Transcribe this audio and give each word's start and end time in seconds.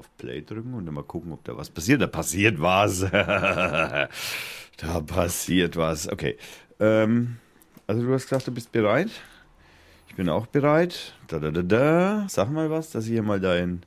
auf 0.00 0.16
Play 0.16 0.42
drücken 0.42 0.74
und 0.74 0.86
dann 0.86 0.94
mal 0.94 1.04
gucken, 1.04 1.30
ob 1.32 1.44
da 1.44 1.56
was 1.56 1.70
passiert. 1.70 2.00
Da 2.00 2.06
passiert 2.06 2.60
was. 2.60 3.00
da 3.10 4.08
passiert 5.06 5.76
was. 5.76 6.08
Okay. 6.10 6.36
Ähm, 6.80 7.36
also 7.86 8.02
du 8.02 8.12
hast 8.12 8.24
gesagt, 8.24 8.46
du 8.46 8.52
bist 8.52 8.72
bereit. 8.72 9.10
Ich 10.08 10.14
bin 10.16 10.28
auch 10.28 10.46
bereit. 10.46 11.14
Da, 11.28 11.38
da, 11.38 11.50
da, 11.50 11.62
da. 11.62 12.26
Sag 12.28 12.50
mal 12.50 12.70
was, 12.70 12.90
dass 12.90 13.04
ich 13.04 13.10
hier 13.10 13.22
mal 13.22 13.40
dein 13.40 13.82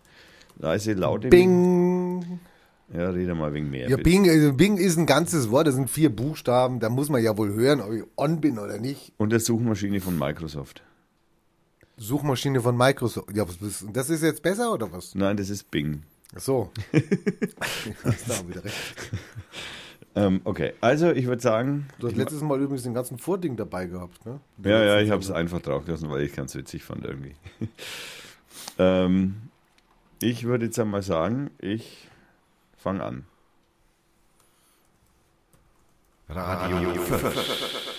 leise, 0.58 0.94
laute... 0.94 1.30
Bing! 1.30 2.40
Ja, 2.94 3.10
rede 3.10 3.34
mal 3.34 3.52
wegen 3.54 3.72
mehr. 3.72 3.90
Ja, 3.90 3.98
bitte. 3.98 4.10
Bing, 4.10 4.30
also 4.30 4.54
Bing 4.54 4.78
ist 4.78 4.98
ein 4.98 5.08
ganzes 5.08 5.50
Wort, 5.50 5.66
das 5.66 5.74
sind 5.74 5.90
vier 5.90 6.16
Buchstaben, 6.16 6.80
da 6.80 6.90
muss 6.90 7.10
man 7.10 7.24
ja 7.24 7.36
wohl 7.36 7.52
hören, 7.54 7.82
ob 7.82 7.92
ich 7.92 8.04
on 8.18 8.40
bin 8.40 8.60
oder 8.60 8.78
nicht. 8.78 9.14
Und 9.18 9.32
der 9.32 9.40
Suchmaschine 9.40 10.00
von 10.00 10.18
Microsoft. 10.20 10.84
Suchmaschine 12.04 12.62
von 12.62 12.76
Microsoft. 12.76 13.36
Ja, 13.36 13.46
das 13.94 14.10
ist 14.10 14.24
jetzt 14.24 14.44
besser 14.44 14.74
oder 14.74 14.92
was? 14.92 15.16
Nein, 15.16 15.38
das 15.38 15.50
ist 15.50 15.72
Bing. 15.72 16.04
Ach 16.36 16.42
so. 16.42 16.72
hast 18.04 18.30
da 18.30 18.48
wieder 18.48 18.64
recht. 18.64 18.76
Ähm, 20.16 20.42
okay, 20.44 20.74
also 20.82 21.12
ich 21.12 21.26
würde 21.26 21.42
sagen... 21.42 21.88
Du 22.00 22.08
hast 22.08 22.16
letztes 22.16 22.42
Mal 22.42 22.60
übrigens 22.62 22.84
den 22.84 22.94
ganzen 22.94 23.18
Vording 23.18 23.56
dabei 23.56 23.88
gehabt, 23.88 24.26
ne? 24.26 24.40
Ja, 24.64 24.84
ja, 24.84 25.00
ich 25.00 25.10
habe 25.10 25.22
es 25.22 25.32
einfach 25.32 25.62
drauf 25.62 25.86
gelassen, 25.86 26.10
weil 26.10 26.22
ich 26.22 26.34
ganz 26.34 26.54
witzig 26.54 26.84
fand 26.84 27.06
irgendwie. 27.06 27.36
ähm, 28.78 29.36
ich 30.22 30.44
würde 30.44 30.66
jetzt 30.66 30.78
einmal 30.80 31.02
sagen, 31.02 31.50
ich 31.60 32.10
fange 32.78 33.04
an. 33.04 33.26
Radio 36.30 36.94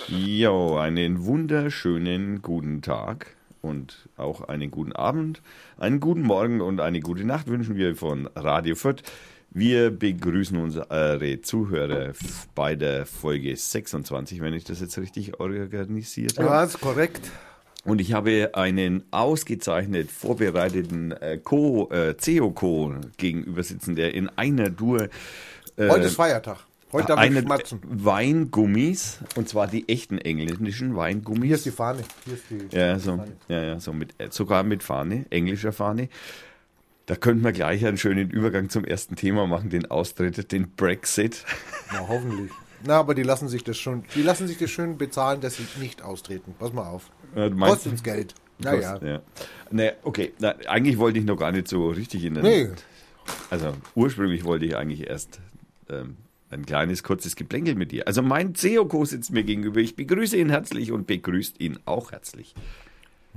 Jo, 0.09 0.77
einen 0.77 1.25
wunderschönen 1.25 2.43
guten 2.43 2.83
Tag 2.83 3.34
und 3.65 4.09
auch 4.17 4.49
einen 4.49 4.71
guten 4.71 4.93
Abend, 4.93 5.43
einen 5.79 5.99
guten 5.99 6.23
Morgen 6.23 6.61
und 6.61 6.81
eine 6.81 7.01
gute 7.01 7.25
Nacht 7.25 7.49
wünschen 7.49 7.77
wir 7.77 7.97
von 7.97 8.29
Radio 8.37 8.75
Fürth. 8.77 9.03
Wir 9.51 9.91
begrüßen 9.91 10.57
unsere 10.57 11.41
Zuhörer 11.43 12.12
bei 12.55 12.75
der 12.75 13.06
Folge 13.06 13.56
26, 13.56 14.41
wenn 14.41 14.53
ich 14.53 14.65
das 14.65 14.81
jetzt 14.81 14.98
richtig 14.98 15.39
organisiert 15.39 16.39
habe. 16.39 16.48
Ja, 16.48 16.65
ist 16.65 16.81
korrekt. 16.81 17.31
Und 17.84 18.01
ich 18.01 18.15
habe 18.15 18.51
einen 18.55 19.05
ausgezeichnet 19.11 20.11
vorbereiteten 20.11 21.12
äh, 21.12 21.39
Co, 21.39 21.91
äh, 21.91 22.17
CEO-Co 22.17 22.95
gegenüber 23.17 23.62
sitzen, 23.62 23.95
der 23.95 24.15
in 24.15 24.28
einer 24.31 24.75
Tour 24.75 25.09
äh, 25.77 25.89
Heute 25.89 26.06
ist 26.06 26.17
Feiertag. 26.17 26.59
Heute 26.95 27.12
ich 27.14 27.19
eine 27.19 27.42
schmatzen. 27.42 27.81
Weingummis, 27.84 29.19
und 29.37 29.48
zwar 29.48 29.67
die 29.67 29.89
echten 29.89 30.19
englischen 30.19 30.97
Weingummis. 30.97 31.45
Hier 31.45 31.55
ist 31.56 31.67
die 31.67 31.70
Fahne. 31.70 32.03
Hier 32.25 32.34
ist 32.34 32.45
die 32.50 32.77
Ja, 32.77 32.98
so, 32.98 33.17
Fahne. 33.17 33.33
ja, 33.48 33.62
ja, 33.62 33.81
so 33.81 33.92
mit, 33.92 34.14
äh, 34.19 34.28
sogar 34.31 34.62
mit 34.62 34.83
Fahne, 34.83 35.27
englischer 35.31 35.72
Fahne. 35.72 36.09
Da 37.06 37.17
könnten 37.17 37.45
wir 37.45 37.53
gleich 37.53 37.84
einen 37.84 37.98
schönen 37.98 38.31
Übergang 38.31 38.70
zum 38.70 38.84
ersten 38.84 39.17
Thema 39.17 39.47
machen, 39.47 39.69
den 39.70 39.91
Austritt, 39.91 40.53
den 40.53 40.70
Brexit. 40.70 41.45
Na, 41.92 42.06
hoffentlich. 42.09 42.50
Na, 42.87 42.98
aber 42.98 43.15
die 43.15 43.22
lassen 43.22 43.48
sich 43.48 43.65
das 43.65 43.77
schon, 43.78 44.05
die 44.15 44.22
lassen 44.22 44.47
sich 44.47 44.56
das 44.59 44.70
schön 44.70 44.97
bezahlen, 44.97 45.41
dass 45.41 45.56
sie 45.56 45.67
nicht 45.81 46.03
austreten. 46.03 46.55
Pass 46.59 46.72
mal 46.72 46.87
auf. 46.87 47.11
Äh, 47.37 47.50
meinst- 47.50 47.75
Kostet 47.75 47.92
uns 47.92 48.03
Geld. 48.03 48.34
Naja. 48.59 48.98
Ja. 49.03 49.20
Nee, 49.70 49.91
okay, 50.05 50.33
Na, 50.39 50.55
eigentlich 50.69 50.97
wollte 50.98 51.19
ich 51.19 51.25
noch 51.25 51.37
gar 51.37 51.50
nicht 51.50 51.67
so 51.67 51.89
richtig 51.91 52.25
in 52.25 52.34
den, 52.34 52.45
Nee. 52.45 52.69
Also 53.50 53.72
ursprünglich 53.95 54.45
wollte 54.45 54.65
ich 54.67 54.77
eigentlich 54.77 55.09
erst 55.09 55.41
ähm, 55.91 56.17
ein 56.50 56.67
kleines, 56.67 57.03
kurzes 57.03 57.37
Geplänkel 57.37 57.75
mit 57.75 57.92
dir. 57.92 58.06
Also 58.06 58.23
mein 58.23 58.55
CEO-Co 58.55 59.05
sitzt 59.05 59.33
mir 59.33 59.45
gegenüber. 59.45 59.81
Ich 59.81 59.97
begrüße 59.97 60.37
ihn 60.37 60.50
herzlich 60.50 60.92
und 60.92 61.06
begrüßt 61.06 61.61
ihn 61.61 61.78
auch 61.84 62.12
herzlich. 62.12 62.55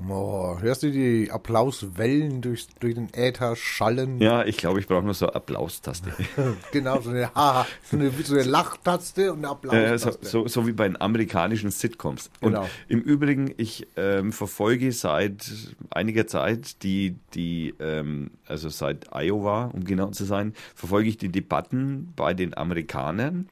Oh, 0.08 0.58
hörst 0.60 0.84
du 0.84 0.92
die 0.92 1.32
Applauswellen 1.32 2.42
durch, 2.42 2.68
durch 2.80 2.94
den 2.94 3.12
Äther 3.16 3.56
schallen? 3.56 4.20
Ja, 4.22 4.46
ich 4.46 4.58
glaube, 4.58 4.80
ich 4.80 4.88
brauche 4.88 5.02
nur 5.02 5.16
so 5.16 5.26
eine 5.26 5.36
Applaustaste. 5.36 6.12
Genau, 6.72 7.02
so 7.02 7.10
eine, 7.10 7.34
Haha, 7.34 7.66
so 7.84 7.98
eine, 7.98 8.12
so 8.12 8.36
eine 8.36 8.44
Lachtaste 8.44 9.34
und 9.34 9.44
eine 9.44 9.48
Äh, 9.48 9.98
so, 9.98 10.10
Applaustaste. 10.10 10.26
so, 10.28 10.48
so 10.48 10.68
wie 10.68 10.74
bei 10.74 10.88
den 10.88 11.02
amerikanischen 11.02 11.72
Sitcoms. 11.72 12.30
Und 12.42 12.54
Genau. 12.54 12.70
im 12.88 13.02
Übrigen, 13.02 13.52
ich 13.58 13.88
ähm, 13.96 14.32
verfolge 14.34 14.92
seit 14.92 15.50
einiger 15.90 16.28
Zeit 16.28 16.84
die, 16.84 17.16
die 17.34 17.74
ähm, 17.80 18.30
also 18.46 18.70
seit 18.70 19.08
Iowa, 19.16 19.72
um 19.74 19.84
genau 19.84 20.10
zu 20.12 20.26
sein, 20.26 20.54
verfolge 20.76 21.10
ich 21.10 21.18
die 21.18 21.30
Debatten 21.30 22.14
bei 22.16 22.36
den 22.36 22.56
Amerikanern. 22.56 23.50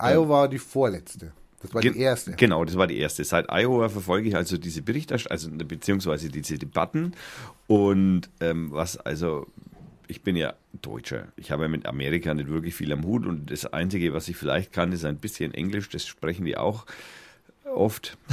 Iowa 0.00 0.28
war 0.40 0.48
die 0.48 0.58
vorletzte. 0.58 1.32
Das 1.60 1.74
war 1.74 1.82
Ge- 1.82 1.92
die 1.92 2.00
erste. 2.00 2.32
Genau, 2.32 2.64
das 2.64 2.76
war 2.76 2.86
die 2.86 2.98
erste. 2.98 3.22
Seit 3.24 3.50
Iowa 3.50 3.88
verfolge 3.88 4.28
ich 4.28 4.36
also 4.36 4.56
diese 4.56 4.82
Berichterstattung, 4.82 5.52
also 5.52 5.64
beziehungsweise 5.66 6.28
diese 6.30 6.58
Debatten. 6.58 7.12
Und 7.66 8.30
ähm, 8.40 8.70
was 8.72 8.96
also, 8.96 9.46
ich 10.08 10.22
bin 10.22 10.36
ja 10.36 10.54
Deutscher. 10.80 11.28
Ich 11.36 11.50
habe 11.50 11.64
ja 11.64 11.68
mit 11.68 11.86
Amerika 11.86 12.32
nicht 12.32 12.48
wirklich 12.48 12.74
viel 12.74 12.92
am 12.92 13.04
Hut 13.04 13.26
und 13.26 13.50
das 13.50 13.66
Einzige, 13.66 14.14
was 14.14 14.28
ich 14.28 14.36
vielleicht 14.36 14.72
kann, 14.72 14.92
ist 14.92 15.04
ein 15.04 15.18
bisschen 15.18 15.52
Englisch. 15.52 15.88
Das 15.90 16.06
sprechen 16.06 16.44
die 16.46 16.56
auch 16.56 16.86
oft. 17.64 18.16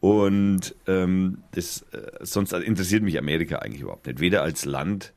Und 0.00 0.76
ähm, 0.86 1.38
das, 1.52 1.82
äh, 1.92 2.12
sonst 2.20 2.52
interessiert 2.52 3.02
mich 3.02 3.18
Amerika 3.18 3.56
eigentlich 3.56 3.82
überhaupt 3.82 4.06
nicht. 4.06 4.20
Weder 4.20 4.42
als 4.42 4.64
Land 4.64 5.12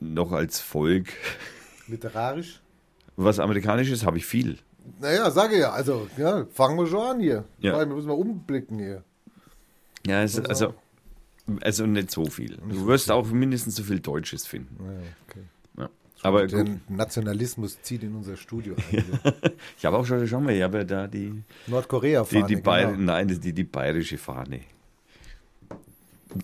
noch 0.00 0.32
als 0.32 0.60
Volk. 0.60 1.08
Literarisch? 1.88 2.60
Was 3.16 3.38
amerikanisches 3.38 4.04
habe 4.04 4.18
ich 4.18 4.26
viel. 4.26 4.58
Naja, 5.00 5.30
sage 5.30 5.58
ja, 5.58 5.70
also, 5.70 6.08
ja, 6.16 6.46
fangen 6.52 6.78
wir 6.78 6.86
schon 6.86 7.00
an 7.00 7.20
hier. 7.20 7.44
Ja. 7.58 7.78
Wir 7.78 7.86
müssen 7.86 8.08
mal 8.08 8.14
umblicken 8.14 8.78
hier. 8.78 9.02
Ja, 10.06 10.22
es, 10.22 10.38
also, 10.38 10.74
also 11.60 11.86
nicht 11.86 12.10
so 12.10 12.26
viel. 12.26 12.56
Du 12.68 12.86
wirst 12.86 13.10
auch 13.10 13.26
mindestens 13.28 13.76
so 13.76 13.82
viel 13.82 14.00
Deutsches 14.00 14.46
finden. 14.46 14.76
Naja, 14.84 15.00
okay. 15.28 15.40
Ja. 15.78 15.90
Aber 16.22 16.46
Der 16.46 16.64
gut, 16.64 16.90
Nationalismus 16.90 17.80
zieht 17.82 18.02
in 18.02 18.14
unser 18.14 18.36
Studio 18.36 18.76
ein. 18.92 19.04
ich 19.78 19.84
habe 19.84 19.98
auch 19.98 20.06
schon, 20.06 20.26
schau 20.26 20.40
mal, 20.40 20.54
ich 20.54 20.62
habe 20.62 20.78
ja 20.78 20.84
da 20.84 21.06
die, 21.06 21.42
Nordkorea 21.66 22.24
die, 22.24 22.42
die, 22.42 22.56
genau. 22.56 22.90
nein, 22.96 23.28
die, 23.28 23.52
die 23.52 23.64
bayerische 23.64 24.18
Fahne. 24.18 24.60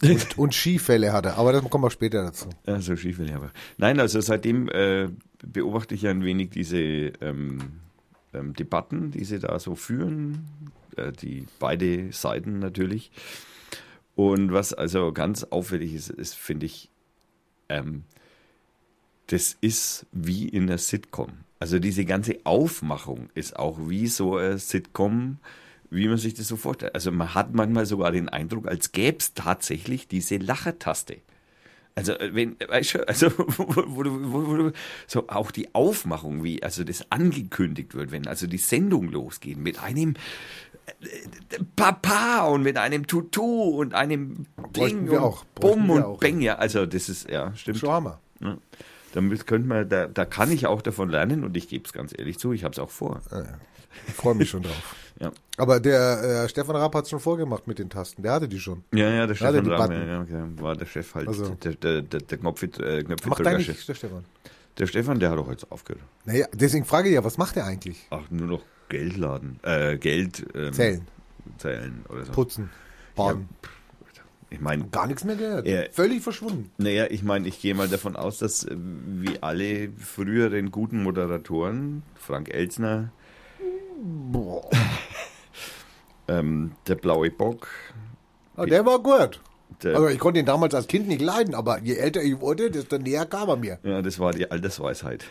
und, 0.02 0.38
und 0.38 0.54
Skifälle 0.54 1.12
hat 1.12 1.26
er, 1.26 1.36
aber 1.36 1.52
das 1.52 1.68
kommen 1.68 1.84
wir 1.84 1.90
später 1.90 2.22
dazu. 2.22 2.48
Ja, 2.66 2.80
so 2.80 2.96
schief 2.96 3.18
will 3.18 3.28
ich. 3.28 3.34
Nein, 3.76 4.00
also 4.00 4.20
seitdem 4.20 4.68
äh, 4.68 5.08
beobachte 5.42 5.94
ich 5.94 6.02
ja 6.02 6.10
ein 6.10 6.24
wenig 6.24 6.50
diese 6.50 6.78
ähm, 6.78 7.80
ähm, 8.32 8.54
Debatten, 8.54 9.10
die 9.10 9.24
sie 9.24 9.38
da 9.38 9.58
so 9.58 9.74
führen, 9.74 10.48
äh, 10.96 11.12
die 11.12 11.46
beide 11.58 12.12
Seiten 12.12 12.58
natürlich. 12.58 13.10
Und 14.16 14.52
was 14.52 14.74
also 14.74 15.12
ganz 15.12 15.44
auffällig 15.44 15.94
ist, 15.94 16.10
ist 16.10 16.34
finde 16.34 16.66
ich, 16.66 16.90
ähm, 17.68 18.04
das 19.28 19.56
ist 19.60 20.06
wie 20.12 20.48
in 20.48 20.64
einer 20.64 20.78
Sitcom. 20.78 21.32
Also 21.60 21.78
diese 21.78 22.04
ganze 22.04 22.38
Aufmachung 22.44 23.28
ist 23.34 23.56
auch 23.56 23.78
wie 23.88 24.06
so 24.06 24.36
eine 24.36 24.58
Sitcom, 24.58 25.38
wie 25.90 26.08
man 26.08 26.18
sich 26.18 26.34
das 26.34 26.48
so 26.48 26.56
vorstellt. 26.56 26.94
Also 26.94 27.12
man 27.12 27.34
hat 27.34 27.54
manchmal 27.54 27.86
sogar 27.86 28.12
den 28.12 28.28
Eindruck, 28.28 28.66
als 28.66 28.92
gäbe 28.92 29.18
es 29.18 29.34
tatsächlich 29.34 30.08
diese 30.08 30.36
Lachertaste. 30.38 31.18
Also 31.94 32.12
äh, 32.12 32.34
wenn, 32.34 32.56
weißt 32.66 32.94
du, 32.94 33.08
also 33.08 33.30
wo, 33.36 33.84
wo, 33.86 34.02
du- 34.02 34.32
wo, 34.32 34.70
so 35.06 35.28
auch 35.28 35.50
die 35.50 35.74
Aufmachung, 35.74 36.44
wie 36.44 36.62
also 36.62 36.84
das 36.84 37.04
angekündigt 37.10 37.94
wird, 37.94 38.10
wenn 38.12 38.26
also 38.26 38.46
die 38.46 38.58
Sendung 38.58 39.08
losgeht 39.08 39.58
mit 39.58 39.82
einem 39.82 40.14
äh, 41.00 41.58
Papa 41.76 42.46
und 42.46 42.62
mit 42.62 42.76
einem 42.78 43.06
Tutu 43.06 43.44
und 43.44 43.94
einem 43.94 44.46
Bräuchten 44.56 44.72
Ding 45.06 45.10
und 45.10 45.18
auch, 45.18 45.44
bräuchten 45.54 45.78
Bumm 45.80 45.90
und 45.90 46.02
auch. 46.02 46.20
Beng, 46.20 46.40
ja, 46.40 46.56
also 46.56 46.86
das 46.86 47.08
ist, 47.08 47.28
ja, 47.28 47.54
stimmt. 47.54 47.78
Wir. 48.40 48.48
Ja. 48.48 48.58
Damit 49.12 49.46
könnte 49.46 49.66
man, 49.68 49.88
da, 49.88 50.06
da 50.06 50.24
kann 50.24 50.52
ich 50.52 50.66
auch 50.66 50.82
davon 50.82 51.08
lernen 51.08 51.42
und 51.42 51.56
ich 51.56 51.68
gebe 51.68 51.84
es 51.84 51.92
ganz 51.92 52.14
ehrlich 52.16 52.38
zu, 52.38 52.52
ich 52.52 52.62
habe 52.62 52.72
es 52.72 52.78
auch 52.78 52.90
vor. 52.90 53.20
Ich 54.08 54.14
freue 54.14 54.34
mich 54.34 54.48
schon 54.50 54.62
drauf. 54.62 54.96
Ja, 55.20 55.30
Aber 55.58 55.80
der 55.80 56.44
äh, 56.44 56.48
Stefan 56.48 56.76
Rapp 56.76 56.94
hat 56.94 57.04
es 57.04 57.10
schon 57.10 57.20
vorgemacht 57.20 57.66
mit 57.66 57.78
den 57.78 57.90
Tasten. 57.90 58.22
Der 58.22 58.32
hatte 58.32 58.48
die 58.48 58.58
schon. 58.58 58.84
ja, 58.94 59.00
ja 59.10 59.10
der 59.10 59.18
Ja, 59.18 59.26
der 59.26 59.34
Stefan 59.34 59.64
Debatten. 59.64 59.92
ja, 59.92 60.06
ja, 60.06 60.24
ja, 60.24 60.48
war 60.62 60.74
der 60.74 60.86
Chef 60.86 61.14
halt, 61.14 61.28
Also- 61.28 61.54
der, 61.62 61.74
der, 61.74 62.00
der, 62.00 62.20
der 62.20 62.38
Knopf, 62.38 62.62
äh, 62.62 63.04
Macht 63.26 63.46
eigentlich 63.46 63.66
Chef. 63.66 63.84
der 63.84 63.94
Stefan. 63.96 64.24
Der 64.78 64.86
Stefan, 64.86 65.20
der 65.20 65.28
hat 65.30 65.36
doch 65.36 65.50
jetzt 65.50 65.70
aufgehört. 65.70 66.02
Naja, 66.24 66.46
deswegen 66.54 66.86
frage 66.86 67.10
ich 67.10 67.14
ja, 67.16 67.22
was 67.22 67.36
macht 67.36 67.54
er 67.58 67.66
eigentlich? 67.66 67.98
Ach, 68.08 68.22
nur 68.30 68.46
noch 68.46 68.62
Geld 68.88 69.18
laden, 69.18 69.60
äh, 69.62 69.98
Geld 69.98 70.46
ähm, 70.54 70.72
Zählen, 70.72 71.06
zählen 71.58 72.02
oder 72.08 72.24
so. 72.24 72.32
putzen, 72.32 72.70
baden. 73.14 73.46
Ich 74.48 74.60
meine, 74.60 74.84
Gar 74.88 75.06
nichts 75.06 75.24
mehr 75.24 75.36
gehört. 75.36 75.66
Er- 75.66 75.90
Völlig 75.92 76.22
verschwunden. 76.22 76.70
naja, 76.78 77.06
ich 77.10 77.22
meine, 77.22 77.46
ich 77.46 77.60
gehe 77.60 77.74
mal 77.74 77.88
davon 77.88 78.16
aus, 78.16 78.38
dass 78.38 78.64
äh, 78.64 78.74
wie 78.74 79.42
alle 79.42 79.90
früheren 79.98 80.70
guten 80.70 81.02
Moderatoren, 81.02 82.02
Frank 82.16 82.48
Elsner, 82.48 82.96
Boah. 83.02 83.12
ähm, 86.28 86.72
der 86.86 86.94
blaue 86.94 87.30
Bock, 87.30 87.68
Aber 88.56 88.66
der 88.66 88.84
war 88.86 88.98
gut. 88.98 89.40
der, 89.82 89.96
Also 89.96 90.08
ich 90.08 90.18
konnte 90.18 90.40
ihn 90.40 90.46
damals 90.46 90.74
als 90.74 90.86
Kind 90.86 91.08
nicht 91.08 91.20
leiden, 91.20 91.54
aber 91.54 91.80
je 91.80 91.96
älter 91.96 92.22
ich 92.22 92.40
wurde, 92.40 92.70
desto 92.70 92.98
näher 92.98 93.26
kam 93.26 93.48
er 93.48 93.56
mir. 93.56 93.78
Ja, 93.82 94.02
das 94.02 94.18
war 94.18 94.32
die 94.32 94.50
Altersweisheit. 94.50 95.24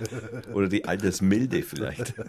Oder 0.53 0.67
die 0.67 0.85
Altersmilde 0.85 1.63
vielleicht. 1.63 2.13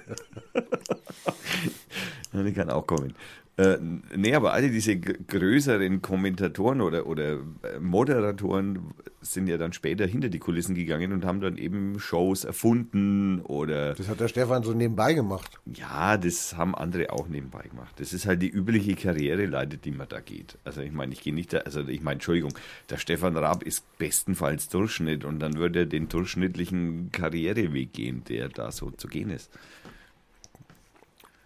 die 2.32 2.52
kann 2.52 2.70
auch 2.70 2.86
kommen. 2.86 3.14
Äh, 3.60 3.78
nee, 4.16 4.34
aber 4.34 4.54
alle 4.54 4.70
diese 4.70 4.96
größeren 4.98 6.00
Kommentatoren 6.00 6.80
oder, 6.80 7.06
oder 7.06 7.32
äh, 7.32 7.78
Moderatoren 7.78 8.94
sind 9.20 9.48
ja 9.48 9.58
dann 9.58 9.74
später 9.74 10.06
hinter 10.06 10.30
die 10.30 10.38
Kulissen 10.38 10.74
gegangen 10.74 11.12
und 11.12 11.26
haben 11.26 11.42
dann 11.42 11.58
eben 11.58 12.00
Shows 12.00 12.44
erfunden 12.44 13.42
oder 13.42 13.92
Das 13.92 14.08
hat 14.08 14.18
der 14.18 14.28
Stefan 14.28 14.62
so 14.62 14.72
nebenbei 14.72 15.12
gemacht. 15.12 15.60
ja, 15.66 16.16
das 16.16 16.56
haben 16.56 16.74
andere 16.74 17.12
auch 17.12 17.28
nebenbei 17.28 17.64
gemacht. 17.64 17.96
Das 17.98 18.14
ist 18.14 18.24
halt 18.24 18.40
die 18.40 18.48
übliche 18.48 18.94
Karriereleiter, 18.94 19.76
die 19.76 19.90
man 19.90 20.08
da 20.08 20.20
geht. 20.20 20.56
Also 20.64 20.80
ich 20.80 20.92
meine, 20.92 21.12
ich 21.12 21.20
gehe 21.20 21.34
nicht 21.34 21.52
da, 21.52 21.58
also 21.58 21.80
ich 21.86 22.00
meine, 22.00 22.14
Entschuldigung, 22.14 22.54
der 22.88 22.96
Stefan 22.96 23.36
Raab 23.36 23.62
ist 23.62 23.84
bestenfalls 23.98 24.70
Durchschnitt 24.70 25.26
und 25.26 25.38
dann 25.38 25.56
würde 25.56 25.80
er 25.80 25.86
den 25.86 26.08
durchschnittlichen 26.08 27.12
Karriereweg 27.12 27.92
gehen, 27.92 28.22
der 28.26 28.48
da 28.48 28.72
so 28.72 28.90
zu 28.90 29.06
gehen 29.06 29.28
ist. 29.28 29.50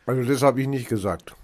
Also 0.07 0.23
das 0.23 0.43
habe 0.43 0.61
ich 0.61 0.69
nicht 0.69 0.89
gesagt. 0.89 1.35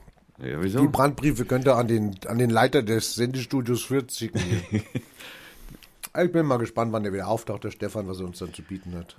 Ja, 0.43 0.61
Die? 0.61 0.89
Brandbriefe 0.89 1.45
könnt 1.45 1.67
ihr 1.67 1.77
an 1.77 1.89
den, 1.89 2.17
an 2.27 2.39
den 2.39 2.51
Leiter 2.51 2.83
des 2.83 3.15
Sendestudios 3.15 3.83
Fürth 3.83 4.13
schicken. 4.13 4.41
ich 4.73 6.33
bin 6.33 6.47
mal 6.47 6.59
gespannt, 6.59 6.93
wann 6.93 7.03
der 7.03 7.13
wieder 7.13 7.29
auftaucht, 7.29 7.65
der 7.65 7.71
Stefan, 7.71 8.09
was 8.09 8.21
er 8.21 8.27
uns 8.27 8.39
dann 8.39 8.55
zu 8.55 8.63
bieten 8.63 8.95
hat. 8.95 9.17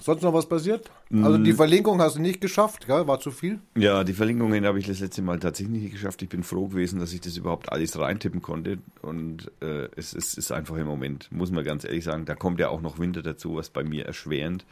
Sonst 0.00 0.22
noch 0.22 0.34
was 0.34 0.46
passiert? 0.46 0.90
Also 1.10 1.38
die 1.38 1.52
Verlinkung 1.52 2.00
hast 2.00 2.16
du 2.16 2.20
nicht 2.20 2.40
geschafft, 2.40 2.86
gell? 2.86 3.06
war 3.06 3.18
zu 3.18 3.30
viel? 3.30 3.60
Ja, 3.76 4.04
die 4.04 4.12
Verlinkungen 4.12 4.66
habe 4.66 4.78
ich 4.78 4.86
das 4.86 5.00
letzte 5.00 5.22
Mal 5.22 5.38
tatsächlich 5.38 5.82
nicht 5.82 5.92
geschafft. 5.92 6.20
Ich 6.22 6.28
bin 6.28 6.42
froh 6.42 6.68
gewesen, 6.68 7.00
dass 7.00 7.12
ich 7.12 7.20
das 7.20 7.36
überhaupt 7.36 7.72
alles 7.72 7.98
reintippen 7.98 8.42
konnte. 8.42 8.78
Und 9.00 9.50
äh, 9.60 9.88
es, 9.96 10.14
es 10.14 10.34
ist 10.34 10.52
einfach 10.52 10.76
im 10.76 10.86
Moment, 10.86 11.32
muss 11.32 11.50
man 11.50 11.64
ganz 11.64 11.84
ehrlich 11.84 12.04
sagen, 12.04 12.26
da 12.26 12.34
kommt 12.34 12.60
ja 12.60 12.68
auch 12.68 12.82
noch 12.82 12.98
Winter 12.98 13.22
dazu, 13.22 13.56
was 13.56 13.70
bei 13.70 13.84
mir 13.84 14.04
erschwerend, 14.04 14.66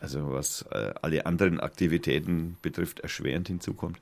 also 0.00 0.32
was 0.32 0.62
äh, 0.70 0.92
alle 1.02 1.26
anderen 1.26 1.60
Aktivitäten 1.60 2.56
betrifft, 2.62 3.00
erschwerend 3.00 3.48
hinzukommt. 3.48 4.00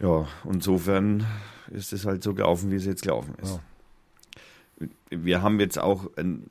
Ja, 0.00 0.26
insofern 0.44 1.26
ist 1.70 1.92
es 1.92 2.04
halt 2.04 2.22
so 2.22 2.34
gelaufen, 2.34 2.70
wie 2.70 2.76
es 2.76 2.84
jetzt 2.84 3.02
gelaufen 3.02 3.34
ist. 3.42 3.60
Wir 5.08 5.40
haben 5.40 5.58
jetzt 5.58 5.78
auch, 5.78 6.10
ein, 6.16 6.50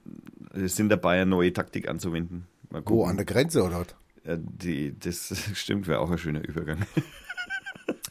wir 0.51 0.69
sind 0.69 0.89
dabei, 0.89 1.21
eine 1.21 1.29
neue 1.29 1.53
Taktik 1.53 1.87
anzuwenden. 1.87 2.47
Wo, 2.69 2.81
gucken. 2.81 3.09
an 3.11 3.17
der 3.17 3.25
Grenze 3.25 3.63
oder 3.63 3.81
was? 3.81 3.95
Ja, 4.25 4.37
die, 4.37 4.97
das 4.97 5.33
stimmt, 5.53 5.87
wäre 5.87 5.99
auch 5.99 6.09
ein 6.09 6.17
schöner 6.17 6.43
Übergang. 6.43 6.79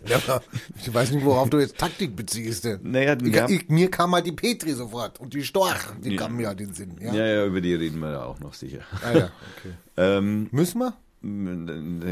Ja, 0.08 0.40
ich 0.78 0.92
weiß 0.92 1.12
nicht, 1.12 1.24
worauf 1.24 1.48
du 1.50 1.58
jetzt 1.58 1.78
Taktik 1.78 2.14
beziehst. 2.16 2.64
Denn. 2.64 2.80
Naja, 2.82 3.16
ich, 3.22 3.34
ja. 3.34 3.48
ich, 3.48 3.68
mir 3.68 3.90
kam 3.90 4.10
mal 4.10 4.22
die 4.22 4.32
Petri 4.32 4.72
sofort 4.72 5.18
und 5.20 5.32
die 5.34 5.42
Storch, 5.44 5.78
die 6.02 6.12
Ja. 6.14 6.20
kamen 6.22 6.36
mir 6.36 6.50
an 6.50 6.56
den 6.56 6.74
Sinn. 6.74 6.96
Ja, 7.00 7.14
Ja, 7.14 7.26
ja, 7.26 7.46
über 7.46 7.60
die 7.60 7.74
reden 7.74 7.98
wir 8.00 8.10
ja 8.12 8.24
auch 8.24 8.38
noch 8.40 8.54
sicher. 8.54 8.80
Ah, 9.02 9.12
ja. 9.12 9.24
Okay. 9.58 9.74
Ähm, 9.96 10.48
Müssen 10.50 10.80
wir? 10.80 10.94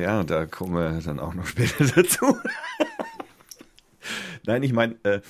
ja, 0.00 0.22
da 0.22 0.46
kommen 0.46 0.74
wir 0.74 1.00
dann 1.04 1.18
auch 1.18 1.34
noch 1.34 1.46
später 1.46 1.84
dazu. 1.96 2.36
Nein, 4.46 4.62
ich 4.62 4.72
meine, 4.72 4.94
äh, 5.04 5.20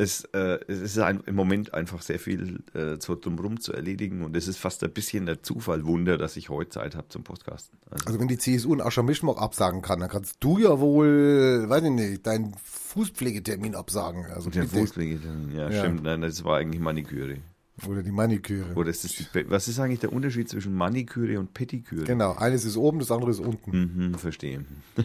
es, 0.00 0.22
äh, 0.32 0.58
es 0.68 0.80
ist 0.80 0.98
ein, 1.00 1.20
im 1.26 1.34
Moment 1.34 1.74
einfach 1.74 2.00
sehr 2.02 2.20
viel 2.20 2.62
äh, 2.72 2.96
so 3.00 3.16
drumherum 3.16 3.60
zu 3.60 3.72
erledigen 3.72 4.22
und 4.22 4.36
es 4.36 4.46
ist 4.46 4.56
fast 4.56 4.82
ein 4.84 4.92
bisschen 4.92 5.26
der 5.26 5.42
Zufallwunder, 5.42 6.16
dass 6.16 6.36
ich 6.36 6.48
heute 6.50 6.70
Zeit 6.70 6.94
habe 6.94 7.08
zum 7.08 7.24
Podcasten. 7.24 7.76
Also, 7.90 8.06
Also 8.06 8.20
wenn 8.20 8.28
die 8.28 8.38
CSU 8.38 8.72
einen 8.72 8.80
Aschermischmock 8.80 9.42
absagen 9.42 9.82
kann, 9.82 9.98
dann 10.00 10.08
kannst 10.08 10.36
du 10.40 10.58
ja 10.58 10.78
wohl, 10.78 11.64
weiß 11.68 11.82
ich 11.82 11.90
nicht, 11.90 12.26
deinen 12.26 12.54
Fußpflegetermin 12.62 13.74
absagen. 13.74 14.26
Also 14.26 14.50
der 14.50 14.62
bitte. 14.62 14.76
Fußpflege, 14.78 15.18
ja, 15.54 15.68
Ja. 15.68 15.78
stimmt, 15.80 16.04
nein, 16.04 16.20
das 16.20 16.44
war 16.44 16.58
eigentlich 16.58 16.80
Maniküre. 16.80 17.38
Oder 17.86 18.02
die 18.02 18.10
Maniküre. 18.10 18.74
Oder 18.74 18.90
ist 18.90 19.04
das 19.04 19.14
die, 19.14 19.50
was 19.50 19.68
ist 19.68 19.78
eigentlich 19.78 20.00
der 20.00 20.12
Unterschied 20.12 20.48
zwischen 20.48 20.74
Maniküre 20.74 21.38
und 21.38 21.54
Pettiküre? 21.54 22.04
Genau, 22.04 22.34
eines 22.34 22.64
ist 22.64 22.76
oben, 22.76 22.98
das 22.98 23.12
andere 23.12 23.30
ist 23.30 23.38
unten. 23.40 24.10
Mhm, 24.10 24.14
verstehe. 24.14 24.64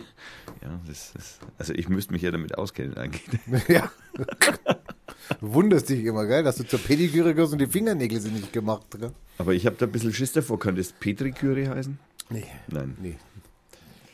Ja, 0.62 0.80
das 0.88 1.14
ist, 1.16 1.40
also 1.58 1.74
ich 1.74 1.90
müsste 1.90 2.14
mich 2.14 2.22
ja 2.22 2.32
damit 2.32 2.58
auskennen 2.58 2.96
eigentlich. 2.96 3.24
ja. 3.68 3.92
Du 5.42 5.54
wunderst 5.54 5.90
dich 5.90 6.06
immer, 6.06 6.26
gell, 6.26 6.44
dass 6.44 6.56
du 6.56 6.66
zur 6.66 6.80
Pediküre 6.80 7.36
gehst 7.36 7.52
und 7.52 7.60
die 7.60 7.68
Fingernägel 7.68 8.22
sind 8.22 8.36
nicht 8.36 8.54
gemacht. 8.54 8.86
Gell? 8.98 9.12
Aber 9.40 9.54
ich 9.54 9.66
habe 9.66 9.76
da 9.78 9.86
ein 9.86 9.92
bisschen 9.92 10.14
Schiss 10.14 10.32
davor. 10.32 10.60
Könnte 10.60 10.80
es 10.80 10.94
Petriküre 10.94 11.70
heißen? 11.70 12.00
Nee. 12.30 12.46
Nein. 12.70 12.96
Nee. 13.02 13.18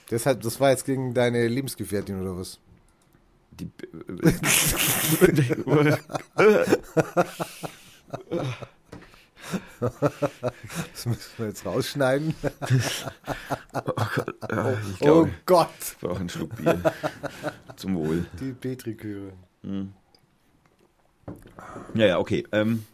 Deshalb, 0.09 0.41
das 0.41 0.59
war 0.59 0.71
jetzt 0.71 0.85
gegen 0.85 1.13
deine 1.13 1.47
Lebensgefährtin 1.47 2.19
oder 2.19 2.35
was? 2.35 2.57
Die, 3.51 3.67
Das 9.79 11.05
müssen 11.05 11.31
wir 11.37 11.47
jetzt 11.47 11.65
rausschneiden. 11.65 12.35
ja, 12.43 12.51
ich 14.71 15.01
Oh 15.01 15.05
glaube, 15.05 15.31
Gott. 15.45 15.69
ich 15.79 15.97
brauche 15.99 16.19
einen 16.19 16.29
Schluck 16.29 16.55
Bier. 16.55 16.81
Zum 17.75 17.95
Wohl. 17.95 18.25
Die 18.39 18.51
Petriküre. 18.51 19.33
Ja, 21.93 22.05
ja, 22.05 22.19
okay. 22.19 22.45
Ähm, 22.51 22.85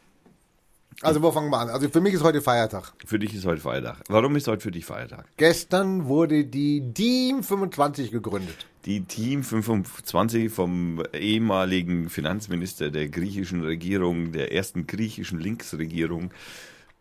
Also, 1.01 1.21
wo 1.21 1.31
fangen 1.31 1.49
wir 1.49 1.59
an? 1.59 1.69
Also, 1.69 1.89
für 1.89 2.01
mich 2.01 2.13
ist 2.13 2.23
heute 2.23 2.41
Feiertag. 2.41 2.93
für 3.05 3.19
dich 3.19 3.33
ist 3.33 3.45
heute 3.45 3.61
Feiertag. 3.61 3.97
Warum 4.07 4.35
ist 4.35 4.47
heute 4.47 4.61
für 4.61 4.71
dich 4.71 4.85
Feiertag? 4.85 5.25
Gestern 5.37 6.05
wurde 6.05 6.45
die 6.45 6.81
DIEM 6.81 7.43
25 7.43 8.11
gegründet. 8.11 8.65
Die 8.85 9.01
Team 9.01 9.43
25 9.43 10.51
vom 10.51 11.01
ehemaligen 11.11 12.07
Finanzminister 12.09 12.91
der 12.91 13.09
griechischen 13.09 13.63
Regierung, 13.63 14.31
der 14.31 14.53
ersten 14.53 14.85
griechischen 14.85 15.39
Linksregierung, 15.39 16.29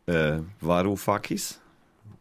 äh, 0.07 0.39
Varoufakis. 0.61 1.61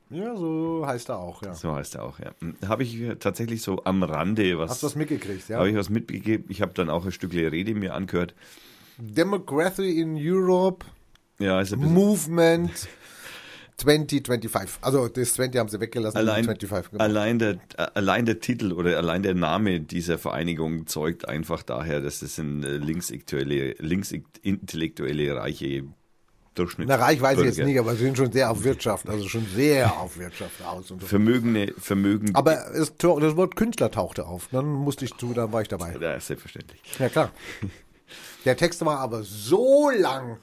Ja, 0.10 0.36
so 0.36 0.84
heißt 0.86 1.10
er 1.10 1.18
auch, 1.18 1.42
ja. 1.44 1.56
So 1.56 1.74
heißt 1.74 1.96
er 1.96 2.04
auch, 2.04 2.20
ja. 2.20 2.34
Habe 2.68 2.84
ich 2.84 3.00
tatsächlich 3.20 3.62
so 3.62 3.84
am 3.86 4.04
Rande 4.04 4.60
was. 4.60 4.72
Hast 4.72 4.84
du 4.84 4.88
das 4.88 4.96
mitgekriegt, 4.96 5.50
ja? 5.50 5.58
Habe 5.58 5.70
ich 5.70 5.76
was 5.76 5.90
mitgegeben. 5.90 6.46
Ich 6.50 6.62
habe 6.62 6.74
dann 6.74 6.90
auch 6.90 7.06
ein 7.06 7.12
Stück 7.12 7.34
Rede 7.34 7.74
mir 7.74 7.94
angehört. 7.94 8.36
Democracy 8.98 10.00
in 10.00 10.16
Europe 10.20 10.86
Ja, 11.40 11.62
ist 11.62 11.74
ein 11.74 11.80
bisschen 11.80 11.94
Movement 11.94 12.88
2025. 13.78 14.78
Also, 14.82 15.08
das 15.08 15.34
20 15.34 15.60
haben 15.60 15.70
sie 15.70 15.80
weggelassen. 15.80 16.18
allein, 16.18 16.46
25 16.46 16.92
gemacht. 16.92 17.04
allein, 17.04 17.40
der, 17.40 17.52
äh, 17.78 17.88
allein 17.96 18.26
der 18.26 18.40
Titel 18.40 18.72
oder 18.72 18.98
allein 18.98 19.24
der 19.24 19.34
Name 19.34 19.82
dieser 19.82 20.18
Vereinigung 20.18 20.88
zeugt 20.88 21.28
einfach 21.28 21.64
daher, 21.64 22.02
dass 22.02 22.22
es 22.22 22.38
ein 22.38 22.64
äh, 22.64 22.78
linksintellektuelle, 22.78 23.76
linksintellektuelle 23.80 25.36
reiche 25.36 25.84
Durchschnitt. 26.56 26.88
Na, 26.88 26.96
reich 26.96 27.20
weiß 27.20 27.40
ich 27.40 27.46
jetzt 27.46 27.58
nicht, 27.58 27.80
aber 27.80 27.96
sie 27.96 28.04
sind 28.04 28.18
schon 28.18 28.32
sehr 28.32 28.52
auf 28.52 28.64
Wirtschaft, 28.64 29.10
also 29.10 29.28
schon 29.28 29.46
sehr 29.56 30.00
auf 30.00 30.18
Wirtschaft 30.18 30.64
aus. 30.64 30.92
Und 30.92 31.02
so. 31.02 31.08
Vermögende, 31.08 31.74
Vermögen. 31.80 32.36
Aber 32.36 32.72
es, 32.76 32.94
das 32.96 33.36
Wort 33.36 33.56
Künstler 33.56 33.90
tauchte 33.90 34.28
auf. 34.28 34.50
Dann 34.52 34.68
musste 34.68 35.06
ich 35.06 35.18
zu, 35.18 35.34
dann 35.34 35.52
war 35.52 35.64
ich 35.64 35.68
dabei. 35.68 35.96
ja, 36.00 36.20
selbstverständlich. 36.20 36.80
Ja, 37.00 37.10
klar. 37.10 37.32
Der 38.46 38.56
Text 38.56 38.86
war 38.86 39.00
aber 39.00 39.24
so 39.24 39.90
lang. 39.90 40.38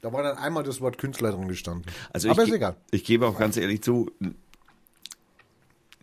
Da 0.00 0.12
war 0.12 0.22
dann 0.22 0.38
einmal 0.38 0.62
das 0.62 0.80
Wort 0.80 0.98
Künstler 0.98 1.32
drin 1.32 1.48
gestanden. 1.48 1.84
Also 2.12 2.30
aber 2.30 2.42
ich, 2.42 2.48
ist 2.48 2.54
egal. 2.54 2.76
Ich 2.90 3.04
gebe 3.04 3.26
auch 3.26 3.38
ganz 3.38 3.56
ehrlich 3.56 3.82
zu, 3.82 4.10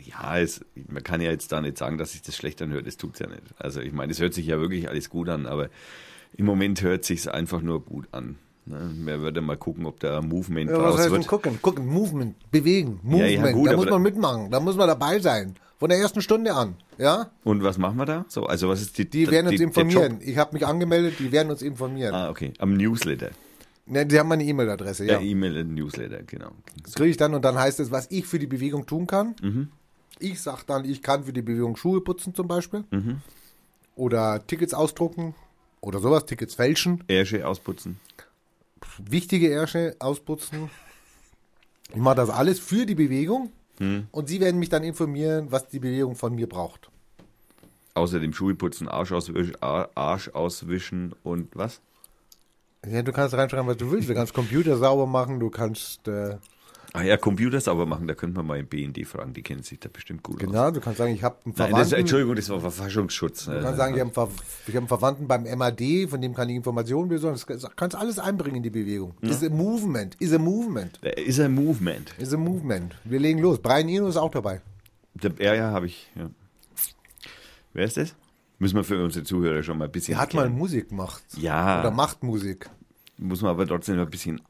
ja, 0.03 0.37
es, 0.39 0.63
man 0.87 1.03
kann 1.03 1.21
ja 1.21 1.31
jetzt 1.31 1.51
da 1.51 1.61
nicht 1.61 1.77
sagen, 1.77 1.97
dass 1.97 2.11
sich 2.11 2.21
das 2.21 2.35
schlecht 2.35 2.61
anhört. 2.61 2.85
Das 2.87 2.97
tut's 2.97 3.19
ja 3.19 3.27
nicht. 3.27 3.41
Also 3.57 3.81
ich 3.81 3.93
meine, 3.93 4.11
es 4.11 4.19
hört 4.19 4.33
sich 4.33 4.45
ja 4.45 4.59
wirklich 4.59 4.87
alles 4.89 5.09
gut 5.09 5.29
an, 5.29 5.45
aber 5.45 5.69
im 6.35 6.45
Moment 6.45 6.81
hört 6.81 7.05
sich's 7.05 7.27
einfach 7.27 7.61
nur 7.61 7.83
gut 7.83 8.07
an. 8.11 8.37
Ne? 8.65 8.91
Wir 9.05 9.19
würden 9.21 9.45
mal 9.45 9.57
gucken, 9.57 9.85
ob 9.85 9.99
da 9.99 10.21
Movement 10.21 10.69
Ja, 10.69 10.83
was 10.83 10.99
heißt 10.99 11.11
wird. 11.11 11.27
gucken? 11.27 11.59
Gucken, 11.61 11.87
Movement, 11.87 12.35
bewegen, 12.51 12.99
Ja, 13.03 13.09
Movement. 13.09 13.31
ja, 13.45 13.51
gut, 13.51 13.71
da 13.71 13.75
muss 13.77 13.89
man 13.89 14.01
mitmachen, 14.01 14.51
da 14.51 14.59
muss 14.59 14.75
man 14.75 14.87
dabei 14.87 15.19
sein. 15.19 15.55
Von 15.79 15.89
der 15.89 15.99
ersten 15.99 16.21
Stunde 16.21 16.53
an. 16.53 16.75
Ja? 16.97 17.29
Und 17.43 17.63
was 17.63 17.77
machen 17.77 17.97
wir 17.97 18.05
da? 18.05 18.25
So, 18.29 18.45
also 18.47 18.67
was 18.67 18.81
ist 18.81 18.97
die? 18.97 19.07
Die 19.07 19.29
werden 19.29 19.47
uns 19.47 19.57
die, 19.57 19.63
informieren. 19.63 20.19
Ich 20.21 20.37
habe 20.37 20.53
mich 20.53 20.65
angemeldet, 20.65 21.15
die 21.19 21.31
werden 21.31 21.51
uns 21.51 21.61
informieren. 21.61 22.15
Ah, 22.15 22.29
okay. 22.29 22.51
Am 22.57 22.75
Newsletter. 22.75 23.29
Ne, 23.89 24.05
die 24.05 24.19
haben 24.19 24.27
meine 24.27 24.43
E-Mail-Adresse, 24.43 25.05
Ja, 25.05 25.13
ja. 25.13 25.21
E-Mail 25.21 25.61
und 25.61 25.73
Newsletter, 25.73 26.23
genau. 26.23 26.51
Das 26.83 26.93
kriege 26.95 27.09
ich 27.09 27.17
dann 27.17 27.33
und 27.33 27.43
dann 27.45 27.57
heißt 27.57 27.79
es, 27.79 27.89
was 27.89 28.11
ich 28.11 28.25
für 28.25 28.37
die 28.37 28.47
Bewegung 28.47 28.85
tun 28.85 29.07
kann. 29.07 29.35
Mhm. 29.41 29.69
Ich 30.19 30.41
sag 30.41 30.63
dann, 30.65 30.83
ich 30.83 31.01
kann 31.01 31.23
für 31.23 31.33
die 31.33 31.41
Bewegung 31.41 31.77
Schuhe 31.77 32.01
putzen 32.01 32.35
zum 32.35 32.47
Beispiel. 32.47 32.83
Mhm. 32.91 33.21
Oder 33.95 34.45
Tickets 34.45 34.73
ausdrucken. 34.73 35.35
Oder 35.79 35.99
sowas, 35.99 36.25
Tickets 36.25 36.55
fälschen. 36.55 37.03
Ärsche 37.07 37.47
ausputzen. 37.47 37.99
Wichtige 38.97 39.49
Ärsche 39.49 39.95
ausputzen. 39.99 40.69
Ich 41.89 41.95
mache 41.95 42.15
das 42.15 42.29
alles 42.29 42.59
für 42.59 42.85
die 42.85 42.95
Bewegung. 42.95 43.51
Mhm. 43.79 44.07
Und 44.11 44.27
sie 44.27 44.41
werden 44.41 44.59
mich 44.59 44.69
dann 44.69 44.83
informieren, 44.83 45.47
was 45.49 45.67
die 45.67 45.79
Bewegung 45.79 46.15
von 46.15 46.35
mir 46.35 46.47
braucht. 46.47 46.89
Außerdem 47.93 48.33
Schuhe 48.33 48.55
putzen, 48.55 48.87
Arsch 48.87 49.11
auswischen, 49.11 49.55
Arsch 49.61 50.29
auswischen 50.29 51.15
und 51.23 51.55
was? 51.55 51.79
Ja, 52.85 53.01
du 53.01 53.11
kannst 53.11 53.33
reinschreiben, 53.35 53.67
was 53.67 53.77
du 53.77 53.91
willst. 53.91 54.09
Du 54.09 54.13
kannst 54.13 54.33
Computer 54.33 54.77
sauber 54.77 55.05
machen, 55.07 55.39
du 55.39 55.49
kannst, 55.49 56.07
äh, 56.07 56.37
Ah 56.93 57.03
ja, 57.03 57.17
Computer 57.17 57.59
sauber 57.59 57.85
machen, 57.85 58.07
da 58.07 58.15
könnte 58.15 58.37
man 58.37 58.47
mal 58.47 58.57
im 58.59 58.65
BND 58.67 59.05
fragen, 59.05 59.33
die 59.33 59.43
kennen 59.43 59.61
sich 59.61 59.77
da 59.79 59.89
bestimmt 59.91 60.23
gut 60.23 60.35
aus. 60.37 60.41
genau, 60.47 60.71
du 60.71 60.79
kannst 60.79 60.97
sagen, 60.99 61.13
ich 61.13 61.21
habe 61.21 61.35
einen 61.43 61.53
Nein, 61.57 61.67
Verwandten. 61.67 61.79
das, 61.91 61.91
Entschuldigung, 61.99 62.35
das 62.35 62.49
war 62.49 62.59
Verfassungsschutz. 62.61 63.45
Du 63.45 63.51
kannst 63.61 63.77
sagen, 63.77 63.93
ich 63.93 63.99
habe 63.99 64.09
einen, 64.09 64.11
Ver 64.13 64.29
hab 64.67 64.75
einen 64.75 64.87
Verwandten 64.87 65.27
beim 65.27 65.43
MAD, 65.57 66.07
von 66.09 66.21
dem 66.21 66.33
kann 66.33 66.47
ich 66.49 66.55
Informationen 66.55 67.09
besorgen. 67.09 67.37
Das 67.47 67.67
kannst 67.75 67.95
alles 67.95 68.19
einbringen 68.19 68.57
in 68.57 68.63
die 68.63 68.69
Bewegung. 68.69 69.15
Is 69.21 69.43
a 69.43 69.49
movement, 69.49 70.15
is 70.19 70.31
a 70.33 70.39
movement, 70.39 70.97
Da 71.01 71.09
ist 71.09 71.39
ein 71.39 71.53
Movement. 71.53 72.13
is 72.19 72.33
a 72.33 72.37
movement. 72.37 72.95
Wir 73.03 73.19
legen 73.19 73.39
los. 73.39 73.59
Brian 73.59 73.89
Eno 73.89 74.07
ist 74.07 74.17
auch 74.17 74.31
dabei. 74.31 74.61
Der, 75.13 75.33
ja, 75.39 75.53
ja, 75.55 75.71
habe 75.71 75.87
ich. 75.87 76.09
Ja. 76.15 76.29
Wer 77.73 77.85
ist 77.85 77.97
das? 77.97 78.15
Müssen 78.59 78.75
wir 78.75 78.83
für 78.83 79.03
unsere 79.03 79.23
Zuhörer 79.23 79.61
schon 79.63 79.77
mal 79.77 79.85
ein 79.85 79.91
bisschen 79.91 80.13
Der 80.13 80.21
hat 80.21 80.33
mal 80.33 80.41
erklären. 80.43 80.57
Musik 80.59 80.89
gemacht. 80.89 81.23
Ja. 81.37 81.79
Oder 81.81 81.91
macht 81.91 82.23
Musik. 82.23 82.69
Muss 83.17 83.41
man 83.41 83.51
aber 83.51 83.67
trotzdem 83.67 83.99
ein 83.99 84.09
bisschen, 84.09 84.41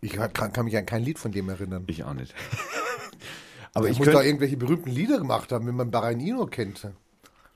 Ich 0.00 0.12
kann, 0.12 0.32
kann 0.52 0.64
mich 0.64 0.76
an 0.76 0.86
kein 0.86 1.02
Lied 1.02 1.18
von 1.18 1.32
dem 1.32 1.48
erinnern. 1.48 1.84
ich 1.86 2.04
auch 2.04 2.14
nicht. 2.14 2.34
Aber 3.74 3.90
ich 3.90 3.98
muss 3.98 4.06
könnte, 4.08 4.22
irgendwelche 4.22 4.56
berühmten 4.56 4.90
Lieder 4.90 5.18
gemacht 5.18 5.52
haben, 5.52 5.66
wenn 5.66 5.76
man 5.76 5.90
Barainino 5.90 6.46
kennt. 6.46 6.88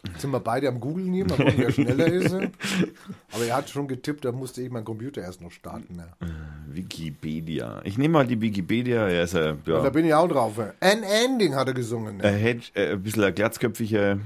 Jetzt 0.07 0.21
sind 0.23 0.31
wir 0.31 0.41
beide 0.41 0.69
am 0.69 0.81
Googeln 0.81 1.13
hier, 1.13 1.27
mal 1.27 1.37
gucken, 1.37 1.55
wer 1.57 1.73
schneller 1.73 2.07
ist. 2.07 2.33
Aber 3.33 3.45
er 3.47 3.57
hat 3.57 3.69
schon 3.71 3.87
getippt, 3.89 4.25
da 4.25 4.33
musste 4.33 4.61
ich 4.63 4.71
meinen 4.71 4.85
Computer 4.85 5.21
erst 5.23 5.41
noch 5.43 5.51
starten. 5.51 5.97
Ja. 5.99 6.27
Wikipedia. 6.69 7.81
Ich 7.85 7.97
nehme 7.99 8.13
mal 8.15 8.27
die 8.27 8.41
Wikipedia, 8.41 9.09
er 9.09 9.25
ist 9.25 9.35
ein, 9.35 9.57
Und 9.57 9.69
da 9.69 9.83
ja, 9.85 9.91
bin 9.91 10.05
ich 10.07 10.15
auch 10.15 10.29
drauf. 10.29 10.59
An 10.59 11.03
Ending 11.03 11.55
hat 11.55 11.69
er 11.69 11.75
gesungen. 11.75 12.21
ein, 12.21 12.35
Hedge, 12.35 12.71
äh, 12.75 12.93
ein 12.93 13.03
bisschen 13.03 13.25
ein 13.25 13.35
glatzköpfiger, 13.35 14.19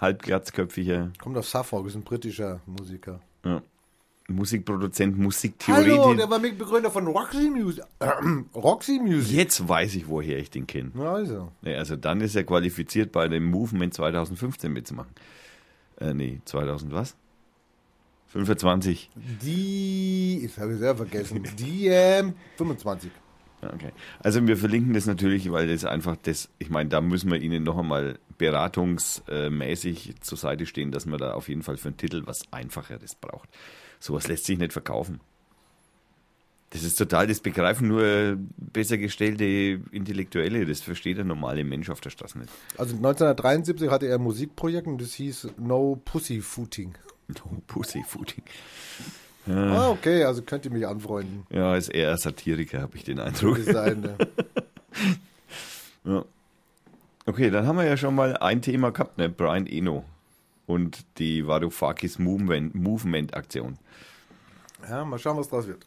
halb 0.00 0.22
glatzköpfiger 0.22 1.12
Kommt 1.20 1.36
aus 1.36 1.50
Suffolk, 1.50 1.86
ist 1.86 1.94
ein 1.96 2.02
britischer 2.02 2.60
Musiker. 2.66 3.20
ja, 3.44 3.62
Musikproduzent, 4.28 5.14
Hallo, 5.14 5.22
Musiktheoretiker. 5.24 6.14
der 6.16 6.28
war 6.30 6.38
Mitbegründer 6.40 6.90
von 6.90 7.06
Roxy 7.06 7.48
Music. 7.48 7.84
Roxy 8.54 8.98
Music. 9.00 9.36
Jetzt 9.36 9.68
weiß 9.68 9.94
ich, 9.94 10.08
woher 10.08 10.38
ich 10.38 10.50
den 10.50 10.66
kenne. 10.66 10.90
Ja, 10.98 11.12
Also. 11.14 11.52
Ja, 11.62 11.78
also 11.78 11.94
dann 11.94 12.20
ist 12.20 12.34
er 12.34 12.42
qualifiziert, 12.42 13.12
bei 13.12 13.28
dem 13.28 13.44
Movement 13.44 13.94
2015 13.94 14.72
mitzumachen. 14.72 15.12
Äh, 16.00 16.12
nee, 16.12 16.40
2000 16.44 16.92
was? 16.92 17.14
25. 18.28 19.10
Die, 19.42 20.42
ich 20.44 20.58
habe 20.58 20.72
ich 20.72 20.78
selber 20.80 21.06
vergessen, 21.06 21.42
die 21.58 21.86
ähm, 21.86 22.34
25. 22.56 23.10
Ja, 23.62 23.72
Okay. 23.72 23.90
Also 24.20 24.46
wir 24.46 24.56
verlinken 24.56 24.92
das 24.92 25.06
natürlich, 25.06 25.50
weil 25.50 25.66
das 25.68 25.84
einfach 25.84 26.16
das, 26.22 26.50
ich 26.58 26.68
meine, 26.68 26.88
da 26.90 27.00
müssen 27.00 27.30
wir 27.30 27.40
Ihnen 27.40 27.62
noch 27.64 27.78
einmal 27.78 28.18
beratungsmäßig 28.38 30.14
zur 30.20 30.38
Seite 30.38 30.66
stehen, 30.66 30.90
dass 30.92 31.06
man 31.06 31.18
da 31.18 31.32
auf 31.32 31.48
jeden 31.48 31.62
Fall 31.62 31.76
für 31.76 31.88
einen 31.88 31.96
Titel 31.96 32.22
was 32.26 32.42
Einfacheres 32.52 33.14
braucht. 33.14 33.48
Sowas 33.98 34.28
lässt 34.28 34.44
sich 34.44 34.58
nicht 34.58 34.72
verkaufen. 34.72 35.20
Das 36.70 36.82
ist 36.82 36.96
total, 36.96 37.28
das 37.28 37.40
begreifen 37.40 37.88
nur 37.88 38.36
besser 38.56 38.98
gestellte 38.98 39.44
Intellektuelle, 39.92 40.66
das 40.66 40.80
versteht 40.80 41.16
der 41.16 41.24
normale 41.24 41.62
Mensch 41.64 41.88
auf 41.90 42.00
der 42.00 42.10
Straße 42.10 42.38
nicht. 42.38 42.50
Also 42.76 42.96
1973 42.96 43.88
hatte 43.88 44.06
er 44.06 44.16
ein 44.16 44.22
Musikprojekt 44.22 44.86
und 44.86 45.00
das 45.00 45.14
hieß 45.14 45.48
No 45.58 46.00
Pussyfooting. 46.04 46.94
No 47.28 47.62
Pussyfooting. 47.66 48.44
Ah, 49.48 49.90
okay, 49.90 50.24
also 50.24 50.42
könnt 50.42 50.64
ihr 50.64 50.70
mich 50.72 50.86
anfreunden. 50.86 51.46
Ja, 51.50 51.76
ist 51.76 51.88
eher 51.88 52.16
Satiriker, 52.16 52.82
habe 52.82 52.96
ich 52.96 53.04
den 53.04 53.20
Eindruck. 53.20 53.56
Design, 53.56 54.00
ne? 54.00 54.16
Ja. 56.04 56.24
Okay, 57.26 57.50
dann 57.50 57.66
haben 57.66 57.76
wir 57.76 57.84
ja 57.84 57.96
schon 57.96 58.14
mal 58.14 58.36
ein 58.36 58.62
Thema 58.62 58.92
gehabt, 58.92 59.18
ne? 59.18 59.28
Brian 59.28 59.66
Eno 59.66 60.04
und 60.66 61.04
die 61.18 61.46
Varoufakis 61.46 62.18
Movement, 62.18 62.74
Movement 62.74 63.34
Aktion. 63.34 63.78
Ja, 64.88 65.04
mal 65.04 65.18
schauen, 65.18 65.36
was 65.36 65.48
draus 65.48 65.66
wird. 65.66 65.86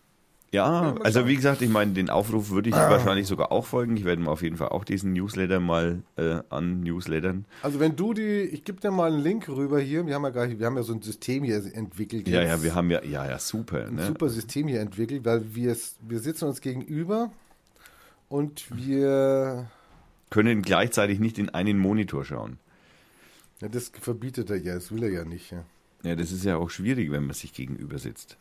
Ja, 0.51 0.93
mal 0.93 1.01
also 1.03 1.27
wie 1.27 1.36
gesagt, 1.36 1.62
ich 1.62 1.69
meine, 1.69 1.93
den 1.93 2.10
Aufruf 2.10 2.50
würde 2.50 2.69
ich 2.69 2.75
wahrscheinlich 2.75 3.27
sogar 3.27 3.51
auch 3.51 3.65
folgen. 3.65 3.96
Ich 3.96 4.03
werde 4.03 4.22
mir 4.22 4.31
auf 4.31 4.41
jeden 4.41 4.58
Fall 4.58 4.69
auch 4.69 4.84
diesen 4.84 5.13
Newsletter 5.13 5.60
mal 5.60 6.01
äh, 6.17 6.39
an 6.50 6.81
Newslettern. 6.81 7.46
Also 7.62 7.79
wenn 7.79 7.96
du 7.96 8.13
die, 8.13 8.41
ich 8.41 8.63
gebe 8.63 8.81
dir 8.81 8.89
mal 8.91 9.12
einen 9.13 9.22
Link 9.22 9.48
rüber 9.48 9.79
hier. 9.79 10.05
Wir 10.08 10.15
haben 10.15 10.24
ja 10.24 10.31
gar, 10.31 10.50
wir 10.50 10.65
haben 10.65 10.75
ja 10.75 10.84
so 10.84 10.93
ein 10.93 11.01
System 11.03 11.43
hier 11.43 11.63
entwickelt. 11.74 12.27
Ja, 12.27 12.41
ja, 12.41 12.62
wir 12.63 12.74
haben 12.74 12.89
ja, 12.89 13.03
ja, 13.03 13.25
ja, 13.29 13.38
super. 13.39 13.86
ein 13.86 13.96
Ne? 13.96 14.08
super 14.08 14.27
System 14.29 14.67
hier 14.67 14.81
entwickelt, 14.81 15.24
weil 15.24 15.53
wir, 15.53 15.77
wir 16.01 16.19
sitzen 16.19 16.46
uns 16.46 16.62
gegenüber 16.62 17.29
und 18.27 18.65
wir, 18.75 19.67
Können 20.29 20.62
gleichzeitig 20.62 21.19
nicht 21.19 21.38
in 21.39 21.50
einen 21.50 21.79
Monitor 21.79 22.24
schauen. 22.25 22.59
ja, 23.62 23.67
das 23.67 23.91
verbietet 24.00 24.50
er 24.50 24.57
ja, 24.57 24.75
das 24.75 24.91
will 24.91 25.03
er 25.03 25.09
ja 25.09 25.25
nicht. 25.25 25.51
Ja. 25.51 25.63
Ja, 26.03 26.15
das 26.15 26.31
ist 26.31 26.45
ja 26.45 26.55
auch 26.57 26.69
schwierig, 26.69 27.12
wenn 27.12 27.25
man 27.25 27.33
sich 27.33 27.53
gegenüber 27.53 27.98
sitzt. 28.00 28.38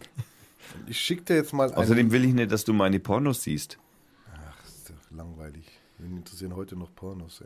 Ich 0.88 0.98
schicke 0.98 1.22
dir 1.22 1.36
jetzt 1.36 1.52
mal. 1.52 1.72
Außerdem 1.72 2.10
will 2.10 2.24
ich 2.24 2.34
nicht, 2.34 2.50
dass 2.50 2.64
du 2.64 2.72
meine 2.72 2.98
Pornos 2.98 3.44
siehst. 3.44 3.78
Ach, 4.34 4.66
ist 4.66 4.90
doch 4.90 5.16
langweilig. 5.16 5.64
Wen 5.98 6.16
interessieren 6.16 6.56
heute 6.56 6.74
noch 6.74 6.92
Pornos? 6.92 7.40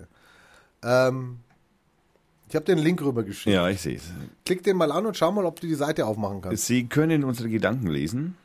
Ja. 0.83 1.09
Ähm, 1.09 1.41
ich 2.49 2.57
habe 2.57 2.73
einen 2.73 2.83
Link 2.83 3.03
rüber 3.03 3.23
geschickt. 3.23 3.55
Ja, 3.55 3.69
ich 3.69 3.83
sehe 3.83 3.97
es. 3.97 4.11
Klick 4.47 4.63
den 4.63 4.79
mal 4.79 4.91
an 4.91 5.05
und 5.05 5.19
schau 5.19 5.31
mal, 5.33 5.45
ob 5.45 5.61
du 5.61 5.67
die 5.67 5.75
Seite 5.75 6.07
aufmachen 6.07 6.41
kannst. 6.41 6.65
Sie 6.67 6.87
können 6.87 7.23
unsere 7.23 7.51
Gedanken 7.51 7.89
lesen, 7.89 8.37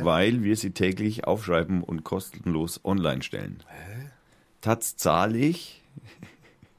weil 0.00 0.44
wir 0.44 0.56
sie 0.56 0.70
täglich 0.70 1.24
aufschreiben 1.26 1.82
und 1.82 2.04
kostenlos 2.04 2.80
online 2.84 3.22
stellen. 3.22 3.64
Taz 4.60 4.96
zahle 4.96 5.38
ich. 5.38 5.82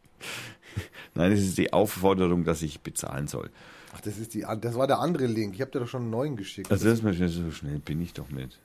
Nein, 1.15 1.31
es 1.31 1.41
ist 1.41 1.57
die 1.57 1.73
Aufforderung, 1.73 2.43
dass 2.43 2.61
ich 2.61 2.81
bezahlen 2.81 3.27
soll. 3.27 3.49
Ach, 3.93 4.01
das 4.01 4.17
ist 4.17 4.33
die, 4.33 4.45
das 4.61 4.75
war 4.75 4.87
der 4.87 4.99
andere 4.99 5.25
Link. 5.25 5.55
Ich 5.55 5.61
habe 5.61 5.71
dir 5.71 5.79
doch 5.79 5.87
schon 5.87 6.03
einen 6.03 6.11
neuen 6.11 6.35
geschickt. 6.35 6.71
Also 6.71 6.85
das 6.89 6.99
ist 6.99 7.33
so 7.35 7.51
schnell 7.51 7.79
bin 7.79 8.01
ich 8.01 8.13
doch 8.13 8.29
nicht. 8.29 8.59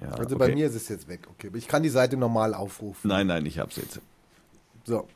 Ja, 0.00 0.08
Also 0.12 0.36
okay. 0.36 0.46
bei 0.48 0.54
mir 0.54 0.66
ist 0.66 0.74
es 0.74 0.88
jetzt 0.88 1.08
weg. 1.08 1.20
Okay, 1.30 1.48
aber 1.48 1.58
ich 1.58 1.68
kann 1.68 1.82
die 1.82 1.90
Seite 1.90 2.16
normal 2.16 2.54
aufrufen. 2.54 3.08
Nein, 3.08 3.26
nein, 3.26 3.44
ich 3.44 3.58
hab's 3.58 3.76
jetzt. 3.76 4.00
So. 4.84 5.06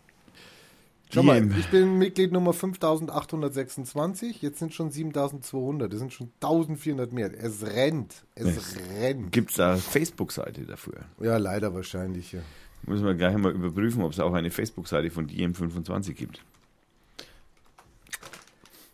Schau 1.15 1.23
mal, 1.23 1.49
ich 1.57 1.69
bin 1.69 1.97
Mitglied 1.97 2.33
Nummer 2.33 2.53
5826. 2.53 4.43
Jetzt 4.43 4.59
sind 4.59 4.75
schon 4.75 4.91
7200. 4.91 5.93
Das 5.93 6.01
sind 6.01 6.13
schon 6.13 6.33
1400 6.43 7.13
mehr. 7.13 7.31
Es 7.33 7.65
rennt. 7.65 8.25
Es 8.35 8.57
Es 8.57 8.77
rennt. 8.99 9.31
Gibt's 9.31 9.55
da 9.55 9.77
Facebook-Seite 9.77 10.63
dafür? 10.63 11.05
Ja, 11.21 11.37
leider 11.37 11.73
wahrscheinlich. 11.73 12.33
Ja. 12.33 12.41
Müssen 12.83 13.07
wir 13.07 13.15
gleich 13.15 13.37
mal 13.37 13.53
überprüfen, 13.53 14.03
ob 14.03 14.11
es 14.11 14.19
auch 14.19 14.35
eine 14.35 14.51
Facebook-Seite 14.51 15.11
von 15.11 15.29
DM25 15.29 16.15
gibt. 16.15 16.43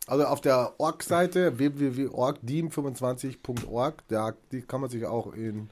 Also 0.07 0.27
auf 0.27 0.43
der 0.43 0.79
Org-Seite 0.79 1.59
www.org-25.org, 1.59 3.95
da 4.09 4.35
die 4.53 4.61
kann 4.61 4.83
man 4.83 4.91
sich 4.91 5.07
auch 5.07 5.33
in 5.33 5.71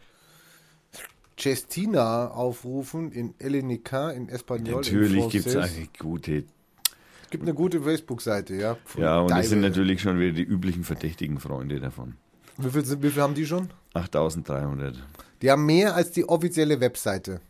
Cestina 1.39 2.29
aufrufen, 2.29 3.13
in 3.13 3.35
Elenica, 3.39 4.11
in 4.11 4.29
Espanol. 4.29 4.77
Natürlich 4.77 5.29
gibt 5.29 5.47
es 5.47 5.57
eine 5.57 5.89
gute. 5.99 6.45
Es 7.23 7.31
gibt 7.31 7.43
eine 7.45 7.55
gute 7.55 7.83
Facebook-Seite, 7.83 8.55
ja. 8.55 8.77
Ja, 8.97 9.21
und 9.21 9.31
es 9.33 9.51
sind 9.51 9.61
Deibel. 9.63 9.71
natürlich 9.71 10.01
schon 10.01 10.19
wieder 10.19 10.33
die 10.33 10.43
üblichen 10.43 10.83
verdächtigen 10.83 11.39
Freunde 11.39 11.79
davon. 11.79 12.15
Wie 12.57 12.71
viel, 12.71 12.85
sind, 12.85 13.03
wie 13.03 13.11
viel 13.11 13.23
haben 13.23 13.35
die 13.35 13.47
schon? 13.47 13.69
8300. 13.95 14.97
Die 15.43 15.51
haben 15.51 15.67
mehr 15.67 15.95
als 15.95 16.11
die 16.11 16.29
offizielle 16.29 16.81
Webseite. 16.81 17.41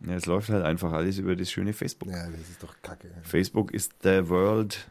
Ja, 0.00 0.14
es 0.14 0.26
läuft 0.26 0.48
halt 0.48 0.64
einfach 0.64 0.92
alles 0.92 1.18
über 1.18 1.36
das 1.36 1.50
schöne 1.50 1.72
Facebook. 1.72 2.08
Ja, 2.10 2.26
das 2.28 2.50
ist 2.50 2.62
doch 2.62 2.74
kacke. 2.82 3.10
Facebook 3.22 3.72
ist 3.72 3.92
der 4.02 4.28
World. 4.28 4.90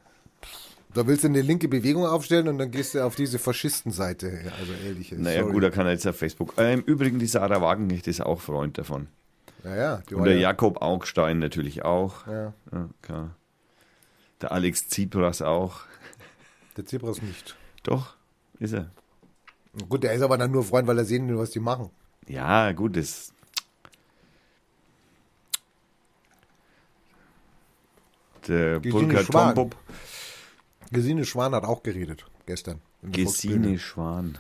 Da 0.94 1.08
willst 1.08 1.24
du 1.24 1.28
eine 1.28 1.42
linke 1.42 1.68
Bewegung 1.68 2.06
aufstellen 2.06 2.48
und 2.48 2.60
dann 2.60 2.70
gehst 2.70 2.94
du 2.94 3.04
auf 3.04 3.16
diese 3.16 3.40
Faschistenseite. 3.40 4.52
Also 4.60 4.74
ehrlich. 4.86 5.12
Naja, 5.12 5.42
sorry. 5.42 5.54
gut, 5.54 5.64
da 5.64 5.70
kann 5.72 5.88
er 5.88 5.94
jetzt 5.94 6.06
auf 6.06 6.16
Facebook. 6.18 6.54
Äh, 6.58 6.74
Im 6.74 6.82
Übrigen, 6.82 7.18
die 7.18 7.26
Sarah 7.26 7.62
Wagenknecht 7.62 8.08
ist 8.08 8.22
auch 8.22 8.42
Freund 8.42 8.78
davon. 8.78 9.08
Ja, 9.64 9.76
ja. 9.76 10.04
Die 10.10 10.16
Und 10.16 10.26
der 10.26 10.36
ja, 10.36 10.50
Jakob 10.50 10.82
Augstein 10.82 11.40
natürlich 11.40 11.84
auch. 11.84 12.28
ja, 12.28 12.54
Ja, 12.72 12.90
klar. 13.02 13.36
Der 14.42 14.52
Alex 14.52 14.90
Tsipras 14.90 15.42
auch. 15.42 15.82
der 16.78 16.86
Zebras 16.86 17.22
nicht. 17.22 17.56
Doch, 17.84 18.16
ist 18.60 18.74
er. 18.74 18.92
Gut, 19.90 20.04
der 20.04 20.14
ist 20.14 20.22
aber 20.22 20.38
dann 20.38 20.52
nur 20.52 20.64
Freund, 20.64 20.88
weil 20.88 20.98
er 20.98 21.06
sehen 21.06 21.28
will, 21.28 21.38
was 21.38 21.52
die 21.52 21.60
machen. 21.60 21.90
Ja, 22.28 22.72
gut, 22.74 22.96
das. 22.98 23.34
Der 28.48 28.82
Schwan. 28.84 29.56
Tombob. 29.56 29.76
Gesine 30.94 31.26
Schwan 31.26 31.54
hat 31.54 31.64
auch 31.66 31.84
geredet 31.84 32.26
gestern. 32.46 32.80
Gesine. 33.02 33.78
Schwan. 33.80 34.38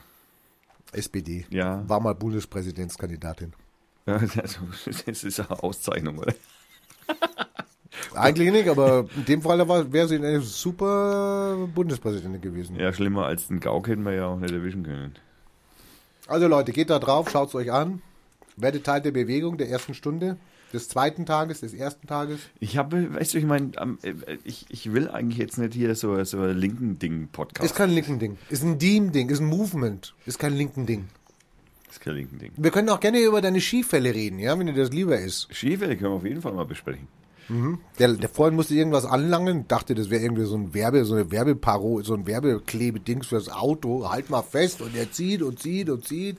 SPD. 0.93 1.45
Ja. 1.50 1.83
War 1.88 2.00
mal 2.00 2.15
Bundespräsidentskandidatin. 2.15 3.53
Ja, 4.05 4.15
also, 4.17 4.60
das 5.05 5.24
ist 5.24 5.39
eine 5.39 5.63
Auszeichnung, 5.63 6.17
oder? 6.17 6.33
Eigentlich 8.15 8.51
nicht, 8.51 8.67
aber 8.67 9.05
in 9.15 9.24
dem 9.24 9.41
Fall 9.41 9.65
wäre 9.93 10.10
sie 10.10 10.17
eine 10.17 10.41
super 10.41 11.69
Bundespräsidentin 11.74 12.41
gewesen. 12.41 12.75
Ja, 12.75 12.91
schlimmer 12.91 13.27
als 13.27 13.48
den 13.48 13.62
Gauck 13.62 13.88
hätten 13.88 14.03
wir 14.03 14.12
ja 14.12 14.25
auch 14.27 14.39
nicht 14.39 14.53
erwischen 14.53 14.83
können. 14.83 15.15
Also 16.27 16.48
Leute, 16.48 16.74
geht 16.74 16.89
da 16.89 17.00
drauf, 17.00 17.29
schaut 17.29 17.48
es 17.48 17.55
euch 17.55 17.72
an. 17.72 18.01
Werdet 18.57 18.83
Teil 18.86 19.01
der 19.01 19.12
Bewegung 19.12 19.57
der 19.57 19.69
ersten 19.69 19.93
Stunde, 19.93 20.36
des 20.73 20.89
zweiten 20.89 21.25
Tages, 21.25 21.61
des 21.61 21.73
ersten 21.73 22.07
Tages. 22.07 22.39
Ich 22.59 22.77
habe, 22.77 23.13
weißt 23.13 23.33
du, 23.33 23.37
ich 23.37 23.45
meine, 23.45 23.71
ich, 24.43 24.65
ich 24.69 24.91
will 24.91 25.07
eigentlich 25.09 25.37
jetzt 25.37 25.57
nicht 25.57 25.73
hier 25.73 25.93
so, 25.95 26.21
so 26.23 26.39
ein 26.39 26.57
linken 26.57 26.99
Ding-Podcast. 26.99 27.65
Ist 27.65 27.75
kein 27.75 27.91
linken 27.91 28.19
Ding. 28.19 28.37
Ist 28.49 28.63
ein 28.63 28.79
Team-Ding, 28.79 29.29
ist 29.29 29.39
ein 29.39 29.45
Movement. 29.45 30.13
Ist 30.25 30.39
kein 30.39 30.53
linken 30.53 30.85
Ding. 30.85 31.05
ist 31.89 32.01
kein 32.01 32.15
linken 32.15 32.39
Ding. 32.39 32.51
Wir 32.57 32.71
können 32.71 32.89
auch 32.89 32.99
gerne 32.99 33.19
über 33.19 33.39
deine 33.41 33.61
Skifälle 33.61 34.13
reden, 34.13 34.39
ja, 34.39 34.57
wenn 34.57 34.65
dir 34.67 34.73
das 34.73 34.91
lieber 34.91 35.19
ist. 35.19 35.47
Skifälle 35.53 35.95
können 35.95 36.11
wir 36.11 36.17
auf 36.17 36.25
jeden 36.25 36.41
Fall 36.41 36.53
mal 36.53 36.65
besprechen. 36.65 37.07
Der, 37.99 38.13
der 38.13 38.29
Freund 38.29 38.55
musste 38.55 38.73
irgendwas 38.73 39.05
anlangen, 39.05 39.67
dachte, 39.67 39.93
das 39.95 40.09
wäre 40.09 40.23
irgendwie 40.23 40.45
so 40.45 40.55
ein 40.55 40.73
Werbe, 40.73 41.03
so 41.03 41.13
eine 41.13 41.29
Werbeparo, 41.29 42.01
so 42.01 42.13
ein 42.13 42.25
Werbeklebedings 42.25 43.27
fürs 43.27 43.49
Auto. 43.49 44.09
Halt 44.09 44.29
mal 44.29 44.41
fest 44.41 44.81
und 44.81 44.95
er 44.95 45.11
zieht 45.11 45.41
und 45.41 45.59
zieht 45.59 45.89
und 45.89 46.05
zieht. 46.05 46.37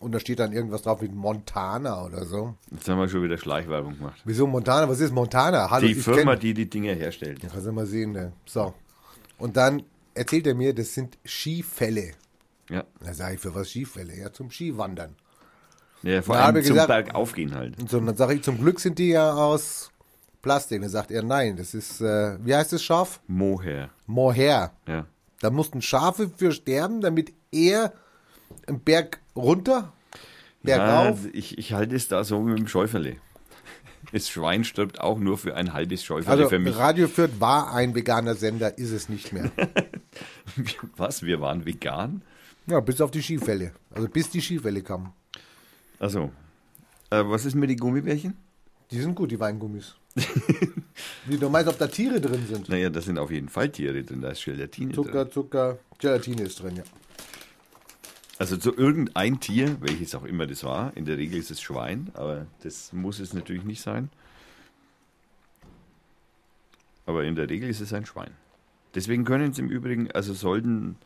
Und 0.00 0.12
da 0.12 0.20
steht 0.20 0.38
dann 0.38 0.52
irgendwas 0.52 0.82
drauf 0.82 1.02
wie 1.02 1.08
Montana 1.08 2.04
oder 2.04 2.24
so. 2.24 2.54
Jetzt 2.70 2.88
haben 2.88 2.98
wir 2.98 3.08
schon 3.08 3.22
wieder 3.24 3.36
Schleichwerbung 3.36 3.96
gemacht. 3.98 4.20
Wieso 4.24 4.46
Montana? 4.46 4.88
Was 4.88 5.00
ist 5.00 5.12
Montana? 5.12 5.70
Hallo, 5.70 5.86
Die 5.88 5.94
Firma, 5.94 6.32
kenn- 6.34 6.38
die 6.38 6.54
die 6.54 6.70
Dinger 6.70 6.94
herstellt. 6.94 7.40
Kannst 7.40 7.66
du 7.66 7.72
mal 7.72 7.86
sehen, 7.86 8.12
ne? 8.12 8.32
So. 8.46 8.74
Und 9.38 9.56
dann 9.56 9.82
erzählt 10.14 10.46
er 10.46 10.54
mir, 10.54 10.72
das 10.72 10.94
sind 10.94 11.18
Skifälle. 11.26 12.12
Ja. 12.70 12.84
Da 13.00 13.12
sage 13.12 13.34
ich, 13.34 13.40
für 13.40 13.52
was 13.54 13.70
Skifälle? 13.70 14.14
Ja, 14.16 14.32
zum 14.32 14.50
Skiwandern. 14.52 15.16
ja 16.02 16.22
vor 16.22 16.36
allem 16.36 16.62
zum 16.62 16.74
gesagt- 16.74 16.88
Berg 16.88 17.14
aufgehen 17.16 17.54
halt. 17.56 17.80
Und 17.80 17.90
so, 17.90 17.98
und 17.98 18.06
dann 18.06 18.16
sage 18.16 18.34
ich, 18.34 18.42
zum 18.42 18.58
Glück 18.58 18.78
sind 18.78 18.98
die 19.00 19.08
ja 19.08 19.32
aus 19.32 19.90
Plastik. 20.42 20.80
Dann 20.80 20.90
sagt 20.90 21.10
er, 21.10 21.24
nein, 21.24 21.56
das 21.56 21.74
ist, 21.74 22.00
äh, 22.00 22.38
wie 22.44 22.54
heißt 22.54 22.72
das 22.72 22.84
Schaf? 22.84 23.20
Moher. 23.26 23.90
Mohair. 24.06 24.70
Ja. 24.86 25.06
Da 25.40 25.50
mussten 25.50 25.82
Schafe 25.82 26.28
für 26.36 26.52
sterben, 26.52 27.00
damit 27.00 27.32
er 27.50 27.92
einen 28.66 28.80
Berg 28.80 29.20
runter, 29.38 29.92
bergauf. 30.62 31.24
Ja, 31.24 31.30
ich, 31.32 31.58
ich 31.58 31.72
halte 31.72 31.96
es 31.96 32.08
da 32.08 32.24
so 32.24 32.40
mit 32.40 32.58
dem 32.58 32.68
Schäuferle. 32.68 33.16
Das 34.12 34.28
Schwein 34.28 34.64
stirbt 34.64 35.00
auch 35.00 35.18
nur 35.18 35.36
für 35.36 35.54
ein 35.54 35.72
halbes 35.74 36.02
Schäuferle 36.02 36.38
Also 36.38 36.48
für 36.48 36.58
mich. 36.58 36.76
Radio 36.76 37.08
Fürth 37.08 37.40
war 37.40 37.74
ein 37.74 37.94
veganer 37.94 38.34
Sender, 38.34 38.78
ist 38.78 38.90
es 38.90 39.08
nicht 39.08 39.32
mehr. 39.32 39.50
Was? 40.96 41.22
Wir 41.22 41.40
waren 41.40 41.66
vegan? 41.66 42.22
ja, 42.66 42.80
bis 42.80 43.00
auf 43.00 43.10
die 43.10 43.22
Skifälle. 43.22 43.72
Also 43.90 44.08
bis 44.08 44.30
die 44.30 44.40
Skifälle 44.40 44.82
kamen. 44.82 45.12
Also, 45.98 46.30
äh, 47.10 47.24
was 47.24 47.44
ist 47.44 47.54
mit 47.54 47.70
den 47.70 47.78
Gummibärchen? 47.78 48.36
Die 48.90 49.00
sind 49.00 49.14
gut, 49.14 49.30
die 49.30 49.40
Weingummis. 49.40 49.96
Wie 51.26 51.36
du 51.36 51.48
meinst, 51.50 51.68
ob 51.68 51.78
da 51.78 51.86
Tiere 51.86 52.20
drin 52.20 52.46
sind? 52.46 52.68
Naja, 52.68 52.88
da 52.90 53.00
sind 53.00 53.18
auf 53.18 53.30
jeden 53.30 53.48
Fall 53.48 53.68
Tiere 53.70 54.02
drin, 54.02 54.20
da 54.20 54.30
ist 54.30 54.44
Gelatine 54.44 54.92
drin. 54.92 55.04
Zucker, 55.04 55.30
Zucker, 55.30 55.78
Gelatine 55.98 56.42
ist 56.42 56.62
drin, 56.62 56.76
ja. 56.76 56.82
Also 58.38 58.56
zu 58.56 58.72
irgendein 58.76 59.40
Tier, 59.40 59.76
welches 59.80 60.14
auch 60.14 60.24
immer 60.24 60.46
das 60.46 60.62
war, 60.62 60.96
in 60.96 61.04
der 61.04 61.18
Regel 61.18 61.38
ist 61.40 61.50
es 61.50 61.60
Schwein, 61.60 62.10
aber 62.14 62.46
das 62.62 62.92
muss 62.92 63.18
es 63.18 63.34
natürlich 63.34 63.64
nicht 63.64 63.82
sein. 63.82 64.10
Aber 67.06 67.24
in 67.24 67.34
der 67.34 67.48
Regel 67.48 67.68
ist 67.68 67.80
es 67.80 67.92
ein 67.92 68.06
Schwein. 68.06 68.30
Deswegen 68.94 69.24
können 69.24 69.50
es 69.50 69.58
im 69.58 69.68
Übrigen, 69.68 70.10
also 70.12 70.34
sollten 70.34 70.96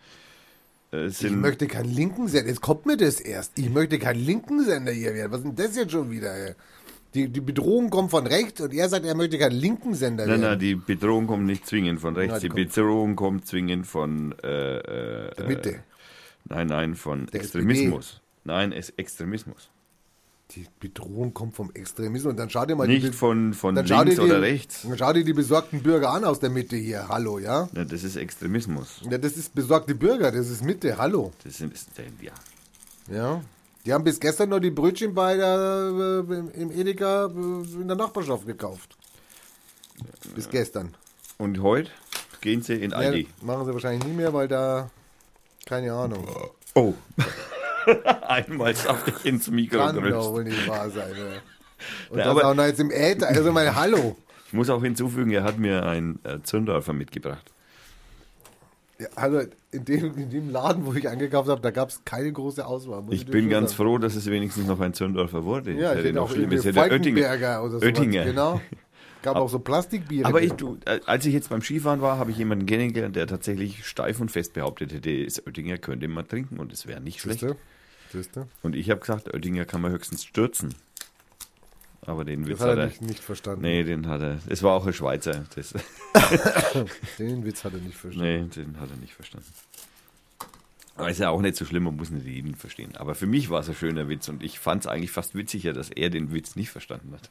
äh, 0.93 1.07
Ich 1.07 1.31
möchte 1.31 1.67
keinen 1.69 1.93
linken 1.93 2.29
Sender. 2.29 2.49
Jetzt 2.49 2.61
kommt 2.61 2.87
mir 2.87 2.97
das 2.97 3.21
erst. 3.21 3.59
Ich 3.59 3.71
möchte 3.71 3.99
keinen 3.99 4.25
linken 4.25 4.65
Sender 4.65 4.93
hier 4.93 5.15
werden. 5.15 5.33
Was 5.33 5.39
ist 5.41 5.47
denn 5.47 5.57
das 5.57 5.77
jetzt 5.77 5.93
schon 5.93 6.11
wieder? 6.11 6.35
ey? 6.35 6.55
Die, 7.15 7.29
die 7.29 7.41
Bedrohung 7.41 7.91
kommt 7.91 8.11
von 8.11 8.27
rechts 8.27 8.61
und 8.61 8.73
er 8.73 8.89
sagt, 8.89 9.05
er 9.05 9.15
möchte 9.15 9.39
keinen 9.39 9.53
linken 9.53 9.95
Sender 9.95 10.27
Nein, 10.27 10.41
nein, 10.41 10.51
werden. 10.51 10.61
die 10.61 10.75
Bedrohung 10.75 11.27
kommt 11.27 11.45
nicht 11.45 11.67
zwingend 11.67 12.01
von 12.01 12.17
rechts. 12.17 12.37
Die 12.41 12.49
die 12.49 12.49
kommt- 12.49 12.75
Bedrohung 12.75 13.17
kommt 13.17 13.47
zwingend 13.47 13.87
von 13.87 14.35
äh, 14.43 14.77
äh, 15.29 15.35
Der 15.35 15.47
Mitte. 15.47 15.81
Nein, 16.45 16.67
nein, 16.67 16.95
von 16.97 17.27
Der 17.27 17.41
Extremismus. 17.41 18.21
Nein, 18.45 18.73
es 18.73 18.91
Extremismus. 18.91 19.69
Die 20.51 20.67
Bedrohung 20.81 21.33
kommt 21.33 21.55
vom 21.55 21.71
Extremismus. 21.73 22.31
Und 22.33 22.37
dann 22.37 22.51
schau 22.51 22.67
dir 22.67 22.77
mal 22.77 22.87
die, 22.87 22.95
Nicht 22.95 23.07
Be- 23.07 23.13
von, 23.13 23.55
von 23.55 23.75
links 23.75 23.89
die, 24.17 24.21
oder 24.21 24.43
rechts. 24.43 24.83
Dann 24.83 24.99
schau 24.99 25.13
dir 25.13 25.25
die 25.25 25.33
besorgten 25.33 25.83
Bürger 25.83 26.11
an 26.11 26.25
aus 26.25 26.41
der 26.41 26.51
Mitte 26.51 26.77
hier. 26.77 27.09
Hallo, 27.09 27.39
ja? 27.39 27.69
Ja, 27.75 27.85
das 27.85 28.05
ist 28.05 28.17
Extremismus. 28.17 29.01
Ja, 29.09 29.17
das 29.19 29.37
ist 29.37 29.55
besorgte 29.55 29.95
Bürger. 29.95 30.31
Das 30.31 30.51
ist 30.51 30.63
Mitte. 30.63 30.99
Hallo. 30.99 31.33
Das 31.45 31.57
sind, 31.57 31.73
ja. 32.21 32.33
Ja. 33.11 33.43
Die 33.87 33.93
haben 33.93 34.05
bis 34.05 34.21
gestern 34.21 34.51
noch 34.51 34.61
die 34.61 34.71
Brötchen 34.71 35.15
bei 35.15 35.37
der, 35.37 36.25
äh, 36.29 36.61
im 36.61 36.71
Edeka 36.71 37.27
äh, 37.27 37.29
in 37.81 37.89
der 37.89 37.97
Nachbarschaft 37.97 38.47
gekauft. 38.47 38.97
Bis 40.35 40.49
gestern. 40.51 40.95
Und 41.39 41.63
heute 41.63 41.91
gehen 42.41 42.63
sie 42.63 42.75
in 42.75 42.91
Ja, 42.91 42.99
Aldi. 42.99 43.27
machen 43.41 43.65
sie 43.67 43.73
wahrscheinlich 43.73 44.05
nie 44.05 44.15
mehr, 44.17 44.33
weil 44.35 44.49
da, 44.49 44.91
keine 45.67 45.93
Ahnung. 45.93 46.27
Oh. 46.75 46.95
Einmal 48.29 48.75
saftig 48.75 49.15
ins 49.25 49.51
Mikro 49.51 49.79
Kann 49.79 49.97
gerüscht. 49.97 50.13
doch 50.15 50.33
wohl 50.33 50.45
nicht 50.45 50.69
wahr 50.69 50.89
sein. 50.91 51.11
Ja. 51.17 51.25
Und 52.11 52.19
Ja, 52.19 52.35
das 52.35 52.45
auch 52.45 52.55
noch 52.55 52.65
jetzt 52.65 52.81
im 52.81 52.91
Äther. 52.91 53.29
Also 53.29 53.53
meine 53.53 53.75
Hallo. 53.75 54.17
Ich 54.47 54.53
muss 54.53 54.71
auch 54.71 54.83
hinzufügen, 54.83 55.31
er 55.33 55.43
hat 55.45 55.59
mir 55.59 55.85
ein 55.87 56.19
äh, 56.25 56.39
Zündorfer 56.43 56.93
mitgebracht. 56.93 57.51
Ja, 58.99 59.09
also 59.17 59.43
in 59.73 59.85
dem, 59.85 60.17
in 60.17 60.31
dem 60.31 60.51
Laden, 60.51 60.87
wo 60.87 60.93
ich 60.93 61.09
eingekauft 61.09 61.49
habe, 61.49 61.61
da 61.61 61.71
gab 61.71 61.89
es 61.89 62.05
keine 62.05 62.31
große 62.31 62.65
Auswahl. 62.65 63.03
muss 63.03 63.15
Ich 63.15 63.27
bin 63.27 63.49
ganz 63.49 63.71
sagen. 63.73 63.83
froh, 63.89 63.99
dass 63.99 64.15
es 64.15 64.27
wenigstens 64.27 64.67
noch 64.67 64.79
ein 64.79 64.95
Zündorfer 64.95 65.45
wurde. 65.45 65.73
Ja, 65.73 65.91
ich 65.93 65.99
wäre 65.99 66.09
hätte 66.09 66.23
auch 66.23 66.31
schlimm. 66.31 66.53
Es 66.53 66.65
hätte 66.65 66.81
Oettinger. 66.81 67.63
Oder. 67.65 67.83
Oettinger. 67.83 68.25
Genau. 68.25 68.61
Gab 69.23 69.37
auch 69.37 69.49
so 69.49 69.59
Plastikbiere. 69.61 70.27
Aber 70.29 70.43
ich, 70.43 70.53
du, 70.53 70.79
äh, 70.85 71.01
als 71.07 71.25
ich 71.27 71.33
jetzt 71.33 71.49
beim 71.49 71.63
Skifahren 71.63 72.01
war, 72.01 72.19
habe 72.19 72.31
ich 72.33 72.39
jemanden 72.39 72.67
kennengelernt, 72.67 73.15
der 73.17 73.27
tatsächlich 73.27 73.87
steif 73.87 74.21
und 74.21 74.31
fest 74.31 74.53
behauptet 74.53 74.93
hätte, 74.93 75.25
das 75.25 75.47
Oettinger 75.47 75.79
könnte 75.79 76.09
man 76.09 76.27
trinken 76.27 76.59
und 76.59 76.73
es 76.73 76.87
wäre 76.87 77.01
nicht 77.01 77.21
schlecht. 77.21 77.41
Siehste? 77.41 77.57
Siehste? 78.11 78.49
Und 78.63 78.75
ich 78.77 78.91
habe 78.91 79.01
gesagt, 79.01 79.33
Oettinger 79.33 79.65
kann 79.65 79.81
man 79.81 79.93
höchstens 79.93 80.25
stürzen. 80.25 80.75
Aber 82.05 82.25
den 82.25 82.41
Das 82.43 82.51
Witz 82.51 82.61
hat 82.61 82.71
hat 82.71 82.79
er 82.79 82.83
er. 82.83 82.89
nicht, 82.89 83.03
nicht 83.03 83.21
verstanden. 83.23 83.63
Nee, 83.63 83.85
den 83.85 84.09
hat 84.09 84.21
er. 84.23 84.39
Es 84.49 84.65
war 84.65 84.73
auch 84.73 84.85
ein 84.87 84.93
Schweizer. 84.93 85.45
Den 87.19 87.45
Witz 87.45 87.63
hat 87.63 87.75
er 87.75 87.79
nicht 87.79 87.97
verstanden. 87.97 88.29
nee, 88.29 88.63
den 88.65 88.81
hat 88.81 88.91
er 88.91 88.97
nicht 88.97 89.15
verstanden. 89.15 89.47
Aber 90.97 91.11
ist 91.11 91.21
ja 91.21 91.31
auch 91.31 91.41
nicht 91.41 91.57
so 91.57 91.65
schlimm, 91.65 91.85
man 91.85 91.97
muss 91.97 92.11
nicht 92.11 92.27
jeden 92.27 92.55
verstehen. 92.57 92.97
Aber 92.97 93.15
für 93.15 93.27
mich 93.27 93.51
war 93.51 93.61
es 93.61 93.69
ein 93.69 93.75
schöner 93.77 94.09
Witz 94.09 94.29
und 94.29 94.43
ich 94.43 94.59
fand 94.59 94.83
es 94.85 94.87
eigentlich 94.89 95.11
fast 95.13 95.35
witziger, 95.35 95.73
dass 95.73 95.91
er 95.91 96.11
den 96.11 96.33
Witz 96.33 96.57
nicht 96.57 96.71
verstanden 96.71 97.13
hat. 97.13 97.31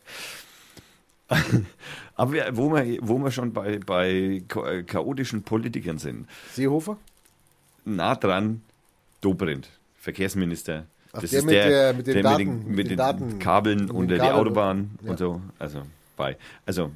Aber 2.16 2.34
wo, 2.58 2.74
wir, 2.76 2.98
wo 3.02 3.18
wir 3.20 3.32
schon 3.32 3.54
bei, 3.54 3.80
bei 3.80 4.10
äh, 4.12 4.84
chaotischen 4.84 5.44
Politikern 5.44 5.98
sind, 5.98 6.28
Seehofer? 6.54 6.98
nah 7.86 8.16
dran 8.16 8.62
Dobrindt, 9.22 9.70
Verkehrsminister. 10.00 10.86
Ach, 11.14 11.22
das 11.22 11.32
der 11.32 11.40
ist 11.40 11.46
mit 11.46 11.56
der, 11.56 11.70
der- 11.70 11.94
mit 11.94 12.08
den 12.08 12.14
der 12.14 12.24
Daten- 12.24 12.38
mit 12.38 12.48
den, 12.48 12.70
mit 12.70 12.78
den 12.86 12.90
den 12.90 12.98
Daten- 12.98 13.40
Kabeln 13.40 13.80
mit 13.80 13.90
den 13.90 13.96
unter 13.96 14.16
die 14.16 14.22
Kabeln- 14.22 14.34
Autobahn 14.34 14.92
ja. 15.04 15.12
und 15.12 15.18
so. 15.20 15.42
Also 15.60 15.82
bei. 16.18 16.38
Also 16.66 16.92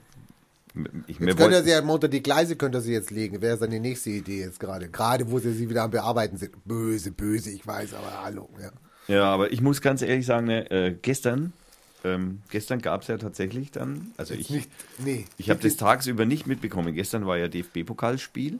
ich, 1.08 1.19
Jetzt 1.19 1.38
könnte 1.38 1.63
sie 1.63 1.69
ja 1.71 1.82
unter 1.82 2.08
die 2.08 2.21
Gleise 2.21 2.56
könnte 2.58 2.80
er 2.80 2.82
sie 2.82 2.91
jetzt 2.93 3.10
legen. 3.12 3.41
Wäre 3.41 3.58
seine 3.58 3.80
nächste 3.80 4.10
Idee 4.10 4.41
jetzt 4.41 4.60
gerade. 4.60 4.89
Gerade 4.89 5.30
wo 5.32 5.39
sie 5.39 5.54
sie 5.54 5.69
wieder 5.69 5.84
am 5.84 5.91
Bearbeiten 5.91 6.38
sind. 6.38 6.52
Böse, 6.65 7.12
böse, 7.12 7.50
ich 7.52 7.65
weiß, 7.65 7.93
aber 7.93 8.24
hallo. 8.24 8.50
Ja. 8.62 9.15
ja, 9.15 9.24
aber 9.26 9.52
ich 9.54 9.62
muss 9.62 9.82
ganz 9.82 10.02
ehrlich 10.02 10.26
sagen, 10.26 10.48
ne, 10.48 10.69
äh, 10.71 10.95
gestern, 11.02 11.54
ähm, 12.05 12.41
gestern 12.49 12.79
gab 12.81 13.01
es 13.01 13.07
ja 13.07 13.17
tatsächlich 13.17 13.71
dann, 13.71 14.11
also 14.17 14.33
Jetzt 14.33 14.43
ich, 14.45 14.49
nicht, 14.51 14.69
nee. 14.99 15.25
ich 15.37 15.49
habe 15.49 15.59
das 15.61 15.75
tagsüber 15.77 16.25
nicht 16.25 16.47
mitbekommen. 16.47 16.93
Gestern 16.93 17.25
war 17.25 17.37
ja 17.37 17.47
DFB-Pokalspiel 17.47 18.59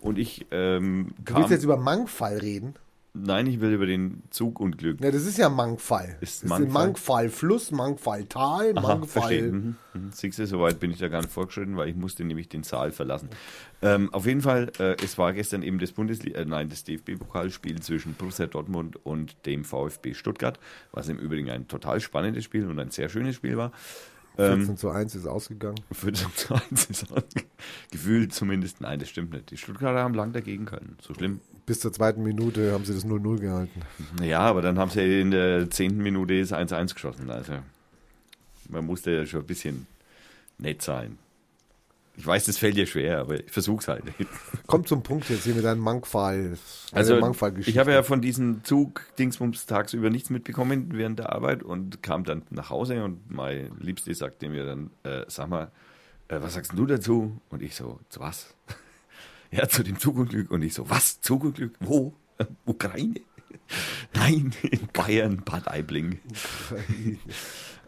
und 0.00 0.18
ich 0.18 0.46
ähm, 0.50 1.08
Du 1.18 1.24
kam. 1.24 1.36
willst 1.42 1.50
jetzt 1.50 1.64
über 1.64 1.76
Mangfall 1.76 2.38
reden? 2.38 2.74
Nein, 3.14 3.46
ich 3.46 3.60
will 3.60 3.72
über 3.72 3.86
den 3.86 4.22
Zugunglück. 4.30 5.00
Ja, 5.00 5.10
das 5.10 5.24
ist 5.24 5.38
ja 5.38 5.48
Mangfall. 5.48 6.16
Ist 6.20 6.42
das 6.42 6.48
Mangfall? 6.50 6.66
ist 6.68 6.72
Mangfall 6.74 7.28
Fluss, 7.30 7.70
Mangfall 7.72 8.24
Tal, 8.26 8.76
Aha, 8.78 8.80
Mangfall. 8.96 9.42
Mhm. 9.50 9.76
Siehst 10.12 10.38
du, 10.38 10.46
soweit 10.46 10.78
bin 10.78 10.90
ich 10.92 10.98
da 10.98 11.08
gar 11.08 11.22
nicht 11.22 11.32
vorgeschritten, 11.32 11.76
weil 11.76 11.88
ich 11.88 11.96
musste 11.96 12.24
nämlich 12.24 12.48
den 12.48 12.62
Saal 12.62 12.92
verlassen. 12.92 13.28
Ähm, 13.80 14.12
auf 14.12 14.26
jeden 14.26 14.40
Fall, 14.40 14.72
äh, 14.78 14.96
es 15.02 15.18
war 15.18 15.32
gestern 15.32 15.62
eben 15.62 15.78
das 15.78 15.92
Bundesliga, 15.92 16.40
äh, 16.40 16.44
nein, 16.44 16.68
das 16.68 16.84
DFB-Pokalspiel 16.84 17.80
zwischen 17.80 18.14
Borussia 18.14 18.46
Dortmund 18.46 19.04
und 19.04 19.36
dem 19.46 19.64
VfB 19.64 20.14
Stuttgart, 20.14 20.58
was 20.90 21.08
im 21.08 21.18
Übrigen 21.18 21.50
ein 21.50 21.68
total 21.68 22.00
spannendes 22.00 22.44
Spiel 22.44 22.66
und 22.66 22.78
ein 22.80 22.90
sehr 22.90 23.08
schönes 23.08 23.36
Spiel 23.36 23.56
war. 23.56 23.72
14 24.36 24.76
zu 24.76 24.90
1 24.90 25.16
ist 25.16 25.26
ausgegangen. 25.26 25.80
Für 25.90 26.12
das 26.12 26.24
1 26.70 26.90
ist 26.90 27.06
gefühlt 27.90 28.32
zumindest, 28.32 28.80
nein, 28.80 29.00
das 29.00 29.08
stimmt 29.08 29.32
nicht. 29.32 29.50
Die 29.50 29.56
Stuttgarter 29.56 30.00
haben 30.00 30.14
lang 30.14 30.32
dagegen 30.32 30.64
können. 30.64 30.96
So 31.00 31.12
schlimm. 31.12 31.40
Bis 31.66 31.80
zur 31.80 31.92
zweiten 31.92 32.22
Minute 32.22 32.72
haben 32.72 32.84
sie 32.84 32.94
das 32.94 33.04
0-0 33.04 33.40
gehalten. 33.40 33.82
Ja, 34.22 34.40
aber 34.40 34.62
dann 34.62 34.78
haben 34.78 34.90
sie 34.90 35.20
in 35.20 35.32
der 35.32 35.68
zehnten 35.70 36.02
Minute 36.02 36.38
das 36.40 36.52
1-1 36.52 36.94
geschossen. 36.94 37.30
Also 37.30 37.54
man 38.68 38.86
musste 38.86 39.10
ja 39.10 39.26
schon 39.26 39.40
ein 39.40 39.46
bisschen 39.46 39.86
nett 40.58 40.82
sein. 40.82 41.18
Ich 42.18 42.26
weiß, 42.26 42.46
das 42.46 42.58
fällt 42.58 42.76
dir 42.76 42.86
schwer, 42.86 43.20
aber 43.20 43.38
ich 43.38 43.50
versuch's 43.50 43.86
halt. 43.86 44.02
Kommt 44.66 44.88
zum 44.88 45.04
Punkt 45.04 45.30
jetzt 45.30 45.44
hier 45.44 45.54
mit 45.54 45.64
einem 45.64 45.80
Mangfall. 45.80 46.58
Also 46.90 47.20
Mangfall-Geschichte. 47.20 47.70
ich 47.70 47.78
habe 47.78 47.92
ja 47.92 48.02
von 48.02 48.20
diesem 48.20 48.64
Zug-Dingsbums 48.64 49.66
tagsüber 49.66 50.10
nichts 50.10 50.28
mitbekommen 50.28 50.88
während 50.90 51.20
der 51.20 51.32
Arbeit 51.32 51.62
und 51.62 52.02
kam 52.02 52.24
dann 52.24 52.42
nach 52.50 52.70
Hause 52.70 53.04
und 53.04 53.30
meine 53.30 53.70
Liebste 53.78 54.12
sagte 54.14 54.48
mir 54.48 54.66
dann, 54.66 54.90
äh, 55.04 55.26
sag 55.28 55.48
mal, 55.48 55.70
äh, 56.26 56.42
was 56.42 56.54
sagst 56.54 56.72
du 56.74 56.86
dazu? 56.86 57.40
Und 57.50 57.62
ich 57.62 57.76
so, 57.76 58.00
zu 58.08 58.18
was? 58.18 58.52
ja, 59.52 59.68
zu 59.68 59.84
dem 59.84 60.00
Zugunglück. 60.00 60.50
Und 60.50 60.62
ich 60.62 60.74
so, 60.74 60.90
was? 60.90 61.20
Zugunglück? 61.20 61.74
Wo? 61.78 62.14
Ukraine? 62.64 63.20
Nein, 64.14 64.52
in 64.62 64.88
Bayern, 64.92 65.42
Bad 65.44 65.68
Aibling. 65.68 66.18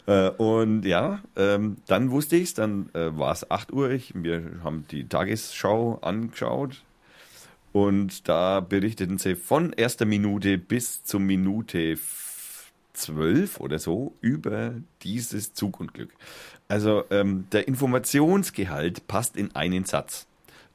Äh, 0.07 0.29
und 0.29 0.83
ja, 0.85 1.21
ähm, 1.35 1.77
dann 1.87 2.11
wusste 2.11 2.35
ich's, 2.35 2.53
dann 2.53 2.89
äh, 2.93 3.17
war 3.17 3.31
es 3.31 3.49
8 3.49 3.71
Uhr, 3.71 3.91
ich, 3.91 4.13
wir 4.15 4.59
haben 4.63 4.85
die 4.89 5.07
Tagesschau 5.07 5.99
angeschaut 6.01 6.83
und 7.71 8.27
da 8.27 8.59
berichteten 8.59 9.17
sie 9.17 9.35
von 9.35 9.73
erster 9.73 10.05
Minute 10.05 10.57
bis 10.57 11.03
zur 11.03 11.19
Minute 11.19 11.93
f- 11.93 12.71
12 12.93 13.59
oder 13.61 13.79
so 13.79 14.15
über 14.21 14.73
dieses 15.03 15.53
Zugunglück. 15.53 16.11
Also 16.67 17.05
ähm, 17.09 17.45
der 17.51 17.67
Informationsgehalt 17.67 19.07
passt 19.07 19.37
in 19.37 19.55
einen 19.55 19.85
Satz. 19.85 20.27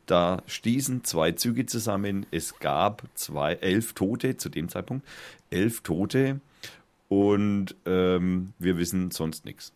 Da 0.06 0.42
stießen 0.46 1.04
zwei 1.04 1.32
Züge 1.32 1.66
zusammen. 1.66 2.26
Es 2.30 2.58
gab 2.58 3.02
zwei, 3.14 3.54
elf 3.54 3.92
Tote 3.92 4.36
zu 4.36 4.48
dem 4.48 4.68
Zeitpunkt. 4.68 5.06
Elf 5.50 5.80
Tote. 5.82 6.40
Und 7.08 7.76
ähm, 7.86 8.52
wir 8.58 8.78
wissen 8.78 9.12
sonst 9.12 9.44
nichts. 9.44 9.72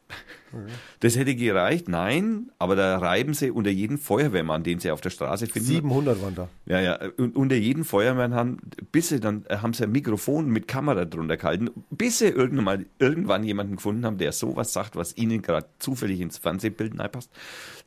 Das 0.99 1.17
hätte 1.17 1.37
gereicht, 1.37 1.89
nein, 1.89 2.51
aber 2.59 2.75
da 2.75 2.99
reiben 2.99 3.35
sie 3.35 3.53
unter 3.53 3.71
jeden 3.71 3.99
Feuerwehrmann, 3.99 4.65
den 4.65 4.81
sie 4.81 4.91
auf 4.91 5.01
der 5.01 5.11
Straße 5.11 5.47
finden. 5.47 5.69
700 5.69 6.21
waren 6.23 6.35
da. 6.35 6.49
Ja, 6.67 6.81
ja, 6.81 6.99
und 7.19 7.37
unter 7.37 7.55
jeden 7.55 7.85
Feuerwehrmann 7.85 8.35
haben, 8.35 8.59
bis 8.91 9.11
sie 9.11 9.21
dann, 9.21 9.45
äh, 9.49 9.59
haben 9.59 9.75
sie 9.75 9.85
ein 9.85 9.93
Mikrofon 9.93 10.49
mit 10.49 10.67
Kamera 10.67 11.05
drunter 11.05 11.37
gehalten, 11.37 11.71
bis 11.91 12.19
sie 12.19 12.27
irgendwann, 12.27 12.65
mal, 12.65 12.87
irgendwann 12.99 13.45
jemanden 13.45 13.77
gefunden 13.77 14.05
haben, 14.05 14.19
der 14.19 14.33
sowas 14.33 14.73
sagt, 14.73 14.97
was 14.97 15.17
ihnen 15.17 15.41
gerade 15.41 15.69
zufällig 15.79 16.21
ins 16.21 16.39
Fernsehbild 16.39 16.97
passt. 17.13 17.31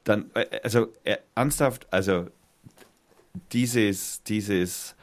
Dann, 0.06 0.32
äh, 0.36 0.46
also 0.64 0.88
äh, 1.04 1.18
ernsthaft, 1.36 1.92
also 1.92 2.28
dieses, 3.52 4.24
dieses 4.24 4.96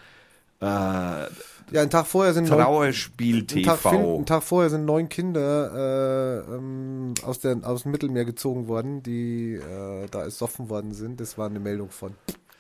äh, 0.61 0.65
Ja, 0.65 1.83
einen 1.83 1.91
Tag 1.91 2.07
vorher 2.07 2.35
sind 2.35 2.49
neun, 2.49 2.59
Trauerspiel 2.59 3.37
einen 3.37 3.65
Tag, 3.65 3.79
TV. 3.79 4.17
einen 4.17 4.27
Tag 4.27 4.43
vorher 4.43 4.71
sind 4.71 4.85
neun 4.85 5.09
Kinder 5.09 6.45
äh, 6.49 6.55
ähm, 6.55 7.15
aus, 7.23 7.39
der, 7.41 7.59
aus 7.63 7.85
dem 7.85 7.93
Mittelmeer 7.93 8.25
gezogen 8.25 8.67
worden, 8.67 9.03
die 9.03 9.55
äh, 9.55 10.07
da 10.11 10.23
ersoffen 10.23 10.69
worden 10.69 10.93
sind. 10.93 11.21
Das 11.21 11.39
war 11.39 11.47
eine 11.47 11.61
Meldung 11.61 11.91
von, 11.91 12.15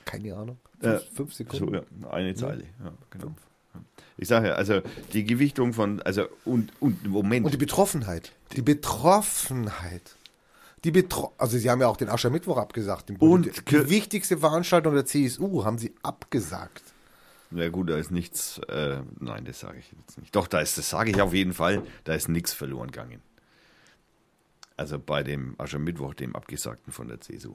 keine 0.04 0.36
Ahnung, 0.36 0.58
fünf, 0.80 1.02
fünf 1.14 1.34
Sekunden. 1.34 1.80
So, 2.00 2.06
ja, 2.06 2.10
eine 2.10 2.34
Zeile. 2.34 2.64
Ja, 2.82 2.92
genau. 3.10 3.34
Ich 4.16 4.28
sage 4.28 4.48
ja, 4.48 4.54
also 4.54 4.80
die 5.12 5.24
Gewichtung 5.24 5.72
von, 5.72 6.02
also 6.02 6.26
und, 6.44 6.72
und 6.80 7.06
Moment. 7.06 7.46
Und 7.46 7.52
die 7.52 7.58
Betroffenheit. 7.58 8.32
Die 8.54 8.62
Betroffenheit. 8.62 10.16
Die 10.84 10.90
Betro 10.90 11.32
also 11.36 11.58
sie 11.58 11.68
haben 11.70 11.80
ja 11.80 11.88
auch 11.88 11.96
den 11.96 12.08
Aschermittwoch 12.08 12.56
abgesagt. 12.56 13.08
Den 13.08 13.16
Und 13.16 13.70
die 13.70 13.90
wichtigste 13.90 14.38
Veranstaltung 14.38 14.94
der 14.94 15.04
CSU 15.04 15.64
haben 15.64 15.78
sie 15.78 15.94
abgesagt. 16.02 16.82
Na 17.50 17.68
gut, 17.68 17.90
da 17.90 17.96
ist 17.96 18.12
nichts, 18.12 18.58
äh, 18.68 19.02
nein, 19.18 19.44
das 19.44 19.58
sage 19.60 19.78
ich 19.80 19.92
jetzt 19.92 20.18
nicht. 20.18 20.34
Doch, 20.36 20.46
da 20.46 20.60
ist, 20.60 20.78
das 20.78 20.88
sage 20.88 21.10
ich 21.10 21.20
auf 21.20 21.34
jeden 21.34 21.52
Fall, 21.52 21.82
da 22.04 22.14
ist 22.14 22.28
nichts 22.28 22.52
verloren 22.52 22.92
gegangen. 22.92 23.20
Also 24.76 24.98
bei 24.98 25.24
dem 25.24 25.56
Aschermittwoch, 25.58 26.14
dem 26.14 26.36
Abgesagten 26.36 26.92
von 26.92 27.08
der 27.08 27.20
CSU. 27.20 27.54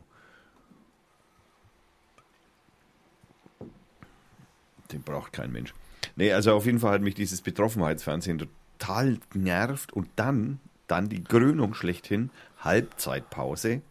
Den 4.91 5.01
braucht 5.01 5.34
kein 5.34 5.51
Mensch. 5.51 5.73
Nee, 6.17 6.34
also 6.34 6.53
auf 6.53 6.65
jeden 6.65 6.79
Fall 6.79 6.93
hat 6.93 7.01
mich 7.01 7.15
dieses 7.15 7.41
Betroffenheitsfernsehen 7.41 8.38
total 8.77 9.17
genervt 9.31 9.93
und 9.93 10.10
dann, 10.17 10.60
dann 10.88 11.08
die 11.10 11.23
Krönung 11.23 11.73
schlechthin, 11.73 12.31
Halbzeitpause, 12.60 13.81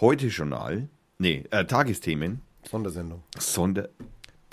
heute 0.00 0.28
Journal, 0.28 0.88
nee, 1.18 1.44
äh, 1.50 1.66
Tagesthemen, 1.66 2.40
Sondersendung. 2.68 3.22
Sonder 3.38 3.90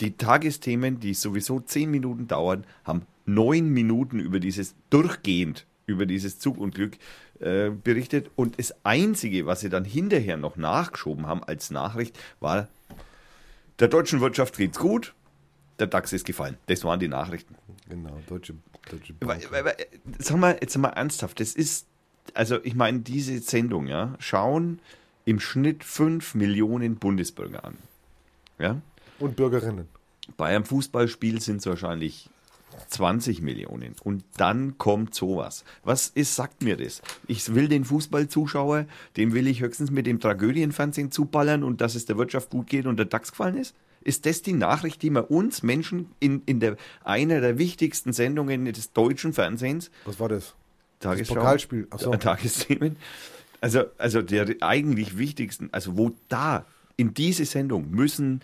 die 0.01 0.17
Tagesthemen, 0.17 0.99
die 0.99 1.13
sowieso 1.13 1.59
zehn 1.59 1.89
Minuten 1.89 2.27
dauern, 2.27 2.65
haben 2.83 3.03
neun 3.25 3.69
Minuten 3.69 4.19
über 4.19 4.39
dieses 4.39 4.75
durchgehend 4.89 5.65
über 5.85 6.05
dieses 6.05 6.39
Zugunglück 6.39 6.97
äh, 7.39 7.69
berichtet 7.69 8.31
und 8.35 8.57
das 8.59 8.73
einzige, 8.83 9.45
was 9.45 9.59
sie 9.59 9.69
dann 9.69 9.85
hinterher 9.85 10.37
noch 10.37 10.55
nachgeschoben 10.55 11.27
haben 11.27 11.43
als 11.43 11.69
Nachricht, 11.69 12.17
war 12.39 12.67
der 13.79 13.87
deutschen 13.87 14.21
Wirtschaft 14.21 14.57
geht's 14.57 14.79
gut, 14.79 15.13
der 15.79 15.87
DAX 15.87 16.13
ist 16.13 16.25
gefallen. 16.25 16.57
Das 16.67 16.83
waren 16.83 16.99
die 16.99 17.07
Nachrichten. 17.07 17.55
Genau, 17.89 18.19
deutsche, 18.27 18.53
deutsche 18.89 19.13
Bank. 19.13 19.47
aber, 19.51 19.73
sag 20.19 20.37
mal, 20.37 20.57
jetzt 20.61 20.77
mal 20.77 20.89
ernsthaft, 20.89 21.39
das 21.39 21.53
ist, 21.53 21.87
also 22.33 22.63
ich 22.63 22.75
meine, 22.75 22.99
diese 22.99 23.39
Sendung, 23.39 23.87
ja, 23.87 24.15
schauen 24.19 24.79
im 25.25 25.39
Schnitt 25.39 25.83
fünf 25.83 26.35
Millionen 26.35 26.95
Bundesbürger 26.95 27.65
an. 27.65 27.77
Ja? 28.59 28.81
Und 29.21 29.35
Bürgerinnen. 29.35 29.87
Bei 30.37 30.47
einem 30.47 30.65
Fußballspiel 30.65 31.41
sind 31.41 31.57
es 31.57 31.65
wahrscheinlich 31.65 32.29
20 32.87 33.41
Millionen. 33.41 33.95
Und 34.03 34.23
dann 34.37 34.77
kommt 34.77 35.15
sowas. 35.15 35.63
Was 35.83 36.07
ist, 36.07 36.35
sagt 36.35 36.63
mir 36.63 36.77
das? 36.77 37.01
Ich 37.27 37.53
will 37.53 37.67
den 37.67 37.85
Fußballzuschauer, 37.85 38.85
dem 39.17 39.33
will 39.33 39.47
ich 39.47 39.61
höchstens 39.61 39.91
mit 39.91 40.05
dem 40.05 40.19
Tragödienfernsehen 40.19 41.11
zuballern 41.11 41.63
und 41.63 41.81
dass 41.81 41.95
es 41.95 42.05
der 42.05 42.17
Wirtschaft 42.17 42.49
gut 42.49 42.67
geht 42.67 42.85
und 42.85 42.97
der 42.97 43.05
DAX 43.05 43.31
gefallen 43.31 43.57
ist? 43.57 43.75
Ist 44.03 44.25
das 44.25 44.41
die 44.41 44.53
Nachricht, 44.53 45.01
die 45.03 45.11
man 45.11 45.25
uns 45.25 45.61
Menschen 45.61 46.09
in, 46.19 46.41
in 46.45 46.59
der, 46.59 46.75
einer 47.03 47.39
der 47.39 47.59
wichtigsten 47.59 48.13
Sendungen 48.13 48.65
des 48.65 48.93
deutschen 48.93 49.31
Fernsehens, 49.33 49.91
Was 50.05 50.19
war 50.19 50.29
das? 50.29 50.55
Tagesschau, 50.99 51.35
Pokalspiel. 51.35 51.87
Ach 51.91 51.99
so. 51.99 52.11
Tagesthemen, 52.15 52.95
also, 53.59 53.83
also 53.97 54.21
der 54.21 54.55
eigentlich 54.61 55.17
wichtigsten, 55.17 55.69
also 55.71 55.97
wo 55.97 56.11
da 56.29 56.65
in 56.97 57.13
diese 57.13 57.45
Sendung 57.45 57.91
müssen 57.91 58.41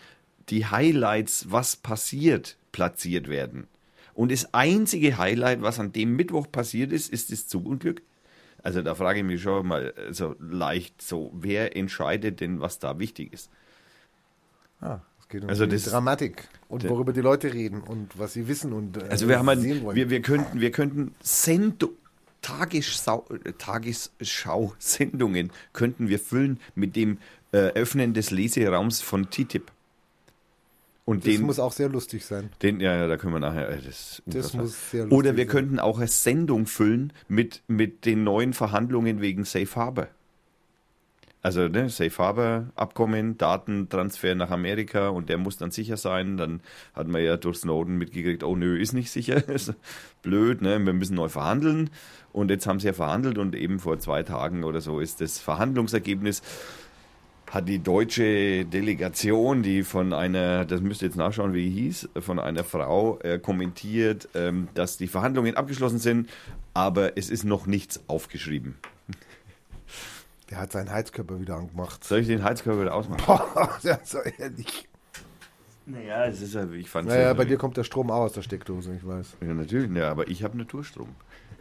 die 0.49 0.65
Highlights, 0.65 1.47
was 1.49 1.75
passiert, 1.75 2.57
platziert 2.71 3.27
werden. 3.27 3.67
Und 4.13 4.31
das 4.31 4.53
einzige 4.53 5.17
Highlight, 5.17 5.61
was 5.61 5.79
an 5.79 5.91
dem 5.93 6.15
Mittwoch 6.15 6.51
passiert 6.51 6.91
ist, 6.91 7.11
ist 7.13 7.31
das 7.31 7.47
Zugunglück. 7.47 8.01
Also 8.63 8.81
da 8.81 8.95
frage 8.95 9.19
ich 9.19 9.25
mich 9.25 9.41
schon 9.41 9.67
mal 9.67 9.93
so 10.11 10.35
leicht 10.39 11.01
so, 11.01 11.31
wer 11.33 11.75
entscheidet 11.77 12.39
denn, 12.41 12.59
was 12.59 12.79
da 12.79 12.97
wichtig 12.99 13.31
ist? 13.33 13.49
Ah, 14.81 14.99
es 15.19 15.27
geht 15.29 15.43
um 15.43 15.49
Also 15.49 15.65
die 15.65 15.75
das- 15.75 15.85
Dramatik 15.85 16.47
und 16.67 16.87
worüber 16.89 17.13
die 17.13 17.21
Leute 17.21 17.53
reden 17.53 17.81
und 17.81 18.17
was 18.19 18.33
sie 18.33 18.47
wissen 18.47 18.73
und 18.73 18.97
äh, 18.97 19.05
Also 19.09 19.27
wir 19.27 19.37
haben 19.39 19.59
sehen 19.61 19.77
ein, 19.77 19.83
wollen. 19.83 19.95
wir, 19.95 20.09
wir 20.09 20.21
könnten, 20.21 20.59
wir 20.59 20.71
könnten 20.71 21.13
Sendo 21.21 21.91
Tagesschau, 22.41 23.25
Tagesschau-Sendungen 23.57 25.51
könnten 25.73 26.07
wir 26.09 26.19
füllen 26.19 26.59
mit 26.75 26.95
dem 26.95 27.17
äh, 27.51 27.57
Öffnen 27.73 28.13
des 28.13 28.31
Leseraums 28.31 29.01
von 29.01 29.29
TTIP. 29.29 29.71
Und 31.07 31.25
das 31.25 31.35
den, 31.35 31.43
muss 31.43 31.57
auch 31.57 31.71
sehr 31.71 31.87
lustig 31.87 32.25
sein. 32.25 32.49
den, 32.61 32.81
ja, 32.81 32.93
ja, 32.93 33.07
da 33.07 33.15
können 33.15 33.31
wir 33.31 33.39
nachher. 33.39 33.69
äh, 33.69 33.77
Das, 33.81 34.21
Das 34.25 34.53
muss 34.53 34.91
sehr 34.91 35.03
lustig 35.05 35.17
Oder 35.17 35.37
wir 35.37 35.45
sein. 35.45 35.51
könnten 35.51 35.79
auch 35.79 35.99
eine 35.99 36.07
Sendung 36.07 36.65
füllen 36.67 37.13
mit, 37.29 37.61
mit 37.69 38.03
den 38.05 38.25
neuen 38.25 38.51
Verhandlungen 38.51 39.21
wegen 39.21 39.45
Safe 39.45 39.73
Harbor. 39.73 40.07
Also 41.41 41.69
ne, 41.69 41.89
Safe 41.89 42.11
Harbor 42.17 42.65
Abkommen, 42.75 43.37
Datentransfer 43.37 44.35
nach 44.35 44.51
Amerika 44.51 45.07
und 45.07 45.29
der 45.29 45.37
muss 45.37 45.55
dann 45.55 45.71
sicher 45.71 45.95
sein. 45.95 46.35
Dann 46.35 46.59
hat 46.93 47.07
man 47.07 47.23
ja 47.23 47.37
durch 47.37 47.59
Snowden 47.59 47.97
mitgekriegt, 47.97 48.43
oh 48.43 48.57
nö, 48.57 48.77
ist 48.77 48.91
nicht 48.91 49.09
sicher. 49.09 49.41
Blöd, 50.23 50.61
ne? 50.61 50.77
Wir 50.85 50.91
müssen 50.91 51.15
neu 51.15 51.29
verhandeln. 51.29 51.89
Und 52.33 52.51
jetzt 52.51 52.67
haben 52.67 52.81
sie 52.81 52.87
ja 52.87 52.93
verhandelt 52.93 53.37
und 53.37 53.55
eben 53.55 53.79
vor 53.79 53.97
zwei 53.99 54.23
Tagen 54.23 54.65
oder 54.65 54.81
so 54.81 54.99
ist 54.99 55.21
das 55.21 55.39
Verhandlungsergebnis 55.39 56.41
hat 57.51 57.69
die 57.69 57.79
deutsche 57.79 58.65
Delegation, 58.65 59.63
die 59.63 59.83
von 59.83 60.13
einer, 60.13 60.65
das 60.65 60.81
müsst 60.81 61.01
ihr 61.01 61.07
jetzt 61.07 61.17
nachschauen, 61.17 61.53
wie 61.53 61.69
die 61.69 61.81
hieß, 61.81 62.09
von 62.19 62.39
einer 62.39 62.63
Frau 62.63 63.19
äh, 63.19 63.39
kommentiert, 63.39 64.27
ähm, 64.35 64.67
dass 64.73 64.97
die 64.97 65.07
Verhandlungen 65.07 65.55
abgeschlossen 65.55 65.99
sind, 65.99 66.29
aber 66.73 67.17
es 67.17 67.29
ist 67.29 67.45
noch 67.45 67.65
nichts 67.65 68.01
aufgeschrieben. 68.07 68.75
Der 70.49 70.59
hat 70.59 70.71
seinen 70.71 70.91
Heizkörper 70.91 71.39
wieder 71.39 71.55
angemacht. 71.55 72.03
Soll 72.05 72.19
ich 72.19 72.27
den 72.27 72.41
Heizkörper 72.41 72.81
wieder 72.81 72.95
ausmachen? 72.95 73.21
Boah, 73.25 73.77
der 73.83 74.01
ist 74.01 74.11
so 74.11 74.19
ehrlich. 74.19 74.87
Naja, 75.85 76.25
es 76.25 76.41
ist 76.41 76.53
ja, 76.53 76.65
ich 76.71 76.89
fand 76.89 77.09
Naja, 77.09 77.33
bei 77.33 77.43
dir 77.43 77.57
kommt 77.57 77.75
der 77.75 77.83
Strom 77.83 78.09
auch 78.11 78.21
aus 78.21 78.31
der 78.31 78.43
Steckdose, 78.43 78.95
ich 78.95 79.05
weiß. 79.05 79.35
Ja, 79.41 79.53
natürlich, 79.53 79.91
ja, 79.93 80.09
aber 80.09 80.29
ich 80.29 80.43
habe 80.43 80.57
Naturstrom. 80.57 81.09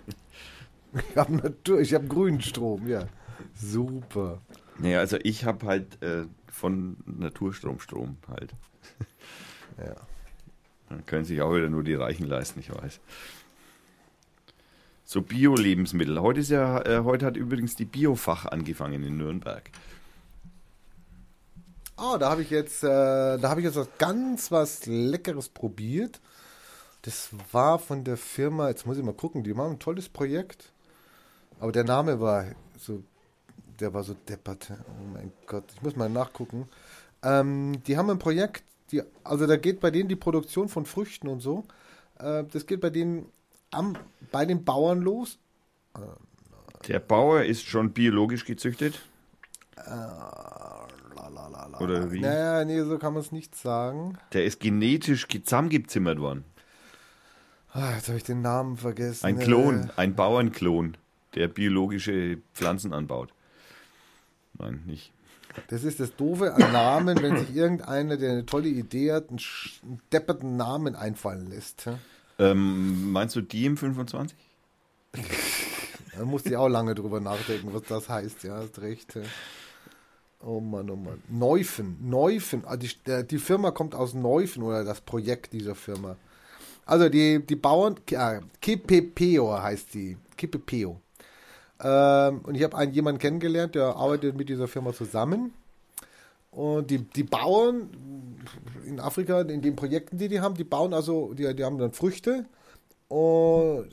Ich 1.10 1.16
habe 1.16 1.34
Natur, 1.34 1.80
ich 1.80 1.92
habe 1.94 2.06
grünen 2.06 2.40
Strom, 2.40 2.86
ja. 2.86 3.06
Super. 3.54 4.40
Naja, 4.78 5.00
also 5.00 5.18
ich 5.22 5.44
habe 5.44 5.66
halt 5.66 6.02
äh, 6.02 6.26
von 6.50 6.96
Naturstrom 7.06 7.80
Strom 7.80 8.16
halt. 8.28 8.54
Ja. 9.78 9.94
Dann 10.88 11.04
können 11.04 11.26
sich 11.26 11.42
auch 11.42 11.54
wieder 11.54 11.68
nur 11.68 11.84
die 11.84 11.92
Reichen 11.92 12.26
leisten, 12.26 12.60
ich 12.60 12.74
weiß. 12.74 12.98
So 15.04 15.20
Bio-Lebensmittel. 15.20 16.20
Heute 16.20 16.40
ist 16.40 16.50
ja, 16.50 16.80
äh, 16.86 17.04
heute 17.04 17.26
hat 17.26 17.36
übrigens 17.36 17.76
die 17.76 17.84
Biofach 17.84 18.46
angefangen 18.46 19.02
in 19.02 19.18
Nürnberg. 19.18 19.70
Oh, 21.98 22.16
da 22.18 22.30
habe 22.30 22.42
ich 22.42 22.50
jetzt, 22.50 22.82
äh, 22.84 22.86
da 23.38 23.50
habe 23.50 23.60
ich 23.60 23.66
jetzt 23.66 23.76
was 23.76 23.88
ganz 23.98 24.50
was 24.50 24.86
Leckeres 24.86 25.48
probiert. 25.48 26.20
Das 27.02 27.30
war 27.52 27.78
von 27.78 28.04
der 28.04 28.16
Firma, 28.16 28.68
jetzt 28.68 28.86
muss 28.86 28.98
ich 28.98 29.04
mal 29.04 29.14
gucken, 29.14 29.44
die 29.44 29.54
machen 29.54 29.72
ein 29.72 29.78
tolles 29.78 30.08
Projekt. 30.08 30.72
Aber 31.60 31.72
der 31.72 31.84
Name 31.84 32.20
war 32.20 32.46
so, 32.76 33.02
der 33.80 33.92
war 33.94 34.02
so 34.02 34.14
deppert. 34.14 34.70
Oh 34.70 35.12
mein 35.12 35.32
Gott, 35.46 35.64
ich 35.74 35.82
muss 35.82 35.96
mal 35.96 36.08
nachgucken. 36.08 36.68
Ähm, 37.22 37.82
die 37.86 37.96
haben 37.96 38.10
ein 38.10 38.18
Projekt, 38.18 38.64
die, 38.90 39.02
also 39.24 39.46
da 39.46 39.56
geht 39.56 39.80
bei 39.80 39.90
denen 39.90 40.08
die 40.08 40.16
Produktion 40.16 40.68
von 40.68 40.86
Früchten 40.86 41.28
und 41.28 41.40
so. 41.40 41.64
Äh, 42.18 42.44
das 42.52 42.66
geht 42.66 42.80
bei 42.80 42.90
denen 42.90 43.26
am, 43.70 43.96
bei 44.30 44.44
den 44.44 44.64
Bauern 44.64 45.00
los. 45.02 45.38
Der 46.88 47.00
Bauer 47.00 47.42
ist 47.42 47.62
schon 47.62 47.92
biologisch 47.92 48.44
gezüchtet. 48.44 49.00
Lalalala. 51.14 51.80
Oder 51.80 52.12
wie? 52.12 52.20
Naja, 52.20 52.64
nee, 52.64 52.82
so 52.82 52.98
kann 52.98 53.12
man 53.14 53.22
es 53.22 53.32
nicht 53.32 53.54
sagen. 53.54 54.18
Der 54.32 54.44
ist 54.44 54.60
genetisch 54.60 55.26
zusammengezimmert 55.28 56.20
worden. 56.20 56.44
Ah, 57.72 57.92
jetzt 57.94 58.08
habe 58.08 58.18
ich 58.18 58.24
den 58.24 58.40
Namen 58.40 58.76
vergessen. 58.76 59.26
Ein 59.26 59.38
Äh, 59.40 59.44
Klon, 59.44 59.90
ein 59.96 60.14
Bauernklon, 60.14 60.96
der 61.34 61.48
biologische 61.48 62.38
Pflanzen 62.54 62.92
anbaut. 62.94 63.32
Nein, 64.58 64.82
nicht. 64.86 65.12
Das 65.68 65.84
ist 65.84 66.00
das 66.00 66.14
Doofe 66.16 66.54
an 66.54 66.72
Namen, 66.72 67.20
wenn 67.22 67.38
sich 67.38 67.54
irgendeiner, 67.54 68.16
der 68.16 68.32
eine 68.32 68.46
tolle 68.46 68.68
Idee 68.68 69.12
hat, 69.12 69.30
einen, 69.30 69.40
einen 69.82 70.00
depperten 70.12 70.56
Namen 70.56 70.94
einfallen 70.94 71.48
lässt. 71.48 71.88
Ähm, 72.38 73.10
meinst 73.12 73.36
du 73.36 73.40
die 73.40 73.64
im 73.64 73.76
25? 73.76 74.36
Da 76.16 76.24
musste 76.24 76.50
ich 76.50 76.56
auch 76.56 76.68
lange 76.68 76.94
drüber 76.94 77.20
nachdenken, 77.20 77.72
was 77.72 77.82
das 77.82 78.08
heißt. 78.08 78.44
Ja, 78.44 78.56
hast 78.56 78.78
recht. 78.80 79.18
Oh 80.40 80.60
Mann, 80.60 80.90
oh 80.90 80.96
Mann. 80.96 81.22
Neufen, 81.28 81.96
Neufen. 82.08 82.62
Ah, 82.66 82.76
Die, 82.76 82.90
die 83.26 83.38
Firma 83.38 83.70
kommt 83.70 83.94
aus 83.94 84.14
Neufen 84.14 84.62
oder 84.62 84.84
das 84.84 85.00
Projekt 85.00 85.52
dieser 85.52 85.74
Firma. 85.74 86.16
Also 86.84 87.08
die, 87.08 87.44
die 87.44 87.56
Bauern, 87.56 87.96
äh, 88.10 88.40
Kipepeo 88.60 89.60
heißt 89.60 89.94
die. 89.94 90.16
Kipepeo. 90.36 91.00
Ähm, 91.82 92.40
und 92.44 92.54
ich 92.54 92.62
habe 92.62 92.76
einen 92.76 92.92
jemanden 92.92 93.20
kennengelernt, 93.20 93.74
der 93.74 93.96
arbeitet 93.96 94.36
mit 94.36 94.48
dieser 94.48 94.68
Firma 94.68 94.92
zusammen. 94.92 95.52
Und 96.50 96.90
die, 96.90 96.98
die 96.98 97.24
Bauern 97.24 97.90
in 98.86 98.98
Afrika, 98.98 99.42
in 99.42 99.60
den 99.60 99.76
Projekten, 99.76 100.16
die 100.16 100.28
die 100.28 100.40
haben, 100.40 100.54
die 100.54 100.64
bauen 100.64 100.94
also, 100.94 101.34
die, 101.34 101.54
die 101.54 101.64
haben 101.64 101.78
dann 101.78 101.92
Früchte. 101.92 102.46
Und 103.08 103.88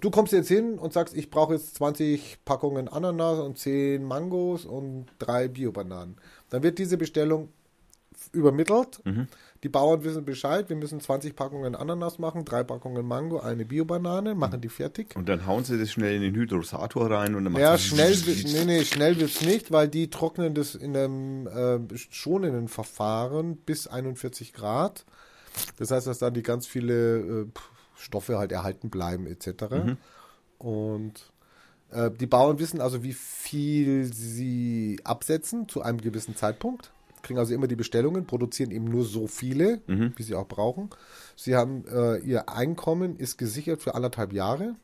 du 0.00 0.10
kommst 0.10 0.32
jetzt 0.32 0.48
hin 0.48 0.78
und 0.78 0.92
sagst, 0.92 1.16
ich 1.16 1.28
brauche 1.28 1.54
jetzt 1.54 1.74
20 1.74 2.38
Packungen 2.44 2.88
Ananas 2.88 3.40
und 3.40 3.58
10 3.58 4.04
Mangos 4.04 4.64
und 4.64 5.06
drei 5.18 5.48
Bio-Bananen. 5.48 6.16
Dann 6.50 6.62
wird 6.62 6.78
diese 6.78 6.96
Bestellung 6.96 7.48
übermittelt. 8.32 9.00
Die 9.64 9.68
Bauern 9.68 10.04
wissen 10.04 10.24
Bescheid, 10.24 10.68
wir 10.68 10.76
müssen 10.76 11.00
20 11.00 11.34
Packungen 11.34 11.74
Ananas 11.74 12.18
machen, 12.20 12.44
drei 12.44 12.62
Packungen 12.62 13.04
Mango, 13.04 13.40
eine 13.40 13.64
Bio-Banane, 13.64 14.34
machen 14.36 14.60
die 14.60 14.68
fertig. 14.68 15.16
Und 15.16 15.28
dann 15.28 15.46
hauen 15.46 15.64
sie 15.64 15.78
das 15.78 15.90
schnell 15.90 16.14
in 16.14 16.22
den 16.22 16.34
Hydrosator 16.36 17.10
rein 17.10 17.34
und 17.34 17.44
dann 17.44 17.54
Ja, 17.56 17.72
macht's- 17.72 17.86
schnell, 17.86 18.16
nee, 18.44 18.64
nee, 18.64 18.84
schnell 18.84 19.18
wird's 19.18 19.40
nicht, 19.40 19.72
weil 19.72 19.88
die 19.88 20.10
trocknen 20.10 20.54
das 20.54 20.76
in 20.76 20.96
einem 20.96 21.46
äh, 21.48 21.96
schonenden 21.96 22.68
Verfahren 22.68 23.56
bis 23.56 23.88
41 23.88 24.52
Grad. 24.52 25.04
Das 25.76 25.90
heißt, 25.90 26.06
dass 26.06 26.18
dann 26.18 26.34
die 26.34 26.42
ganz 26.44 26.68
viele 26.68 27.18
äh, 27.18 27.46
Stoffe 27.96 28.38
halt 28.38 28.52
erhalten 28.52 28.90
bleiben 28.90 29.26
etc. 29.26 29.64
Und 30.58 31.32
äh, 31.90 32.10
die 32.12 32.26
Bauern 32.26 32.60
wissen 32.60 32.80
also, 32.80 33.02
wie 33.02 33.12
viel 33.12 34.04
sie 34.12 35.00
absetzen 35.02 35.68
zu 35.68 35.82
einem 35.82 36.00
gewissen 36.00 36.36
Zeitpunkt. 36.36 36.92
Kriegen 37.22 37.38
also 37.38 37.54
immer 37.54 37.66
die 37.66 37.76
Bestellungen, 37.76 38.26
produzieren 38.26 38.70
eben 38.70 38.86
nur 38.86 39.04
so 39.04 39.26
viele, 39.26 39.82
wie 39.86 40.22
sie 40.22 40.34
auch 40.34 40.48
brauchen. 40.48 40.88
Sie 41.36 41.56
haben 41.56 41.84
äh, 41.86 42.16
ihr 42.18 42.48
Einkommen 42.48 43.16
ist 43.16 43.36
gesichert 43.38 43.82
für 43.82 43.94
anderthalb 43.94 44.32
Jahre. 44.32 44.76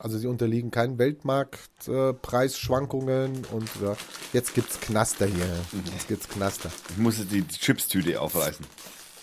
Also 0.00 0.16
sie 0.16 0.28
unterliegen 0.28 0.70
keinen 0.70 0.96
Weltmarktpreisschwankungen 0.98 3.34
äh, 3.34 3.52
und 3.52 3.68
äh, 3.82 3.96
jetzt 4.32 4.54
gibt's 4.54 4.78
Knaster 4.80 5.26
hier. 5.26 5.44
Jetzt 5.92 6.06
gibt's 6.06 6.28
Knaster. 6.28 6.70
Ich 6.90 6.98
muss 6.98 7.18
jetzt 7.18 7.32
die 7.32 7.44
Chipstüte 7.46 8.20
aufreißen. 8.20 8.64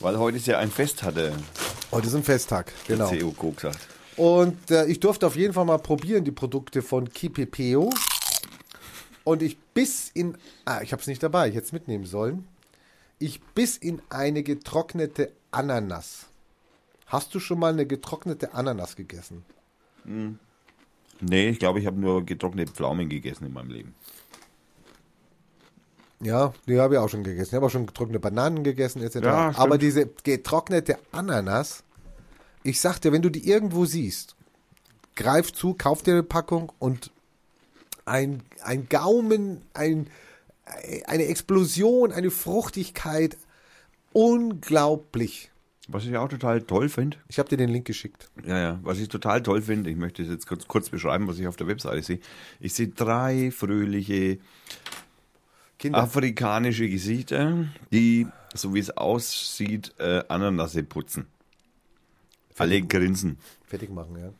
Weil 0.01 0.19
heute 0.19 0.35
ist 0.35 0.47
ja 0.47 0.59
ein 0.59 0.69
Fest, 0.69 1.03
hat 1.03 1.15
der 1.15 1.31
Heute 1.91 2.07
ist 2.07 2.15
ein 2.15 2.23
Festtag, 2.23 2.73
genau. 2.87 3.09
COCO 3.09 3.51
gesagt. 3.51 3.77
Und 4.17 4.69
äh, 4.69 4.85
ich 4.87 4.99
durfte 4.99 5.25
auf 5.27 5.37
jeden 5.37 5.53
Fall 5.53 5.63
mal 5.65 5.77
probieren, 5.77 6.25
die 6.25 6.31
Produkte 6.31 6.81
von 6.81 7.09
Kipepeo. 7.09 7.89
Und 9.23 9.41
ich 9.41 9.57
biss 9.73 10.11
in, 10.13 10.37
ah, 10.65 10.81
ich 10.81 10.91
habe 10.91 11.01
es 11.01 11.07
nicht 11.07 11.23
dabei, 11.23 11.47
ich 11.47 11.55
hätte 11.55 11.67
es 11.67 11.71
mitnehmen 11.71 12.05
sollen. 12.05 12.45
Ich 13.19 13.41
biss 13.41 13.77
in 13.77 14.01
eine 14.09 14.43
getrocknete 14.43 15.31
Ananas. 15.51 16.27
Hast 17.05 17.33
du 17.33 17.39
schon 17.39 17.59
mal 17.59 17.73
eine 17.73 17.85
getrocknete 17.85 18.53
Ananas 18.53 18.95
gegessen? 18.95 19.45
Nee, 21.21 21.49
ich 21.49 21.59
glaube, 21.59 21.79
ich 21.79 21.85
habe 21.85 21.99
nur 21.99 22.25
getrocknete 22.25 22.73
Pflaumen 22.73 23.09
gegessen 23.09 23.45
in 23.45 23.53
meinem 23.53 23.69
Leben. 23.69 23.95
Ja, 26.21 26.53
die 26.67 26.79
habe 26.79 26.95
ich 26.95 26.99
auch 26.99 27.09
schon 27.09 27.23
gegessen. 27.23 27.49
Ich 27.49 27.55
habe 27.55 27.65
auch 27.65 27.71
schon 27.71 27.85
getrocknete 27.85 28.19
Bananen 28.19 28.63
gegessen 28.63 29.01
etc. 29.01 29.15
Ja. 29.17 29.51
Aber 29.55 29.77
diese 29.77 30.09
getrocknete 30.23 30.97
Ananas, 31.11 31.83
ich 32.63 32.79
sag 32.79 32.99
dir, 32.99 33.11
wenn 33.11 33.21
du 33.21 33.29
die 33.29 33.47
irgendwo 33.47 33.85
siehst, 33.85 34.35
greif 35.15 35.53
zu, 35.53 35.73
kauf 35.73 36.03
dir 36.03 36.13
eine 36.13 36.23
Packung 36.23 36.71
und 36.79 37.11
ein, 38.05 38.43
ein 38.63 38.87
Gaumen, 38.89 39.61
ein, 39.73 40.07
eine 41.05 41.25
Explosion, 41.25 42.11
eine 42.11 42.31
Fruchtigkeit, 42.31 43.37
unglaublich. 44.13 45.51
Was 45.87 46.03
ich 46.05 46.17
auch 46.17 46.29
total 46.29 46.61
toll 46.63 46.89
finde, 46.89 47.17
Ich 47.27 47.37
habe 47.37 47.47
dir 47.47 47.57
den 47.57 47.69
Link 47.69 47.85
geschickt. 47.85 48.29
ja, 48.43 48.57
ja, 48.59 48.79
was 48.81 48.97
ich 48.97 49.07
total 49.07 49.43
toll 49.43 49.61
finde, 49.61 49.91
ich 49.91 49.97
möchte 49.97 50.23
es 50.23 50.29
jetzt 50.29 50.47
kurz, 50.47 50.67
kurz 50.67 50.89
beschreiben, 50.89 51.27
was 51.27 51.37
ich 51.37 51.45
auf 51.47 51.57
der 51.57 51.67
Webseite 51.67 52.01
sehe. 52.01 52.19
Ich 52.59 52.73
sehe 52.73 52.87
drei 52.87 53.51
fröhliche 53.51 54.39
Kinder, 55.77 55.99
afrikanische 55.99 56.89
Gesichter, 56.89 57.67
die, 57.91 58.25
so 58.55 58.73
wie 58.73 58.79
es 58.79 58.89
aussieht, 58.97 59.93
äh, 59.99 60.23
Ananasse 60.27 60.81
putzen. 60.83 61.27
Alle 62.57 62.81
grinsen. 62.81 63.37
fertig 63.67 63.91
machen, 63.91 64.17
ja. 64.17 64.31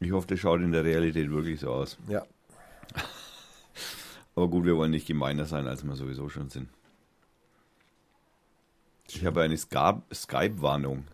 Ich 0.00 0.10
hoffe, 0.10 0.26
das 0.28 0.40
schaut 0.40 0.62
in 0.62 0.72
der 0.72 0.82
Realität 0.82 1.30
wirklich 1.30 1.60
so 1.60 1.70
aus. 1.70 1.96
Ja. 2.08 2.24
Aber 4.34 4.48
gut, 4.48 4.64
wir 4.64 4.76
wollen 4.76 4.90
nicht 4.90 5.06
gemeiner 5.06 5.44
sein, 5.44 5.66
als 5.66 5.84
wir 5.84 5.94
sowieso 5.96 6.28
schon 6.28 6.48
sind. 6.48 6.68
Ich 9.08 9.24
habe 9.24 9.42
eine 9.42 9.56
Skype-Warnung. 9.56 11.04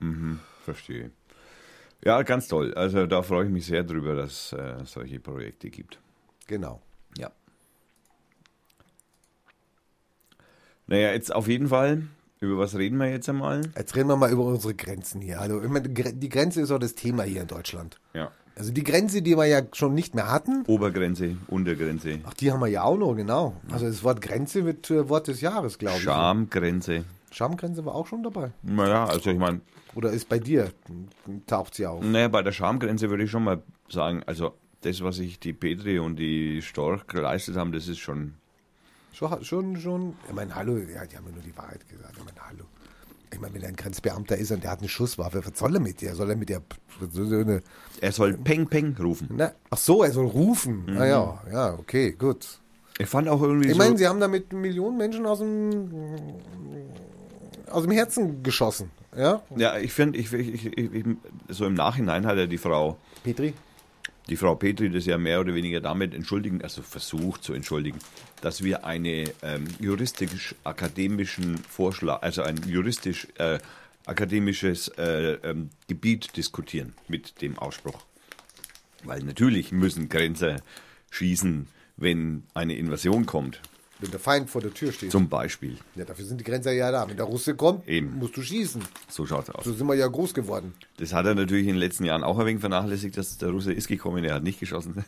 Mhm, 0.00 0.40
verstehe. 0.64 1.10
Ja, 2.04 2.22
ganz 2.22 2.48
toll. 2.48 2.74
Also 2.74 3.06
da 3.06 3.22
freue 3.22 3.46
ich 3.46 3.50
mich 3.50 3.66
sehr 3.66 3.82
drüber, 3.84 4.14
dass 4.14 4.52
äh, 4.52 4.84
solche 4.84 5.20
Projekte 5.20 5.70
gibt. 5.70 6.00
Genau. 6.46 6.82
Ja. 7.16 7.30
Naja, 10.86 11.12
jetzt 11.12 11.34
auf 11.34 11.48
jeden 11.48 11.68
Fall, 11.68 12.06
über 12.40 12.58
was 12.58 12.76
reden 12.76 12.98
wir 12.98 13.10
jetzt 13.10 13.28
einmal? 13.28 13.62
Jetzt 13.76 13.96
reden 13.96 14.08
wir 14.08 14.16
mal 14.16 14.30
über 14.30 14.44
unsere 14.44 14.74
Grenzen 14.74 15.20
hier. 15.20 15.40
Also 15.40 15.62
ich 15.62 15.68
meine, 15.68 15.88
die 15.88 16.28
Grenze 16.28 16.60
ist 16.60 16.70
auch 16.70 16.78
das 16.78 16.94
Thema 16.94 17.22
hier 17.22 17.42
in 17.42 17.48
Deutschland. 17.48 17.98
Ja. 18.14 18.30
Also 18.56 18.72
die 18.72 18.84
Grenze, 18.84 19.20
die 19.20 19.36
wir 19.36 19.44
ja 19.44 19.60
schon 19.72 19.94
nicht 19.94 20.14
mehr 20.14 20.30
hatten, 20.30 20.64
Obergrenze, 20.66 21.36
Untergrenze, 21.48 22.20
ach, 22.24 22.32
die 22.34 22.50
haben 22.50 22.60
wir 22.60 22.68
ja 22.68 22.84
auch 22.84 22.96
noch, 22.96 23.14
genau. 23.14 23.54
Also 23.70 23.86
das 23.86 24.02
Wort 24.02 24.22
Grenze 24.22 24.64
wird 24.64 24.90
äh, 24.90 25.08
Wort 25.10 25.28
des 25.28 25.42
Jahres, 25.42 25.76
glaube 25.78 25.96
ich. 25.98 26.02
Schamgrenze. 26.04 27.04
Schamgrenze 27.30 27.84
war 27.84 27.94
auch 27.94 28.06
schon 28.06 28.22
dabei. 28.22 28.52
Naja, 28.62 29.04
also 29.04 29.30
ich 29.30 29.38
meine, 29.38 29.60
Oder 29.94 30.10
ist 30.10 30.28
bei 30.28 30.38
dir, 30.38 30.70
taucht 31.46 31.74
sie 31.74 31.86
auf? 31.86 32.02
Naja, 32.02 32.28
bei 32.28 32.42
der 32.42 32.52
Schamgrenze 32.52 33.10
würde 33.10 33.24
ich 33.24 33.30
schon 33.30 33.44
mal 33.44 33.62
sagen, 33.90 34.22
also 34.24 34.54
das, 34.80 35.02
was 35.02 35.16
sich 35.16 35.38
die 35.38 35.52
Petri 35.52 35.98
und 35.98 36.16
die 36.16 36.62
Storch 36.62 37.06
geleistet 37.06 37.56
haben, 37.56 37.72
das 37.72 37.88
ist 37.88 37.98
schon. 37.98 38.34
Schon, 39.16 39.44
schon, 39.44 39.76
schon. 39.80 40.14
Ich 40.28 40.34
meine, 40.34 40.54
hallo, 40.54 40.76
ja, 40.76 41.06
die 41.06 41.16
haben 41.16 41.24
ja 41.26 41.32
nur 41.32 41.42
die 41.42 41.56
Wahrheit 41.56 41.88
gesagt. 41.88 42.12
Ich 42.18 42.24
meine, 42.24 42.38
hallo. 42.48 42.64
Ich 43.32 43.40
meine, 43.40 43.54
wenn 43.54 43.62
er 43.62 43.68
ein 43.68 43.76
Grenzbeamter 43.76 44.36
ist 44.36 44.50
und 44.52 44.62
der 44.62 44.70
hat 44.70 44.80
eine 44.80 44.90
Schusswaffe, 44.90 45.42
was 45.44 45.58
soll 45.58 45.74
er 45.74 45.80
mit 45.80 46.02
der? 46.02 46.14
Soll 46.14 46.28
er 46.30 46.36
mit 46.36 46.50
der 46.50 46.60
so, 47.10 47.22
eine, 47.22 47.62
Er 48.02 48.12
soll 48.12 48.34
Peng 48.34 48.66
Peng 48.68 48.94
rufen. 49.00 49.28
na, 49.32 49.52
ach 49.70 49.78
so, 49.78 50.02
er 50.02 50.12
soll 50.12 50.26
rufen. 50.26 50.84
Ah 50.98 51.06
ja, 51.06 51.42
ja, 51.50 51.74
okay, 51.74 52.12
gut. 52.12 52.60
Ich 52.98 53.08
fand 53.08 53.28
auch 53.28 53.40
irgendwie 53.40 53.68
Ich 53.68 53.72
so. 53.72 53.78
meine, 53.78 53.96
sie 53.96 54.06
haben 54.06 54.20
damit 54.20 54.52
Millionen 54.52 54.98
Menschen 54.98 55.24
aus 55.24 55.38
dem 55.38 55.90
aus 57.70 57.82
dem 57.82 57.92
Herzen 57.92 58.42
geschossen, 58.42 58.90
ja? 59.16 59.42
ja, 59.56 59.76
ich 59.78 59.92
finde, 59.92 60.18
ich, 60.18 60.32
ich, 60.32 60.66
ich, 60.76 61.04
so 61.48 61.66
im 61.66 61.74
Nachhinein 61.74 62.24
hat 62.26 62.36
er 62.36 62.46
die 62.46 62.58
Frau, 62.58 62.96
Petri? 63.24 63.54
Die 64.28 64.36
Frau 64.36 64.54
Petri 64.54 64.90
das 64.90 65.06
ja 65.06 65.18
mehr 65.18 65.40
oder 65.40 65.54
weniger 65.54 65.80
damit 65.80 66.14
entschuldigen, 66.14 66.62
also 66.62 66.82
versucht 66.82 67.42
zu 67.44 67.52
entschuldigen, 67.52 67.98
dass 68.40 68.62
wir 68.64 68.84
eine 68.84 69.32
ähm, 69.42 69.66
juristisch-akademischen 69.78 71.58
Vorschlag, 71.58 72.22
also 72.22 72.42
ein 72.42 72.56
juristisch 72.66 73.28
äh, 73.38 73.58
akademisches 74.04 74.88
äh, 74.98 75.34
ähm, 75.42 75.70
Gebiet 75.88 76.36
diskutieren 76.36 76.94
mit 77.08 77.40
dem 77.42 77.58
Ausspruch. 77.58 78.04
Weil 79.04 79.22
natürlich 79.22 79.72
müssen 79.72 80.08
Grenzer 80.08 80.56
schießen, 81.10 81.68
wenn 81.96 82.44
eine 82.54 82.76
Invasion 82.76 83.26
kommt, 83.26 83.60
Wenn 83.98 84.10
der 84.10 84.20
Feind 84.20 84.50
vor 84.50 84.60
der 84.60 84.74
Tür 84.74 84.92
steht. 84.92 85.10
zum 85.10 85.28
Beispiel. 85.30 85.78
ja, 85.94 86.04
dafür 86.04 86.26
sind 86.26 86.38
die 86.38 86.44
Grenzer 86.44 86.70
ja 86.72 86.90
da. 86.92 87.08
Wenn 87.08 87.16
der 87.16 87.24
Russe 87.24 87.54
kommt, 87.54 87.88
Eben. 87.88 88.18
musst 88.18 88.36
du 88.36 88.42
schießen. 88.42 88.82
So 89.08 89.24
schaut's 89.24 89.48
aus. 89.48 89.64
So 89.64 89.72
sind 89.72 89.86
wir 89.86 89.94
ja 89.94 90.06
groß 90.06 90.34
geworden. 90.34 90.74
Das 90.98 91.14
hat 91.14 91.24
er 91.24 91.34
natürlich 91.34 91.66
in 91.66 91.72
den 91.74 91.80
letzten 91.80 92.04
Jahren 92.04 92.22
auch 92.22 92.38
ein 92.38 92.44
wenig 92.44 92.60
vernachlässigt, 92.60 93.16
dass 93.16 93.38
der 93.38 93.48
Russe 93.50 93.72
ist 93.72 93.88
gekommen, 93.88 94.22
er 94.24 94.34
hat 94.34 94.42
nicht 94.42 94.60
geschossen. 94.60 95.02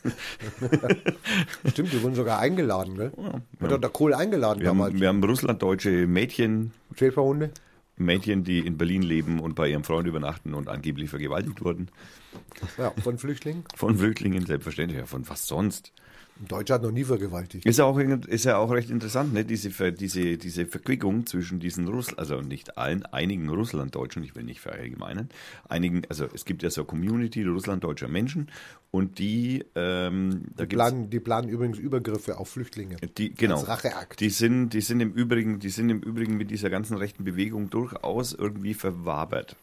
Stimmt, 1.67 1.93
wir 1.93 2.03
wurden 2.03 2.15
sogar 2.15 2.39
eingeladen, 2.39 2.97
gell? 2.97 3.13
Hat 3.61 3.71
doch 3.71 3.79
der 3.81 3.91
Kohl 3.91 4.15
eingeladen 4.15 4.61
Wir 4.61 4.69
damals. 4.69 4.93
haben, 4.95 5.01
wir 5.01 5.09
haben 5.09 5.23
russlanddeutsche 5.25 6.07
Mädchen, 6.07 6.73
Schäferhunde. 6.97 7.51
Mädchen, 7.97 8.45
die 8.45 8.61
in 8.61 8.79
Berlin 8.79 9.03
leben 9.03 9.41
und 9.41 9.55
bei 9.57 9.69
ihrem 9.69 9.83
Freund 9.83 10.07
übernachten 10.07 10.55
und 10.55 10.69
angeblich 10.69 11.11
vergewaltigt 11.11 11.65
wurden. 11.65 11.89
Ja, 12.79 12.93
von 13.03 13.19
Flüchtlingen. 13.19 13.65
Von 13.75 13.99
Flüchtlingen, 13.99 14.47
selbstverständlich, 14.47 15.01
ja, 15.01 15.07
von 15.07 15.29
was 15.29 15.47
sonst. 15.49 15.93
Ein 16.41 16.47
Deutscher 16.47 16.75
hat 16.75 16.83
noch 16.83 16.93
nie 16.93 17.03
vergewaltigt. 17.03 17.67
Ist 17.67 17.79
ja 17.79 17.85
auch, 17.85 17.99
ist 17.99 18.45
ja 18.45 18.59
auch 18.59 18.71
recht 18.71 18.91
interessant, 18.91 19.33
ne? 19.33 19.45
diese, 19.45 19.93
diese, 19.93 20.39
diese 20.39 20.67
Verquickung 20.67 21.27
zwischen 21.27 21.59
diesen 21.59 21.89
Russland, 21.89 22.21
also 22.21 22.41
nicht 22.41 22.79
allen, 22.79 23.05
einigen 23.07 23.49
Russlanddeutschen, 23.49 24.23
ich 24.23 24.37
will 24.37 24.45
nicht 24.45 24.61
verallgemeinern, 24.61 25.31
einigen, 25.69 26.03
also 26.09 26.27
es 26.33 26.45
gibt 26.45 26.63
ja 26.63 26.71
so 26.71 26.85
Community 26.85 27.43
russlanddeutscher 27.43 28.07
Menschen 28.07 28.51
und 28.93 29.19
die, 29.19 29.65
ähm, 29.75 30.45
Die 30.59 30.67
planen, 30.67 31.11
die 31.11 31.19
planen 31.19 31.49
übrigens 31.49 31.79
Übergriffe 31.79 32.39
auf 32.39 32.51
Flüchtlinge. 32.51 32.97
die, 33.19 33.35
genau. 33.35 33.59
Als 33.59 33.69
Racheakt. 33.69 34.21
Die 34.21 34.31
sind, 34.31 34.71
die 34.71 34.81
sind 34.81 35.01
im 35.01 35.13
Übrigen, 35.13 35.59
die 35.59 35.71
sind 35.71 35.91
im 35.91 36.01
Übrigen 36.01 36.37
mit 36.37 36.53
dieser 36.53 36.71
ganzen 36.71 36.97
rechten 36.97 37.25
Bewegung 37.25 37.69
durchaus 37.69 38.33
irgendwie 38.33 38.75
verwabert. 38.75 39.57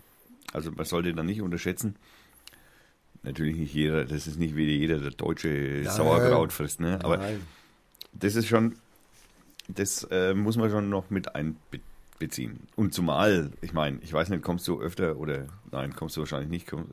Also 0.52 0.72
man 0.72 0.86
sollte 0.86 1.14
da 1.14 1.24
nicht 1.24 1.42
unterschätzen. 1.42 1.96
Natürlich 3.26 3.58
nicht 3.58 3.74
jeder, 3.74 4.06
das 4.06 4.28
ist 4.28 4.38
nicht 4.38 4.56
wie 4.56 4.66
jeder 4.66 5.00
der 5.00 5.12
deutsche 5.12 5.84
Sauerkraut 5.90 6.54
frisst, 6.54 6.80
ne? 6.80 7.00
Aber 7.04 7.18
Nein. 7.18 7.42
das 8.14 8.36
ist 8.36 8.48
schon, 8.48 8.76
das 9.68 10.04
äh, 10.12 10.34
muss 10.34 10.58
man 10.58 10.70
schon 10.70 10.90
noch 10.90 11.10
mit 11.10 11.36
einbeziehen. 11.36 12.60
Und 12.76 12.94
zumal, 12.94 13.52
ich 13.62 13.74
meine, 13.74 13.98
ich 14.02 14.14
weiß 14.14 14.30
nicht, 14.30 14.44
kommst 14.44 14.68
du 14.68 14.80
öfter 14.80 15.18
oder 15.18 15.48
nein, 15.72 15.96
kommst 15.96 16.16
du 16.18 16.22
wahrscheinlich 16.22 16.50
nicht. 16.50 16.68
Komm, 16.68 16.92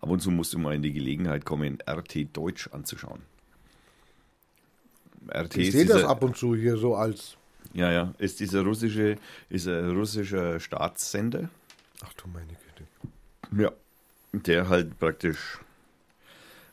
ab 0.00 0.08
und 0.08 0.20
zu 0.20 0.30
musst 0.30 0.54
du 0.54 0.58
mal 0.58 0.74
in 0.74 0.82
die 0.82 0.92
Gelegenheit 0.92 1.44
kommen, 1.44 1.78
RT 1.88 2.36
Deutsch 2.36 2.68
anzuschauen. 2.72 3.20
RT 5.28 5.56
Ich 5.56 5.72
sehe 5.72 5.84
das 5.86 6.04
ab 6.04 6.22
und 6.22 6.36
zu 6.36 6.54
hier 6.54 6.76
so 6.76 6.94
als. 6.94 7.36
ja, 7.74 7.90
ja, 7.90 8.14
ist 8.18 8.40
dieser 8.40 8.62
russische, 8.62 9.16
ist 9.48 9.66
ein 9.68 9.90
russischer 9.90 10.58
Staatssender. 10.60 11.48
Ach 12.04 12.12
du 12.14 12.28
meine 12.28 12.46
Güte. 12.46 13.62
Ja. 13.62 13.72
Der 14.32 14.68
halt 14.68 14.98
praktisch, 14.98 15.58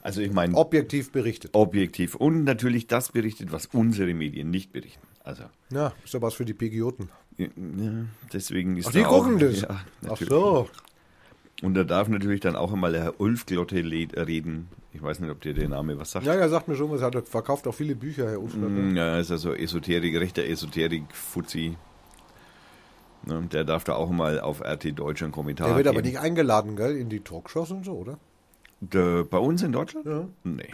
also 0.01 0.21
ich 0.21 0.31
meine, 0.31 0.55
Objektiv 0.55 1.11
berichtet. 1.11 1.51
objektiv 1.53 2.15
und 2.15 2.43
natürlich 2.43 2.87
das 2.87 3.11
berichtet, 3.11 3.51
was 3.51 3.67
unsere 3.67 4.13
Medien 4.13 4.49
nicht 4.49 4.71
berichten. 4.71 5.05
Also, 5.23 5.43
Ja, 5.71 5.93
ist 6.03 6.13
ja 6.13 6.21
was 6.21 6.33
für 6.33 6.45
die 6.45 6.53
Pigioten. 6.53 7.09
ja, 7.37 7.47
deswegen 8.33 8.77
ist 8.77 8.87
Ach, 8.87 8.91
die 8.91 9.01
da 9.01 9.07
auch, 9.07 9.23
gucken 9.23 9.39
das. 9.39 9.61
Ja, 9.61 9.81
Ach 10.09 10.17
so. 10.17 10.69
Und 11.61 11.73
da 11.73 11.83
darf 11.83 12.07
natürlich 12.07 12.39
dann 12.39 12.55
auch 12.55 12.71
einmal 12.71 12.93
der 12.93 13.03
Herr 13.03 13.19
Ulf 13.19 13.45
Glotte 13.45 13.75
reden. 13.75 14.69
Ich 14.93 15.01
weiß 15.03 15.19
nicht, 15.19 15.29
ob 15.29 15.41
dir 15.41 15.53
der 15.53 15.67
Name 15.67 15.99
was 15.99 16.11
sagt. 16.11 16.25
Ja, 16.25 16.33
ja, 16.33 16.47
sagt 16.47 16.67
mir 16.69 16.75
schon 16.75 16.89
was. 16.89 17.01
Er 17.01 17.07
hat 17.11 17.27
verkauft 17.27 17.67
auch 17.67 17.75
viele 17.75 17.95
Bücher, 17.95 18.29
Herr 18.29 18.41
Ulfsberger. 18.41 18.69
Mm, 18.69 18.95
Ja, 18.95 19.19
ist 19.19 19.29
also 19.29 19.53
Esoterik, 19.53 20.15
rechter 20.19 20.45
Esoterik-Fuzzi. 20.45 21.75
Ne, 23.25 23.41
der 23.51 23.65
darf 23.65 23.83
da 23.83 23.95
auch 23.95 24.09
mal 24.09 24.39
auf 24.39 24.61
RT 24.61 24.97
Deutsch 24.97 25.21
einen 25.21 25.33
Kommentar 25.33 25.67
Der 25.67 25.75
wird 25.77 25.87
aber 25.87 26.01
geben. 26.01 26.07
nicht 26.13 26.19
eingeladen, 26.19 26.77
gell, 26.77 26.95
in 26.95 27.09
die 27.09 27.19
Talkshows 27.19 27.71
und 27.71 27.83
so, 27.83 27.91
oder? 27.91 28.17
Der, 28.81 29.23
bei 29.23 29.37
uns 29.37 29.61
in 29.61 29.71
Deutschland? 29.71 30.05
Ja. 30.05 30.27
Nee. 30.43 30.73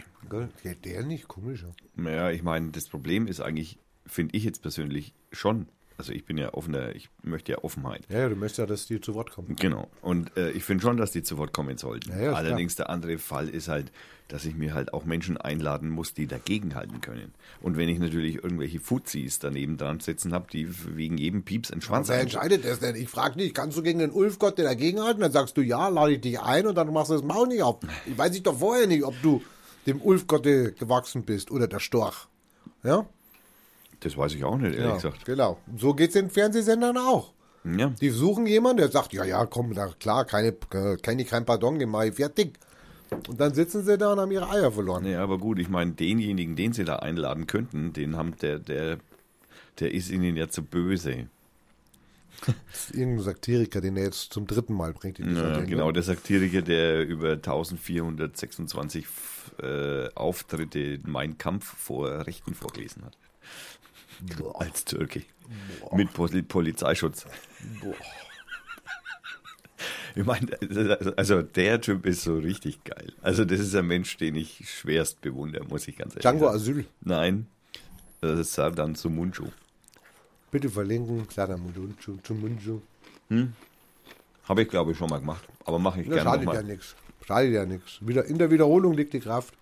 Ja, 0.64 0.74
der 0.74 1.04
nicht, 1.04 1.28
komischer. 1.28 1.72
Naja, 1.94 2.30
ich 2.30 2.42
meine, 2.42 2.70
das 2.70 2.88
Problem 2.88 3.26
ist 3.26 3.40
eigentlich, 3.40 3.78
finde 4.06 4.36
ich 4.36 4.44
jetzt 4.44 4.62
persönlich 4.62 5.14
schon. 5.32 5.68
Also 5.98 6.12
ich 6.12 6.24
bin 6.26 6.36
ja 6.36 6.52
offener, 6.52 6.94
ich 6.94 7.08
möchte 7.22 7.52
ja 7.52 7.58
Offenheit. 7.64 8.02
Ja, 8.10 8.18
ja, 8.20 8.28
du 8.28 8.36
möchtest 8.36 8.58
ja, 8.58 8.66
dass 8.66 8.86
die 8.86 9.00
zu 9.00 9.14
Wort 9.14 9.30
kommen. 9.30 9.56
Genau. 9.56 9.88
Und 10.02 10.36
äh, 10.36 10.50
ich 10.50 10.62
finde 10.64 10.82
schon, 10.82 10.96
dass 10.98 11.10
die 11.10 11.22
zu 11.22 11.38
Wort 11.38 11.52
kommen 11.54 11.78
sollten. 11.78 12.10
Ja, 12.10 12.20
ja, 12.20 12.32
Allerdings 12.32 12.76
der 12.76 12.90
andere 12.90 13.16
Fall 13.18 13.48
ist 13.48 13.68
halt, 13.68 13.90
dass 14.28 14.44
ich 14.44 14.54
mir 14.56 14.74
halt 14.74 14.92
auch 14.92 15.04
Menschen 15.04 15.36
einladen 15.38 15.88
muss, 15.88 16.12
die 16.12 16.26
dagegenhalten 16.26 17.00
können. 17.00 17.32
Und 17.62 17.76
wenn 17.78 17.88
ich 17.88 17.98
natürlich 17.98 18.42
irgendwelche 18.42 18.78
Fuzis 18.80 19.38
daneben 19.38 19.78
dran 19.78 20.00
sitzen 20.00 20.34
habe, 20.34 20.46
die 20.52 20.68
wegen 20.96 21.16
jedem 21.16 21.44
Pieps 21.44 21.70
einen 21.70 21.80
Schwanz 21.80 22.08
Wer 22.08 22.16
ein- 22.16 22.22
entscheidet 22.22 22.64
das 22.64 22.80
denn? 22.80 22.94
Ich 22.96 23.08
frage 23.08 23.36
nicht, 23.36 23.54
kannst 23.54 23.78
du 23.78 23.82
gegen 23.82 24.00
den 24.00 24.10
Ulfgott 24.10 24.58
den 24.58 24.64
dagegenhalten? 24.66 25.22
Dann 25.22 25.32
sagst 25.32 25.56
du 25.56 25.62
ja, 25.62 25.88
lade 25.88 26.12
ich 26.14 26.20
dich 26.20 26.40
ein 26.40 26.66
und 26.66 26.74
dann 26.74 26.92
machst 26.92 27.10
du 27.10 27.14
das 27.14 27.22
Maul 27.22 27.46
nicht 27.48 27.62
auf. 27.62 27.78
Ich 28.04 28.18
weiß 28.18 28.34
ich 28.34 28.42
doch 28.42 28.58
vorher 28.58 28.86
nicht, 28.86 29.04
ob 29.04 29.14
du 29.22 29.42
dem 29.86 30.02
Ulfgott 30.02 30.42
gewachsen 30.42 31.22
bist 31.24 31.50
oder 31.52 31.68
der 31.68 31.78
Storch. 31.78 32.26
Ja? 32.82 33.06
Das 34.00 34.16
weiß 34.16 34.34
ich 34.34 34.44
auch 34.44 34.56
nicht, 34.56 34.74
ehrlich 34.74 34.84
ja 34.84 34.94
gesagt. 34.94 35.24
Genau. 35.24 35.58
So 35.76 35.94
geht 35.94 36.08
es 36.08 36.14
den 36.14 36.30
Fernsehsendern 36.30 36.96
auch. 36.98 37.32
Ja. 37.64 37.92
Die 38.00 38.10
suchen 38.10 38.46
jemanden, 38.46 38.78
der 38.78 38.90
sagt, 38.90 39.12
ja, 39.12 39.24
ja, 39.24 39.44
komm, 39.46 39.72
na 39.74 39.88
klar, 39.98 40.24
keine, 40.24 40.48
äh, 40.72 40.96
keine 40.96 41.24
kein 41.24 41.44
Pardon, 41.44 41.78
geh 41.78 41.86
mal 41.86 42.12
fertig. 42.12 42.58
Und 43.10 43.40
dann 43.40 43.54
sitzen 43.54 43.84
sie 43.84 43.98
da 43.98 44.12
und 44.12 44.20
haben 44.20 44.30
ihre 44.30 44.48
Eier 44.48 44.70
verloren. 44.70 45.04
Ja, 45.06 45.22
aber 45.22 45.38
gut, 45.38 45.58
ich 45.58 45.68
meine, 45.68 45.92
denjenigen, 45.92 46.56
den 46.56 46.72
sie 46.72 46.84
da 46.84 46.96
einladen 46.96 47.46
könnten, 47.46 47.92
den 47.92 48.16
haben 48.16 48.36
der, 48.38 48.58
der, 48.58 48.98
der 49.80 49.94
ist 49.94 50.10
ihnen 50.10 50.36
ja 50.36 50.48
zu 50.48 50.62
böse. 50.62 51.28
Das 52.44 52.90
ist 52.90 52.94
irgendein 52.94 53.24
Satiriker, 53.24 53.80
den 53.80 53.96
er 53.96 54.04
jetzt 54.04 54.32
zum 54.32 54.46
dritten 54.46 54.74
Mal 54.74 54.92
bringt. 54.92 55.18
Ja, 55.18 55.60
genau, 55.60 55.90
der 55.90 56.02
Satiriker, 56.02 56.60
der 56.60 57.06
über 57.06 57.32
1426 57.32 59.06
äh, 59.62 60.08
Auftritte 60.14 61.00
Mein 61.04 61.38
Kampf 61.38 61.64
vor 61.64 62.26
Rechten 62.26 62.54
vorgelesen 62.54 63.04
hat. 63.04 63.16
Boah. 64.38 64.60
Als 64.60 64.84
Türke. 64.84 65.22
Mit 65.92 66.12
Poli 66.12 66.42
Polizeischutz. 66.42 67.26
Boah. 67.82 67.94
Ich 70.14 70.24
meine, 70.24 70.48
also 71.16 71.42
der 71.42 71.80
Typ 71.80 72.06
ist 72.06 72.22
so 72.22 72.38
richtig 72.38 72.82
geil. 72.84 73.12
Also 73.20 73.44
das 73.44 73.60
ist 73.60 73.74
ein 73.74 73.86
Mensch, 73.86 74.16
den 74.16 74.34
ich 74.34 74.70
schwerst 74.70 75.20
bewundere, 75.20 75.64
muss 75.64 75.86
ich 75.88 75.96
ganz 75.96 76.12
ehrlich 76.12 76.22
Django 76.22 76.46
sagen. 76.46 76.56
Asyl. 76.56 76.86
Nein, 77.02 77.46
das 78.22 78.40
ist 78.40 78.54
Sardan 78.54 78.94
Sumunchu. 78.94 79.48
Bitte 80.50 80.70
verlinken. 80.70 81.28
Klar, 81.28 81.54
Munju, 81.58 81.92
Munju. 82.30 82.80
Habe 84.44 84.62
ich, 84.62 84.68
glaube 84.68 84.92
ich, 84.92 84.98
schon 84.98 85.10
mal 85.10 85.18
gemacht. 85.18 85.46
Aber 85.64 85.78
mache 85.78 86.00
ich 86.00 86.06
gerne 86.06 86.22
schadet 86.22 86.40
ja 86.40 86.46
nochmal. 86.46 86.64
nichts. 86.64 86.96
Schadet 87.26 87.52
ja 87.52 87.66
nichts. 87.66 87.98
Wieder, 88.00 88.24
in 88.24 88.38
der 88.38 88.50
Wiederholung 88.50 88.94
liegt 88.94 89.12
die 89.12 89.20
Kraft. 89.20 89.52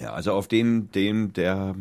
Ja, 0.00 0.12
also 0.12 0.32
auf 0.32 0.48
den, 0.48 0.90
den 0.92 1.32
der, 1.32 1.74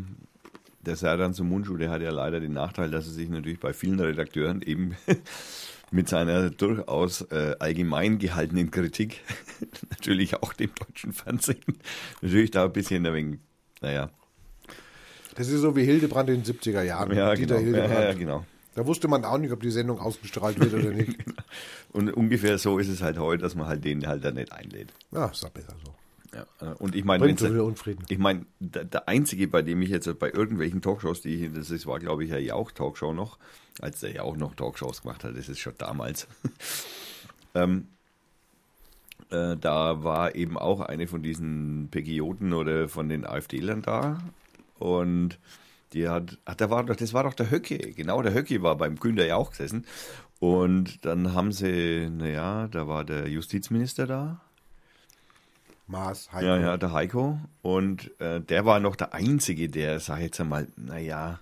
der 0.82 0.96
Serdan 0.96 1.34
Sumunchu, 1.34 1.78
der 1.78 1.90
hat 1.90 2.02
ja 2.02 2.12
leider 2.12 2.40
den 2.40 2.54
Nachteil, 2.54 2.90
dass 2.90 3.06
er 3.08 3.14
sich 3.14 3.30
natürlich 3.30 3.60
bei 3.60 3.74
vielen 3.74 4.00
Redakteuren 4.00 4.62
eben 4.62 4.96
mit 5.92 6.10
seiner 6.10 6.50
durchaus 6.50 7.22
äh, 7.32 7.56
allgemein 7.60 8.18
gehaltenen 8.20 8.72
Kritik, 8.72 9.22
natürlich 9.90 10.36
auch 10.42 10.54
dem 10.54 10.72
deutschen 10.76 11.14
Fernsehen, 11.14 11.64
natürlich 12.22 12.52
da 12.52 12.66
ein 12.66 12.74
bisschen 12.74 13.06
ein 13.06 13.14
wenig, 13.14 13.40
naja, 13.82 14.10
Das 15.36 15.50
ist 15.50 15.62
so 15.62 15.76
wie 15.76 15.84
Hildebrand 15.86 16.30
in 16.30 16.44
den 16.44 16.56
70er 16.56 16.82
Jahren. 16.82 17.16
ja, 17.16 17.36
Dieter 17.36 17.56
genau, 17.62 17.74
ja, 17.74 17.82
Hildebrand. 17.88 18.04
ja, 18.04 18.14
genau. 18.14 18.46
Da 18.76 18.86
wusste 18.86 19.08
man 19.08 19.26
auch 19.26 19.38
nicht, 19.40 19.52
ob 19.52 19.62
die 19.62 19.72
Sendung 19.72 20.00
ausgestrahlt 20.00 20.60
wird 20.60 20.74
oder 20.74 20.92
nicht. 20.92 21.18
Und 21.94 22.12
ungefähr 22.12 22.58
so 22.60 22.78
ist 22.78 22.90
es 22.90 23.02
halt 23.02 23.18
heute, 23.18 23.42
dass 23.42 23.56
man 23.56 23.66
halt 23.68 23.84
den 23.84 24.06
halt 24.06 24.24
da 24.24 24.30
nicht 24.32 24.52
einlädt. 24.52 24.94
Ja, 25.12 25.26
ist 25.28 25.44
doch 25.44 25.50
besser 25.50 25.76
so. 25.84 25.87
Ja, 26.34 26.46
äh, 26.62 26.74
und 26.76 26.96
ich 26.96 27.06
meine. 27.06 27.24
Ich 28.10 28.18
meine, 28.18 28.46
der, 28.60 28.86
der 28.86 29.08
einzige, 29.08 29.48
bei 29.48 29.62
dem 29.62 29.82
ich 29.82 29.90
jetzt 29.90 30.20
bei 30.20 30.32
irgendwelchen 30.32 30.82
Talkshows, 30.82 31.22
die 31.22 31.46
ich, 31.46 31.54
das 31.54 31.72
ist, 31.72 31.86
war 31.86 32.00
glaube 32.00 32.24
ich 32.24 32.30
ja 32.30 32.38
Jauch 32.38 32.72
Talkshow 32.72 33.14
noch, 33.14 33.38
als 33.80 34.02
der 34.02 34.12
Jauch 34.12 34.36
noch 34.36 34.56
Talkshows 34.56 35.02
gemacht 35.02 35.24
hat, 35.24 35.38
das 35.38 35.50
ist 35.50 35.60
schon 35.60 35.74
damals. 35.78 36.28
ähm, 37.56 37.88
äh, 39.30 39.58
da 39.58 40.04
war 40.04 40.36
eben 40.36 40.58
auch 40.58 40.82
eine 40.82 41.08
von 41.08 41.22
diesen 41.22 41.90
Pegioten 41.92 42.54
oder 42.54 42.88
von 42.88 43.10
den 43.10 43.26
AfD-Lern 43.26 43.82
da 43.82 44.20
und 44.80 45.40
die 45.94 46.08
hat, 46.08 46.38
ach, 46.46 46.56
da 46.56 46.70
war 46.70 46.84
doch, 46.86 46.96
das 46.96 47.14
war 47.14 47.24
doch 47.24 47.34
der 47.34 47.50
Höcke, 47.50 47.78
genau, 47.78 48.22
der 48.22 48.34
Höcke 48.34 48.62
war 48.62 48.78
beim 48.78 48.98
Günther 48.98 49.28
Jauch 49.28 49.52
gesessen 49.52 49.86
und 50.40 51.06
dann 51.06 51.34
haben 51.34 51.52
sie, 51.52 52.10
naja, 52.10 52.68
da 52.68 52.88
war 52.88 53.04
der 53.04 53.28
Justizminister 53.30 54.08
da, 54.08 54.42
Maß, 55.88 56.32
Heiko. 56.34 56.46
ja, 56.46 56.58
ja, 56.58 56.78
der 56.78 56.92
Heiko. 56.92 57.40
Und 57.62 58.12
äh, 58.20 58.42
der 58.42 58.66
war 58.66 58.80
noch 58.80 58.96
der 58.96 59.14
Einzige, 59.14 59.70
der, 59.70 60.00
sag 60.00 60.18
ich 60.18 60.26
jetzt 60.26 60.40
einmal, 60.42 60.68
naja, 60.76 61.40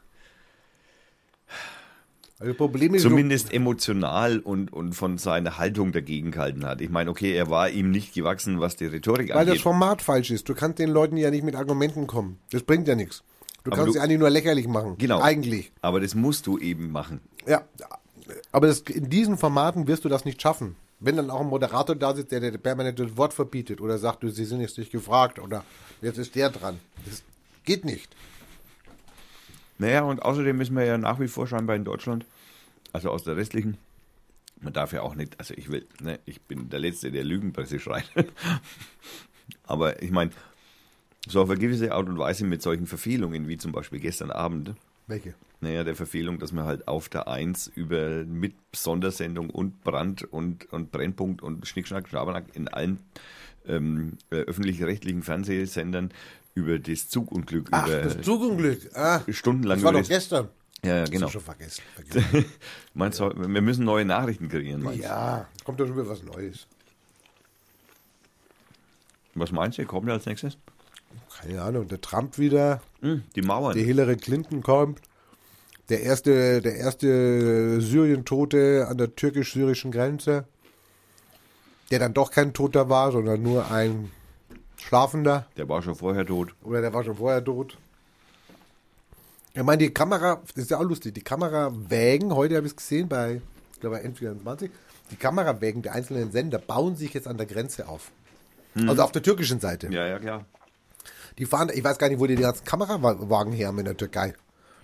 Also 2.38 2.52
das 2.52 2.58
Problem 2.58 2.94
ist, 2.94 3.02
zumindest 3.04 3.54
emotional 3.54 4.40
und, 4.40 4.72
und 4.72 4.94
von 4.94 5.18
seiner 5.18 5.58
Haltung 5.58 5.92
dagegen 5.94 6.32
gehalten 6.32 6.66
hat. 6.66 6.82
Ich 6.82 6.90
meine, 6.90 7.10
okay, 7.10 7.34
er 7.34 7.50
war 7.50 7.70
ihm 7.70 7.92
nicht 7.92 8.14
gewachsen, 8.14 8.60
was 8.60 8.76
die 8.76 8.86
Rhetorik 8.86 9.30
weil 9.30 9.46
das 9.46 9.52
angeht. 9.54 9.62
Format 9.62 10.02
falsch 10.02 10.32
ist. 10.32 10.48
Du 10.50 10.54
kannst 10.54 10.80
den 10.80 10.90
Leuten 10.90 11.18
ja 11.18 11.32
nicht 11.32 11.44
mit 11.44 11.56
Argumenten 11.56 12.08
kommen. 12.08 12.40
Das 12.52 12.64
bringt 12.64 12.88
ja 12.88 12.96
nichts. 12.96 13.24
Du 13.64 13.72
Aber 13.72 13.78
kannst 13.78 13.94
sie 13.94 14.00
eigentlich 14.00 14.20
nur 14.20 14.30
lächerlich 14.30 14.68
machen. 14.68 14.96
Genau. 14.98 15.22
Eigentlich. 15.22 15.72
Aber 15.82 16.00
das 16.02 16.14
musst 16.14 16.46
du 16.46 16.60
eben 16.60 16.92
machen. 16.92 17.22
Ja. 17.48 17.64
Aber 18.52 18.68
das, 18.68 18.82
in 18.82 19.10
diesen 19.10 19.38
Formaten 19.38 19.88
wirst 19.88 20.04
du 20.06 20.10
das 20.10 20.26
nicht 20.26 20.42
schaffen. 20.42 20.76
Wenn 21.00 21.18
dann 21.18 21.30
auch 21.30 21.42
ein 21.42 21.48
Moderator 21.48 21.96
da 21.96 22.16
sitzt, 22.16 22.32
der 22.32 22.40
dir 22.40 22.58
permanent 22.58 23.00
das 23.00 23.18
Wort 23.18 23.34
verbietet 23.34 23.82
oder 23.82 23.98
sagt, 23.98 24.24
du, 24.24 24.30
sie 24.30 24.46
sind 24.46 24.62
jetzt 24.62 24.78
nicht 24.78 24.92
gefragt 24.92 25.40
oder 25.40 25.64
jetzt 26.02 26.18
ist 26.18 26.36
der 26.36 26.50
dran. 26.50 26.80
Das 27.06 27.24
geht 27.64 27.86
nicht. 27.86 28.16
Naja, 29.78 30.04
und 30.04 30.22
außerdem 30.22 30.56
müssen 30.56 30.76
wir 30.76 30.86
ja 30.86 30.98
nach 30.98 31.20
wie 31.20 31.28
vor 31.28 31.48
scheinbar 31.48 31.76
in 31.76 31.84
Deutschland, 31.84 32.26
also 32.94 33.10
aus 33.10 33.24
der 33.24 33.36
restlichen, 33.36 33.78
man 34.62 34.72
darf 34.72 34.94
ja 34.94 35.02
auch 35.02 35.16
nicht, 35.16 35.38
also 35.38 35.54
ich 35.56 35.70
will, 35.70 35.86
ne, 36.00 36.20
ich 36.26 36.42
bin 36.42 36.70
der 36.70 36.80
Letzte, 36.80 37.12
der 37.12 37.26
Lügenpresse 37.26 37.80
schreit. 37.80 38.10
Aber 39.64 40.02
ich 40.02 40.12
meine, 40.12 40.32
so 41.28 41.42
auf 41.42 41.50
eine 41.50 41.60
gewisse 41.60 41.92
Art 41.92 42.08
und 42.08 42.18
Weise 42.18 42.46
mit 42.46 42.62
solchen 42.62 42.88
Verfehlungen, 42.88 43.50
wie 43.50 43.58
zum 43.58 43.74
Beispiel 43.74 44.00
gestern 44.00 44.32
Abend, 44.32 44.76
Welche? 45.08 45.36
Naja, 45.62 45.84
der 45.84 45.96
Verfehlung, 45.96 46.40
dass 46.40 46.52
man 46.52 46.66
halt 46.66 46.88
auf 46.88 47.10
der 47.10 47.28
Eins 47.28 47.68
über 47.68 48.24
mit 48.26 48.56
Sondersendung 48.76 49.50
und 49.50 49.84
Brand 49.84 50.24
und, 50.24 50.72
und 50.72 50.92
Brennpunkt 50.92 51.42
und 51.42 51.66
Schnickschnack, 51.68 52.08
Schabernack 52.10 52.56
in 52.56 52.68
allen 52.68 53.00
ähm, 53.68 54.18
äh, 54.32 54.36
öffentlich-rechtlichen 54.38 55.24
Fernsehsendern 55.24 56.12
über 56.54 56.78
das 56.80 57.10
Zugunglück, 57.10 57.68
Ach, 57.72 57.88
über 57.88 58.02
das 58.02 58.22
Zugunglück. 58.22 58.96
Ah, 58.96 59.22
stundenlang 59.30 59.78
das 59.78 59.84
war 59.86 59.94
doch 59.94 60.08
gestern. 60.08 60.50
Ja, 60.84 60.98
ja, 60.98 61.06
Genau. 61.06 61.30
schon 61.30 61.42
vergessen. 61.42 61.82
vergessen. 61.96 62.46
Meinst 62.94 63.20
du, 63.20 63.32
wir 63.36 63.62
müssen 63.62 63.86
neue 63.86 64.06
Nachrichten 64.06 64.50
kreieren, 64.50 64.84
meinst 64.84 65.02
ja, 65.04 65.48
kommt 65.64 65.80
doch 65.80 65.88
schon 65.88 65.96
wieder 65.98 66.08
was 66.08 66.22
Neues. 66.22 66.68
Was 69.34 69.52
meinst 69.52 69.78
du, 69.78 69.86
kommt 69.86 70.10
als 70.10 70.26
nächstes? 70.26 70.58
Keine 71.42 71.62
Ahnung, 71.62 71.88
der 71.88 72.00
Trump 72.02 72.38
wieder, 72.38 72.82
Hm, 73.02 73.24
die 73.36 73.42
Mauern. 73.42 73.76
der 73.76 73.84
Hillary 73.84 74.16
Clinton 74.18 74.62
kommt, 74.62 75.02
der 75.90 76.02
erste, 76.02 76.62
der 76.62 76.76
erste 76.76 77.80
Syrien-Tote 77.80 78.88
an 78.90 78.98
der 78.98 79.16
türkisch-syrischen 79.16 79.92
Grenze, 79.92 80.46
der 81.92 82.00
dann 82.00 82.14
doch 82.14 82.32
kein 82.32 82.54
Toter 82.54 82.90
war, 82.90 83.12
sondern 83.12 83.42
nur 83.42 83.72
ein 83.72 84.12
Schlafender. 84.78 85.46
Der 85.58 85.70
war 85.70 85.82
schon 85.82 85.96
vorher 85.96 86.26
tot. 86.26 86.56
Oder 86.64 86.82
der 86.82 86.94
war 86.94 87.04
schon 87.04 87.16
vorher 87.16 87.44
tot. 87.44 87.78
Ich 89.54 89.64
meine, 89.64 89.78
die 89.78 89.94
Kamera, 89.94 90.42
das 90.48 90.66
ist 90.66 90.72
ja 90.72 90.80
auch 90.80 90.84
lustig, 90.84 91.14
die 91.14 91.22
Kamerawägen, 91.22 92.36
heute 92.36 92.58
habe 92.58 92.68
ich 92.68 92.74
es 92.74 92.76
gesehen 92.76 93.08
bei, 93.08 93.42
ich 93.74 93.80
glaube, 93.80 93.98
bei 93.98 94.06
N24, 94.06 94.70
die 95.12 95.16
Kamerawägen 95.16 95.82
der 95.82 95.94
einzelnen 95.94 96.32
Sender 96.32 96.58
bauen 96.58 96.96
sich 96.96 97.14
jetzt 97.14 97.28
an 97.28 97.38
der 97.38 97.46
Grenze 97.46 97.88
auf. 97.88 98.12
Also 98.88 99.04
auf 99.04 99.14
der 99.14 99.24
türkischen 99.24 99.62
Seite. 99.62 99.88
Ja, 99.92 100.06
ja, 100.06 100.20
klar. 100.20 100.46
Die 101.38 101.46
fahren, 101.46 101.72
ich 101.74 101.84
weiß 101.84 101.98
gar 101.98 102.10
nicht, 102.10 102.20
wo 102.20 102.28
die 102.28 102.36
die 102.36 102.42
ganzen 102.42 102.66
Kamerawagen 102.66 103.54
her 103.54 103.68
haben 103.68 103.80
in 103.80 103.86
der 103.86 103.96
Türkei. 103.96 104.34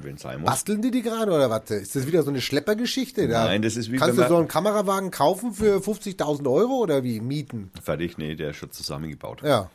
Es 0.04 0.22
sein 0.22 0.42
muss. 0.42 0.50
Basteln 0.50 0.82
die 0.82 0.92
die 0.92 1.02
gerade 1.02 1.32
oder 1.32 1.50
was? 1.50 1.70
Ist 1.72 1.96
das 1.96 2.08
wieder 2.08 2.24
so 2.24 2.30
eine 2.30 2.42
Schleppergeschichte? 2.42 3.28
Da 3.28 3.46
Nein, 3.46 3.62
das 3.62 3.76
ist 3.78 3.92
wie 3.92 3.98
Kannst 3.98 4.18
du 4.18 4.28
so 4.28 4.38
einen 4.38 4.48
Kamerawagen 4.48 5.12
kaufen 5.12 5.54
für 5.54 5.78
50.000 5.78 6.52
Euro 6.52 6.76
oder 6.80 7.04
wie? 7.04 7.20
Mieten? 7.20 7.72
Fertig, 7.82 8.18
nee, 8.18 8.36
der 8.36 8.52
ist 8.52 8.58
schon 8.58 8.72
zusammengebaut. 8.72 9.42
Ja. 9.44 9.70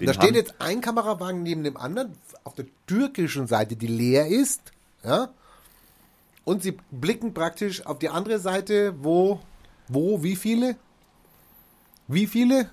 Den 0.00 0.06
da 0.06 0.14
steht 0.14 0.34
jetzt 0.34 0.54
ein 0.58 0.80
Kamerawagen 0.80 1.42
neben 1.42 1.64
dem 1.64 1.76
anderen 1.76 2.12
auf 2.44 2.54
der 2.54 2.66
türkischen 2.86 3.46
Seite, 3.46 3.76
die 3.76 3.86
leer 3.86 4.26
ist. 4.26 4.60
Ja. 5.04 5.28
Und 6.44 6.62
sie 6.62 6.76
blicken 6.90 7.34
praktisch 7.34 7.86
auf 7.86 7.98
die 7.98 8.08
andere 8.08 8.38
Seite, 8.38 8.94
wo, 8.98 9.40
wo, 9.88 10.22
wie 10.22 10.36
viele? 10.36 10.76
Wie 12.08 12.26
viele? 12.26 12.70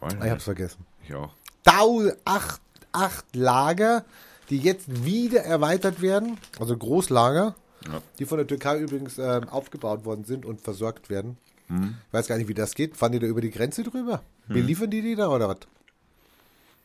Ah, 0.00 0.08
Ich 0.24 0.30
hab's 0.30 0.44
vergessen. 0.44 0.84
Ich 1.06 1.14
auch. 1.14 1.30
Tau, 1.64 2.02
acht, 2.24 2.60
acht 2.90 3.24
Lager, 3.36 4.04
die 4.50 4.58
jetzt 4.58 5.04
wieder 5.04 5.40
erweitert 5.42 6.02
werden, 6.02 6.38
also 6.58 6.76
Großlager, 6.76 7.54
Ja. 7.86 8.02
die 8.18 8.26
von 8.26 8.38
der 8.38 8.46
Türkei 8.46 8.78
übrigens 8.78 9.18
ähm, 9.18 9.48
aufgebaut 9.48 10.04
worden 10.04 10.24
sind 10.24 10.44
und 10.46 10.60
versorgt 10.60 11.10
werden. 11.10 11.36
Hm. 11.68 11.96
Ich 12.08 12.12
weiß 12.12 12.26
gar 12.26 12.36
nicht, 12.38 12.48
wie 12.48 12.54
das 12.54 12.74
geht. 12.74 12.96
Fahren 12.96 13.12
die 13.12 13.18
da 13.18 13.26
über 13.26 13.40
die 13.40 13.50
Grenze 13.50 13.82
drüber? 13.82 14.22
Beliefern 14.48 14.90
die 14.90 15.00
die 15.02 15.14
da 15.14 15.28
oder 15.28 15.48
was? 15.48 15.58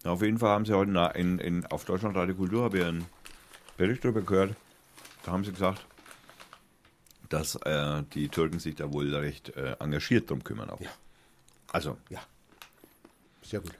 Auf 0.03 0.21
jeden 0.21 0.37
Fall 0.37 0.49
haben 0.51 0.65
sie 0.65 0.73
heute 0.73 1.11
in, 1.15 1.39
in, 1.39 1.65
auf 1.65 1.83
Deutschland 1.85 2.15
Radio 2.15 2.35
Kultur 2.35 2.63
habe 2.63 2.77
ich 2.79 2.85
einen 2.85 3.05
Bericht 3.77 4.05
darüber 4.05 4.21
gehört. 4.21 4.55
Da 5.23 5.31
haben 5.33 5.43
sie 5.43 5.51
gesagt, 5.51 5.85
dass 7.29 7.55
äh, 7.55 8.03
die 8.13 8.29
Türken 8.29 8.59
sich 8.59 8.75
da 8.75 8.93
wohl 8.93 9.13
recht 9.13 9.49
äh, 9.57 9.75
engagiert 9.79 10.29
drum 10.29 10.43
kümmern. 10.43 10.69
Auch. 10.69 10.79
Ja. 10.79 10.89
Also, 11.73 11.97
Ja. 12.09 12.21
Sehr 13.43 13.59
gut. 13.61 13.73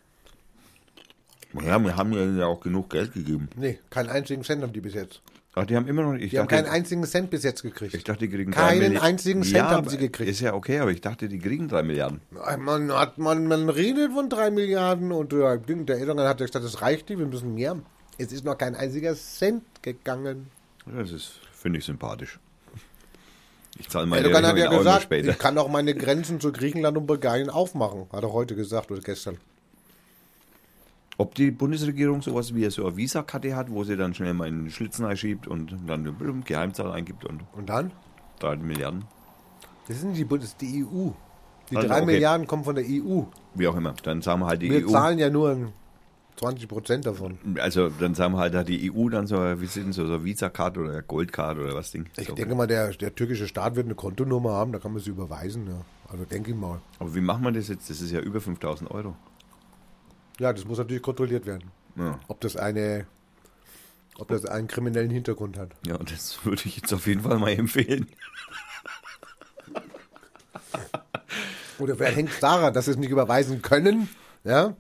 Ja, 1.54 1.80
wir 1.80 1.96
haben 1.96 2.12
ihnen 2.14 2.38
ja 2.40 2.46
auch 2.48 2.60
genug 2.62 2.90
Geld 2.90 3.14
gegeben. 3.14 3.50
Nee, 3.56 3.80
keinen 3.90 4.10
einzigen 4.10 4.44
Cent 4.44 4.64
haben 4.64 4.74
die 4.74 4.82
bis 4.82 4.94
jetzt. 4.94 5.22
Ach, 5.56 5.66
die 5.66 5.76
haben 5.76 5.88
immer 5.88 6.04
noch 6.04 6.14
nicht. 6.14 6.26
Ich 6.26 6.30
Die 6.32 6.38
haben 6.40 6.48
dachte, 6.48 6.64
keinen 6.66 6.72
einzigen 6.72 7.04
Cent 7.06 7.32
bis 7.32 7.42
jetzt 7.44 7.64
gekriegt. 7.64 7.96
ich 7.96 8.04
dachte, 8.04 8.20
die 8.28 8.30
kriegen 8.30 8.52
Keinen 8.52 8.80
drei 8.80 8.88
Milli- 8.90 9.00
einzigen 9.02 9.42
Cent 9.42 9.56
ja, 9.56 9.70
haben 9.72 9.90
sie 9.90 9.98
gekriegt. 9.98 10.30
Ist 10.30 10.40
ja 10.42 10.54
okay, 10.54 10.78
aber 10.80 10.92
ich 10.92 11.02
dachte, 11.02 11.28
die 11.28 11.40
kriegen 11.40 11.68
drei 11.68 11.82
Milliarden. 11.82 12.22
Man, 12.60 12.92
hat, 12.92 13.18
man, 13.18 13.48
man 13.48 13.68
redet 13.70 14.12
von 14.14 14.30
drei 14.30 14.52
Milliarden 14.52 15.12
und 15.12 15.34
äh, 15.34 15.58
der 15.68 15.98
Erdogan 15.98 16.28
hat 16.28 16.38
gesagt, 16.38 16.64
das 16.64 16.82
reicht 16.84 17.10
nicht, 17.10 17.18
wir 17.18 17.26
müssen 17.26 17.56
mehr. 17.56 17.76
Es 18.20 18.32
ist 18.32 18.46
noch 18.46 18.56
kein 18.58 18.76
einziger 18.76 19.16
Cent 19.16 19.64
gegangen. 19.82 20.48
Das 20.86 21.12
ist, 21.12 21.40
finde 21.54 21.80
ich, 21.80 21.86
sympathisch. 21.86 22.40
Ich 23.80 23.90
zahle 23.90 24.06
meine 24.06 24.22
Erdogan 24.28 24.46
hat 24.46 24.58
ja 24.58 24.70
gesagt, 24.70 25.04
später. 25.04 25.30
ich 25.32 25.38
kann 25.40 25.58
auch 25.58 25.70
meine 25.70 25.94
Grenzen 25.96 26.40
zu 26.40 26.52
Griechenland 26.52 26.98
und 26.98 27.06
Bulgarien 27.08 27.50
aufmachen. 27.50 28.06
Hat 28.12 28.24
er 28.24 28.32
heute 28.32 28.56
gesagt 28.56 28.92
oder 28.92 29.02
gestern. 29.02 29.38
Ob 31.20 31.34
die 31.36 31.50
Bundesregierung 31.52 32.22
sowas 32.22 32.54
wie 32.54 32.70
so 32.70 32.86
eine 32.86 32.96
Visa-Karte 32.96 33.56
hat, 33.56 33.72
wo 33.72 33.84
sie 33.84 33.98
dann 33.98 34.14
schnell 34.14 34.34
mal 34.36 34.48
einen 34.48 34.70
Schlitzen 34.70 35.04
einschiebt 35.06 35.48
und 35.48 35.76
dann 35.88 36.02
eine 36.08 36.42
Geheimzahl 36.46 36.92
eingibt 36.92 37.26
und 37.26 37.42
Und 37.54 37.70
dann? 37.70 37.92
drei 38.40 38.56
Milliarden, 38.58 39.06
Das 39.88 40.00
sind 40.02 40.16
die, 40.16 40.22
ist 40.36 40.62
die 40.62 40.86
EU. 40.86 41.10
Die 41.72 41.76
Also, 41.78 41.88
drei 41.88 41.98
okay. 41.98 42.06
Milliarden 42.06 42.46
kommen 42.46 42.64
von 42.64 42.76
der 42.76 42.86
EU. 42.86 43.24
wie 43.56 43.68
auch 43.68 43.76
immer. 43.76 43.94
Dann 44.04 44.22
sagen 44.22 44.42
wir 44.42 44.48
halt 44.48 44.62
die 44.62 44.70
Wir 44.70 44.86
EU. 44.86 44.92
zahlen 44.92 45.18
ja 45.18 45.30
nur 45.32 45.72
20 46.36 46.68
Prozent 46.70 47.06
davon. 47.08 47.40
Also 47.60 47.90
dann 47.90 48.14
sagen 48.14 48.34
wir 48.36 48.38
halt 48.40 48.54
da 48.54 48.64
die 48.64 48.92
EU 48.94 49.10
dann 49.10 49.26
so, 49.26 49.38
wie 49.60 49.66
sind 49.66 49.94
so, 49.94 50.06
so 50.06 50.14
eine 50.14 50.24
Visa-Card 50.24 50.78
oder 50.78 51.02
Gold-Card 51.02 51.58
oder 51.58 51.74
was 51.74 51.90
Ding. 51.92 52.06
Ich 52.16 52.28
so. 52.28 52.36
denke 52.36 52.54
mal, 52.54 52.68
der, 52.68 52.92
der 52.92 53.16
türkische 53.16 53.48
Staat 53.48 53.76
wird 53.76 53.88
eine 53.88 53.96
Kontonummer 53.96 54.52
haben, 54.52 54.72
da 54.72 54.78
kann 54.78 54.94
man 54.94 55.02
sie 55.02 55.10
überweisen. 55.10 55.66
Ja. 55.68 55.82
Also 56.12 56.26
denke 56.26 56.52
ich 56.52 56.58
mal. 56.58 56.80
Aber 57.00 57.16
wie 57.16 57.22
machen 57.22 57.44
wir 57.44 57.52
das 57.52 57.70
jetzt? 57.70 57.90
Das 57.90 58.02
ist 58.02 58.12
ja 58.12 58.20
über 58.20 58.40
5000 58.40 58.92
Euro. 58.92 59.16
Ja, 60.40 60.54
das 60.54 60.66
muss 60.66 60.78
natürlich 60.78 61.02
kontrolliert 61.02 61.46
werden. 61.46 61.72
Ja. 61.96 62.20
Ob 62.28 62.40
das 62.42 62.56
eine, 62.56 63.08
ob 64.18 64.28
das 64.28 64.46
einen 64.46 64.68
kriminellen 64.68 65.10
Hintergrund 65.10 65.58
hat. 65.58 65.72
ja, 65.86 65.98
das 65.98 66.46
würde 66.46 66.62
ich 66.66 66.78
jetzt 66.78 66.94
auf 66.94 67.08
jeden 67.08 67.22
Fall 67.22 67.40
mal 67.40 67.52
empfehlen. 67.52 68.08
Oder 71.80 72.00
wer 72.00 72.12
hängt 72.12 72.32
daran, 72.42 72.74
dass 72.74 72.86
sie 72.86 72.92
es 72.92 72.98
nicht 72.98 73.12
überweisen 73.12 73.62
können? 73.62 74.10
Ja. 74.44 74.76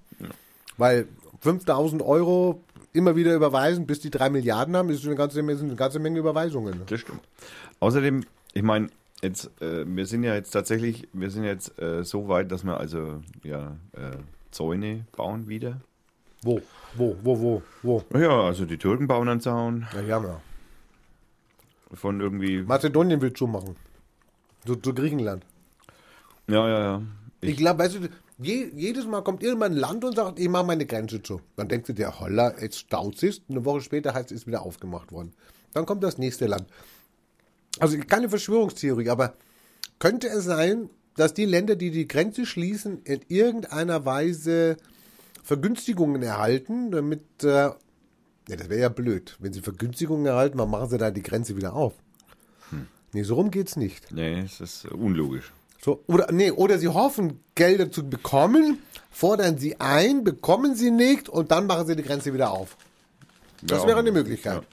Weil 0.78 1.08
5000 1.42 2.02
Euro 2.02 2.64
immer 2.94 3.16
wieder 3.16 3.36
überweisen, 3.36 3.86
bis 3.86 4.00
die 4.00 4.10
drei 4.10 4.30
Milliarden 4.30 4.76
haben, 4.76 4.90
ist 4.90 5.06
eine 5.06 5.16
ganze, 5.16 5.40
ist 5.42 5.62
eine 5.62 5.76
ganze 5.76 6.00
Menge 6.00 6.20
Überweisungen. 6.20 6.82
Das 6.88 7.02
stimmt. 7.02 7.22
Außerdem, 7.80 8.24
ich 8.54 8.64
meine, 8.64 8.90
jetzt, 9.22 9.52
äh, 9.62 9.86
wir 9.88 10.06
sind 10.08 10.24
ja 10.24 10.34
jetzt 10.34 10.52
tatsächlich, 10.52 11.08
wir 11.14 11.30
sind 11.30 11.44
jetzt 11.44 11.80
äh, 11.80 12.04
so 12.04 12.28
weit, 12.28 12.52
dass 12.52 12.64
wir 12.64 12.80
also 12.80 13.22
ja 13.44 13.78
äh, 13.94 14.18
Zäune 14.52 15.06
bauen 15.16 15.48
wieder. 15.48 15.82
Wo? 16.44 16.62
Wo? 16.96 17.16
Wo? 17.24 17.42
Wo? 17.42 18.04
Wo? 18.10 18.18
Ja, 18.18 18.42
also 18.44 18.66
die 18.66 18.78
Türken 18.78 19.08
bauen 19.08 19.28
einen 19.28 19.42
Zaun 19.42 19.88
Ja, 19.94 20.16
haben 20.16 20.26
ja. 20.26 20.42
von 21.94 22.20
irgendwie. 22.22 22.62
Mazedonien 22.64 23.22
will 23.22 23.34
zumachen. 23.34 23.76
Zu, 24.66 24.76
zu 24.76 24.94
Griechenland. 24.94 25.46
Ja, 26.48 26.68
ja, 26.68 26.80
ja. 26.80 27.02
Ich, 27.42 27.52
Ich, 27.52 27.58
glaube, 27.58 27.80
weißt 27.80 27.96
du, 27.96 28.10
je, 28.40 28.72
jedes 28.76 29.06
Mal 29.06 29.22
kommt 29.24 29.44
irgendwann 29.44 29.74
ein 29.74 29.78
Land 29.78 30.04
und 30.06 30.16
sagt, 30.16 30.40
ich 30.40 30.50
mache 30.50 30.66
meine 30.66 30.86
Grenze 30.86 31.22
zu. 31.22 31.42
Dann 31.56 31.68
denkst 31.68 31.88
du 31.88 31.94
dir, 31.94 32.20
holla, 32.20 32.54
jetzt 32.60 32.80
staut 32.80 33.22
es. 33.24 33.42
Eine 33.50 33.66
Woche 33.66 33.82
später 33.82 34.14
heißt 34.14 34.32
es, 34.32 34.42
ist 34.42 34.48
wieder 34.48 34.62
aufgemacht 34.62 35.12
worden. 35.12 35.34
Dann 35.74 35.86
kommt 35.86 36.04
das 36.04 36.18
nächste 36.18 36.48
Land. 36.48 36.68
Also 37.80 37.98
keine 38.00 38.30
Verschwörungstheorie, 38.30 39.10
aber 39.10 39.34
könnte 40.00 40.28
es 40.28 40.46
sein, 40.46 40.90
dass 41.18 41.34
die 41.34 41.46
Länder, 41.46 41.76
die 41.76 41.92
die 41.92 42.08
Grenze 42.08 42.46
schließen, 42.46 43.02
in 43.04 43.20
irgendeiner 43.28 44.06
Weise 44.06 44.78
Vergünstigungen 45.44 46.22
erhalten, 46.24 46.92
damit, 46.92 47.44
äh, 47.44 47.48
ja, 47.48 47.76
das 48.48 48.70
wäre 48.70 48.80
ja 48.82 48.90
blöd. 48.90 49.36
Wenn 49.40 49.52
sie 49.52 49.62
Vergünstigungen 49.62 50.26
erhalten, 50.26 50.58
dann 50.58 50.70
machen 50.70 50.90
sie 50.90 50.98
da 50.98 51.12
die 51.12 51.24
Grenze 51.24 51.58
wieder 51.58 51.74
auf. 51.74 51.94
Nee, 53.14 53.24
so 53.24 53.36
rum 53.36 53.52
geht's 53.52 53.76
nicht. 53.78 54.12
nee, 54.12 54.42
es 54.42 54.60
ist 54.60 54.86
unlogisch. 54.86 55.52
So, 55.82 56.04
oder, 56.08 56.32
nee, 56.32 56.52
oder 56.52 56.78
sie 56.78 56.90
hoffen, 56.90 57.40
Gelder 57.56 57.90
zu 57.90 58.08
bekommen, 58.10 58.80
fordern 59.10 59.58
sie 59.58 59.80
ein, 59.80 60.24
bekommen 60.26 60.76
sie 60.76 60.92
nicht 60.92 61.30
und 61.30 61.52
dann 61.52 61.68
machen 61.68 61.88
sie 61.88 61.96
die 61.96 62.04
Grenze 62.04 62.34
wieder 62.34 62.52
auf. 62.52 62.76
Das 63.64 63.84
Ja, 63.84 63.88
wäre 63.88 64.00
eine 64.00 64.12
Möglichkeit. 64.12 64.64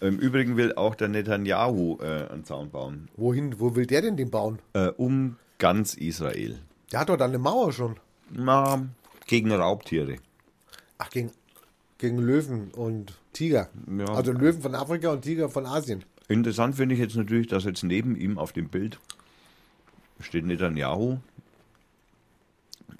Ja. 0.00 0.06
Im 0.08 0.18
Übrigen 0.18 0.56
will 0.56 0.72
auch 0.76 0.94
der 0.94 1.08
Netanyahu 1.08 1.98
äh, 2.00 2.30
einen 2.30 2.44
Zaun 2.44 2.70
bauen. 2.70 3.08
Wohin, 3.16 3.58
wo 3.58 3.74
will 3.74 3.86
der 3.86 4.02
denn 4.02 4.16
den 4.16 4.30
bauen? 4.30 4.60
Äh, 4.72 4.88
um 4.96 5.36
ganz 5.60 5.94
Israel. 5.94 6.58
Der 6.90 7.00
hat 7.00 7.08
doch 7.08 7.16
dann 7.16 7.30
eine 7.30 7.38
Mauer 7.38 7.72
schon. 7.72 7.96
Na, 8.30 8.88
gegen 9.26 9.52
Raubtiere. 9.52 10.16
Ach, 10.98 11.08
gegen, 11.10 11.30
gegen 11.98 12.18
Löwen 12.18 12.72
und 12.72 13.14
Tiger. 13.32 13.68
Ja. 13.96 14.06
Also 14.06 14.32
Löwen 14.32 14.60
von 14.60 14.74
Afrika 14.74 15.10
und 15.10 15.22
Tiger 15.22 15.48
von 15.48 15.66
Asien. 15.66 16.04
Interessant 16.26 16.74
finde 16.74 16.96
ich 16.96 17.00
jetzt 17.00 17.14
natürlich, 17.14 17.46
dass 17.46 17.64
jetzt 17.64 17.84
neben 17.84 18.16
ihm 18.16 18.38
auf 18.38 18.52
dem 18.52 18.68
Bild 18.68 18.98
steht 20.20 20.44
Netanyahu 20.44 21.18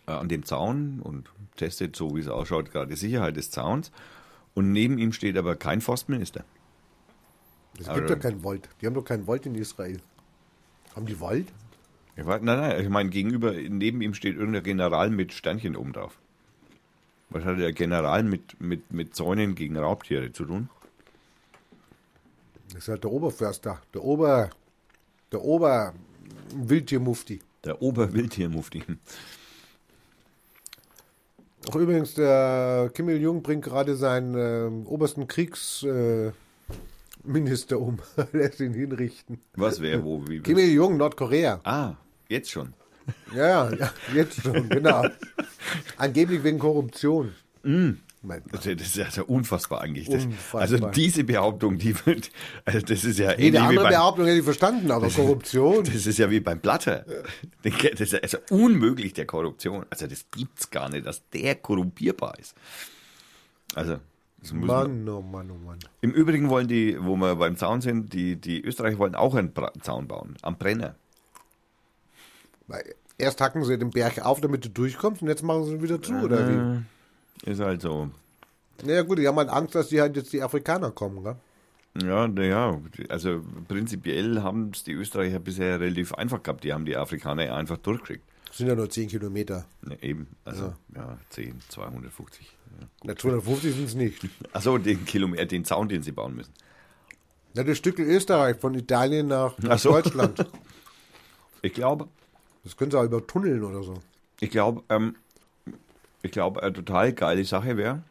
äh, 0.07 0.13
an 0.13 0.29
dem 0.29 0.45
Zaun 0.45 1.01
und 1.01 1.29
testet, 1.57 1.95
so 1.97 2.17
wie 2.17 2.21
es 2.21 2.29
ausschaut, 2.29 2.71
gerade 2.71 2.91
die 2.91 2.97
Sicherheit 2.97 3.37
des 3.37 3.51
Zauns. 3.51 3.91
Und 4.55 4.73
neben 4.73 4.99
ihm 4.99 5.13
steht 5.13 5.37
aber 5.37 5.57
kein 5.57 5.81
Forstminister. 5.81 6.45
Es 7.79 7.93
gibt 7.93 8.11
doch 8.11 8.19
keinen 8.19 8.43
Volt. 8.43 8.69
Die 8.81 8.87
haben 8.87 8.95
doch 8.95 9.05
keinen 9.05 9.27
Volt 9.27 9.47
in 9.47 9.55
Israel. 9.55 10.01
Haben 10.95 11.07
die 11.07 11.19
Volt? 11.19 11.47
Ich 12.21 12.27
weiß, 12.27 12.43
nein, 12.43 12.61
nein, 12.61 12.79
ich 12.83 12.91
meine, 12.91 13.09
gegenüber, 13.09 13.53
neben 13.53 14.03
ihm 14.03 14.13
steht 14.13 14.37
irgendein 14.37 14.63
General 14.63 15.09
mit 15.09 15.33
Sternchen 15.33 15.75
oben 15.75 15.95
drauf. 15.95 16.19
Was 17.31 17.45
hat 17.45 17.59
der 17.59 17.73
General 17.73 18.23
mit, 18.23 18.61
mit, 18.61 18.93
mit 18.93 19.15
Zäunen 19.15 19.55
gegen 19.55 19.79
Raubtiere 19.79 20.31
zu 20.31 20.45
tun? 20.45 20.69
Das 22.69 22.83
ist 22.83 22.89
halt 22.89 23.05
der 23.05 23.11
Oberförster. 23.11 23.81
Der 23.95 24.05
Ober... 24.05 24.51
Der 25.33 25.43
Ober... 25.43 25.95
Wildtiermufti. 26.55 27.41
Der 27.65 27.81
Oberwildtiermufti. 27.81 28.83
Ach, 31.71 31.75
übrigens, 31.75 32.13
der 32.15 32.91
Kim 32.93 33.09
Il-jung 33.09 33.43
bringt 33.43 33.65
gerade 33.65 33.97
seinen 33.97 34.35
ähm, 34.37 34.87
obersten 34.87 35.27
Kriegsminister 35.27 36.35
äh, 37.77 37.79
um. 37.79 37.99
Lässt 38.33 38.61
ihn 38.61 38.75
hinrichten. 38.75 39.41
Was 39.55 39.81
wäre, 39.81 40.05
wo, 40.05 40.23
wie? 40.29 40.41
Kim 40.41 40.59
Il-jung, 40.59 40.99
Nordkorea. 40.99 41.61
Ah, 41.65 41.95
jetzt 42.31 42.51
schon. 42.51 42.73
Ja, 43.35 43.71
ja, 43.73 43.93
jetzt 44.15 44.43
schon, 44.43 44.69
genau. 44.69 45.05
Angeblich 45.97 46.43
wegen 46.45 46.59
Korruption. 46.59 47.35
Mein, 48.23 48.43
Das 48.53 48.67
ist 48.67 48.97
ja 48.97 49.23
unfassbar 49.23 49.81
eigentlich. 49.81 50.09
Das, 50.09 50.25
Unfassbar. 50.25 50.61
Also 50.61 50.77
diese 50.91 51.25
Behauptung, 51.25 51.79
die 51.79 51.95
wird, 52.05 52.31
also 52.67 52.81
das 52.81 53.05
ist 53.05 53.19
ja 53.19 53.31
jede 53.31 53.43
ähnlich 53.43 53.55
wie 53.55 53.59
andere 53.59 53.85
beim, 53.85 53.93
Behauptung 53.93 54.27
hätte 54.27 54.39
ich 54.39 54.45
verstanden, 54.45 54.91
aber 54.91 55.09
Korruption. 55.09 55.85
das 55.85 56.07
ist 56.07 56.19
ja 56.19 56.31
wie 56.31 56.41
beim 56.41 56.61
Blatter. 56.61 57.05
Das 57.63 58.01
ist 58.01 58.13
ja 58.13 58.19
also 58.19 58.39
unmöglich 58.51 59.15
der 59.15 59.25
Korruption. 59.25 59.87
Also 59.89 60.07
das 60.07 60.27
gibt's 60.31 60.71
gar 60.71 60.91
nicht, 60.91 61.07
dass 61.07 61.29
der 61.31 61.55
korrumpierbar 61.55 62.39
ist. 62.39 62.55
Also 63.75 63.99
das 64.43 64.53
Mann, 64.53 65.09
oh 65.09 65.23
Mann, 65.23 65.51
oh 65.51 65.55
Mann. 65.55 65.79
im 66.01 66.13
Übrigen 66.13 66.49
wollen 66.49 66.69
die, 66.69 66.97
wo 67.01 67.17
wir 67.17 67.37
beim 67.37 67.57
Zaun 67.57 67.81
sind, 67.81 68.13
die, 68.13 68.37
die 68.37 68.63
Österreicher 68.63 68.99
wollen 68.99 69.15
auch 69.15 69.35
einen 69.35 69.53
Zaun 69.83 70.09
bauen 70.09 70.37
am 70.43 70.59
Brenner. 70.59 70.95
Erst 73.19 73.41
hacken 73.41 73.65
sie 73.65 73.79
den 73.79 73.91
Berg 73.91 74.25
auf, 74.25 74.41
damit 74.41 74.65
du 74.65 74.71
durchkommst 74.71 75.23
und 75.23 75.29
jetzt 75.29 75.43
machen 75.43 75.65
sie 75.65 75.73
ihn 75.73 75.83
wieder 75.83 76.01
zu, 76.01 76.15
oder 76.15 76.49
wie? 76.49 77.51
Ist 77.51 77.61
halt 77.61 77.83
so. 77.83 78.11
Naja 78.85 79.03
gut, 79.03 79.19
die 79.19 79.29
haben 79.29 79.37
halt 79.37 79.51
Angst, 79.51 79.75
dass 79.75 79.89
die 79.89 80.01
halt 80.01 80.17
jetzt 80.17 80.33
die 80.33 80.43
Afrikaner 80.43 80.91
kommen, 80.91 81.23
gell? 81.23 81.37
Ja, 82.03 82.29
naja, 82.29 82.81
also 83.09 83.43
prinzipiell 83.67 84.43
haben 84.43 84.71
es 84.73 84.85
die 84.85 84.93
Österreicher 84.93 85.41
bisher 85.41 85.81
relativ 85.81 86.15
einfach 86.15 86.43
gehabt. 86.43 86.63
Die 86.63 86.73
haben 86.73 86.85
die 86.85 86.97
Afrikaner 86.97 87.55
einfach 87.55 87.79
durchgekriegt. 87.79 88.25
Das 88.47 88.59
sind 88.59 88.69
ja 88.69 88.75
nur 88.75 88.89
10 88.89 89.09
Kilometer. 89.09 89.67
Ne, 89.83 89.99
eben, 90.03 90.29
also 90.45 90.73
ja, 90.95 91.19
10, 91.31 91.61
250. 91.69 92.47
Ja. 92.81 92.87
Na, 93.05 93.17
250 93.17 93.75
sind 93.75 93.85
es 93.85 93.95
nicht. 93.95 94.29
Achso, 94.53 94.79
den 94.79 95.05
Kilometer, 95.05 95.47
den 95.47 95.65
Zaun, 95.65 95.89
den 95.89 96.03
sie 96.03 96.13
bauen 96.13 96.37
müssen. 96.37 96.53
Na, 97.55 97.65
das 97.65 97.79
Stück 97.79 97.99
Österreich 97.99 98.57
von 98.57 98.75
Italien 98.75 99.27
nach, 99.27 99.59
nach 99.59 99.79
so. 99.79 99.91
Deutschland. 99.91 100.47
Ich 101.63 101.75
glaube, 101.75 102.09
Das 102.65 102.77
können 102.77 102.91
sie 102.91 102.99
auch 102.99 103.05
über 103.05 103.27
Tunneln 103.27 103.65
oder 103.65 103.83
so. 103.83 103.95
ich 104.41 104.51
glaube, 104.51 104.83
ähm, 104.89 105.17
ich 106.23 106.31
glaube, 106.31 106.63
eine 106.63 106.73
total 106.73 107.13
geile 107.13 107.45
Sache 107.45 107.77
wäre, 107.77 108.03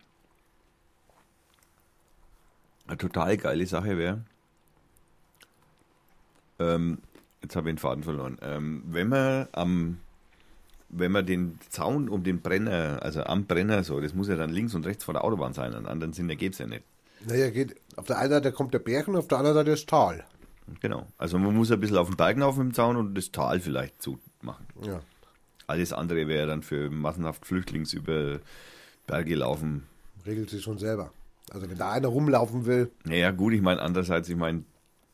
eine 2.87 2.97
total 2.97 3.37
geile 3.37 3.65
Sache 3.67 3.97
wäre, 3.97 4.21
ähm, 6.59 6.97
jetzt 7.41 7.55
habe 7.55 7.69
ich 7.69 7.75
den 7.75 7.79
Faden 7.79 8.03
verloren, 8.03 8.37
ähm, 8.41 8.83
wenn 8.87 9.09
man 9.09 9.47
am, 9.51 9.99
wenn 10.89 11.11
man 11.11 11.25
den 11.25 11.59
Zaun 11.69 12.09
um 12.09 12.23
den 12.23 12.41
Brenner, 12.41 12.99
also 13.01 13.23
am 13.23 13.45
Brenner 13.45 13.83
so, 13.83 13.99
das 13.99 14.13
muss 14.13 14.27
ja 14.27 14.35
dann 14.35 14.49
links 14.49 14.73
und 14.73 14.85
rechts 14.85 15.03
von 15.03 15.13
der 15.13 15.23
Autobahn 15.23 15.53
sein, 15.53 15.73
an 15.75 15.85
anderen 15.85 16.13
Sinn 16.13 16.29
ergibt 16.29 16.55
es 16.55 16.59
ja 16.59 16.67
nicht. 16.67 16.83
Naja, 17.27 17.49
geht, 17.49 17.75
auf 17.95 18.05
der 18.05 18.17
einen 18.17 18.31
Seite 18.31 18.51
kommt 18.51 18.73
der 18.73 18.79
Berg 18.79 19.07
und 19.07 19.17
auf 19.17 19.27
der 19.27 19.37
anderen 19.37 19.55
Seite 19.55 19.71
das 19.71 19.85
Tal. 19.85 20.25
Genau. 20.81 21.07
Also 21.17 21.37
man 21.39 21.55
muss 21.55 21.71
ein 21.71 21.79
bisschen 21.79 21.97
auf 21.97 22.07
den 22.07 22.17
Bergen 22.17 22.41
auf 22.43 22.55
dem 22.55 22.73
Zaun 22.73 22.95
und 22.97 23.15
das 23.15 23.31
Tal 23.31 23.59
vielleicht 23.59 24.01
zumachen. 24.01 24.65
Ja. 24.83 25.01
Alles 25.67 25.93
andere 25.93 26.27
wäre 26.27 26.47
dann 26.47 26.63
für 26.63 26.89
massenhaft 26.89 27.45
Flüchtlings 27.45 27.93
über 27.93 28.39
Berge 29.07 29.35
laufen. 29.35 29.83
Regelt 30.25 30.49
sich 30.49 30.63
schon 30.63 30.77
selber. 30.79 31.11
Also 31.51 31.69
wenn 31.69 31.77
da 31.77 31.91
einer 31.91 32.07
rumlaufen 32.07 32.65
will, 32.65 32.91
Naja, 33.05 33.31
gut, 33.31 33.53
ich 33.53 33.61
meine, 33.61 33.81
andererseits, 33.81 34.29
ich 34.29 34.35
meine, 34.35 34.63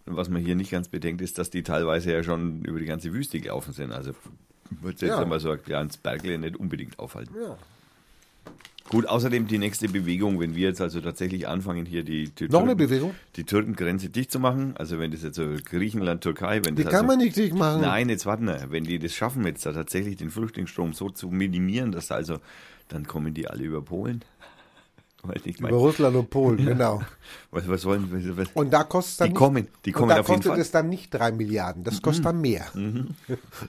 was 0.06 0.30
man 0.30 0.42
hier 0.42 0.56
nicht 0.56 0.72
ganz 0.72 0.88
bedenkt, 0.88 1.22
ist, 1.22 1.38
dass 1.38 1.50
die 1.50 1.64
teilweise 1.64 2.12
ja 2.12 2.24
schon 2.24 2.64
über 2.64 2.80
die 2.80 2.86
ganze 2.86 3.12
Wüste 3.14 3.40
gelaufen 3.40 3.74
sind. 3.74 3.92
Also 3.92 4.12
wird 4.70 5.02
jetzt 5.02 5.10
Ja. 5.10 5.20
einmal 5.20 5.40
so 5.40 5.52
ein 5.52 5.62
kleines 5.64 5.98
Bergle 5.98 6.38
nicht 6.38 6.56
unbedingt 6.58 7.00
aufhalten. 7.00 7.34
ja. 7.42 7.58
Gut, 8.90 9.08
außerdem 9.08 9.48
die 9.48 9.58
nächste 9.58 9.90
Bewegung, 9.90 10.40
wenn 10.40 10.54
wir 10.56 10.68
jetzt 10.70 10.80
also 10.80 11.02
tatsächlich 11.02 11.48
anfangen, 11.48 11.88
hier 11.88 12.04
die, 12.04 12.30
die, 12.30 12.48
Noch 12.50 12.60
eine 12.62 12.68
Türken- 12.76 12.78
Bewegung? 12.78 13.16
die 13.36 13.44
Türkengrenze 13.44 14.10
dicht 14.10 14.32
zu 14.32 14.40
machen, 14.40 14.76
also 14.78 15.00
wenn 15.00 15.10
das 15.10 15.24
jetzt 15.24 15.38
so 15.38 15.56
Griechenland, 15.66 16.22
Türkei, 16.22 16.62
wenn 16.64 16.76
Die 16.76 16.84
das 16.84 16.92
kann 16.92 17.06
also, 17.06 17.18
man 17.18 17.26
nicht 17.26 17.36
dicht 17.36 17.56
machen. 17.56 17.82
Nein, 17.82 18.10
jetzt 18.10 18.28
warten 18.28 18.46
wir. 18.46 18.68
Wenn 18.70 18.84
die 18.84 19.00
das 19.00 19.14
schaffen, 19.14 19.44
jetzt 19.46 19.66
da 19.66 19.74
tatsächlich 19.74 20.18
den 20.18 20.30
Flüchtlingsstrom 20.30 20.94
so 20.94 21.10
zu 21.10 21.30
minimieren, 21.30 21.92
dass 21.92 22.12
also, 22.12 22.38
dann 22.90 23.08
kommen 23.08 23.34
die 23.34 23.48
alle 23.48 23.64
über 23.64 23.82
Polen. 23.82 24.24
Über 25.58 25.70
Russland 25.72 26.16
und 26.16 26.30
Polen, 26.30 26.58
genau. 26.68 27.02
was, 27.50 27.68
was 27.68 27.84
wollen 27.86 28.08
was, 28.12 28.38
was, 28.38 28.48
Und 28.54 28.72
da 28.72 28.84
kostet 28.84 29.12
es 29.14 29.18
dann 29.18 29.26
Die 29.30 29.32
nicht, 29.34 29.38
kommen, 29.40 29.68
die 29.84 29.92
kommen 29.92 30.12
und 30.12 30.18
da 30.18 30.22
kostet. 30.22 30.54
Mhm. 30.54 30.60
es 30.62 30.70
dann 30.70 30.90
nicht 30.90 31.12
drei 31.12 31.32
Milliarden, 31.32 31.84
das 31.84 32.00
kostet 32.00 32.26
dann 32.26 32.42
mehr. 32.42 32.68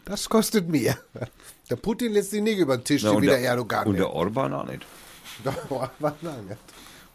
Das 0.05 0.29
kostet 0.29 0.69
mehr. 0.69 0.99
Der 1.71 1.77
Putin 1.77 2.13
lässt 2.13 2.33
sich 2.33 2.43
nicht 2.43 2.59
über 2.59 2.77
den 2.77 2.85
Tisch 2.85 3.05
Na, 3.05 3.19
wie 3.23 3.25
der 3.25 3.39
der, 3.39 3.49
Erdogan. 3.49 3.87
und 3.87 3.97
der 3.97 4.11
Orban 4.11 4.53
auch 4.53 4.67
nicht. 4.67 4.85
Was 5.45 6.15
nein, 6.23 6.47
ja. 6.51 6.57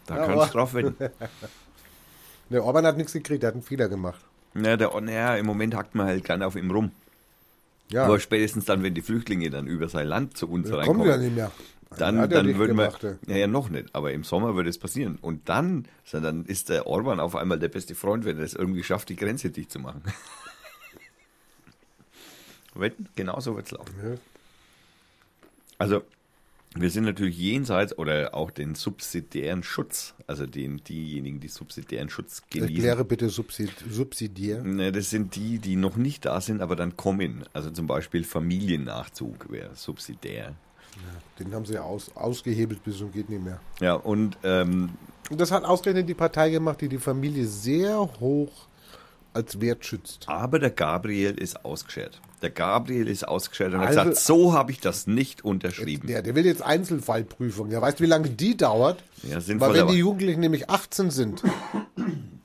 Da 0.06 0.16
Ja, 0.16 0.22
kann 0.24 0.34
aber- 0.34 0.44
es 0.44 0.50
drauf 0.50 0.74
werden. 0.74 0.96
Der 2.50 2.64
Orban 2.64 2.84
hat 2.84 2.96
nichts 2.98 3.12
gekriegt, 3.14 3.42
der 3.42 3.48
hat 3.48 3.54
einen 3.54 3.62
Fehler 3.62 3.88
gemacht. 3.88 4.20
Ja, 4.54 4.76
der, 4.76 5.00
naja, 5.00 5.36
im 5.36 5.46
Moment 5.46 5.74
hackt 5.74 5.94
man 5.94 6.06
halt 6.06 6.22
gerne 6.24 6.46
auf 6.46 6.54
ihm 6.54 6.70
rum. 6.70 6.90
Ja, 7.88 8.04
Aber 8.04 8.20
spätestens 8.20 8.66
dann, 8.66 8.82
wenn 8.82 8.92
die 8.92 9.00
Flüchtlinge 9.00 9.48
dann 9.48 9.66
über 9.66 9.88
sein 9.88 10.06
Land 10.06 10.36
zu 10.36 10.48
uns 10.50 10.68
kommen 10.68 10.78
reinkommen, 10.80 11.02
die 11.04 11.08
ja 11.08 11.16
nicht 11.16 11.34
mehr. 11.34 11.50
dann, 11.96 12.28
dann 12.28 12.44
nicht 12.44 12.58
würden 12.58 12.76
wir, 12.76 12.92
ja, 13.26 13.36
ja, 13.36 13.46
noch 13.46 13.70
nicht, 13.70 13.94
aber 13.94 14.12
im 14.12 14.22
Sommer 14.24 14.54
würde 14.54 14.68
es 14.68 14.76
passieren. 14.78 15.16
Und 15.22 15.48
dann, 15.48 15.86
dann 16.10 16.44
ist 16.44 16.68
der 16.68 16.86
Orban 16.86 17.20
auf 17.20 17.36
einmal 17.36 17.58
der 17.58 17.68
beste 17.68 17.94
Freund, 17.94 18.26
wenn 18.26 18.36
er 18.36 18.44
es 18.44 18.52
irgendwie 18.52 18.82
schafft, 18.82 19.08
die 19.08 19.16
Grenze 19.16 19.48
dicht 19.48 19.72
zu 19.72 19.78
machen. 19.78 20.02
Wetten? 22.74 23.08
Genau 23.16 23.40
so 23.40 23.56
wird 23.56 23.66
es 23.66 23.72
laufen. 23.72 23.94
Ja. 24.02 24.16
Also, 25.78 26.02
wir 26.74 26.90
sind 26.90 27.04
natürlich 27.04 27.36
jenseits 27.38 27.96
oder 27.98 28.34
auch 28.34 28.50
den 28.50 28.74
subsidiären 28.74 29.62
Schutz, 29.62 30.14
also 30.26 30.46
den, 30.46 30.82
diejenigen, 30.84 31.40
die 31.40 31.48
subsidiären 31.48 32.08
Schutz 32.08 32.42
genießen. 32.50 32.74
Erkläre 32.74 33.04
bitte 33.04 33.28
subsid 33.28 33.72
subsidiär. 33.90 34.62
Ne, 34.62 34.90
Das 34.92 35.10
sind 35.10 35.36
die, 35.36 35.58
die 35.58 35.76
noch 35.76 35.96
nicht 35.96 36.24
da 36.24 36.40
sind, 36.40 36.62
aber 36.62 36.76
dann 36.76 36.96
kommen. 36.96 37.44
Also 37.52 37.70
zum 37.70 37.86
Beispiel 37.86 38.24
Familiennachzug 38.24 39.50
wäre 39.50 39.74
subsidiär. 39.74 40.54
Den 41.38 41.54
haben 41.54 41.64
sie 41.64 41.74
ja 41.74 41.82
aus, 41.82 42.14
ausgehebelt 42.14 42.84
bis 42.84 43.00
und 43.00 43.12
geht 43.12 43.28
nicht 43.28 43.42
mehr. 43.42 43.60
Ja, 43.80 43.94
und 43.94 44.36
ähm, 44.42 44.90
Und 45.30 45.40
das 45.40 45.50
hat 45.50 45.64
ausgerechnet 45.64 46.08
die 46.08 46.14
Partei 46.14 46.50
gemacht, 46.50 46.80
die 46.80 46.88
die 46.88 46.98
Familie 46.98 47.46
sehr 47.46 47.98
hoch 47.98 48.68
als 49.34 49.60
Wert 49.60 49.84
schützt. 49.84 50.24
aber 50.28 50.58
der 50.58 50.70
Gabriel 50.70 51.32
ist 51.38 51.64
ausgeschert. 51.64 52.20
Der 52.42 52.50
Gabriel 52.50 53.06
ist 53.06 53.26
ausgeschert 53.26 53.72
und 53.72 53.80
hat 53.80 53.88
Also- 53.88 54.00
gesagt, 54.00 54.16
so 54.18 54.52
habe 54.52 54.72
ich 54.72 54.80
das 54.80 55.06
nicht 55.06 55.44
unterschrieben. 55.44 56.08
Der, 56.08 56.22
der 56.22 56.34
will 56.34 56.44
jetzt 56.44 56.62
Einzelfallprüfung. 56.62 57.70
Ja, 57.70 57.80
weißt 57.80 58.00
du, 58.00 58.04
wie 58.04 58.08
lange 58.08 58.30
die 58.30 58.56
dauert? 58.56 59.02
Ja, 59.22 59.38
Weil 59.60 59.74
wenn 59.74 59.86
die 59.88 59.98
Jugendlichen 59.98 60.40
nämlich 60.40 60.68
18 60.68 61.10
sind, 61.10 61.42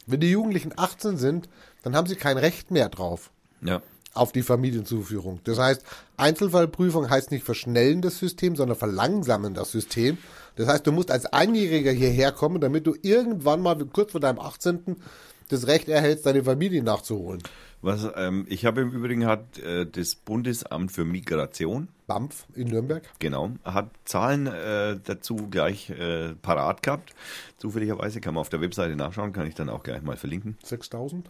wenn 0.06 0.20
die 0.20 0.30
Jugendlichen 0.32 0.74
18 0.76 1.18
sind, 1.18 1.50
dann 1.84 1.96
haben 1.96 2.08
sie 2.08 2.16
kein 2.16 2.38
Recht 2.38 2.70
mehr 2.72 2.90
drauf 2.90 3.32
ja. 3.62 3.82
auf 4.14 4.32
die 4.32 4.44
Familienzuführung. 4.44 5.40
Das 5.46 5.58
heißt, 5.58 5.84
Einzelfallprüfung 6.18 7.10
heißt 7.10 7.32
nicht 7.32 7.44
verschnellen 7.46 8.02
das 8.02 8.18
System, 8.20 8.56
sondern 8.56 8.78
verlangsamen 8.78 9.54
das 9.54 9.72
System. 9.72 10.18
Das 10.56 10.68
heißt, 10.68 10.86
du 10.88 10.92
musst 10.92 11.12
als 11.12 11.26
Einjähriger 11.28 11.92
hierher 11.92 12.32
kommen, 12.32 12.60
damit 12.62 12.88
du 12.88 12.96
irgendwann 13.02 13.62
mal 13.62 13.78
kurz 13.86 14.12
vor 14.12 14.22
deinem 14.22 14.40
18. 14.40 14.98
das 15.50 15.68
Recht 15.68 15.90
erhältst, 15.90 16.26
deine 16.26 16.44
Familie 16.44 16.84
nachzuholen. 16.84 17.42
Was, 17.82 18.08
ähm, 18.16 18.46
ich 18.50 18.66
habe 18.66 18.82
im 18.82 18.92
Übrigen 18.92 19.26
hat 19.26 19.60
äh, 19.60 19.86
das 19.86 20.16
Bundesamt 20.16 20.92
für 20.92 21.06
Migration, 21.06 21.90
BAMF 22.08 22.46
in 22.56 22.70
Nürnberg. 22.70 23.04
genau, 23.20 23.52
hat 23.66 23.90
Zahlen 24.06 24.48
äh, 24.48 24.98
dazu 25.04 25.36
gleich 25.52 25.90
äh, 25.90 26.34
parat 26.42 26.82
gehabt. 26.82 27.14
Zufälligerweise 27.58 28.22
kann 28.22 28.34
man 28.34 28.42
auf 28.42 28.50
der 28.50 28.62
Webseite 28.62 28.96
nachschauen, 28.96 29.34
kann 29.34 29.46
ich 29.46 29.56
dann 29.56 29.68
auch 29.70 29.84
gleich 29.84 30.02
mal 30.02 30.16
verlinken. 30.16 30.58
6000? 30.64 31.30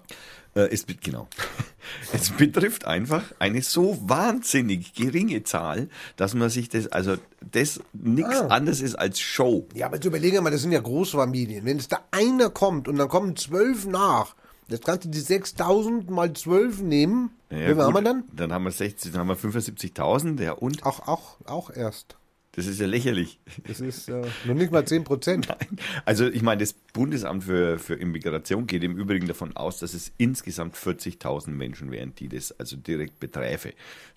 Äh, 0.56 0.68
es, 0.72 0.86
genau. 1.02 1.28
es 2.14 2.30
betrifft 2.30 2.86
einfach 2.86 3.24
eine 3.40 3.62
so 3.64 3.98
wahnsinnig 4.08 4.94
geringe 4.94 5.44
Zahl, 5.44 5.90
dass 6.16 6.36
man 6.36 6.50
sich 6.52 6.70
das, 6.70 6.88
also 6.88 7.16
das 7.52 7.80
nichts 7.94 8.36
Ah. 8.42 8.48
anderes 8.48 8.80
ist 8.82 8.96
als 8.96 9.20
Show. 9.20 9.68
Ja, 9.74 9.88
aber 9.88 9.96
jetzt 9.96 10.06
überlege 10.06 10.40
mal, 10.42 10.52
das 10.52 10.62
sind 10.62 10.72
ja 10.74 10.80
Großfamilien. 10.80 11.66
Wenn 11.66 11.78
es 11.78 11.88
da 11.88 12.02
einer 12.12 12.50
kommt 12.52 12.88
und 12.88 12.98
dann 12.98 13.08
kommen 13.10 13.36
zwölf 13.36 13.88
nach, 13.88 14.36
jetzt 14.70 14.86
kannst 14.86 15.06
du 15.06 15.10
die 15.10 15.20
6000 15.20 16.10
mal 16.10 16.34
zwölf 16.34 16.82
nehmen. 16.82 17.32
Ja, 17.50 17.58
Wie 17.58 17.66
viel 17.66 17.82
haben 17.82 17.94
wir 17.94 18.02
dann? 18.02 18.24
Dann 18.34 18.54
haben 18.54 18.64
wir 18.64 18.72
60, 18.72 19.12
dann 19.12 19.22
haben 19.22 19.28
wir 19.30 19.38
75.000, 19.38 20.42
ja 20.42 20.54
und? 20.54 20.86
Auch, 20.86 21.08
auch, 21.08 21.38
auch 21.46 21.70
erst. 21.70 22.18
Das 22.58 22.66
ist 22.66 22.80
ja 22.80 22.88
lächerlich. 22.88 23.40
Das 23.68 23.80
ist 23.82 24.10
äh, 24.10 24.24
noch 24.46 24.56
nicht 24.56 24.72
mal 24.72 24.84
10 24.84 25.04
Prozent. 25.04 25.48
Also 26.06 26.26
ich 26.26 26.42
meine, 26.42 26.62
das 26.62 26.74
Bundesamt 26.74 27.44
für, 27.44 27.78
für 27.78 27.94
Immigration 27.94 28.66
geht 28.66 28.84
im 28.84 28.98
Übrigen 28.98 29.28
davon 29.28 29.56
aus, 29.56 29.78
dass 29.80 29.94
es 29.94 30.12
insgesamt 30.18 30.76
40.000 30.76 31.50
Menschen 31.50 31.92
wären, 31.92 32.16
die 32.16 32.30
das 32.30 32.58
also 32.60 32.76
direkt 32.76 33.20
beträfe. 33.20 33.74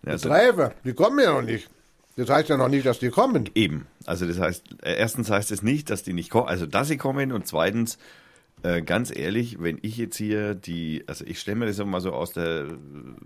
Also 0.06 0.28
Treiber, 0.28 0.72
die 0.84 0.94
kommen 0.94 1.18
ja 1.18 1.32
noch 1.32 1.42
nicht. 1.42 1.68
Das 2.16 2.30
heißt 2.30 2.48
ja 2.48 2.56
noch 2.56 2.68
nicht, 2.68 2.86
dass 2.86 2.98
die 2.98 3.10
kommen. 3.10 3.50
Eben. 3.54 3.86
Also 4.06 4.26
das 4.26 4.38
heißt, 4.38 4.64
äh, 4.82 4.94
erstens 4.94 5.30
heißt 5.30 5.50
es 5.50 5.62
nicht, 5.62 5.90
dass 5.90 6.02
die 6.02 6.14
nicht 6.14 6.30
kommen, 6.30 6.48
also 6.48 6.64
dass 6.64 6.88
sie 6.88 6.96
kommen 6.96 7.32
und 7.32 7.46
zweitens, 7.46 7.98
äh, 8.62 8.82
ganz 8.82 9.14
ehrlich, 9.14 9.60
wenn 9.60 9.78
ich 9.82 9.96
jetzt 9.96 10.16
hier 10.16 10.54
die, 10.54 11.04
also 11.06 11.24
ich 11.26 11.40
stelle 11.40 11.56
mir 11.56 11.66
das 11.66 11.78
mal 11.84 12.00
so 12.00 12.12
aus 12.12 12.32
der 12.32 12.66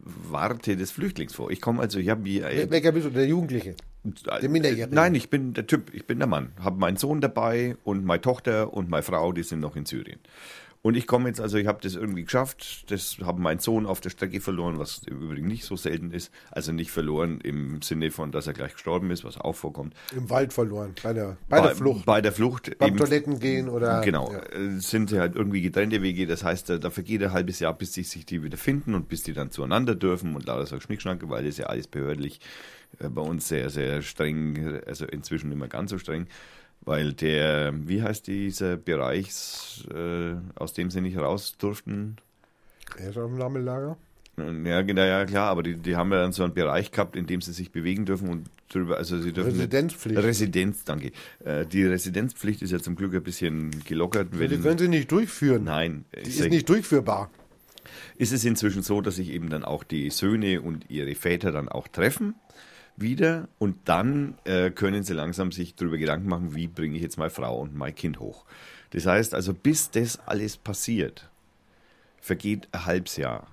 Warte 0.04 0.76
des 0.76 0.90
Flüchtlings 0.90 1.34
vor. 1.34 1.50
Ich 1.50 1.60
komme 1.60 1.80
also, 1.80 1.98
ich 1.98 2.08
habe 2.08 2.28
hier, 2.28 2.48
äh, 2.48 2.70
Welcher 2.70 2.92
bist 2.92 3.06
du? 3.06 3.10
Der 3.10 3.26
Jugendliche. 3.26 3.74
Der 4.04 4.48
Minderjährige. 4.48 4.94
Nein, 4.94 5.14
ich 5.14 5.30
bin 5.30 5.54
der 5.54 5.66
Typ, 5.66 5.94
ich 5.94 6.06
bin 6.06 6.18
der 6.18 6.28
Mann. 6.28 6.52
Habe 6.60 6.78
meinen 6.78 6.98
Sohn 6.98 7.20
dabei 7.22 7.76
und 7.84 8.04
meine 8.04 8.20
Tochter 8.20 8.74
und 8.74 8.90
meine 8.90 9.02
Frau, 9.02 9.32
die 9.32 9.42
sind 9.42 9.60
noch 9.60 9.76
in 9.76 9.86
Syrien. 9.86 10.20
Und 10.86 10.98
ich 10.98 11.06
komme 11.06 11.28
jetzt, 11.30 11.40
also 11.40 11.56
ich 11.56 11.66
habe 11.66 11.78
das 11.82 11.94
irgendwie 11.94 12.24
geschafft, 12.24 12.90
das 12.90 13.16
habe 13.24 13.40
meinen 13.40 13.58
Sohn 13.58 13.86
auf 13.86 14.02
der 14.02 14.10
Strecke 14.10 14.38
verloren, 14.42 14.78
was 14.78 15.00
übrigens 15.06 15.48
nicht 15.48 15.64
so 15.64 15.76
selten 15.76 16.10
ist. 16.10 16.30
Also 16.50 16.72
nicht 16.72 16.90
verloren 16.90 17.40
im 17.40 17.80
Sinne 17.80 18.10
von, 18.10 18.32
dass 18.32 18.46
er 18.46 18.52
gleich 18.52 18.74
gestorben 18.74 19.10
ist, 19.10 19.24
was 19.24 19.38
auch 19.40 19.54
vorkommt. 19.54 19.94
Im 20.14 20.28
Wald 20.28 20.52
verloren, 20.52 20.94
bei 21.02 21.14
der, 21.14 21.38
bei 21.48 21.62
der 21.62 21.74
Flucht. 21.74 22.04
Bei 22.04 22.20
der 22.20 22.32
Flucht. 22.32 22.76
Beim 22.76 22.88
eben- 22.90 22.98
Toiletten 22.98 23.40
gehen 23.40 23.70
oder. 23.70 24.02
Genau, 24.02 24.30
Ja. 24.30 24.40
äh, 24.40 24.78
sind 24.78 25.08
sie 25.08 25.18
halt 25.20 25.36
irgendwie 25.36 25.62
getrennte 25.62 26.02
Wege. 26.02 26.26
Das 26.26 26.44
heißt, 26.44 26.68
da, 26.68 26.76
da 26.76 26.90
vergeht 26.90 27.22
ein 27.22 27.32
halbes 27.32 27.60
Jahr, 27.60 27.72
bis 27.72 27.94
sich, 27.94 28.10
sich 28.10 28.26
die 28.26 28.42
wieder 28.42 28.58
finden 28.58 28.94
und 28.94 29.08
bis 29.08 29.22
die 29.22 29.32
dann 29.32 29.50
zueinander 29.50 29.94
dürfen 29.94 30.36
und 30.36 30.44
lauter 30.44 30.66
so 30.66 30.78
Schnickschnack, 30.80 31.26
weil 31.30 31.46
das 31.46 31.56
ja 31.56 31.64
alles 31.64 31.86
behördlich 31.88 32.40
äh, 32.98 33.08
bei 33.08 33.22
uns 33.22 33.48
sehr, 33.48 33.70
sehr 33.70 34.02
streng, 34.02 34.82
also 34.86 35.06
inzwischen 35.06 35.48
mehr 35.58 35.68
ganz 35.68 35.92
so 35.92 35.98
streng, 35.98 36.26
weil 36.84 37.12
der, 37.12 37.72
wie 37.86 38.02
heißt 38.02 38.26
dieser 38.26 38.76
Bereich, 38.76 39.84
äh, 39.94 40.34
aus 40.54 40.72
dem 40.72 40.90
sie 40.90 41.00
nicht 41.00 41.16
raus 41.18 41.56
durften? 41.58 42.16
Er 42.98 43.10
ist 43.10 43.18
auf 43.18 43.30
dem 43.30 43.38
Sammellager. 43.38 43.96
Ja, 44.36 44.82
genau, 44.82 45.02
ja 45.02 45.24
klar, 45.26 45.48
aber 45.48 45.62
die, 45.62 45.76
die 45.76 45.94
haben 45.94 46.10
ja 46.10 46.20
dann 46.20 46.32
so 46.32 46.42
einen 46.42 46.54
Bereich 46.54 46.90
gehabt, 46.90 47.14
in 47.14 47.26
dem 47.26 47.40
sie 47.40 47.52
sich 47.52 47.70
bewegen 47.70 48.04
dürfen 48.04 48.28
und 48.28 48.48
drüber, 48.68 48.96
also 48.96 49.20
sie 49.20 49.32
dürfen 49.32 49.52
Residenzpflicht. 49.52 50.18
Residenz, 50.20 50.82
danke. 50.82 51.12
Äh, 51.44 51.66
die 51.66 51.84
Residenzpflicht 51.84 52.60
ist 52.60 52.72
ja 52.72 52.80
zum 52.80 52.96
Glück 52.96 53.14
ein 53.14 53.22
bisschen 53.22 53.70
gelockert. 53.84 54.34
Die 54.34 54.38
Wenn, 54.40 54.60
können 54.60 54.78
sie 54.78 54.88
nicht 54.88 55.12
durchführen. 55.12 55.62
nein, 55.62 56.04
Die 56.16 56.28
ist 56.28 56.38
sag- 56.38 56.50
nicht 56.50 56.68
durchführbar. 56.68 57.30
ist 58.16 58.32
es 58.32 58.44
inzwischen 58.44 58.82
so, 58.82 59.00
dass 59.00 59.16
sich 59.16 59.30
eben 59.30 59.50
dann 59.50 59.64
auch 59.64 59.84
die 59.84 60.10
Söhne 60.10 60.60
und 60.62 60.90
ihre 60.90 61.14
Väter 61.14 61.52
dann 61.52 61.68
auch 61.68 61.86
treffen 61.86 62.34
wieder 62.96 63.48
und 63.58 63.76
dann 63.86 64.34
äh, 64.44 64.70
können 64.70 65.02
sie 65.02 65.14
langsam 65.14 65.52
sich 65.52 65.74
darüber 65.74 65.98
Gedanken 65.98 66.28
machen, 66.28 66.54
wie 66.54 66.68
bringe 66.68 66.96
ich 66.96 67.02
jetzt 67.02 67.18
meine 67.18 67.30
Frau 67.30 67.60
und 67.60 67.74
mein 67.74 67.94
Kind 67.94 68.20
hoch. 68.20 68.44
Das 68.90 69.06
heißt 69.06 69.34
also, 69.34 69.52
bis 69.52 69.90
das 69.90 70.20
alles 70.26 70.56
passiert, 70.56 71.28
vergeht 72.20 72.68
ein 72.72 72.86
halbes 72.86 73.16
Jahr. 73.16 73.46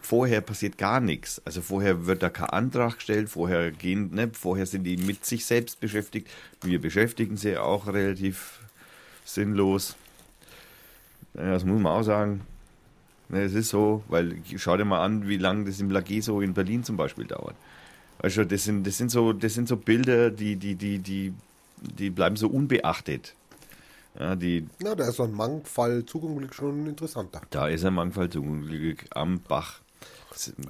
Vorher 0.00 0.42
passiert 0.42 0.78
gar 0.78 1.00
nichts. 1.00 1.40
Also 1.44 1.62
vorher 1.62 2.06
wird 2.06 2.22
da 2.22 2.28
kein 2.28 2.50
Antrag 2.50 2.96
gestellt, 2.96 3.30
vorher 3.30 3.70
gehen, 3.70 4.14
ne, 4.14 4.30
vorher 4.32 4.66
sind 4.66 4.84
die 4.84 4.98
mit 4.98 5.24
sich 5.24 5.46
selbst 5.46 5.80
beschäftigt. 5.80 6.28
Wir 6.62 6.80
beschäftigen 6.80 7.36
sie 7.36 7.56
auch 7.56 7.86
relativ 7.86 8.60
sinnlos. 9.24 9.96
Das 11.32 11.64
muss 11.64 11.80
man 11.80 11.92
auch 11.92 12.02
sagen. 12.02 12.42
Ne, 13.30 13.42
es 13.42 13.54
ist 13.54 13.70
so, 13.70 14.04
weil 14.08 14.36
schau 14.56 14.76
dir 14.76 14.84
mal 14.84 15.02
an, 15.02 15.26
wie 15.26 15.38
lange 15.38 15.64
das 15.64 15.80
im 15.80 15.90
Lageso 15.90 16.40
in 16.40 16.54
Berlin 16.54 16.84
zum 16.84 16.96
Beispiel 16.96 17.24
dauert. 17.24 17.56
Du, 18.22 18.46
das 18.46 18.64
sind, 18.64 18.86
das 18.86 18.96
sind 18.96 19.10
so, 19.10 19.32
das 19.32 19.54
sind 19.54 19.68
so 19.68 19.76
Bilder, 19.76 20.30
die, 20.30 20.56
die, 20.56 20.74
die, 20.74 20.98
die, 20.98 21.32
die 21.80 22.10
bleiben 22.10 22.36
so 22.36 22.48
unbeachtet. 22.48 23.34
Ja, 24.18 24.36
die, 24.36 24.66
Na, 24.80 24.94
da 24.94 25.08
ist 25.08 25.16
so 25.16 25.24
ein 25.24 25.32
Mangfall 25.32 26.04
Zugunglück 26.06 26.54
schon 26.54 26.86
interessanter. 26.86 27.42
da 27.50 27.68
ist 27.68 27.84
ein 27.84 27.94
Mangfall 27.94 28.28
Glück 28.28 29.04
am 29.10 29.40
Bach. 29.40 29.80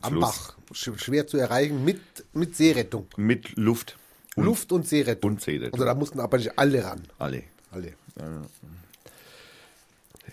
Am 0.02 0.12
Fluss 0.12 0.20
Bach. 0.20 0.56
Sch 0.72 0.90
schwer 0.96 1.26
zu 1.26 1.36
erreichen 1.38 1.84
mit, 1.84 2.00
mit 2.32 2.56
Seerettung. 2.56 3.06
Mit 3.16 3.56
Luft. 3.56 3.96
Und 4.36 4.44
Luft 4.44 4.72
und 4.72 4.86
Seerettung. 4.88 5.32
und 5.32 5.40
Seerettung. 5.40 5.74
Also 5.74 5.84
da 5.84 5.94
mussten 5.94 6.20
aber 6.20 6.38
nicht 6.38 6.58
alle 6.58 6.84
ran. 6.84 7.02
Alle. 7.18 7.44
Alle. 7.70 7.92
Ja, 8.18 8.42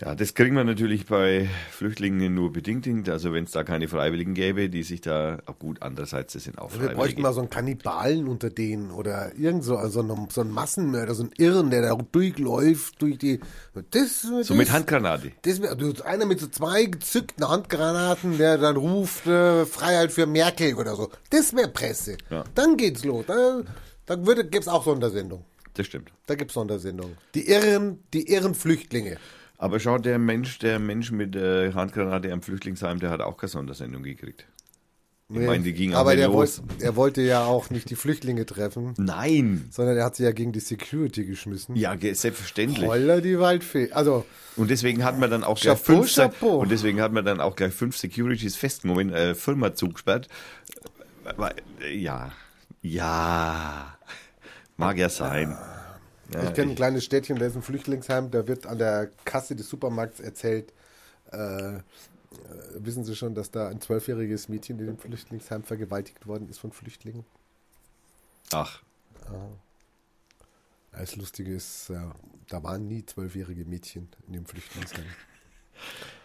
das 0.00 0.34
kriegen 0.34 0.56
wir 0.56 0.64
natürlich 0.64 1.06
bei 1.06 1.48
Flüchtlingen 1.70 2.34
nur 2.34 2.50
bedingt 2.52 2.86
hin. 2.86 3.04
Also 3.08 3.32
wenn 3.32 3.44
es 3.44 3.50
da 3.50 3.62
keine 3.62 3.88
Freiwilligen 3.88 4.32
gäbe, 4.34 4.68
die 4.70 4.82
sich 4.82 5.00
da, 5.02 5.38
gut, 5.58 5.82
andererseits, 5.82 6.32
das 6.32 6.44
sind 6.44 6.58
auch 6.58 6.72
Wir 6.72 6.78
bräuchten 6.80 6.96
Freiwillige. 6.96 7.22
mal 7.22 7.32
so 7.34 7.40
einen 7.40 7.50
Kannibalen 7.50 8.26
unter 8.26 8.48
denen 8.50 8.90
oder 8.90 9.32
irgend 9.36 9.64
so, 9.64 9.76
also 9.76 10.00
einen- 10.00 10.28
so 10.30 10.40
einen 10.40 10.50
Massenmörder, 10.50 11.14
so 11.14 11.24
einen 11.24 11.32
Irren, 11.36 11.70
der 11.70 11.82
da 11.82 11.94
durchläuft 11.94 13.00
durch 13.02 13.18
die. 13.18 13.40
Das, 13.90 14.22
So 14.22 14.38
das, 14.40 14.50
mit 14.50 14.72
Handgranate. 14.72 15.32
Das 15.42 15.60
einer 16.02 16.24
mit 16.26 16.40
so 16.40 16.46
zwei 16.48 16.84
gezückten 16.86 17.46
Handgranaten, 17.48 18.38
der 18.38 18.58
dann 18.58 18.76
ruft, 18.76 19.26
äh, 19.26 19.66
Freiheit 19.66 20.10
für 20.10 20.26
Merkel 20.26 20.74
oder 20.74 20.96
so. 20.96 21.10
Das 21.30 21.54
wäre 21.54 21.68
Presse. 21.68 22.16
Ja. 22.30 22.44
Dann 22.54 22.76
geht's 22.76 23.04
los. 23.04 23.24
Da, 23.26 23.60
da 24.06 24.26
würde, 24.26 24.46
gibt's 24.46 24.68
auch 24.68 24.84
Sondersendung. 24.84 25.44
Das 25.74 25.86
stimmt. 25.86 26.10
Da 26.26 26.34
gibt's 26.34 26.54
Sondersendung. 26.54 27.12
Die 27.34 27.48
irren, 27.48 27.98
die 28.12 28.28
irren 28.32 28.54
Flüchtlinge. 28.54 29.16
Aber 29.62 29.78
schau, 29.78 29.96
der 29.98 30.18
Mensch, 30.18 30.58
der 30.58 30.80
Mensch 30.80 31.12
mit 31.12 31.36
der 31.36 31.72
Handgranate 31.74 32.32
am 32.32 32.42
Flüchtlingsheim, 32.42 32.98
der 32.98 33.10
hat 33.10 33.20
auch 33.20 33.36
keine 33.36 33.48
Sondersendung 33.50 34.02
gekriegt. 34.02 34.44
Ich 35.28 35.38
meine, 35.38 35.62
die 35.62 35.72
ging 35.72 35.94
auch 35.94 36.00
Aber 36.00 36.10
nicht 36.10 36.18
der 36.20 36.28
los. 36.28 36.60
wollte, 36.68 36.84
er 36.84 36.96
wollte 36.96 37.22
ja 37.22 37.44
auch 37.44 37.70
nicht 37.70 37.88
die 37.88 37.94
Flüchtlinge 37.94 38.44
treffen, 38.44 38.92
Nein! 38.98 39.68
sondern 39.70 39.96
er 39.96 40.04
hat 40.06 40.16
sie 40.16 40.24
ja 40.24 40.32
gegen 40.32 40.50
die 40.50 40.58
Security 40.58 41.24
geschmissen. 41.24 41.76
Ja, 41.76 41.96
selbstverständlich. 41.96 42.86
Holla 42.88 43.20
die 43.20 43.38
Waldfee. 43.38 43.92
Also, 43.92 44.26
Und 44.56 44.68
deswegen 44.68 45.04
hat 45.04 45.16
man 45.20 45.30
dann 45.30 45.44
auch 45.44 45.58
gleich 45.60 45.78
Chapeau, 45.78 46.02
fünf 46.02 46.14
Chapeau. 46.16 46.58
und 46.58 46.70
deswegen 46.72 47.00
hat 47.00 47.12
man 47.12 47.24
dann 47.24 47.40
auch 47.40 47.54
gleich 47.54 47.72
fünf 47.72 47.96
Securities 47.96 48.56
festgenommen, 48.56 49.10
äh, 49.12 49.36
Firma 49.36 49.74
zugesperrt. 49.76 50.26
Weil- 51.36 51.54
Ja, 51.94 52.32
ja, 52.82 53.96
mag 54.76 54.98
ja 54.98 55.08
sein. 55.08 55.50
Ja, 55.50 55.81
ich 56.34 56.54
kenne 56.54 56.72
ein 56.72 56.76
kleines 56.76 57.04
Städtchen, 57.04 57.38
da 57.38 57.46
ist 57.46 57.56
ein 57.56 57.62
Flüchtlingsheim, 57.62 58.30
da 58.30 58.46
wird 58.46 58.66
an 58.66 58.78
der 58.78 59.10
Kasse 59.24 59.56
des 59.56 59.68
Supermarkts 59.68 60.20
erzählt, 60.20 60.72
äh, 61.32 61.76
äh, 61.76 61.80
wissen 62.76 63.04
Sie 63.04 63.14
schon, 63.16 63.34
dass 63.34 63.50
da 63.50 63.68
ein 63.68 63.80
zwölfjähriges 63.80 64.48
Mädchen 64.48 64.78
in 64.78 64.86
dem 64.86 64.98
Flüchtlingsheim 64.98 65.62
vergewaltigt 65.62 66.26
worden 66.26 66.48
ist 66.48 66.58
von 66.58 66.72
Flüchtlingen? 66.72 67.24
Ach, 68.52 68.82
Das 70.92 71.16
Lustige 71.16 71.54
ist, 71.54 71.90
äh, 71.90 71.98
da 72.48 72.62
waren 72.62 72.86
nie 72.86 73.04
zwölfjährige 73.04 73.64
Mädchen 73.64 74.08
in 74.26 74.34
dem 74.34 74.46
Flüchtlingsheim. 74.46 75.06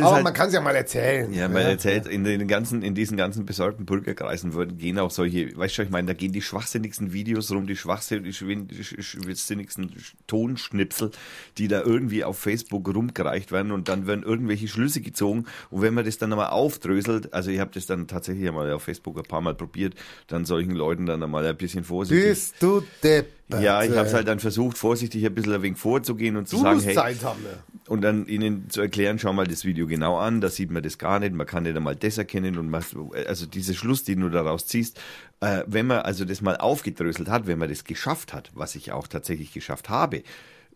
Aber 0.00 0.16
halt, 0.16 0.24
man 0.24 0.32
kann 0.32 0.48
es 0.48 0.54
ja 0.54 0.60
mal 0.60 0.74
erzählen. 0.74 1.32
Ja, 1.32 1.48
man 1.48 1.62
erzählt, 1.62 2.06
in 2.06 2.24
den 2.24 2.48
ganzen, 2.48 2.82
in 2.82 2.94
diesen 2.94 3.16
ganzen 3.16 3.46
besorgten 3.46 3.86
Bürgerkreisen 3.86 4.78
gehen 4.78 4.98
auch 4.98 5.10
solche, 5.10 5.56
weißt 5.56 5.78
du, 5.78 5.82
ich 5.82 5.90
meine, 5.90 6.08
da 6.08 6.14
gehen 6.14 6.32
die 6.32 6.42
schwachsinnigsten 6.42 7.12
Videos 7.12 7.50
rum, 7.50 7.66
die 7.66 7.76
schwachsinnigsten 7.76 9.92
Tonschnipsel, 10.26 11.10
die 11.58 11.68
da 11.68 11.82
irgendwie 11.82 12.24
auf 12.24 12.38
Facebook 12.38 12.92
rumgereicht 12.94 13.52
werden 13.52 13.72
und 13.72 13.88
dann 13.88 14.06
werden 14.06 14.22
irgendwelche 14.22 14.68
Schlüsse 14.68 15.00
gezogen 15.00 15.46
und 15.70 15.82
wenn 15.82 15.94
man 15.94 16.04
das 16.04 16.18
dann 16.18 16.32
einmal 16.32 16.50
aufdröselt, 16.50 17.32
also 17.32 17.50
ich 17.50 17.60
habe 17.60 17.70
das 17.74 17.86
dann 17.86 18.06
tatsächlich 18.06 18.48
einmal 18.48 18.70
auf 18.72 18.82
Facebook 18.82 19.16
ein 19.18 19.24
paar 19.24 19.40
Mal 19.40 19.54
probiert, 19.54 19.94
dann 20.26 20.44
solchen 20.44 20.72
Leuten 20.72 21.06
dann 21.06 21.22
einmal 21.22 21.46
ein 21.46 21.56
bisschen 21.56 21.84
vorsichtig. 21.84 22.28
Bist 22.28 22.54
du 22.60 22.82
deppert. 23.02 23.62
Ja, 23.62 23.82
ich 23.82 23.90
habe 23.96 24.06
es 24.06 24.14
halt 24.14 24.28
dann 24.28 24.38
versucht, 24.38 24.78
vorsichtig 24.78 25.26
ein 25.26 25.34
bisschen 25.34 25.54
ein 25.54 25.62
wenig 25.62 25.78
vorzugehen 25.78 26.36
und 26.36 26.48
zu 26.48 26.56
Du 26.56 26.62
sagen, 26.62 26.74
musst 26.76 26.86
hey, 26.86 26.94
Zeit 26.94 27.24
haben. 27.24 27.40
ja. 27.42 27.79
Und 27.90 28.02
dann 28.02 28.26
ihnen 28.26 28.70
zu 28.70 28.80
erklären, 28.80 29.18
schau 29.18 29.32
mal 29.32 29.48
das 29.48 29.64
Video 29.64 29.88
genau 29.88 30.16
an, 30.16 30.40
da 30.40 30.48
sieht 30.48 30.70
man 30.70 30.80
das 30.80 30.96
gar 30.96 31.18
nicht, 31.18 31.34
man 31.34 31.44
kann 31.44 31.64
nicht 31.64 31.76
einmal 31.76 31.96
das 31.96 32.18
erkennen 32.18 32.56
und 32.56 32.70
man, 32.70 32.84
also 33.26 33.46
dieser 33.46 33.74
Schluss, 33.74 34.04
den 34.04 34.20
du 34.20 34.28
daraus 34.28 34.68
ziehst, 34.68 35.00
äh, 35.40 35.64
wenn 35.66 35.88
man 35.88 35.98
also 36.02 36.24
das 36.24 36.40
mal 36.40 36.56
aufgedröselt 36.56 37.28
hat, 37.28 37.48
wenn 37.48 37.58
man 37.58 37.68
das 37.68 37.82
geschafft 37.82 38.32
hat, 38.32 38.52
was 38.54 38.76
ich 38.76 38.92
auch 38.92 39.08
tatsächlich 39.08 39.52
geschafft 39.52 39.88
habe, 39.88 40.22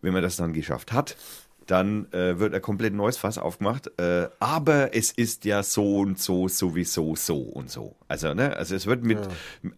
wenn 0.01 0.11
man 0.11 0.23
das 0.23 0.35
dann 0.35 0.51
geschafft 0.51 0.91
hat, 0.91 1.15
dann 1.67 2.11
äh, 2.11 2.37
wird 2.37 2.53
ein 2.53 2.61
komplett 2.61 2.93
neues 2.93 3.15
Fass 3.15 3.37
aufgemacht. 3.37 3.97
Äh, 3.97 4.27
aber 4.39 4.93
es 4.93 5.13
ist 5.13 5.45
ja 5.45 5.63
so 5.63 5.99
und 5.99 6.19
so 6.19 6.49
sowieso 6.49 7.15
so 7.15 7.37
und 7.37 7.71
so. 7.71 7.95
Also, 8.07 8.33
ne, 8.33 8.55
also 8.55 8.75
es 8.75 8.85
wird 8.85 9.03
mit 9.03 9.17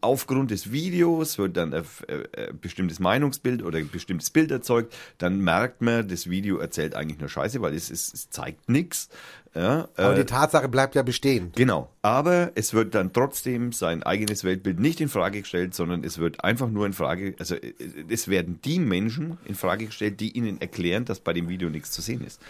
aufgrund 0.01 0.51
des 0.51 0.71
Videos 0.71 1.37
wird 1.37 1.55
dann 1.55 1.73
ein, 1.73 1.83
äh, 2.07 2.49
ein 2.49 2.59
bestimmtes 2.59 2.99
Meinungsbild 2.99 3.63
oder 3.63 3.77
ein 3.77 3.89
bestimmtes 3.89 4.29
Bild 4.29 4.51
erzeugt. 4.51 4.93
Dann 5.17 5.39
merkt 5.39 5.81
man, 5.81 6.07
das 6.07 6.29
Video 6.29 6.57
erzählt 6.57 6.95
eigentlich 6.95 7.19
nur 7.19 7.29
Scheiße, 7.29 7.61
weil 7.61 7.73
es, 7.73 7.89
es, 7.89 8.13
es 8.13 8.29
zeigt 8.29 8.69
nichts. 8.69 9.09
Ja, 9.55 9.87
Aber 9.95 10.13
äh, 10.13 10.19
die 10.19 10.25
Tatsache 10.25 10.67
bleibt 10.67 10.93
ja 10.95 11.03
bestehen. 11.03 11.51
Genau, 11.55 11.89
aber 12.01 12.51
es 12.55 12.73
wird 12.73 12.93
dann 12.93 13.11
trotzdem 13.11 13.71
sein 13.71 14.03
eigenes 14.03 14.43
Weltbild 14.43 14.79
nicht 14.79 15.01
in 15.01 15.09
Frage 15.09 15.41
gestellt, 15.41 15.73
sondern 15.73 16.03
es 16.03 16.19
wird 16.19 16.43
einfach 16.43 16.69
nur 16.69 16.85
in 16.85 16.93
Frage, 16.93 17.33
also 17.39 17.55
äh, 17.55 17.73
es 18.09 18.27
werden 18.27 18.59
die 18.63 18.77
Menschen 18.79 19.37
in 19.45 19.55
Frage 19.55 19.87
gestellt, 19.87 20.19
die 20.19 20.31
ihnen 20.37 20.61
erklären, 20.61 21.05
dass 21.05 21.21
bei 21.21 21.33
dem 21.33 21.49
Video 21.49 21.69
nichts 21.69 21.91
zu 21.91 22.01
sehen 22.01 22.23
ist. 22.25 22.41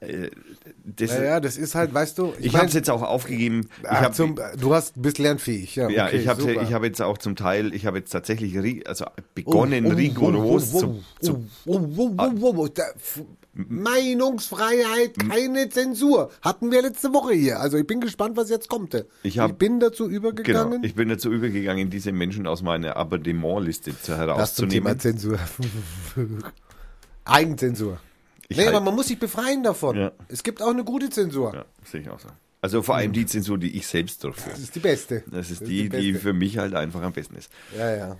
Äh, 0.00 0.30
Das, 0.84 1.10
Naja, 1.10 1.40
das 1.40 1.56
ist 1.56 1.74
halt, 1.74 1.94
weißt 1.94 2.18
du, 2.18 2.32
ich 2.38 2.52
mein, 2.52 2.62
habe 2.62 2.68
es 2.68 2.74
jetzt 2.74 2.90
auch 2.90 3.02
aufgegeben. 3.02 3.68
Ich 3.82 3.88
hab, 3.88 4.14
zum, 4.14 4.38
du 4.58 4.74
hast, 4.74 5.00
bist 5.00 5.18
lernfähig. 5.18 5.76
Ja, 5.76 5.88
ja, 5.88 6.06
okay, 6.06 6.16
ich 6.18 6.28
habe 6.28 6.52
ich 6.52 6.72
hab 6.72 6.82
jetzt 6.82 7.00
auch 7.00 7.18
zum 7.18 7.36
Teil, 7.36 7.72
ich 7.74 7.86
habe 7.86 7.98
jetzt 7.98 8.10
tatsächlich 8.10 8.56
also 8.88 9.04
begonnen, 9.34 9.86
rigoros 9.86 10.74
oh, 10.74 10.78
zu, 10.78 11.04
zu 11.20 11.44
oh, 11.66 11.80
oh, 11.96 12.14
oh, 12.18 12.54
oh, 12.56 12.68
da, 12.68 12.82
Meinungsfreiheit, 13.54 15.18
keine 15.28 15.68
Zensur. 15.68 16.30
Hatten 16.40 16.70
wir 16.70 16.80
letzte 16.82 17.12
Woche 17.12 17.34
hier. 17.34 17.60
Also 17.60 17.76
ich 17.76 17.86
bin 17.86 18.00
gespannt, 18.00 18.36
was 18.36 18.48
jetzt 18.48 18.68
kommt. 18.68 19.04
Ich 19.22 19.38
hab- 19.38 19.58
bin 19.58 19.78
dazu 19.78 20.04
Genau, 20.08 20.16
übergegangen. 20.16 20.82
ich 20.84 20.94
bin 20.94 21.08
dazu 21.08 21.30
übergegangen, 21.30 21.90
diese 21.90 22.12
Menschen 22.12 22.46
aus 22.46 22.62
meiner 22.62 22.96
Abonnementliste 22.96 23.90
zu 24.00 24.12
das 24.12 24.54
zum 24.54 24.68
Thema 24.70 24.90
herauszunehmen. 24.90 24.98
Zensur. 24.98 25.38
Eigenzensur. 27.24 27.98
Ich 28.52 28.58
nee, 28.58 28.64
halt- 28.66 28.76
aber 28.76 28.84
man 28.84 28.94
muss 28.94 29.08
sich 29.08 29.18
befreien 29.18 29.62
davon. 29.62 29.96
Ja. 29.96 30.12
Es 30.28 30.42
gibt 30.42 30.62
auch 30.62 30.70
eine 30.70 30.84
gute 30.84 31.10
Zensur. 31.10 31.54
Ja, 31.54 31.64
sehe 31.84 32.00
ich 32.02 32.08
auch 32.10 32.20
so. 32.20 32.28
Also 32.60 32.80
vor 32.82 32.94
allem 32.94 33.12
die 33.12 33.26
Zensur, 33.26 33.58
die 33.58 33.76
ich 33.76 33.86
selbst 33.88 34.22
durchführe. 34.22 34.50
Das 34.50 34.60
ist 34.60 34.74
die 34.74 34.80
beste. 34.80 35.24
Das 35.30 35.50
ist 35.50 35.62
die, 35.62 35.82
die 35.82 35.88
beste. 35.88 36.18
für 36.20 36.32
mich 36.32 36.58
halt 36.58 36.74
einfach 36.74 37.02
am 37.02 37.12
besten 37.12 37.34
ist. 37.34 37.50
Ja, 37.76 37.94
ja. 37.96 38.16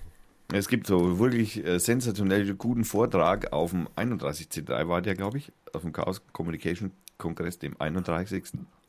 Es 0.53 0.69
gibt 0.69 0.87
so 0.89 1.19
wirklich 1.21 1.65
äh, 1.65 1.79
sensationell 1.79 2.53
guten 2.55 2.85
Vortrag 2.85 3.53
auf 3.53 3.71
dem 3.71 3.89
31C3 3.97 4.89
war 4.89 5.01
der, 5.01 5.15
glaube 5.15 5.39
ich, 5.39 5.53
auf 5.73 5.83
dem 5.83 5.93
Chaos 5.93 6.23
Communication 6.33 6.91
Kongress, 7.19 7.59
dem 7.59 7.81
31. 7.81 8.45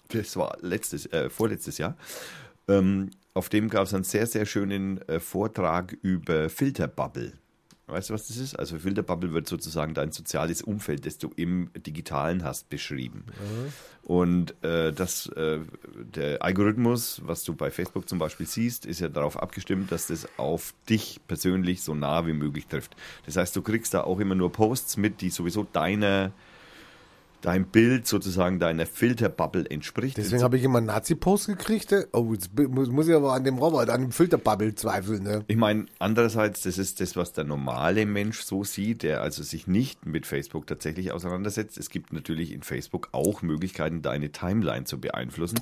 Das 0.10 0.36
war 0.36 0.58
letztes, 0.62 1.06
äh, 1.14 1.30
vorletztes 1.30 1.78
Jahr. 1.78 1.96
Ähm, 2.68 3.12
auf 3.36 3.50
dem 3.50 3.70
gab 3.70 3.86
es 3.86 3.94
einen 3.94 4.04
sehr, 4.04 4.26
sehr 4.28 4.46
schönen 4.46 5.08
äh, 5.08 5.20
Vortrag 5.20 5.94
über 6.02 6.50
Filterbubble. 6.50 7.34
Weißt 7.88 8.10
du, 8.10 8.14
was 8.14 8.28
das 8.28 8.38
ist? 8.38 8.56
Also 8.58 8.80
Filterbubble 8.80 9.34
wird 9.34 9.48
sozusagen 9.48 9.94
dein 9.94 10.12
soziales 10.14 10.62
Umfeld, 10.62 11.06
das 11.06 11.18
du 11.18 11.32
im 11.36 11.70
Digitalen 11.76 12.44
hast, 12.46 12.70
beschrieben. 12.70 13.26
Und 14.04 14.56
äh, 14.64 14.94
das, 14.94 15.28
äh, 15.28 15.60
der 15.96 16.42
Algorithmus, 16.42 17.22
was 17.26 17.44
du 17.44 17.54
bei 17.54 17.72
Facebook 17.72 18.08
zum 18.08 18.20
Beispiel 18.20 18.46
siehst, 18.46 18.86
ist 18.86 19.02
ja 19.02 19.10
darauf 19.10 19.38
abgestimmt, 19.42 19.92
dass 19.92 20.08
das 20.08 20.28
auf 20.38 20.74
dich 20.90 21.20
persönlich 21.28 21.82
so 21.82 21.94
nah 21.94 22.26
wie 22.26 22.34
möglich 22.34 22.68
trifft. 22.68 22.96
Das 23.26 23.36
heißt, 23.36 23.56
du 23.56 23.62
kriegst 23.62 23.94
da 23.94 24.02
auch 24.02 24.20
immer 24.20 24.36
nur 24.36 24.52
Posts 24.52 24.96
mit, 24.98 25.20
die 25.20 25.30
sowieso 25.30 25.64
deiner 25.64 26.32
dein 27.44 27.66
Bild 27.66 28.08
sozusagen 28.08 28.58
deiner 28.60 28.86
Filterbubble 28.86 29.70
entspricht. 29.70 30.18
Deswegen 30.18 30.42
habe 30.44 30.58
ich 30.58 30.64
immer 30.64 30.78
einen 30.78 30.88
Nazi-Post 30.88 31.48
gekriegt. 31.48 31.92
äh. 31.92 32.06
Oh, 32.14 32.34
jetzt 32.34 32.50
muss, 32.58 33.08
ich 33.08 33.14
aber 33.14 33.34
an 33.34 33.44
dem 33.44 33.58
Roboter, 33.58 33.94
an 33.94 34.02
dem 34.02 34.12
Filterbubble 34.12 34.76
zweifeln. 34.76 35.24
Ne? 35.24 35.44
Ich 35.48 35.58
meine, 35.58 35.86
andererseits, 36.00 36.62
das 36.62 36.78
ist 36.78 37.02
das, 37.02 37.16
was 37.18 37.34
der 37.34 37.44
normale 37.44 38.06
Mensch 38.06 38.42
so 38.44 38.64
sieht, 38.64 39.04
der 39.04 39.22
also 39.22 39.44
sich 39.44 39.68
nicht 39.68 40.06
mit 40.06 40.26
Facebook 40.26 40.68
tatsächlich 40.68 41.12
auseinandersetzt. 41.12 41.78
Es 41.78 41.90
gibt 41.90 42.14
natürlich 42.14 42.54
in 42.54 42.64
Facebook 42.64 43.10
auch 43.12 43.42
Möglichkeiten, 43.42 44.02
deine 44.02 44.32
Timeline 44.32 44.86
zu 44.86 45.00
beeinflussen. 45.00 45.60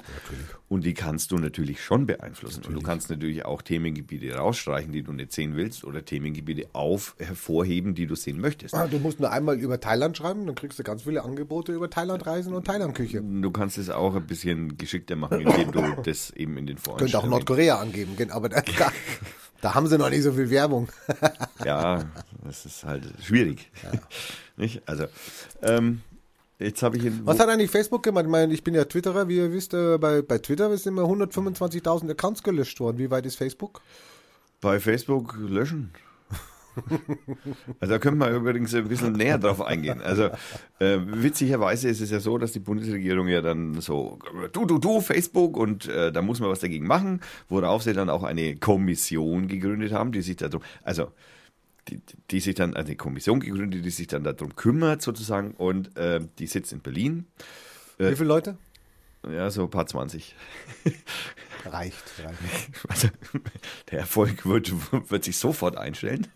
Und 0.70 0.86
die 0.86 0.94
kannst 0.94 1.32
du 1.32 1.38
natürlich 1.38 1.84
schon 1.84 2.06
beeinflussen. 2.06 2.64
Und 2.64 2.76
du 2.76 2.82
kannst 2.82 3.10
natürlich 3.10 3.44
auch 3.44 3.64
Themengebiete 3.64 4.36
rausstreichen, 4.36 4.94
die 4.94 5.02
du 5.02 5.14
nicht 5.14 5.32
sehen 5.32 5.56
willst, 5.56 5.84
oder 5.84 6.06
Themengebiete 6.06 6.68
auf 6.74 7.16
hervorheben, 7.18 7.96
die 7.96 8.06
du 8.06 8.16
sehen 8.16 8.40
möchtest. 8.40 8.76
Ah, 8.76 8.88
Du 8.88 9.00
musst 9.00 9.20
nur 9.20 9.32
einmal 9.32 9.58
über 9.58 9.80
Thailand 9.80 10.16
schreiben, 10.18 10.46
dann 10.46 10.54
kriegst 10.56 10.78
du 10.78 10.84
ganz 10.84 11.04
viele 11.04 11.24
Angebote 11.24 11.71
über 11.74 11.90
Thailand-Reisen 11.90 12.54
und 12.54 12.66
Thailand-Küche. 12.66 13.22
Du 13.22 13.52
kannst 13.52 13.78
es 13.78 13.90
auch 13.90 14.16
ein 14.16 14.26
bisschen 14.28 14.78
geschickter 14.78 15.16
machen, 15.16 15.42
indem 15.42 15.72
du 15.72 15.82
das 16.04 16.32
eben 16.32 16.58
in 16.58 16.68
den 16.68 16.78
Könnte 16.78 17.18
auch 17.18 17.26
Nordkorea 17.26 17.80
angeben, 17.80 18.16
aber 18.32 18.50
da, 18.50 18.62
da, 18.78 18.92
da 19.62 19.76
haben 19.76 19.88
sie 19.88 19.98
noch 19.98 20.10
nicht 20.10 20.24
so 20.24 20.34
viel 20.34 20.50
Werbung. 20.50 20.90
Ja, 21.64 22.06
das 22.44 22.66
ist 22.66 22.84
halt 22.84 23.04
schwierig. 23.22 23.70
Nicht? 24.58 24.82
Also, 24.88 25.06
ähm, 25.62 26.02
jetzt 26.58 26.82
habe 26.82 26.98
ich 26.98 27.12
Was 27.24 27.38
hat 27.38 27.50
eigentlich 27.50 27.70
Facebook 27.70 28.02
gemacht? 28.02 28.26
Ich 28.26 28.32
meine, 28.32 28.52
ich 28.52 28.64
bin 28.64 28.74
ja 28.74 28.84
Twitterer, 28.84 29.28
wie 29.28 29.38
ihr 29.38 29.54
wisst, 29.54 29.76
äh, 29.76 30.00
bei, 30.00 30.24
bei 30.24 30.40
Twitter 30.40 30.76
sind 30.76 30.98
immer 30.98 31.04
125.000 31.04 32.10
Accounts 32.10 32.42
gelöscht 32.42 32.80
worden. 32.80 32.98
Wie 32.98 33.12
weit 33.12 33.28
ist 33.28 33.36
Facebook? 33.36 33.82
bei 34.62 34.80
Facebook 34.80 35.36
löschen. 35.38 35.92
Also 37.80 37.94
da 37.94 38.00
können 38.00 38.18
wir 38.18 38.30
übrigens 38.30 38.74
ein 38.74 38.88
bisschen 38.88 39.14
näher 39.14 39.38
drauf 39.38 39.62
eingehen. 39.62 40.02
Also 40.02 40.30
äh, 40.80 41.00
witzigerweise 41.06 41.90
ist 41.90 42.02
es 42.02 42.12
ja 42.12 42.20
so, 42.20 42.38
dass 42.38 42.52
die 42.52 42.60
Bundesregierung 42.60 43.28
ja 43.28 43.42
dann 43.42 43.82
so, 43.82 44.20
du, 44.54 44.66
du, 44.66 44.78
du, 44.78 45.02
Facebook 45.02 45.58
und 45.58 45.88
äh, 45.88 46.12
da 46.12 46.22
muss 46.22 46.40
man 46.40 46.50
was 46.50 46.60
dagegen 46.60 46.86
machen, 46.88 47.22
worauf 47.50 47.84
sie 47.84 47.94
dann 47.94 48.10
auch 48.10 48.24
eine 48.24 48.56
Kommission 48.58 49.48
gegründet 49.48 49.92
haben, 49.92 50.12
die 50.12 50.22
sich 50.22 50.38
darum, 50.38 50.62
also 50.84 51.12
die, 51.88 52.02
die 52.30 52.40
sich 52.40 52.56
dann, 52.56 52.76
eine 52.76 52.96
Kommission 52.96 53.40
gegründet, 53.40 53.84
die 53.84 53.90
sich 53.90 54.08
dann 54.08 54.24
darum 54.24 54.56
kümmert 54.56 55.02
sozusagen 55.02 55.52
und 55.52 55.98
äh, 55.98 56.20
die 56.40 56.48
sitzt 56.48 56.74
in 56.74 56.82
Berlin. 56.82 57.26
Wie 57.98 58.16
viele 58.16 58.30
Leute? 58.30 58.58
Ja, 59.30 59.50
so 59.52 59.64
ein 59.64 59.70
paar 59.70 59.86
20. 59.86 60.36
Reicht. 61.66 62.04
reicht. 62.24 62.38
Also, 62.88 63.08
der 63.92 64.00
Erfolg 64.00 64.46
wird, 64.48 64.72
wird 65.12 65.24
sich 65.24 65.38
sofort 65.38 65.78
einstellen. 65.78 66.28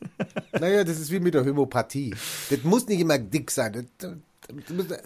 Naja, 0.52 0.84
das 0.84 1.00
ist 1.00 1.12
wie 1.12 1.20
mit 1.20 1.34
der 1.34 1.46
Homöopathie. 1.46 2.14
Das 2.50 2.64
muss 2.64 2.88
nicht 2.88 3.00
immer 3.00 3.18
dick 3.18 3.50
sein. 3.50 3.74
Das, 3.74 3.86
das, 3.98 4.88
das, 4.88 5.00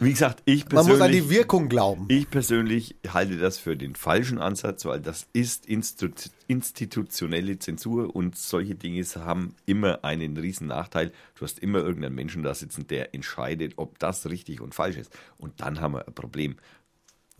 Wie 0.00 0.10
gesagt, 0.10 0.42
ich 0.44 0.64
man 0.72 0.86
muss 0.86 1.00
an 1.00 1.12
die 1.12 1.18
persönlich, 1.18 1.28
Wirkung 1.30 1.68
glauben. 1.68 2.06
ich 2.08 2.28
persönlich 2.28 2.96
halte 3.06 3.38
das 3.38 3.58
für 3.58 3.76
den 3.76 3.94
falschen 3.94 4.38
Ansatz, 4.38 4.84
weil 4.86 4.98
das 5.00 5.28
ist 5.32 5.66
institu- 5.68 6.30
institutionelle 6.48 7.58
Zensur 7.60 8.16
und 8.16 8.36
solche 8.36 8.74
Dinge 8.74 9.04
haben 9.04 9.54
immer 9.66 10.02
einen 10.04 10.36
riesen 10.36 10.66
Nachteil. 10.66 11.12
Du 11.36 11.44
hast 11.44 11.60
immer 11.60 11.78
irgendeinen 11.78 12.16
Menschen 12.16 12.42
da 12.42 12.54
sitzen, 12.54 12.88
der 12.88 13.14
entscheidet, 13.14 13.74
ob 13.76 14.00
das 14.00 14.26
richtig 14.28 14.60
und 14.60 14.74
falsch 14.74 14.96
ist. 14.96 15.12
Und 15.38 15.60
dann 15.60 15.80
haben 15.80 15.94
wir 15.94 16.08
ein 16.08 16.14
Problem. 16.14 16.56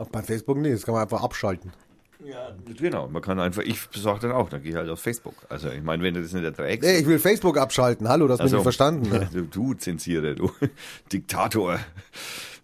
Auch 0.00 0.08
bei 0.08 0.22
Facebook 0.22 0.56
nicht, 0.56 0.74
das 0.74 0.86
kann 0.86 0.94
man 0.94 1.02
einfach 1.02 1.22
abschalten. 1.22 1.72
Ja, 2.24 2.54
genau. 2.78 3.08
Man 3.08 3.20
kann 3.20 3.38
einfach, 3.38 3.62
ich 3.62 3.78
sage 3.94 4.20
dann 4.20 4.32
auch, 4.32 4.48
dann 4.48 4.62
gehe 4.62 4.72
ich 4.72 4.76
halt 4.76 4.88
auf 4.88 4.98
Facebook. 5.00 5.34
Also 5.50 5.68
ich 5.68 5.82
meine, 5.82 6.02
wenn 6.02 6.14
du 6.14 6.22
das 6.22 6.32
nicht 6.32 6.42
erträgst. 6.42 6.88
Nee, 6.88 7.00
ich 7.00 7.06
will 7.06 7.18
Facebook 7.18 7.58
abschalten. 7.58 8.08
Hallo, 8.08 8.26
das 8.26 8.40
Also, 8.40 8.52
bin 8.56 8.60
ich 8.60 8.62
verstanden. 8.62 9.10
Ne? 9.10 9.28
Du, 9.50 9.74
zensiere, 9.74 10.34
du 10.34 10.50
Diktator. 11.12 11.80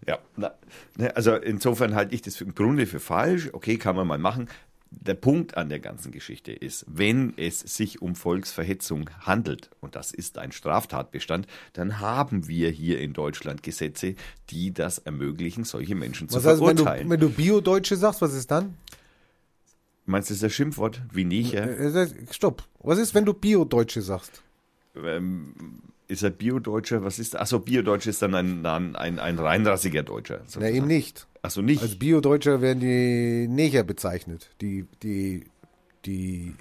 Ja, 0.07 0.17
na, 0.35 0.53
ne, 0.95 1.15
also 1.15 1.35
insofern 1.35 1.93
halte 1.93 2.15
ich 2.15 2.23
das 2.23 2.41
im 2.41 2.55
Grunde 2.55 2.87
für 2.87 2.99
falsch. 2.99 3.49
Okay, 3.53 3.77
kann 3.77 3.95
man 3.95 4.07
mal 4.07 4.17
machen. 4.17 4.49
Der 4.89 5.13
Punkt 5.13 5.57
an 5.57 5.69
der 5.69 5.79
ganzen 5.79 6.11
Geschichte 6.11 6.51
ist, 6.51 6.85
wenn 6.87 7.33
es 7.37 7.59
sich 7.59 8.01
um 8.01 8.15
Volksverhetzung 8.15 9.09
handelt, 9.21 9.69
und 9.79 9.95
das 9.95 10.11
ist 10.11 10.37
ein 10.37 10.51
Straftatbestand, 10.51 11.47
dann 11.73 11.99
haben 11.99 12.47
wir 12.47 12.69
hier 12.69 12.99
in 12.99 13.13
Deutschland 13.13 13.63
Gesetze, 13.63 14.15
die 14.49 14.73
das 14.73 14.97
ermöglichen, 14.97 15.63
solche 15.63 15.95
Menschen 15.95 16.29
zu 16.29 16.35
Was 16.35 16.45
heißt, 16.45 16.61
wenn 16.61 16.75
du, 16.75 16.83
verurteilen. 16.83 17.09
wenn 17.09 17.19
du 17.19 17.29
Bio-Deutsche 17.29 17.95
sagst, 17.95 18.21
was 18.21 18.33
ist 18.33 18.51
dann? 18.51 18.75
Meinst 20.05 20.29
du, 20.29 20.33
das 20.33 20.39
ist 20.39 20.43
ein 20.45 20.49
Schimpfwort 20.51 21.01
wie 21.11 21.25
Neger? 21.25 21.79
Äh, 21.79 21.93
heißt, 21.93 22.15
Stopp. 22.31 22.63
Was 22.79 22.97
ist, 22.97 23.13
wenn 23.13 23.25
du 23.25 23.33
Bio-Deutsche 23.33 24.01
sagst? 24.01 24.41
ähm, 24.95 25.53
ist 26.07 26.23
er 26.23 26.29
Bio-Deutscher? 26.29 27.03
Was 27.03 27.19
ist 27.19 27.35
Achso, 27.35 27.59
Bio-Deutscher 27.59 28.09
ist 28.09 28.21
dann 28.21 28.33
ein, 28.33 28.65
ein, 28.65 28.95
ein, 28.95 29.19
ein 29.19 29.39
reinrassiger 29.39 30.03
Deutscher. 30.03 30.41
Na, 30.59 30.69
eben 30.69 30.87
nicht. 30.87 31.27
Achso, 31.47 31.61
nicht. 31.61 31.81
Als 31.81 31.97
Bio-Deutscher 31.97 32.61
werden 32.61 32.81
die 32.81 33.47
Neger 33.47 33.83
bezeichnet. 33.83 34.49
Die, 34.59 34.85
die, 35.01 35.45
die, 36.05 36.53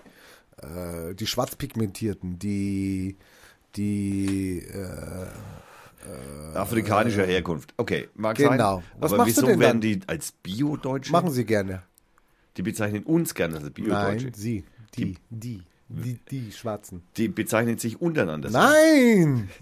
äh, 0.62 1.12
die 1.12 1.26
Schwarzpigmentierten, 1.26 2.38
die, 2.38 3.16
die, 3.74 4.58
äh, 4.60 5.26
Afrikanischer 6.56 7.26
Herkunft. 7.26 7.74
Okay, 7.76 8.08
mag 8.14 8.36
Genau. 8.36 8.76
sein. 8.76 8.84
Was 9.00 9.12
Aber 9.12 9.24
machst 9.24 9.38
du 9.38 9.42
wieso 9.42 9.46
denn 9.48 9.58
werden 9.58 9.80
dann? 9.80 10.00
die 10.00 10.00
als 10.06 10.30
Bio-Deutsche? 10.30 11.10
machen 11.10 11.32
sie 11.32 11.44
gerne. 11.44 11.82
Die 12.56 12.62
bezeichnen 12.62 13.02
uns 13.02 13.34
gerne 13.34 13.56
als 13.56 13.70
Bio-Deutsche. 13.70 14.26
Nein, 14.26 14.34
sie. 14.34 14.64
Die, 14.94 15.04
die, 15.04 15.18
die, 15.30 15.62
die 15.88 16.50
Schwarzen. 16.52 17.02
Die 17.16 17.28
bezeichnen 17.28 17.78
sich 17.78 18.00
untereinander. 18.00 18.50
Nein! 18.50 19.50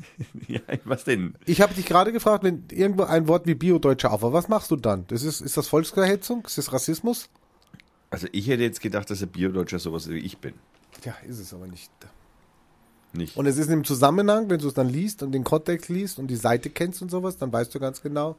Ja, 0.46 0.60
was 0.84 1.04
denn? 1.04 1.34
Ich 1.46 1.60
habe 1.60 1.74
dich 1.74 1.86
gerade 1.86 2.12
gefragt, 2.12 2.44
wenn 2.44 2.64
irgendwo 2.70 3.04
ein 3.04 3.28
Wort 3.28 3.46
wie 3.46 3.54
Bio-Deutscher 3.54 4.12
auffällt, 4.12 4.32
was 4.32 4.48
machst 4.48 4.70
du 4.70 4.76
dann? 4.76 5.06
Das 5.08 5.22
ist, 5.22 5.40
ist 5.40 5.56
das 5.56 5.68
Volksverhetzung? 5.68 6.44
Ist 6.46 6.58
das 6.58 6.72
Rassismus? 6.72 7.28
Also 8.10 8.26
ich 8.32 8.46
hätte 8.48 8.62
jetzt 8.62 8.80
gedacht, 8.80 9.10
dass 9.10 9.22
ein 9.22 9.28
Bio-Deutscher 9.28 9.78
sowas 9.78 10.08
wie 10.08 10.18
ich 10.18 10.38
bin. 10.38 10.54
Ja, 11.02 11.14
ist 11.26 11.38
es 11.38 11.52
aber 11.52 11.66
nicht. 11.66 11.90
Nicht. 13.12 13.36
Und 13.36 13.46
es 13.46 13.56
ist 13.56 13.70
im 13.70 13.84
Zusammenhang, 13.84 14.50
wenn 14.50 14.58
du 14.58 14.68
es 14.68 14.74
dann 14.74 14.88
liest 14.88 15.22
und 15.22 15.32
den 15.32 15.44
Kontext 15.44 15.88
liest 15.88 16.18
und 16.18 16.26
die 16.26 16.36
Seite 16.36 16.68
kennst 16.68 17.00
und 17.00 17.10
sowas, 17.10 17.36
dann 17.36 17.52
weißt 17.52 17.74
du 17.74 17.80
ganz 17.80 18.02
genau, 18.02 18.36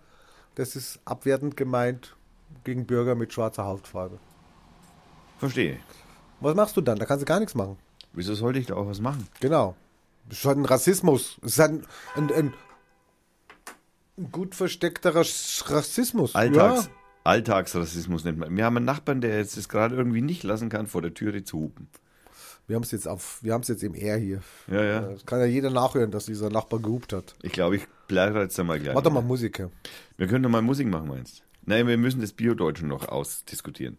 das 0.56 0.76
ist 0.76 1.00
abwertend 1.06 1.58
gemeint 1.58 2.16
gegen 2.64 2.86
Bürger 2.86 3.16
mit 3.16 3.34
schwarzer 3.34 3.66
Hautfarbe. 3.66 4.20
Verstehe. 5.40 5.80
Was 6.42 6.56
machst 6.56 6.76
du 6.78 6.82
dann? 6.82 6.98
Da 7.00 7.06
kannst 7.06 7.22
du 7.22 7.26
gar 7.26 7.40
nichts 7.40 7.56
machen. 7.56 7.78
Wieso 8.14 8.34
sollte 8.36 8.60
ich 8.60 8.68
da 8.68 8.76
auch 8.76 8.88
was 8.88 9.00
machen? 9.02 9.28
Genau. 9.40 9.76
Das 10.30 10.40
ist 10.40 10.46
halt 10.46 10.58
ein 10.58 10.66
Rassismus. 10.66 11.38
Es 11.44 11.54
ist 11.54 11.60
halt 11.60 11.72
ein, 11.72 11.84
ein, 12.16 12.32
ein, 12.34 12.54
ein 14.18 14.32
gut 14.32 14.56
versteckter 14.56 15.16
Rass- 15.16 15.64
Rassismus. 15.68 16.36
Alltags, 16.36 16.86
Ja. 16.86 16.92
Alltagsrassismus 17.26 18.24
nennt 18.24 18.38
man. 18.38 18.56
Wir 18.56 18.66
haben 18.66 18.78
einen 18.78 18.86
Nachbarn, 18.86 19.22
der 19.22 19.38
jetzt 19.38 19.58
es 19.58 19.68
gerade 19.70 19.96
irgendwie 19.96 20.22
nicht 20.22 20.44
lassen 20.44 20.70
kann, 20.70 20.88
vor 20.88 21.02
der 21.02 21.14
Türe 21.14 21.44
zu 21.44 21.58
hupen. 21.60 21.88
Wir 22.68 22.76
haben 22.76 22.84
es 22.84 22.92
jetzt 22.92 23.08
auf, 23.08 23.44
wir 23.44 23.54
haben 23.54 23.62
es 23.62 23.68
jetzt 23.68 23.84
im 23.84 23.94
R 23.94 24.18
hier. 24.18 24.42
Ja, 24.68 24.84
ja. 24.84 25.00
Das 25.02 25.26
kann 25.26 25.40
ja 25.40 25.46
jeder 25.46 25.70
nachhören, 25.70 26.10
dass 26.12 26.26
dieser 26.26 26.50
Nachbar 26.50 26.80
gehupt 26.80 27.14
hat. 27.14 27.36
Ich 27.44 27.52
glaube, 27.52 27.76
ich 27.76 27.88
bleibe 28.08 28.40
jetzt 28.40 28.60
einmal 28.60 28.80
gleich. 28.80 28.96
Doch 29.00 29.12
mal 29.12 29.22
Musiker. 29.22 29.70
Wir 30.18 30.28
können 30.28 30.44
doch 30.44 30.50
mal 30.50 30.62
Musik 30.64 30.88
machen, 30.88 31.08
meinst 31.10 31.44
Nein, 31.68 31.88
wir 31.88 31.98
müssen 31.98 32.22
das 32.22 32.32
Bio-Deutschen 32.32 32.88
noch 32.88 33.08
ausdiskutieren. 33.08 33.98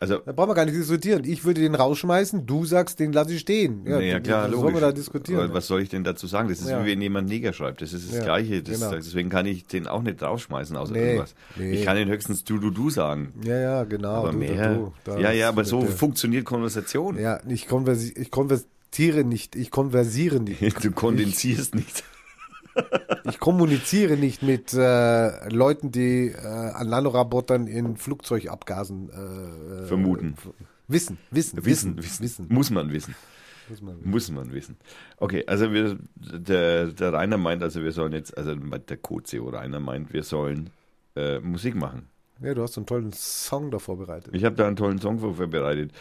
Also, 0.00 0.18
Da 0.18 0.32
brauchen 0.32 0.50
wir 0.50 0.54
gar 0.54 0.64
nicht 0.64 0.76
diskutieren. 0.76 1.24
Ich 1.24 1.44
würde 1.44 1.60
den 1.60 1.74
rausschmeißen, 1.74 2.46
du 2.46 2.64
sagst, 2.64 3.00
den 3.00 3.12
lasse 3.12 3.32
ich 3.34 3.40
stehen. 3.40 3.82
Ja, 3.84 3.96
naja, 3.98 4.20
klar, 4.20 4.44
was 4.44 4.50
logisch. 4.52 4.60
sollen 4.62 4.74
wir 4.74 4.80
da 4.80 4.92
diskutieren? 4.92 5.40
Aber 5.40 5.54
Was 5.54 5.66
soll 5.66 5.82
ich 5.82 5.88
denn 5.88 6.04
dazu 6.04 6.26
sagen? 6.28 6.48
Das 6.48 6.60
ist 6.60 6.68
Ja. 6.68 6.84
wie 6.84 6.90
wenn 6.90 7.00
jemand 7.02 7.28
Neger 7.28 7.52
schreibt. 7.52 7.82
Das 7.82 7.92
ist 7.92 8.08
das 8.08 8.18
Ja, 8.18 8.24
Gleiche. 8.24 8.62
Das, 8.62 8.78
genau. 8.78 8.92
Deswegen 8.92 9.28
kann 9.28 9.46
ich 9.46 9.66
den 9.66 9.86
auch 9.88 10.02
nicht 10.02 10.22
rausschmeißen, 10.22 10.76
außer 10.76 10.92
Nee, 10.92 11.00
irgendwas. 11.06 11.34
nee. 11.56 11.72
Ich 11.72 11.84
kann 11.84 11.96
ihn 11.96 12.08
höchstens 12.08 12.44
du, 12.44 12.58
du, 12.58 12.70
du 12.70 12.90
sagen. 12.90 13.32
Ja, 13.42 13.58
ja, 13.58 13.84
genau. 13.84 14.08
Aber 14.14 14.30
du, 14.32 14.38
mehr. 14.38 14.74
Du, 14.74 14.92
du, 15.04 15.18
ja, 15.18 15.32
ja, 15.32 15.48
aber 15.48 15.64
so 15.64 15.80
der- 15.80 15.90
funktioniert 15.90 16.44
Konversation. 16.44 17.18
Ja, 17.18 17.40
ich, 17.48 17.66
konversi 17.66 18.14
ich 18.16 18.30
konvertiere 18.30 19.24
nicht, 19.24 19.56
ich 19.56 19.70
konversiere 19.72 20.38
nicht. 20.40 20.60
Du 20.84 20.92
kondensierst 20.92 21.74
nicht. 21.74 22.04
Ich 23.24 23.38
kommuniziere 23.38 24.16
nicht 24.16 24.42
mit 24.42 24.72
äh, 24.74 25.48
Leuten, 25.48 25.90
die 25.92 26.28
äh, 26.28 26.36
an 26.38 26.88
Nanorobotern 26.88 27.66
in 27.66 27.96
Flugzeugabgasen 27.96 29.10
äh, 29.10 29.86
Vermuten. 29.86 30.34
f- 30.36 30.50
Wissen, 30.90 31.18
wissen, 31.30 31.64
Wissen, 31.64 31.96
wissen, 31.98 32.22
wissen, 32.22 32.46
Muss 32.48 32.70
man 32.70 32.90
wissen. 32.92 33.14
Muss 33.68 33.82
man 33.82 33.96
wissen. 33.98 34.10
Muss 34.10 34.30
man 34.30 34.52
wissen. 34.54 34.76
Okay, 35.18 35.44
also 35.46 35.70
wir, 35.72 35.98
der, 36.16 36.86
der 36.86 37.12
Rainer 37.12 37.36
meint, 37.36 37.62
also 37.62 37.82
wir 37.82 37.92
sollen 37.92 38.12
jetzt, 38.14 38.36
also 38.38 38.54
der 38.54 38.96
Code 38.96 39.26
Rainer 39.52 39.80
meint, 39.80 40.12
wir 40.14 40.22
sollen 40.22 40.70
äh, 41.16 41.40
Musik 41.40 41.74
machen. 41.74 42.08
Ja, 42.40 42.54
du 42.54 42.62
hast 42.62 42.78
einen 42.78 42.86
tollen 42.86 43.12
Song 43.12 43.70
da 43.70 43.78
vorbereitet. 43.78 44.34
Ich 44.34 44.44
habe 44.44 44.56
da 44.56 44.66
einen 44.66 44.76
tollen 44.76 45.00
Song 45.00 45.18
vorbereitet, 45.18 45.92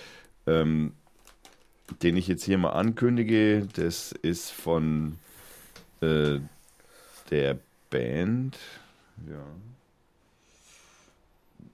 ähm, 0.45 0.93
den 2.01 2.15
ich 2.15 2.27
jetzt 2.27 2.43
hier 2.45 2.57
mal 2.57 2.69
ankündige. 2.69 3.67
Das 3.75 4.13
ist 4.13 4.51
von 4.51 5.15
äh, 6.01 6.39
der 7.29 7.57
Band. 7.89 8.57
Ja. 9.29 9.45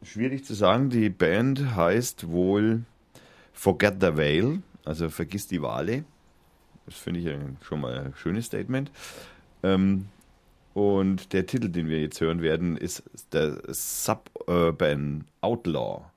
Schwierig 0.03 0.45
zu 0.45 0.53
sagen. 0.53 0.89
Die 0.89 1.09
Band 1.09 1.75
heißt 1.75 2.29
wohl 2.29 2.83
Forget 3.53 3.95
the 4.01 4.17
Whale, 4.17 4.61
also 4.83 5.09
vergiss 5.09 5.47
die 5.47 5.61
Wale. 5.61 6.03
Das 6.85 6.95
finde 6.95 7.19
ich 7.21 7.65
schon 7.65 7.81
mal 7.81 7.97
ein 7.97 8.13
schönes 8.15 8.47
Statement. 8.47 8.91
Ähm, 9.61 10.07
und 10.73 11.33
der 11.33 11.45
Titel, 11.45 11.69
den 11.69 11.87
wir 11.87 12.01
jetzt 12.01 12.19
hören 12.19 12.41
werden, 12.41 12.77
ist 12.77 13.03
der 13.31 13.61
Suburban 13.67 15.25
Outlaw. 15.41 16.12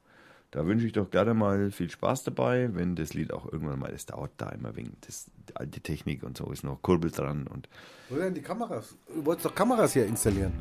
Da 0.50 0.64
wünsche 0.66 0.86
ich 0.86 0.92
doch 0.92 1.10
gerne 1.10 1.34
mal 1.34 1.70
viel 1.70 1.90
Spaß 1.90 2.24
dabei, 2.24 2.70
wenn 2.72 2.94
das 2.96 3.14
Lied 3.14 3.32
auch 3.32 3.52
irgendwann 3.52 3.78
mal, 3.78 3.90
das 3.90 4.06
dauert 4.06 4.30
da 4.36 4.48
immer 4.50 4.76
wegen 4.76 4.96
das, 5.06 5.26
die 5.48 5.56
alte 5.56 5.80
Technik 5.80 6.22
und 6.22 6.36
so 6.36 6.50
ist 6.50 6.64
noch 6.64 6.80
Kurbel 6.82 7.10
dran 7.10 7.46
und 7.46 7.68
Wo 8.08 8.16
denn 8.16 8.34
die 8.34 8.42
Kameras? 8.42 8.96
Du 9.14 9.24
wolltest 9.24 9.46
doch 9.46 9.54
Kameras 9.54 9.92
hier 9.92 10.06
installieren. 10.06 10.52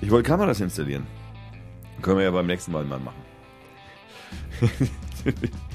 ich 0.00 0.10
wollte 0.10 0.28
Kameras 0.28 0.60
installieren. 0.60 1.06
Können 2.00 2.18
wir 2.18 2.24
ja 2.24 2.30
beim 2.30 2.46
nächsten 2.46 2.72
Mal 2.72 2.84
mal 2.84 3.00
machen. 3.00 3.22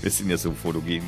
wir 0.01 0.11
sind 0.11 0.29
ja 0.29 0.37
so 0.37 0.51
fotogen. 0.51 1.03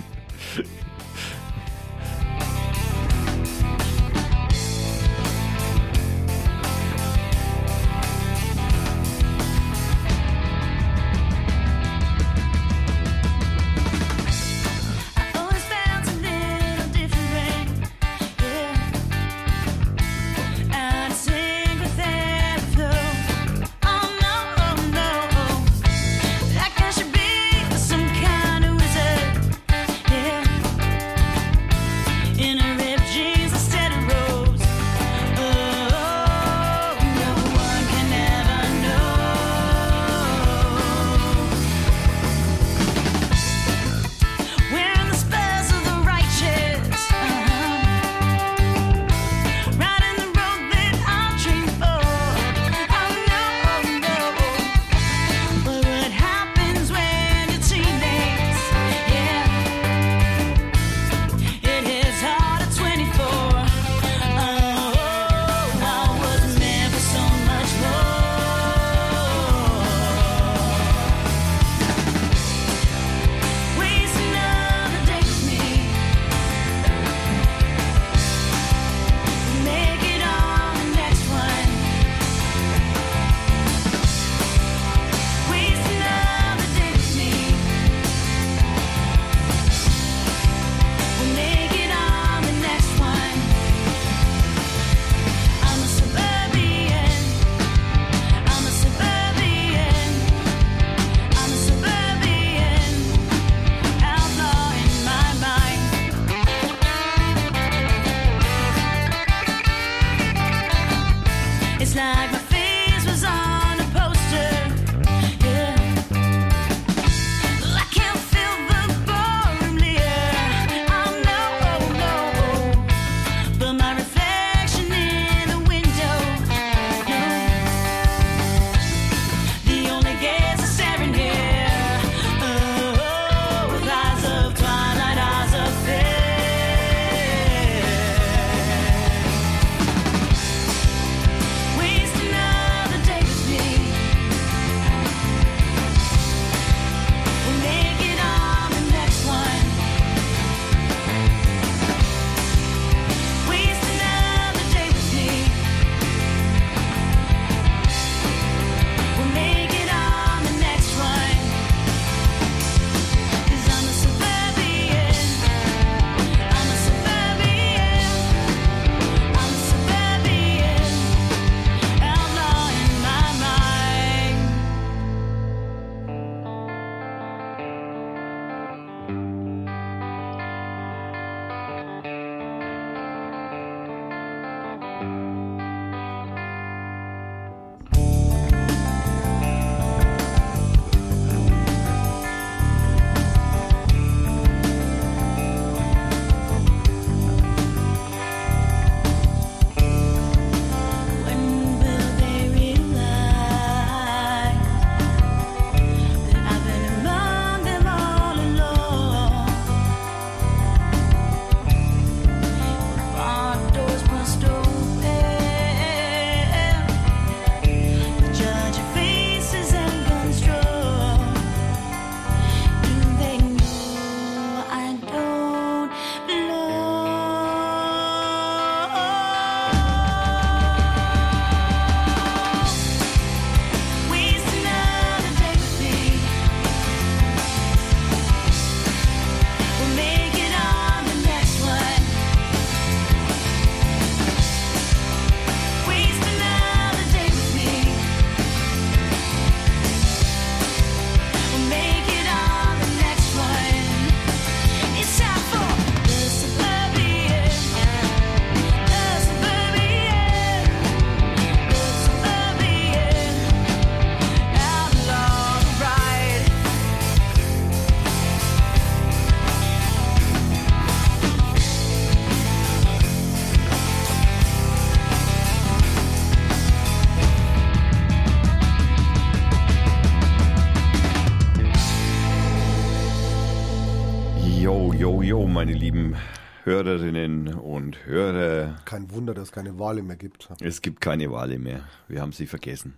Jo, 285.23 285.39
jo, 285.39 285.47
meine 285.47 285.71
lieben 285.71 286.17
Hörerinnen 286.65 287.53
und 287.53 288.05
Hörer. 288.05 288.75
Kein 288.83 289.09
Wunder, 289.09 289.33
dass 289.33 289.45
es 289.45 289.51
keine 289.53 289.79
Wale 289.79 290.03
mehr 290.03 290.17
gibt. 290.17 290.49
Es 290.59 290.81
gibt 290.81 290.99
keine 290.99 291.31
Wale 291.31 291.59
mehr. 291.59 291.87
Wir 292.09 292.19
haben 292.19 292.33
sie 292.33 292.45
vergessen. 292.45 292.95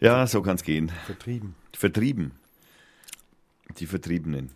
Ja, 0.00 0.26
so 0.26 0.40
kann 0.40 0.56
es 0.56 0.62
gehen. 0.62 0.90
Vertrieben. 1.04 1.54
Vertrieben. 1.76 2.32
Die 3.78 3.84
Vertriebenen. 3.84 4.52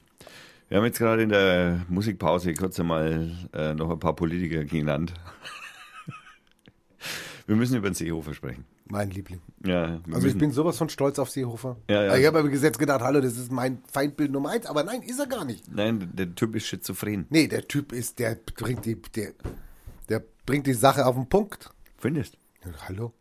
Wir 0.70 0.78
haben 0.78 0.86
jetzt 0.86 0.98
gerade 0.98 1.24
in 1.24 1.28
der 1.28 1.84
Musikpause 1.90 2.54
kurz 2.54 2.80
einmal 2.80 3.36
äh, 3.52 3.74
noch 3.74 3.90
ein 3.90 3.98
paar 3.98 4.16
Politiker 4.16 4.64
genannt. 4.64 5.12
Wir 7.46 7.56
müssen 7.56 7.76
über 7.76 7.90
den 7.90 7.94
Seehofer 7.94 8.32
sprechen. 8.32 8.64
Mein 8.90 9.10
Liebling. 9.10 9.40
Ja, 9.64 10.00
wir 10.06 10.14
Also 10.14 10.28
ich 10.28 10.38
bin 10.38 10.50
sowas 10.50 10.78
von 10.78 10.88
stolz 10.88 11.18
auf 11.18 11.30
Seehofer. 11.30 11.76
Ja, 11.90 12.04
ja. 12.04 12.16
Ich 12.16 12.26
habe 12.26 12.38
aber 12.38 12.48
gesetzt 12.48 12.78
gedacht, 12.78 13.00
hallo, 13.00 13.20
das 13.20 13.36
ist 13.36 13.52
mein 13.52 13.82
Feindbild 13.90 14.30
Nummer 14.30 14.50
eins. 14.50 14.66
Aber 14.66 14.82
nein, 14.82 15.02
ist 15.02 15.18
er 15.18 15.26
gar 15.26 15.44
nicht. 15.44 15.70
Nein, 15.72 16.10
der 16.14 16.34
Typ 16.34 16.56
ist 16.56 16.66
schizophren. 16.66 17.26
Nee, 17.28 17.48
der 17.48 17.68
Typ 17.68 17.92
ist, 17.92 18.18
der 18.18 18.36
bringt 18.54 18.86
die, 18.86 19.00
der, 19.14 19.32
der 20.08 20.24
bringt 20.46 20.66
die 20.66 20.74
Sache 20.74 21.04
auf 21.04 21.16
den 21.16 21.28
Punkt. 21.28 21.70
Findest 21.98 22.38
Ja, 22.64 22.70
hallo? 22.88 23.12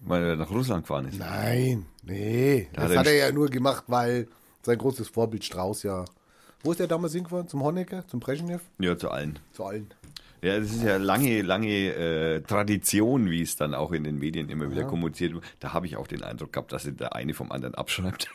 Weil 0.00 0.22
er 0.24 0.36
nach 0.36 0.50
Russland 0.50 0.84
gefahren 0.84 1.08
ist. 1.08 1.18
Nein, 1.18 1.86
nee. 2.02 2.68
Da 2.72 2.88
Das 2.88 2.96
hat 2.96 3.06
er 3.06 3.16
ja 3.16 3.32
nur 3.32 3.48
gemacht, 3.48 3.84
weil 3.88 4.28
sein 4.62 4.78
großes 4.78 5.08
Vorbild 5.08 5.44
Strauß 5.44 5.82
ja. 5.82 6.04
Wo 6.62 6.72
ist 6.72 6.80
der 6.80 6.86
damals 6.86 7.12
hingefahren? 7.12 7.48
Zum 7.48 7.62
Honecker? 7.62 8.06
Zum 8.06 8.20
Brezhnev? 8.20 8.62
Ja, 8.78 8.96
zu 8.96 9.10
allen. 9.10 9.38
Zu 9.52 9.64
allen. 9.64 9.92
Ja, 10.42 10.58
das 10.58 10.70
ist 10.70 10.82
ja 10.82 10.96
lange, 10.96 11.42
lange 11.42 11.68
äh, 11.68 12.40
Tradition, 12.40 13.30
wie 13.30 13.42
es 13.42 13.56
dann 13.56 13.74
auch 13.74 13.92
in 13.92 14.04
den 14.04 14.18
Medien 14.18 14.48
immer 14.48 14.70
wieder 14.70 14.84
kommuniziert 14.84 15.34
wird. 15.34 15.44
Da 15.60 15.72
habe 15.72 15.86
ich 15.86 15.96
auch 15.96 16.06
den 16.06 16.22
Eindruck 16.22 16.52
gehabt, 16.52 16.72
dass 16.72 16.84
der 16.90 17.14
eine 17.14 17.34
vom 17.34 17.52
anderen 17.52 17.74
abschreibt. 17.74 18.28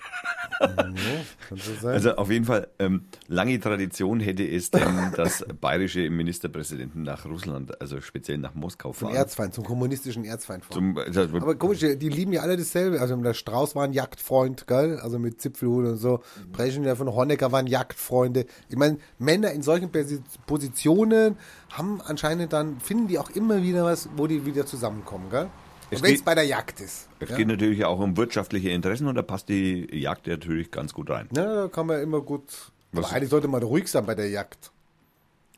Ja. 0.62 1.90
Also 1.90 2.16
auf 2.16 2.30
jeden 2.32 2.46
Fall, 2.46 2.68
ähm, 2.80 3.06
lange 3.28 3.60
Tradition 3.60 4.20
hätte 4.20 4.48
es 4.48 4.72
denn, 4.72 5.12
dass 5.18 5.44
bayerische 5.60 6.10
Ministerpräsidenten 6.10 7.04
nach 7.04 7.26
Russland, 7.26 7.80
also 7.82 8.00
speziell 8.02 8.38
nach 8.38 8.54
Moskau 8.54 8.94
zum 8.94 9.08
fahren. 9.08 9.16
Erzfeind, 9.18 9.54
zum 9.54 9.64
kommunistischen 9.66 10.24
Erzfeind 10.26 10.64
fahren. 10.64 10.96
Zum, 10.96 10.98
also, 10.98 11.22
Aber 11.38 11.56
komisch, 11.56 11.80
die 11.80 12.10
lieben 12.10 12.32
ja 12.34 12.42
alle 12.42 12.56
dasselbe. 12.58 13.02
Also 13.02 13.16
der 13.18 13.34
Strauß 13.34 13.76
war 13.76 13.84
ein 13.84 13.94
Jagdfreund, 13.94 14.68
gell? 14.68 15.00
Also 15.00 15.20
mit 15.20 15.42
Zipfelhut 15.42 15.86
und 15.86 15.98
so. 15.98 16.22
Brezhnev 16.52 17.02
und 17.02 17.10
Honecker 17.14 17.52
waren 17.52 17.68
Jagdfreunde. 17.68 18.46
Ich 18.70 18.78
meine, 18.78 18.98
Männer 19.20 19.52
in 19.52 19.62
solchen 19.62 19.90
Posi- 19.92 20.22
Positionen 20.46 21.36
haben 21.72 22.02
anscheinend 22.02 22.54
dann, 22.54 22.80
finden 22.80 23.08
die 23.08 23.20
auch 23.20 23.30
immer 23.32 23.62
wieder 23.62 23.84
was, 23.84 24.10
wo 24.16 24.28
die 24.28 24.46
wieder 24.46 24.66
zusammenkommen, 24.66 25.30
gell? 25.30 25.50
Wenn 25.90 25.98
es 25.98 26.04
geht- 26.04 26.26
bei 26.26 26.34
der 26.36 26.46
Jagd 26.46 26.82
ist. 26.82 27.08
es 27.20 27.30
ja? 27.30 27.36
geht 27.36 27.48
natürlich 27.48 27.86
auch 27.86 28.00
um 28.00 28.18
wirtschaftliche 28.18 28.70
Interessen 28.70 29.08
und 29.08 29.16
da 29.16 29.22
passt 29.22 29.50
die 29.50 29.88
Jagd 29.96 30.26
natürlich 30.28 30.72
ganz 30.72 30.94
gut 30.94 31.10
rein. 31.10 31.30
Ja, 31.36 31.64
da 31.64 31.68
kann 31.68 31.86
man 31.88 32.02
immer 32.02 32.22
gut. 32.22 32.44
Was- 32.92 33.06
Aber 33.06 33.16
eigentlich 33.16 33.30
sollte 33.30 33.48
man 33.48 33.62
ruhig 33.62 33.88
sein 33.88 34.06
bei 34.06 34.16
der 34.16 34.30
Jagd. 34.30 34.72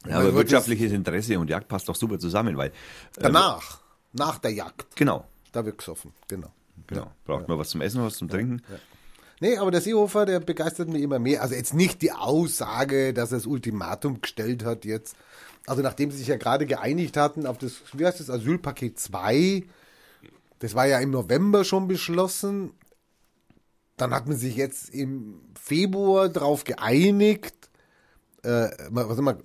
Ja, 0.08 0.20
aber 0.20 0.34
wirtschaftliches 0.34 0.92
Interesse 0.92 1.40
und 1.40 1.50
Jagd 1.50 1.68
passt 1.68 1.88
doch 1.90 1.96
super 1.96 2.20
zusammen, 2.20 2.58
weil 2.58 2.70
äh, 2.70 2.72
Danach, 3.20 3.80
nach 4.14 4.38
der 4.40 4.52
Jagd, 4.54 4.96
genau, 4.96 5.26
da 5.52 5.66
wird 5.66 5.78
gesoffen. 5.78 6.14
Genau. 6.28 6.52
genau, 6.88 7.12
braucht 7.26 7.48
man 7.48 7.58
was 7.58 7.70
zum 7.70 7.82
Essen, 7.82 8.02
was 8.04 8.18
zum 8.18 8.30
Trinken. 8.30 8.62
Nee, 9.40 9.58
aber 9.58 9.70
der 9.72 9.82
Seehofer, 9.82 10.26
der 10.26 10.40
begeistert 10.40 10.90
mich 10.90 11.02
immer 11.04 11.20
mehr. 11.20 11.42
Also 11.44 11.56
jetzt 11.56 11.74
nicht 11.74 12.02
die 12.02 12.12
Aussage, 12.12 13.14
dass 13.14 13.32
er 13.32 13.38
das 13.38 13.46
Ultimatum 13.46 14.22
gestellt 14.22 14.66
hat 14.66 14.84
jetzt. 14.84 15.16
Also 15.68 15.82
nachdem 15.82 16.10
sie 16.12 16.18
sich 16.18 16.28
ja 16.28 16.38
gerade 16.38 16.66
geeinigt 16.66 17.18
hatten 17.18 17.46
auf 17.46 17.58
das, 17.58 17.82
wie 17.94 18.06
heißt 18.06 18.22
das, 18.22 18.30
Asylpaket 18.30 18.98
2, 18.98 19.64
das 20.60 20.74
war 20.74 20.88
ja 20.88 21.00
im 21.00 21.12
November 21.12 21.66
schon 21.66 21.88
beschlossen. 21.88 22.72
Dann 23.98 24.14
hat 24.14 24.28
man 24.28 24.38
sich 24.38 24.56
jetzt 24.56 24.90
im 24.90 25.42
Februar 25.60 26.30
darauf 26.30 26.64
geeinigt. 26.64 27.54
Äh, 28.44 28.70
was, 28.90 29.18
immer, 29.18 29.38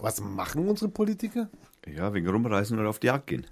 was 0.00 0.20
machen 0.22 0.68
unsere 0.68 0.90
Politiker? 0.90 1.50
Ja, 1.86 2.14
wegen 2.14 2.28
rumreisen 2.28 2.78
oder 2.78 2.88
auf 2.88 2.98
die 2.98 3.08
Jagd 3.08 3.26
gehen. 3.26 3.46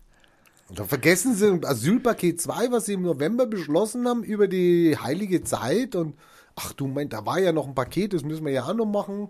Und 0.69 0.79
dann 0.79 0.89
vergessen 0.89 1.35
sie 1.35 1.61
Asylpaket 1.65 2.41
2, 2.41 2.71
was 2.71 2.87
sie 2.87 2.95
im 2.95 3.03
November 3.03 3.47
beschlossen 3.47 4.09
haben 4.09 4.25
über 4.25 4.49
die 4.49 4.97
heilige 4.97 5.45
Zeit. 5.45 5.95
Und 5.95 6.17
ach 6.55 6.73
du 6.73 6.87
mein, 6.87 7.11
da 7.11 7.27
war 7.27 7.39
ja 7.39 7.53
noch 7.53 7.69
ein 7.69 7.75
Paket, 7.75 8.15
das 8.15 8.25
müssen 8.25 8.47
wir 8.47 8.53
ja 8.53 8.65
auch 8.65 8.75
noch 8.75 8.87
machen. 8.87 9.29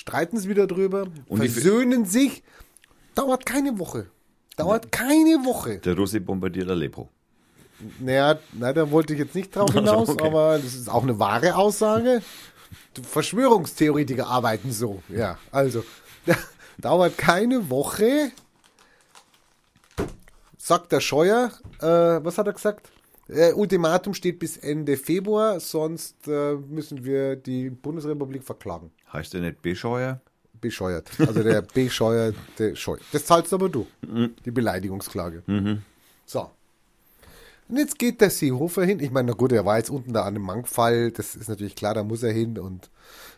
Streiten 0.00 0.38
sie 0.38 0.48
wieder 0.48 0.66
drüber, 0.66 1.08
Und 1.28 1.46
versöhnen 1.46 2.06
sich. 2.06 2.42
Dauert 3.14 3.44
keine 3.44 3.78
Woche. 3.78 4.06
Dauert 4.56 4.90
keine 4.90 5.44
Woche. 5.44 5.76
Der 5.76 5.94
Russe 5.94 6.22
bombardiert 6.22 6.70
Aleppo. 6.70 7.10
Naja, 7.98 8.38
na, 8.54 8.72
da 8.72 8.90
wollte 8.90 9.12
ich 9.12 9.18
jetzt 9.18 9.34
nicht 9.34 9.54
drauf 9.54 9.70
hinaus, 9.74 10.08
okay. 10.08 10.26
aber 10.26 10.56
das 10.56 10.74
ist 10.74 10.88
auch 10.88 11.02
eine 11.02 11.18
wahre 11.18 11.54
Aussage. 11.54 12.22
Verschwörungstheoretiker 13.02 14.26
arbeiten 14.26 14.72
so. 14.72 15.02
Ja, 15.10 15.36
also, 15.50 15.84
dauert 16.78 17.18
keine 17.18 17.68
Woche, 17.68 18.32
sagt 20.56 20.92
der 20.92 21.00
Scheuer, 21.00 21.52
äh, 21.78 22.24
was 22.24 22.38
hat 22.38 22.46
er 22.46 22.54
gesagt? 22.54 22.90
Äh, 23.28 23.52
Ultimatum 23.52 24.14
steht 24.14 24.38
bis 24.38 24.56
Ende 24.56 24.96
Februar, 24.96 25.60
sonst 25.60 26.26
äh, 26.26 26.54
müssen 26.54 27.04
wir 27.04 27.36
die 27.36 27.68
Bundesrepublik 27.68 28.44
verklagen. 28.44 28.90
Heißt 29.12 29.34
der 29.34 29.40
nicht 29.40 29.62
Bescheuer? 29.62 30.20
Bescheuert. 30.60 31.10
Also 31.18 31.42
der 31.42 31.62
bescheuerte 31.74 32.76
Scheu. 32.76 32.98
Das 33.12 33.24
zahlst 33.24 33.52
aber 33.52 33.68
du. 33.68 33.86
Die 34.44 34.50
Beleidigungsklage. 34.50 35.42
So. 36.26 36.50
Und 37.68 37.76
jetzt 37.76 37.98
geht 37.98 38.20
der 38.20 38.30
Seehofer 38.30 38.84
hin. 38.84 39.00
Ich 39.00 39.10
meine, 39.10 39.28
na 39.30 39.34
gut, 39.34 39.52
er 39.52 39.64
war 39.64 39.78
jetzt 39.78 39.90
unten 39.90 40.12
da 40.12 40.24
an 40.24 40.34
dem 40.34 40.42
Mankfall. 40.42 41.12
Das 41.12 41.34
ist 41.36 41.48
natürlich 41.48 41.76
klar, 41.76 41.94
da 41.94 42.02
muss 42.02 42.22
er 42.22 42.32
hin 42.32 42.58
und 42.58 42.90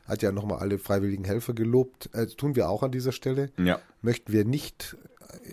hat 0.09 0.23
ja 0.23 0.33
nochmal 0.33 0.59
alle 0.59 0.79
freiwilligen 0.79 1.25
Helfer 1.25 1.53
gelobt. 1.53 2.07
Äh, 2.13 2.25
Das 2.27 2.37
tun 2.37 2.57
wir 2.57 2.69
auch 2.69 2.83
an 2.83 2.91
dieser 2.93 3.13
Stelle. 3.13 3.51
Ja. 3.57 3.79
Möchten 4.01 4.33
wir 4.33 4.45
nicht, 4.45 4.97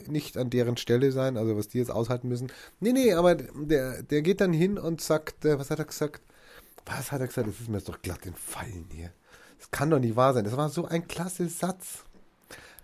nicht 0.08 0.38
an 0.38 0.50
deren 0.50 0.76
Stelle 0.78 1.12
sein, 1.12 1.38
also 1.38 1.56
was 1.58 1.68
die 1.68 1.78
jetzt 1.78 1.92
aushalten 1.92 2.30
müssen. 2.30 2.52
Nee, 2.80 2.94
nee, 2.94 3.14
aber 3.14 3.36
der, 3.36 4.02
der 4.02 4.22
geht 4.22 4.42
dann 4.42 4.54
hin 4.54 4.80
und 4.80 5.02
sagt, 5.02 5.46
äh, 5.46 5.60
was 5.60 5.70
hat 5.70 5.80
er 5.80 5.86
gesagt? 5.86 6.22
Was 6.86 7.12
hat 7.12 7.22
er 7.22 7.28
gesagt? 7.28 7.48
Das 7.48 7.60
ist 7.60 7.70
mir 7.70 7.78
jetzt 7.78 7.90
doch 7.90 8.02
glatt 8.02 8.26
entfallen 8.26 8.86
hier. 8.92 9.12
Das 9.60 9.70
kann 9.72 9.90
doch 9.92 10.00
nicht 10.00 10.16
wahr 10.16 10.34
sein. 10.34 10.44
Das 10.46 10.58
war 10.58 10.70
so 10.70 10.86
ein 10.86 11.08
klasse 11.08 11.48
Satz. 11.48 12.04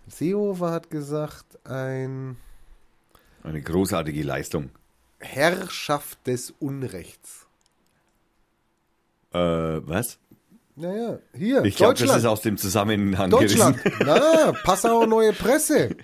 Seehofer 0.07 0.71
hat 0.71 0.89
gesagt, 0.91 1.45
ein 1.65 2.38
Eine 3.43 3.61
großartige 3.61 4.21
Leistung. 4.23 4.69
Herrschaft 5.19 6.28
des 6.28 6.53
Unrechts. 6.59 7.47
Äh, 9.34 9.38
was? 9.39 10.19
Naja, 10.76 11.19
hier, 11.34 11.63
Ich 11.63 11.78
glaube, 11.78 11.93
das 11.95 12.17
ist 12.17 12.26
aus 12.26 12.41
dem 12.41 12.57
Zusammenhang 12.57 13.30
Deutschland. 13.30 13.82
gerissen. 13.82 14.03
Na, 14.05 14.51
Passauer 14.63 15.07
Neue 15.07 15.32
Presse. 15.34 15.95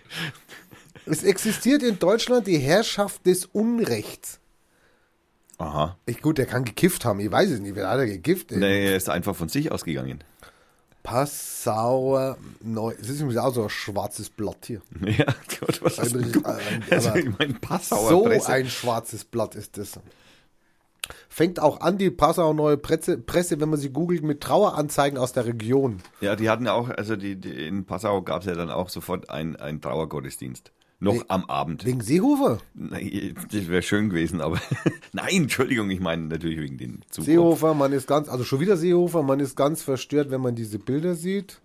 Es 1.05 1.24
existiert 1.24 1.84
in 1.84 1.99
Deutschland 1.99 2.47
die 2.47 2.57
Herrschaft 2.57 3.26
des 3.26 3.45
Unrechts. 3.47 4.39
Aha. 5.57 5.97
Ich, 6.05 6.22
gut, 6.22 6.38
der 6.38 6.45
kann 6.45 6.63
gekifft 6.63 7.03
haben. 7.05 7.19
Ich 7.19 7.30
weiß 7.32 7.51
es 7.51 7.59
nicht. 7.59 7.76
Wer 7.76 7.89
hat 7.89 7.99
er 7.99 8.05
gekifft? 8.07 8.51
Nee, 8.51 8.88
er 8.88 8.95
ist 8.95 9.09
einfach 9.09 9.36
von 9.36 9.49
sich 9.49 9.72
ausgegangen. 9.72 10.24
Passauer 11.04 12.38
Neu. 12.62 12.93
Das 12.99 13.10
ist 13.10 13.22
übrigens 13.22 13.41
auch 13.41 13.54
so 13.54 13.64
ein 13.64 13.70
schwarzes 13.70 14.30
Blatt 14.30 14.66
hier. 14.68 14.82
Ja, 15.02 15.26
Gott, 15.60 15.82
was 15.84 15.95
du 15.97 16.02
Ein- 16.20 16.32
denn- 16.32 16.45
ein- 16.45 16.84
Also, 16.89 17.16
ich 17.16 17.38
meine, 17.38 17.54
Passauer 17.56 18.10
so 18.10 18.24
Presse. 18.24 18.49
ein 18.52 18.68
schwarzes 18.68 19.24
Blatt 19.26 19.56
ist 19.56 19.78
das. 19.78 19.99
Fängt 21.30 21.60
auch 21.60 21.82
an, 21.82 21.97
die 21.97 22.10
Passauer 22.12 22.54
Neue 22.54 22.78
Presse, 22.78 23.18
Presse, 23.18 23.60
wenn 23.60 23.70
man 23.70 23.80
sie 23.80 23.89
googelt, 23.89 24.24
mit 24.24 24.41
Traueranzeigen 24.41 25.18
aus 25.18 25.34
der 25.34 25.45
Region. 25.45 26.02
Ja, 26.22 26.36
die 26.36 26.49
hatten 26.49 26.68
auch, 26.68 26.89
also 26.89 27.16
die, 27.16 27.36
die 27.36 27.68
in 27.68 27.86
Passau 27.86 28.22
gab 28.22 28.41
es 28.41 28.47
ja 28.47 28.54
dann 28.54 28.70
auch 28.70 28.89
sofort 28.89 29.30
ein, 29.30 29.56
ein 29.56 29.82
Trauergottesdienst. 29.82 30.72
Noch 31.04 31.14
Nee. 31.14 31.24
am 31.30 31.45
Abend. 31.45 31.84
Wegen 31.84 31.99
Seehofer. 32.02 32.60
Nein, 32.76 33.34
das 33.52 33.68
wäre 33.68 33.82
schön 33.82 34.10
gewesen, 34.12 34.39
aber 34.39 34.62
nein, 35.14 35.34
Entschuldigung, 35.43 35.89
ich 35.89 35.99
meine 35.99 36.28
natürlich 36.28 36.60
wegen 36.60 36.78
den 36.78 37.02
Zug. 37.10 37.26
Seehofer, 37.26 37.74
man 37.74 37.91
ist 37.91 38.08
ganz, 38.08 38.30
also 38.30 38.43
schon 38.43 38.60
wieder 38.60 38.78
Seehofer, 38.78 39.24
man 39.24 39.39
ist 39.39 39.56
ganz 39.58 39.82
verstört, 39.82 40.30
wenn 40.30 40.41
man 40.41 40.54
diese 40.56 40.78
Bilder 40.78 41.16
sieht. 41.16 41.60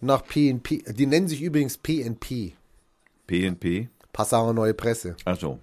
Nach 0.00 0.24
PNP, 0.24 0.84
die 0.94 1.06
nennen 1.06 1.26
sich 1.26 1.42
übrigens 1.42 1.76
PNP, 1.76 2.52
PNP. 3.26 3.88
Passauer 4.12 4.52
Neue 4.54 4.72
Presse. 4.74 5.16
Also, 5.24 5.58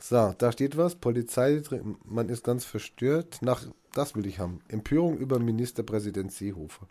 So, 0.00 0.34
da 0.38 0.50
steht 0.50 0.78
was, 0.78 0.94
Polizei, 0.94 1.60
man 2.04 2.30
ist 2.30 2.42
ganz 2.42 2.64
verstört. 2.64 3.38
Nach, 3.42 3.62
das 3.92 4.16
will 4.16 4.24
ich 4.26 4.38
haben. 4.38 4.60
Empörung 4.68 5.18
über 5.18 5.38
Ministerpräsident 5.38 6.32
Seehofer. 6.32 6.86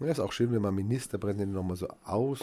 Ja, 0.00 0.06
ist 0.08 0.20
auch 0.20 0.32
schön, 0.32 0.52
wenn 0.52 0.60
man 0.62 0.74
Ministerpräsident 0.74 1.52
nochmal 1.54 1.76
so 1.76 1.88
aus. 2.04 2.40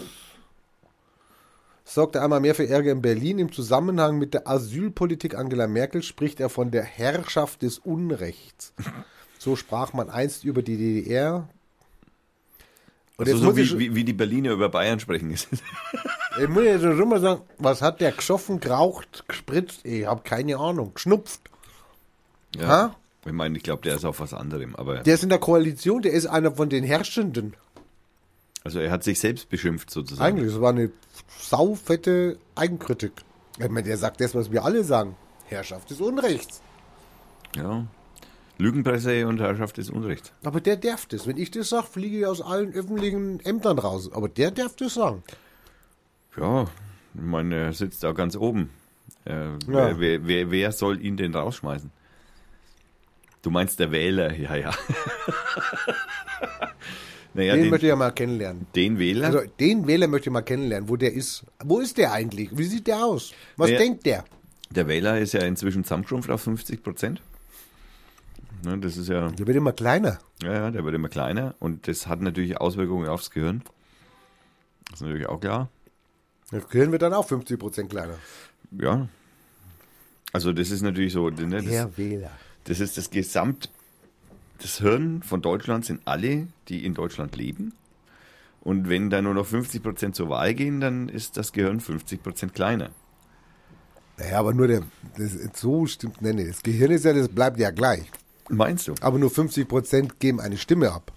Sorgte 1.88 2.21
einmal 2.21 2.41
mehr 2.41 2.53
für 2.53 2.67
Ärger 2.67 2.91
in 2.91 3.01
Berlin. 3.01 3.39
Im 3.39 3.51
Zusammenhang 3.51 4.17
mit 4.17 4.33
der 4.33 4.45
Asylpolitik 4.45 5.35
Angela 5.35 5.67
Merkel 5.67 6.03
spricht 6.03 6.39
er 6.41 6.49
von 6.49 6.69
der 6.69 6.83
Herrschaft 6.83 7.61
des 7.61 7.79
Unrechts. 7.79 8.73
So 9.39 9.55
sprach 9.55 9.93
man 9.93 10.09
einst 10.09 10.43
über 10.45 10.63
die 10.63 10.77
DDR. 10.77 11.47
Und 13.17 13.27
also 13.27 13.38
so 13.38 13.55
wie, 13.55 13.77
wie, 13.77 13.93
wie 13.95 14.03
die 14.03 14.11
Berliner 14.13 14.49
über 14.49 14.67
Bayern 14.67 14.99
sprechen. 14.99 15.29
ich 16.41 16.49
muss 16.49 16.63
jetzt 16.63 16.81
schon 16.81 17.07
mal 17.07 17.21
sagen, 17.21 17.41
was 17.59 17.83
hat 17.83 18.01
der 18.01 18.13
geschoffen, 18.13 18.59
geraucht, 18.59 19.25
gespritzt? 19.27 19.85
Ich 19.85 20.07
habe 20.07 20.23
keine 20.23 20.57
Ahnung. 20.57 20.95
Geschnupft. 20.95 21.41
ja. 22.55 22.95
Ich 23.27 23.33
meine, 23.33 23.57
ich 23.57 23.63
glaube, 23.63 23.83
der 23.83 23.95
ist 23.95 24.05
auf 24.05 24.21
was 24.21 24.33
anderem, 24.33 24.75
aber 24.75 24.99
Der 25.03 25.13
ist 25.13 25.23
in 25.23 25.29
der 25.29 25.38
Koalition, 25.38 26.01
der 26.01 26.13
ist 26.13 26.25
einer 26.25 26.53
von 26.53 26.69
den 26.69 26.83
Herrschenden. 26.83 27.55
Also 28.68 28.82
er 28.82 28.91
hat 28.91 29.01
sich 29.01 29.18
selbst 29.18 29.47
beschimpft 29.47 29.89
sozusagen. 29.89 30.39
Eigentlich, 30.39 30.53
es 30.53 30.59
war 30.59 30.72
eine 30.72 30.91
saufette 31.39 32.38
Eigenkritik. 32.53 33.13
Ich 33.57 33.70
meine, 33.70 33.88
der 33.88 33.95
sagt 33.95 34.20
das, 34.20 34.36
was 34.36 34.51
wir 34.51 34.65
alle 34.65 34.84
sagen. 34.84 35.15
Herrschaft 35.45 35.89
des 35.89 36.01
Unrechts. 36.01 36.61
Ja. 37.55 37.88
Lügenpresse 38.57 39.26
und 39.26 39.39
Herrschaft 39.39 39.78
des 39.78 39.89
Unrechts. 39.89 40.34
Aber 40.43 40.59
der 40.59 40.76
darf 40.76 41.05
das. 41.05 41.26
Wenn 41.26 41.38
ich 41.38 41.49
das 41.49 41.70
sage, 41.70 41.88
fliege 41.88 42.20
ich 42.20 42.26
aus 42.26 42.41
allen 42.41 42.74
öffentlichen 42.74 43.39
Ämtern 43.39 43.80
raus. 43.80 44.11
Aber 44.11 44.28
der 44.28 44.51
darf 44.51 44.76
das 44.76 44.95
sagen. 44.95 45.24
Ja, 46.36 46.63
ich 47.13 47.22
meine, 47.22 47.55
er 47.55 47.74
sitzt 47.74 48.03
da 48.03 48.11
ganz 48.11 48.36
oben. 48.36 48.70
Äh, 49.24 49.51
wer, 49.65 49.97
wer, 49.97 50.28
wer, 50.28 50.51
wer 50.51 50.74
soll 50.74 51.01
ihn 51.01 51.15
denn 51.15 51.34
rausschmeißen? 51.34 51.89
Du 53.43 53.49
meinst 53.49 53.80
der 53.80 53.93
Wähler, 53.93 54.34
ja, 54.34 54.57
ja. 54.57 54.74
Naja, 57.38 57.53
den, 57.53 57.63
den, 57.63 57.69
möchte 57.69 57.85
ich 57.85 57.89
ja 57.89 57.95
mal 57.95 58.11
kennenlernen. 58.11 58.67
den 58.75 58.99
Wähler? 58.99 59.27
Also 59.27 59.41
den 59.59 59.88
Wähler 59.88 60.07
möchte 60.07 60.29
ich 60.29 60.33
mal 60.33 60.41
kennenlernen, 60.41 60.89
wo 60.89 60.95
der 60.97 61.13
ist. 61.13 61.45
Wo 61.63 61.79
ist 61.79 61.97
der 61.97 62.11
eigentlich? 62.11 62.49
Wie 62.57 62.63
sieht 62.65 62.88
der 62.88 63.05
aus? 63.05 63.31
Was 63.55 63.67
Naja, 63.69 63.79
denkt 63.79 64.05
der? 64.05 64.25
der 64.71 64.88
Wähler 64.88 65.19
ist 65.19 65.33
ja 65.33 65.41
inzwischen 65.41 65.83
zusammengeschrumpft 65.83 66.29
auf 66.29 66.41
50 66.41 66.83
Prozent. 66.83 67.21
Ne, 68.65 68.77
das 68.79 68.97
ist 68.97 69.07
ja, 69.07 69.29
Der 69.29 69.45
wird 69.47 69.55
immer 69.55 69.71
kleiner. 69.71 70.17
ja, 70.41 70.51
ja, 70.53 70.71
der 70.71 70.83
wird 70.83 70.95
immer 70.95 71.09
kleiner 71.09 71.55
und 71.59 71.88
das 71.88 72.07
hat 72.07 72.21
natürlich 72.21 72.59
Auswirkungen 72.59 73.07
aufs 73.07 73.29
Gehirn. 73.29 73.61
Das 74.85 74.95
ist 74.95 75.01
natürlich 75.01 75.27
auch 75.29 75.39
klar. 75.39 75.69
Das 76.51 76.67
Gehirn 76.69 76.91
wird 76.91 77.03
dann 77.03 77.13
auch 77.13 77.29
50% 77.29 77.88
kleiner. 77.88 78.15
Ja. 78.71 79.07
Also 80.33 80.53
das 80.53 80.71
ist 80.71 80.81
natürlich 80.81 81.13
so, 81.13 81.29
ne, 81.29 81.61
das, 81.61 81.97
Wähler. 81.97 82.31
das 82.63 82.79
ist 82.79 82.97
das 82.97 83.09
Gesamt, 83.11 83.69
das 84.61 84.79
Hirn 84.79 85.23
von 85.23 85.41
Deutschland 85.41 85.85
sind 85.85 86.01
alle, 86.05 86.47
die 86.67 86.85
in 86.85 86.93
Deutschland 86.93 87.35
leben. 87.35 87.73
Und 88.61 88.89
wenn 88.89 89.09
da 89.09 89.21
nur 89.21 89.33
noch 89.33 89.45
50 89.45 89.81
Prozent 89.81 90.15
zur 90.15 90.29
Wahl 90.29 90.53
gehen, 90.53 90.81
dann 90.81 91.09
ist 91.09 91.37
das 91.37 91.53
Gehirn 91.53 91.79
50 91.79 92.21
Prozent 92.21 92.53
kleiner. 92.53 92.89
Naja, 94.17 94.39
aber 94.39 94.53
nur 94.53 94.67
der, 94.67 94.81
das, 95.17 95.37
so 95.53 95.85
stimmt, 95.85 96.21
nee, 96.21 96.33
nee, 96.33 96.47
das 96.47 96.63
Gehirn 96.63 96.91
ist 96.91 97.05
ja, 97.05 97.13
das 97.13 97.29
bleibt 97.29 97.59
ja 97.59 97.71
gleich. 97.71 98.09
Meinst 98.49 98.87
du? 98.87 98.95
Aber 99.01 99.19
nur 99.19 99.29
50% 99.29 100.13
geben 100.19 100.39
eine 100.39 100.57
Stimme 100.57 100.91
ab. 100.91 101.11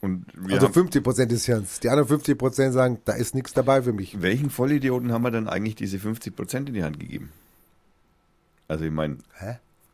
Und 0.00 0.26
also 0.48 0.68
haben, 0.68 0.88
50% 0.88 1.26
des 1.26 1.46
Hirns. 1.46 1.80
Die 1.80 1.88
anderen 1.88 2.20
50% 2.20 2.70
sagen, 2.70 2.98
da 3.04 3.14
ist 3.14 3.34
nichts 3.34 3.52
dabei 3.52 3.82
für 3.82 3.92
mich. 3.92 4.22
welchen 4.22 4.50
Vollidioten 4.50 5.12
haben 5.12 5.22
wir 5.22 5.30
dann 5.30 5.48
eigentlich 5.48 5.74
diese 5.74 5.98
50 5.98 6.36
Prozent 6.36 6.68
in 6.68 6.74
die 6.74 6.84
Hand 6.84 7.00
gegeben? 7.00 7.32
Also 8.68 8.84
ich 8.84 8.92
meine, 8.92 9.18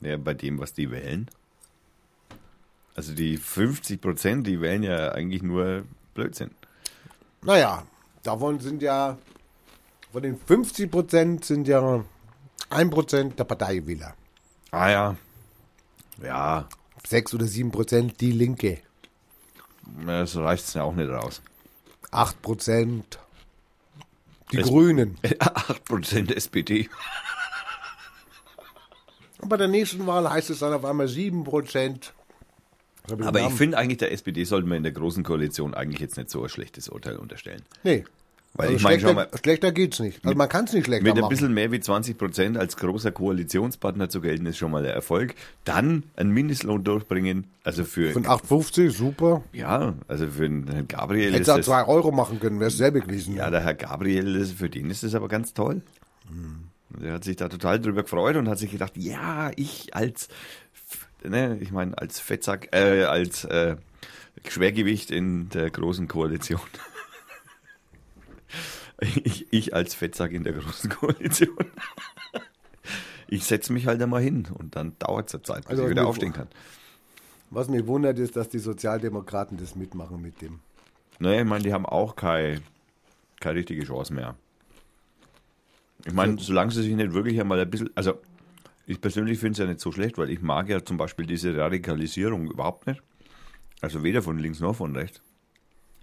ja, 0.03 0.17
bei 0.19 0.35
dem, 0.35 0.59
was 0.59 0.75
die 0.75 0.91
wählen. 0.91 1.31
Also 2.95 3.13
die 3.15 3.37
50 3.37 4.01
Prozent, 4.01 4.47
die 4.47 4.61
wählen 4.61 4.83
ja 4.83 5.13
eigentlich 5.13 5.43
nur 5.43 5.85
Blödsinn. 6.15 6.51
Naja, 7.43 7.85
davon 8.23 8.61
sind 8.61 8.83
ja, 8.83 9.19
von 10.13 10.23
den 10.23 10.39
50% 10.41 11.45
sind 11.45 11.67
ja 11.69 12.05
1% 12.71 13.35
der 13.35 13.45
Parteiwähler. 13.45 14.15
Ah 14.71 14.91
ja. 14.91 15.17
Ja, 16.23 16.69
6 17.07 17.35
oder 17.35 17.47
7% 17.47 18.17
die 18.19 18.33
Linke. 18.33 18.79
das 20.07 20.37
reicht 20.37 20.73
ja 20.75 20.85
auch 20.85 20.95
nicht 20.95 21.11
raus. 21.11 21.43
8% 22.13 23.03
die 24.53 24.59
Es- 24.59 24.69
Grünen. 24.69 25.19
8% 25.23 26.33
SPD. 26.33 26.89
Und 29.41 29.49
bei 29.49 29.57
der 29.57 29.69
nächsten 29.69 30.07
Wahl 30.07 30.31
heißt 30.31 30.51
es 30.51 30.61
dann 30.61 30.73
auf 30.73 30.85
einmal 30.85 31.09
7%. 31.09 31.45
Was 31.45 32.24
Aber 33.11 33.39
ich 33.39 33.45
Namen? 33.45 33.57
finde 33.57 33.79
eigentlich, 33.79 33.99
der 33.99 34.13
SPD 34.13 34.45
sollte 34.45 34.67
man 34.67 34.79
in 34.79 34.83
der 34.83 34.93
großen 34.93 35.23
Koalition 35.25 35.75
eigentlich 35.75 36.01
jetzt 36.01 36.17
nicht 36.17 36.31
so 36.31 36.43
ein 36.43 36.49
schlechtes 36.49 36.89
Urteil 36.89 37.17
unterstellen. 37.17 37.63
Nee. 37.83 38.05
Weil 38.57 38.67
Also 38.69 38.77
ich 38.77 38.83
meine, 38.85 39.01
schlechter, 39.01 39.15
mal, 39.15 39.29
schlechter 39.43 39.73
geht's 39.73 39.99
nicht. 39.99 40.25
Also 40.25 40.37
man 40.39 40.49
kann 40.49 40.65
es 40.67 40.73
nicht 40.73 40.85
schlechter 40.87 41.03
mit 41.03 41.15
ein 41.15 41.23
machen. 41.23 41.29
bisschen 41.29 41.53
mehr 41.55 41.73
wie 41.73 41.81
20 41.81 42.17
Prozent 42.17 42.57
als 42.57 42.77
großer 42.77 43.11
Koalitionspartner 43.11 44.09
zu 44.09 44.21
gelten, 44.21 44.47
ist 44.47 44.59
schon 44.59 44.71
mal 44.71 44.85
der 44.85 44.95
Erfolg. 44.95 45.35
Dann 45.65 46.05
einen 46.15 46.31
Mindestlohn 46.31 46.85
durchbringen, 46.85 47.49
also 47.65 47.85
für, 47.85 48.13
Von 48.13 48.27
8,50, 48.27 48.91
super. 48.91 49.43
ja, 49.53 49.95
also 50.07 50.29
für 50.29 50.49
den 50.49 50.69
Herrn 50.69 50.87
Gabriel 50.87 51.31
ist 51.35 51.41
Hätte 51.41 51.51
er 51.51 51.57
das, 51.59 51.67
2 51.67 51.85
Euro 51.89 52.13
machen 52.13 52.39
können, 52.39 52.61
wäre 52.61 52.69
es 52.69 52.77
selber 52.77 53.01
gewesen. 53.01 53.35
ja, 53.35 53.51
der 53.51 53.61
Herr 53.61 53.75
Gabriel, 53.75 54.37
ist, 54.37 54.53
für 54.53 54.71
den 54.71 54.89
ist 54.89 55.03
das 55.03 55.17
aber 55.17 55.27
ganz 55.27 55.53
toll. 55.53 55.83
Der 57.03 57.15
hat 57.15 57.25
sich 57.25 57.35
da 57.35 57.49
total 57.49 57.81
drüber 57.81 58.05
gefreut 58.05 58.37
und 58.37 58.49
hat 58.49 58.59
sich 58.59 58.71
gedacht, 58.71 58.93
ja, 58.97 59.51
ich 59.57 59.97
als, 59.97 60.29
ne, 61.29 61.59
ich 61.61 61.73
meine, 61.73 61.97
als 61.99 62.21
Fettsack, 62.21 62.69
äh, 62.73 63.05
als 63.05 63.45
äh, 63.45 63.77
Schwergewicht 64.49 65.11
in 65.11 65.49
der 65.49 65.71
großen 65.71 66.09
Koalition. 66.09 66.61
Ich, 69.01 69.53
ich 69.53 69.75
als 69.75 69.93
Fettsack 69.93 70.31
in 70.31 70.45
der 70.45 70.53
großen 70.53 70.89
Koalition. 70.89 71.57
Ich 73.27 73.45
setze 73.45 73.73
mich 73.73 73.89
halt 73.89 74.01
einmal 74.01 74.23
hin 74.23 74.47
und 74.55 74.77
dann 74.77 74.97
dauert 75.01 75.29
es 75.29 75.35
eine 75.35 75.43
Zeit, 75.43 75.63
bis 75.63 75.71
Also 75.71 75.85
ich 75.85 75.91
wieder 75.91 76.07
aufstehen 76.07 76.33
kann. 76.33 76.47
Was 77.51 77.69
mich 77.69 77.87
wundert, 77.87 78.19
ist, 78.19 78.37
dass 78.37 78.49
die 78.49 78.61
Sozialdemokraten 78.61 79.59
das 79.59 79.75
mitmachen 79.75 80.23
mit 80.23 80.41
dem. 80.41 80.61
Naja, 81.19 81.41
ich 81.41 81.47
meine, 81.47 81.65
die 81.65 81.73
haben 81.73 81.87
auch 81.87 82.15
keine, 82.17 82.63
keine 83.41 83.59
richtige 83.59 83.85
Chance 83.85 84.15
mehr. 84.15 84.37
Ich 86.07 86.13
meine, 86.13 86.39
solange 86.39 86.71
sie 86.71 86.83
sich 86.83 86.95
nicht 86.95 87.13
wirklich 87.13 87.41
einmal 87.41 87.59
ein 87.61 87.71
bisschen, 87.71 87.91
also 87.95 88.21
ich 88.87 89.01
persönlich 89.01 89.39
finde 89.39 89.53
es 89.53 89.59
ja 89.59 89.67
nicht 89.67 89.81
so 89.81 89.93
schlecht, 89.93 90.19
weil 90.19 90.31
ich 90.31 90.43
mag 90.43 90.69
ja 90.69 90.85
zum 90.85 90.97
Beispiel 90.97 91.27
diese 91.27 91.57
Radikalisierung 91.57 92.51
überhaupt 92.51 92.87
nicht. 92.87 93.03
Also 93.81 94.03
weder 94.03 94.23
von 94.23 94.39
links 94.39 94.61
noch 94.61 94.77
von 94.77 94.95
rechts. 94.97 95.21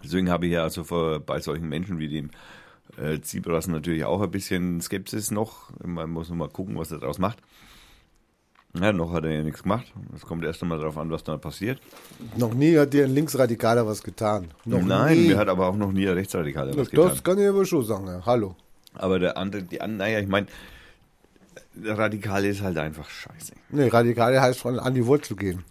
Deswegen 0.04 0.30
habe 0.30 0.48
ich 0.48 0.54
ja 0.54 0.64
also 0.64 0.84
vor, 0.84 1.20
bei 1.20 1.40
solchen 1.40 1.70
Menschen 1.70 2.00
wie 2.00 2.08
dem 2.08 2.32
äh, 2.98 3.20
Tsipras 3.20 3.68
natürlich 3.68 4.04
auch 4.06 4.22
ein 4.22 4.32
bisschen 4.32 4.82
Skepsis 4.82 5.32
noch. 5.32 5.70
Man 5.84 6.10
muss 6.10 6.30
noch 6.30 6.36
mal 6.36 6.50
gucken, 6.50 6.78
was 6.78 6.92
er 6.92 7.00
daraus 7.00 7.20
macht. 7.20 7.40
Ja, 8.80 8.94
noch 8.94 9.12
hat 9.12 9.26
er 9.26 9.32
ja 9.32 9.44
nichts 9.44 9.64
gemacht. 9.64 9.92
Es 10.16 10.22
kommt 10.22 10.46
erst 10.46 10.62
einmal 10.64 10.80
darauf 10.80 10.98
an, 10.98 11.12
was 11.12 11.24
da 11.24 11.38
passiert. 11.38 11.82
Noch 12.38 12.54
nie 12.54 12.78
hat 12.78 12.94
dir 12.94 13.04
ein 13.04 13.14
Linksradikaler 13.14 13.86
was 13.86 14.02
getan. 14.02 14.48
Noch 14.64 14.82
Nein, 14.82 15.18
nie. 15.18 15.28
mir 15.28 15.38
hat 15.38 15.50
aber 15.50 15.68
auch 15.68 15.76
noch 15.76 15.92
nie 15.92 16.08
ein 16.08 16.14
Rechtsradikaler 16.14 16.70
was 16.70 16.78
das, 16.78 16.90
getan. 16.90 17.10
das 17.10 17.24
kann 17.24 17.40
ich 17.40 17.48
aber 17.48 17.66
schon 17.66 17.84
sagen. 17.84 18.08
Ja. 18.08 18.26
Hallo. 18.26 18.56
Aber 18.94 19.20
der 19.20 19.38
andere, 19.38 19.64
die 19.64 19.82
anderen, 19.82 19.98
naja, 19.98 20.20
ich 20.20 20.28
meine, 20.28 20.48
der 21.74 21.98
Radikale 21.98 22.48
ist 22.50 22.62
halt 22.62 22.78
einfach 22.78 23.10
scheiße. 23.10 23.54
Nee, 23.70 23.88
Radikale 23.88 24.42
heißt 24.42 24.60
von 24.60 24.80
an 24.80 24.94
die 24.94 25.06
Wurzel 25.06 25.36
gehen. 25.38 25.64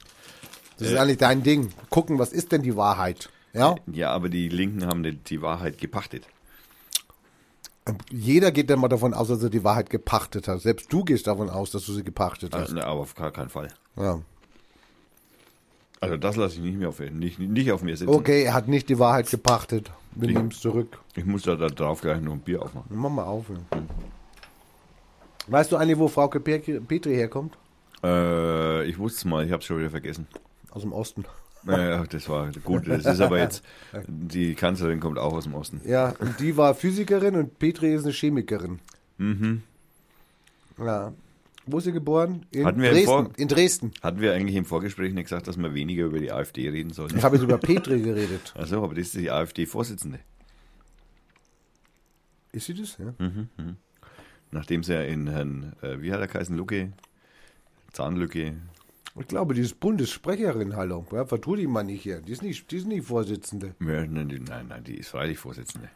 Das 0.78 0.88
ist 0.88 0.94
Äh. 0.94 0.98
eigentlich 0.98 1.18
dein 1.18 1.42
Ding. 1.42 1.72
Gucken, 1.90 2.18
was 2.18 2.32
ist 2.32 2.52
denn 2.52 2.62
die 2.62 2.76
Wahrheit? 2.76 3.28
Ja? 3.52 3.74
Ja, 3.92 4.10
aber 4.12 4.28
die 4.28 4.48
Linken 4.48 4.86
haben 4.86 5.02
die, 5.02 5.16
die 5.16 5.42
Wahrheit 5.42 5.78
gepachtet. 5.78 6.26
Jeder 8.10 8.52
geht 8.52 8.70
dann 8.70 8.78
mal 8.78 8.88
davon 8.88 9.14
aus, 9.14 9.28
dass 9.28 9.42
er 9.42 9.50
die 9.50 9.64
Wahrheit 9.64 9.90
gepachtet 9.90 10.46
hat. 10.48 10.60
Selbst 10.60 10.92
du 10.92 11.04
gehst 11.04 11.26
davon 11.26 11.50
aus, 11.50 11.70
dass 11.70 11.84
du 11.86 11.92
sie 11.92 12.04
gepachtet 12.04 12.54
hast. 12.54 12.60
Also, 12.62 12.74
na, 12.76 12.84
aber 12.84 13.00
auf 13.00 13.14
gar 13.14 13.32
keinen 13.32 13.48
Fall. 13.48 13.68
Ja. 13.96 14.20
Also 16.00 16.16
das 16.16 16.36
lasse 16.36 16.56
ich 16.56 16.60
nicht 16.62 16.78
mehr 16.78 16.88
auf, 16.88 17.00
nicht, 17.00 17.38
nicht 17.38 17.72
auf 17.72 17.82
mir 17.82 17.96
sitzen. 17.96 18.10
Okay, 18.14 18.44
er 18.44 18.54
hat 18.54 18.68
nicht 18.68 18.88
die 18.88 18.98
Wahrheit 18.98 19.28
gepachtet. 19.30 19.90
Wir 20.12 20.28
nehmen 20.28 20.48
es 20.50 20.60
zurück. 20.60 20.98
Ich 21.14 21.24
muss 21.26 21.42
da, 21.42 21.56
da 21.56 21.66
drauf 21.66 22.00
gleich 22.00 22.20
noch 22.20 22.32
ein 22.32 22.40
Bier 22.40 22.62
aufmachen. 22.62 22.86
Mach 22.90 23.10
mal 23.10 23.24
auf. 23.24 23.46
Ja. 23.50 23.56
Weißt 25.50 25.72
du 25.72 25.76
eigentlich, 25.76 25.98
wo 25.98 26.08
Frauke 26.08 26.40
Pe- 26.40 26.58
Petri 26.80 27.14
herkommt? 27.14 27.56
Äh, 28.04 28.84
ich 28.86 28.98
wusste 28.98 29.18
es 29.18 29.24
mal, 29.24 29.44
ich 29.44 29.52
habe 29.52 29.60
es 29.60 29.66
schon 29.66 29.78
wieder 29.78 29.90
vergessen. 29.90 30.26
Aus 30.70 30.82
dem 30.82 30.92
Osten. 30.92 31.24
Naja, 31.62 32.04
das 32.08 32.28
war 32.28 32.50
gut. 32.64 32.88
Das 32.88 33.04
ist 33.04 33.20
aber 33.20 33.38
jetzt, 33.38 33.62
die 34.08 34.54
Kanzlerin 34.54 35.00
kommt 35.00 35.18
auch 35.18 35.34
aus 35.34 35.44
dem 35.44 35.54
Osten. 35.54 35.80
Ja, 35.84 36.14
und 36.18 36.40
die 36.40 36.56
war 36.56 36.74
Physikerin 36.74 37.34
und 37.36 37.58
Petri 37.58 37.92
ist 37.94 38.04
eine 38.04 38.12
Chemikerin. 38.14 38.78
Mhm. 39.18 39.62
Ja. 40.78 41.12
Wo 41.66 41.78
ist 41.78 41.84
sie 41.84 41.92
geboren? 41.92 42.46
In 42.52 42.64
Hatten 42.64 42.80
wir 42.80 42.90
Dresden. 42.90 43.28
In 43.36 43.48
Dresden. 43.48 43.92
Hatten 44.02 44.20
wir 44.20 44.32
eigentlich 44.32 44.56
im 44.56 44.64
Vorgespräch 44.64 45.12
nicht 45.12 45.24
gesagt, 45.24 45.46
dass 45.46 45.58
wir 45.58 45.74
weniger 45.74 46.06
über 46.06 46.18
die 46.18 46.32
AfD 46.32 46.68
reden 46.70 46.92
sollen? 46.94 47.14
Ich 47.16 47.22
habe 47.22 47.36
jetzt 47.36 47.44
über 47.44 47.58
Petri 47.58 48.00
geredet. 48.00 48.54
Achso, 48.56 48.82
aber 48.82 48.94
das 48.94 49.06
ist 49.08 49.14
die 49.16 49.30
AfD-Vorsitzende. 49.30 50.20
Ist 52.52 52.66
sie 52.66 52.74
das? 52.74 52.96
Ja. 52.98 53.12
Nachdem 54.52 54.82
sie 54.82 54.94
ja 54.94 55.02
in 55.02 55.28
Herrn, 55.28 55.74
äh, 55.82 56.00
wie 56.00 56.12
hat 56.12 56.20
er 56.20 56.26
geheißen, 56.26 56.56
Lucke, 56.56 56.92
Zahnlücke, 57.92 58.56
Ich 59.18 59.28
glaube, 59.28 59.54
die 59.54 59.60
ist 59.60 59.80
Bundessprecherin, 59.80 60.76
hallo. 60.76 61.04
Ja, 61.12 61.24
vertu 61.26 61.56
die 61.56 61.66
mal 61.66 61.82
nicht 61.82 62.02
hier. 62.02 62.20
Die 62.20 62.32
ist 62.32 62.42
nicht, 62.42 62.70
die 62.70 62.76
ist 62.76 62.86
nicht 62.86 63.06
Vorsitzende. 63.06 63.74
Nein, 63.78 64.12
nein, 64.12 64.66
nein, 64.68 64.84
die 64.84 64.96
ist 64.96 65.08
freilich 65.08 65.38
Vorsitzende. 65.38 65.88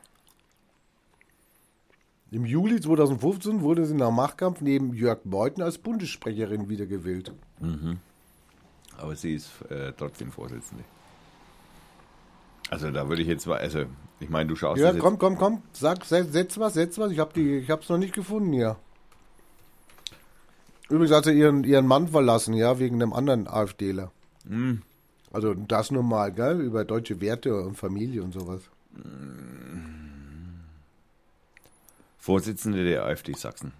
Im 2.30 2.44
Juli 2.44 2.80
2015 2.80 3.60
wurde 3.60 3.86
sie 3.86 3.94
nach 3.94 4.10
Machtkampf 4.10 4.60
neben 4.60 4.92
Jörg 4.92 5.24
Meuthen 5.24 5.62
als 5.62 5.78
Bundessprecherin 5.78 6.68
wiedergewählt. 6.68 7.32
Aber 8.98 9.14
sie 9.14 9.34
ist 9.34 9.50
äh, 9.70 9.92
trotzdem 9.96 10.32
Vorsitzende. 10.32 10.82
Also 12.70 12.90
da 12.90 13.08
würde 13.08 13.22
ich 13.22 13.28
jetzt, 13.28 13.46
mal- 13.46 13.58
also 13.58 13.84
ich 14.20 14.28
meine, 14.28 14.48
du 14.48 14.56
schaust 14.56 14.80
Ja, 14.80 14.92
komm, 14.94 15.18
komm, 15.18 15.36
komm. 15.36 15.62
Sag, 15.72 16.04
setz, 16.04 16.58
was, 16.58 16.74
setz 16.74 16.98
was. 16.98 17.12
Ich 17.12 17.18
habe 17.18 17.32
die, 17.34 17.58
ich 17.58 17.70
hab's 17.70 17.88
noch 17.88 17.98
nicht 17.98 18.14
gefunden 18.14 18.52
hier. 18.52 18.76
Übrigens 20.88 21.14
hat 21.14 21.24
sie 21.24 21.32
ihren, 21.32 21.64
ihren 21.64 21.86
Mann 21.86 22.08
verlassen, 22.08 22.54
ja, 22.54 22.78
wegen 22.78 22.96
einem 23.02 23.12
anderen 23.12 23.46
AfDler. 23.48 24.10
Also 25.32 25.54
das 25.54 25.90
nur 25.90 26.02
mal, 26.02 26.30
gell? 26.32 26.60
Über 26.60 26.84
deutsche 26.84 27.20
Werte 27.20 27.54
und 27.62 27.76
Familie 27.76 28.22
und 28.22 28.32
sowas. 28.32 28.60
Vorsitzende 32.18 32.84
der 32.84 33.04
AfD 33.04 33.32
Sachsen. 33.34 33.72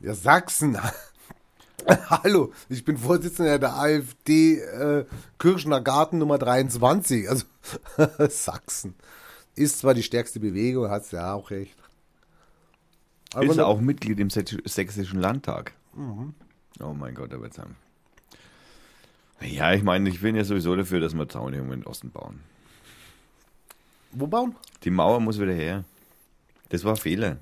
Ja, 0.00 0.14
Sachsen. 0.14 0.78
Hallo, 2.10 2.52
ich 2.68 2.84
bin 2.84 2.96
Vorsitzender 2.98 3.58
der 3.58 3.74
AfD 3.76 4.58
äh, 4.60 5.04
Kirchner 5.38 5.80
Garten 5.80 6.18
Nummer 6.18 6.38
23. 6.38 7.28
Also 7.28 7.44
Sachsen. 8.28 8.94
Ist 9.54 9.78
zwar 9.80 9.94
die 9.94 10.02
stärkste 10.02 10.40
Bewegung, 10.40 10.88
hat 10.90 11.10
ja 11.12 11.32
auch 11.34 11.50
recht. 11.50 11.76
Aber 13.34 13.44
ist 13.44 13.56
nur- 13.56 13.66
auch 13.66 13.80
Mitglied 13.80 14.18
im 14.20 14.28
Säch- 14.28 14.66
Sächsischen 14.68 15.20
Landtag. 15.20 15.72
Mhm. 15.94 16.34
Oh 16.80 16.92
mein 16.92 17.14
Gott, 17.14 17.32
da 17.32 17.40
wird's 17.40 17.58
haben. 17.58 17.76
Ja, 19.40 19.72
ich 19.72 19.82
meine, 19.82 20.08
ich 20.10 20.20
bin 20.20 20.36
ja 20.36 20.44
sowieso 20.44 20.76
dafür, 20.76 21.00
dass 21.00 21.14
wir 21.14 21.28
Zaun 21.28 21.54
irgendwo 21.54 21.72
in 21.72 21.80
den 21.80 21.86
Osten 21.86 22.10
bauen. 22.10 22.40
Wo 24.12 24.26
bauen? 24.26 24.54
Die 24.84 24.90
Mauer 24.90 25.20
muss 25.20 25.38
wieder 25.40 25.52
her. 25.52 25.84
Das 26.68 26.84
war 26.84 26.96
Fehler. 26.96 27.38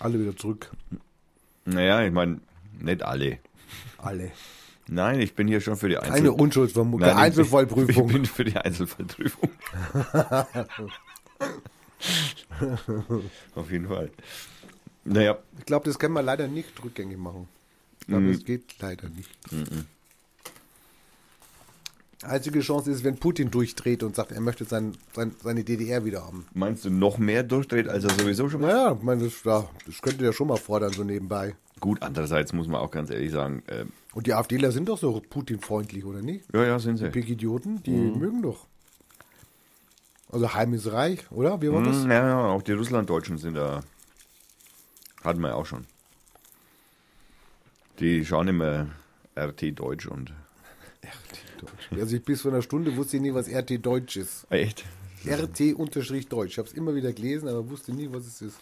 Alle 0.00 0.18
wieder 0.20 0.36
zurück. 0.36 0.70
Naja, 1.64 2.02
ich 2.04 2.12
meine, 2.12 2.40
nicht 2.78 3.02
alle. 3.02 3.38
Alle. 3.98 4.30
Nein, 4.86 5.20
ich 5.20 5.34
bin 5.34 5.48
hier 5.48 5.60
schon 5.60 5.76
für 5.76 5.88
die 5.88 5.96
Einzel 5.96 6.12
Eine 6.20 6.32
Unschuldsvermutung. 6.32 7.08
Nein, 7.08 7.16
Einzelfallprüfung. 7.16 8.06
Ich 8.08 8.12
bin 8.12 8.26
für 8.26 8.44
die 8.44 8.56
Einzelfallprüfung. 8.56 9.48
Auf 13.54 13.70
jeden 13.70 13.88
Fall. 13.88 14.10
Naja, 15.04 15.38
Ich 15.58 15.64
glaube, 15.66 15.86
das 15.86 15.98
können 15.98 16.14
wir 16.14 16.22
leider 16.22 16.48
nicht 16.48 16.82
rückgängig 16.84 17.18
machen. 17.18 17.48
Ich 18.00 18.06
glaube, 18.06 18.32
das 18.32 18.44
geht 18.44 18.74
leider 18.80 19.08
nicht. 19.08 19.30
Einzige 22.22 22.60
Chance 22.60 22.90
ist, 22.90 23.04
wenn 23.04 23.16
Putin 23.16 23.50
durchdreht 23.50 24.02
und 24.02 24.14
sagt, 24.16 24.32
er 24.32 24.40
möchte 24.40 24.64
sein, 24.64 24.92
sein, 25.14 25.34
seine 25.42 25.64
DDR 25.64 26.04
wieder 26.04 26.24
haben. 26.24 26.46
meinst 26.54 26.84
du 26.84 26.90
noch 26.90 27.18
mehr 27.18 27.42
durchdreht, 27.42 27.88
als 27.88 28.04
er 28.04 28.10
sowieso 28.10 28.48
schon 28.48 28.60
mal? 28.60 28.68
Naja, 28.72 28.96
ich 28.96 29.02
meine, 29.02 29.24
das, 29.24 29.42
ja, 29.44 29.68
das 29.86 30.00
könnte 30.00 30.24
er 30.24 30.32
schon 30.32 30.48
mal 30.48 30.56
fordern, 30.56 30.92
so 30.92 31.04
nebenbei. 31.04 31.54
Gut, 31.80 32.02
andererseits 32.02 32.52
muss 32.52 32.68
man 32.68 32.80
auch 32.80 32.90
ganz 32.90 33.10
ehrlich 33.10 33.30
sagen, 33.32 33.62
äh, 33.66 33.84
Und 34.14 34.26
die 34.26 34.32
AfDler 34.32 34.70
sind 34.72 34.88
doch 34.88 34.96
so 34.96 35.20
Putin-freundlich, 35.28 36.04
oder 36.04 36.22
nicht? 36.22 36.44
ja, 36.54 36.64
ja, 36.64 36.78
sind 36.78 36.96
sie. 36.98 37.08
Big 37.10 37.28
Idioten, 37.28 37.82
die 37.82 37.90
mögen 37.90 38.42
doch. 38.42 38.66
Also 40.30 40.54
Heim 40.54 40.72
ist 40.74 40.90
reich, 40.90 41.30
oder? 41.30 41.60
Wie 41.62 41.70
war 41.70 41.82
das? 41.82 42.02
Hm, 42.04 42.10
ja, 42.10 42.26
ja, 42.28 42.44
auch 42.46 42.62
die 42.62 42.72
Russlanddeutschen 42.72 43.38
sind 43.38 43.54
da. 43.54 43.82
Hatten 45.22 45.40
wir 45.40 45.48
ja 45.48 45.54
auch 45.54 45.66
schon. 45.66 45.86
Die 48.00 48.24
schauen 48.24 48.48
immer 48.48 48.88
RT 49.36 49.78
Deutsch 49.78 50.06
und. 50.06 50.32
Also 51.92 52.16
ich 52.16 52.22
bis 52.22 52.42
vor 52.42 52.52
einer 52.52 52.62
Stunde 52.62 52.96
wusste 52.96 53.16
ich 53.16 53.22
nie, 53.22 53.34
was 53.34 53.48
RT 53.48 53.84
Deutsch 53.84 54.16
ist. 54.16 54.46
Echt? 54.50 54.84
RT-Deutsch. 55.26 56.52
Ich 56.52 56.58
habe 56.58 56.68
es 56.68 56.74
immer 56.74 56.94
wieder 56.94 57.12
gelesen, 57.12 57.48
aber 57.48 57.68
wusste 57.68 57.92
nie, 57.92 58.08
was 58.10 58.26
es 58.26 58.42
ist. 58.42 58.58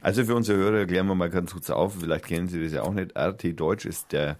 Also 0.00 0.24
für 0.24 0.34
unsere 0.34 0.58
Hörer 0.58 0.78
erklären 0.78 1.06
wir 1.06 1.14
mal 1.14 1.30
ganz 1.30 1.52
kurz 1.52 1.70
auf, 1.70 1.94
vielleicht 2.00 2.26
kennen 2.26 2.48
Sie 2.48 2.62
das 2.62 2.72
ja 2.72 2.82
auch 2.82 2.92
nicht. 2.92 3.16
RT 3.16 3.58
Deutsch 3.58 3.86
ist 3.86 4.12
der 4.12 4.36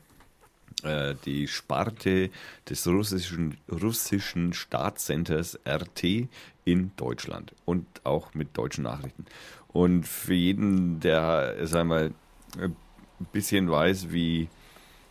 äh, 0.83 1.15
die 1.25 1.49
Sparte 1.49 2.31
des 2.69 2.87
russischen, 2.87 3.57
russischen 3.71 4.53
Staatscenters 4.53 5.59
RT 5.67 6.29
in 6.65 6.91
Deutschland 6.97 7.55
und 7.65 7.87
auch 8.05 8.35
mit 8.35 8.57
deutschen 8.59 8.85
Nachrichten. 8.85 9.25
Und 9.69 10.07
für 10.07 10.35
jeden, 10.35 11.01
der, 11.01 11.67
sagen 11.67 11.89
wir, 11.89 12.11
ein 12.59 12.77
bisschen 13.33 13.71
weiß, 13.71 14.13
wie 14.13 14.49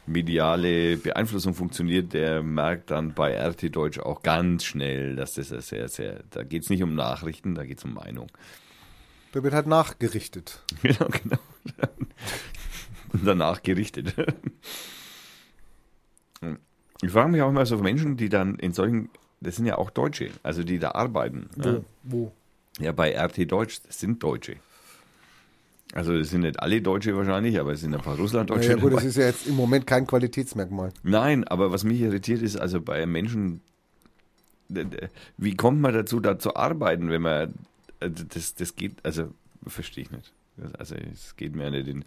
mediale 0.06 0.98
Beeinflussung 0.98 1.54
funktioniert, 1.54 2.14
der 2.14 2.44
merkt 2.44 2.92
dann 2.92 3.14
bei 3.14 3.36
RT 3.36 3.76
Deutsch 3.76 4.00
auch 4.00 4.22
ganz 4.22 4.66
schnell, 4.66 5.16
dass 5.16 5.36
das 5.36 5.50
sehr, 5.50 5.88
sehr, 5.88 6.24
da 6.30 6.44
geht 6.44 6.64
es 6.64 6.70
nicht 6.70 6.84
um 6.84 6.96
Nachrichten, 6.96 7.56
da 7.56 7.66
geht 7.66 7.78
es 7.78 7.86
um 7.86 7.94
Meinung. 7.94 8.28
Da 9.32 9.44
wird 9.44 9.54
halt 9.54 9.68
nachgerichtet. 9.68 10.64
Genau, 10.82 11.08
genau. 11.08 11.38
Und 13.14 13.28
danach 13.28 13.62
gerichtet. 13.62 14.16
Ich 17.02 17.12
frage 17.12 17.30
mich 17.30 17.42
auch 17.42 17.50
immer 17.50 17.66
so 17.66 17.78
Menschen, 17.78 18.18
die 18.18 18.28
dann 18.28 18.56
in 18.56 18.74
solchen, 18.74 19.10
das 19.40 19.56
sind 19.56 19.66
ja 19.66 19.78
auch 19.78 19.92
Deutsche, 19.92 20.32
also 20.42 20.64
die 20.64 20.80
da 20.80 20.92
arbeiten. 20.92 21.50
Ja, 21.64 21.82
Wo? 22.02 22.32
ja 22.80 22.92
bei 22.92 23.16
RT 23.16 23.52
Deutsch, 23.52 23.82
das 23.86 24.00
sind 24.00 24.24
Deutsche. 24.24 24.56
Also 25.94 26.18
das 26.18 26.30
sind 26.32 26.42
nicht 26.42 26.60
alle 26.60 26.82
Deutsche 26.82 27.16
wahrscheinlich, 27.16 27.60
aber 27.60 27.74
es 27.74 27.82
sind 27.82 27.94
ein 27.94 28.02
paar 28.02 28.18
Russlanddeutsche. 28.18 28.72
Ja, 28.72 28.76
gut, 28.78 28.94
das 28.94 29.04
ist 29.04 29.16
ja 29.16 29.26
jetzt 29.28 29.46
im 29.46 29.56
Moment 29.56 29.86
kein 29.86 30.08
Qualitätsmerkmal. 30.08 30.92
Nein, 31.04 31.44
aber 31.44 31.72
was 31.72 31.84
mich 31.84 32.02
irritiert 32.02 32.42
ist, 32.42 32.56
also 32.56 32.82
bei 32.82 33.06
Menschen, 33.06 33.62
wie 35.38 35.56
kommt 35.56 35.82
man 35.82 35.94
dazu, 35.94 36.20
da 36.20 36.40
zu 36.40 36.56
arbeiten, 36.56 37.12
wenn 37.12 37.22
man, 37.22 37.54
äh, 38.00 38.10
das, 38.10 38.56
das 38.56 38.76
geht, 38.76 38.94
also 39.04 39.30
verstehe 39.68 40.06
ich 40.06 40.12
nicht. 40.12 40.34
Also 40.80 40.96
es 40.96 41.36
geht 41.36 41.56
mir 41.56 41.70
nicht 41.70 41.88
in, 41.88 42.06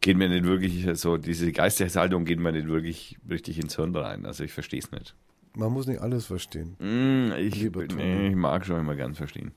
geht 0.00 0.16
mir 0.16 0.30
nicht 0.30 0.44
wirklich 0.44 0.86
so, 0.98 1.18
diese 1.18 1.52
Geisteshaltung 1.52 2.24
geht 2.24 2.38
mir 2.40 2.52
nicht 2.52 2.68
wirklich 2.68 3.18
richtig 3.28 3.58
ins 3.58 3.76
Hirn 3.76 3.94
rein. 3.94 4.24
Also 4.24 4.44
ich 4.44 4.52
verstehe 4.52 4.80
es 4.80 4.90
nicht. 4.92 5.14
Man 5.56 5.72
muss 5.72 5.86
nicht 5.86 6.00
alles 6.00 6.24
verstehen. 6.24 6.76
Mm, 6.78 7.32
ich, 7.38 7.70
nee, 7.96 8.28
ich 8.28 8.34
mag 8.34 8.64
schon 8.64 8.80
immer 8.80 8.96
ganz 8.96 9.18
verstehen. 9.18 9.52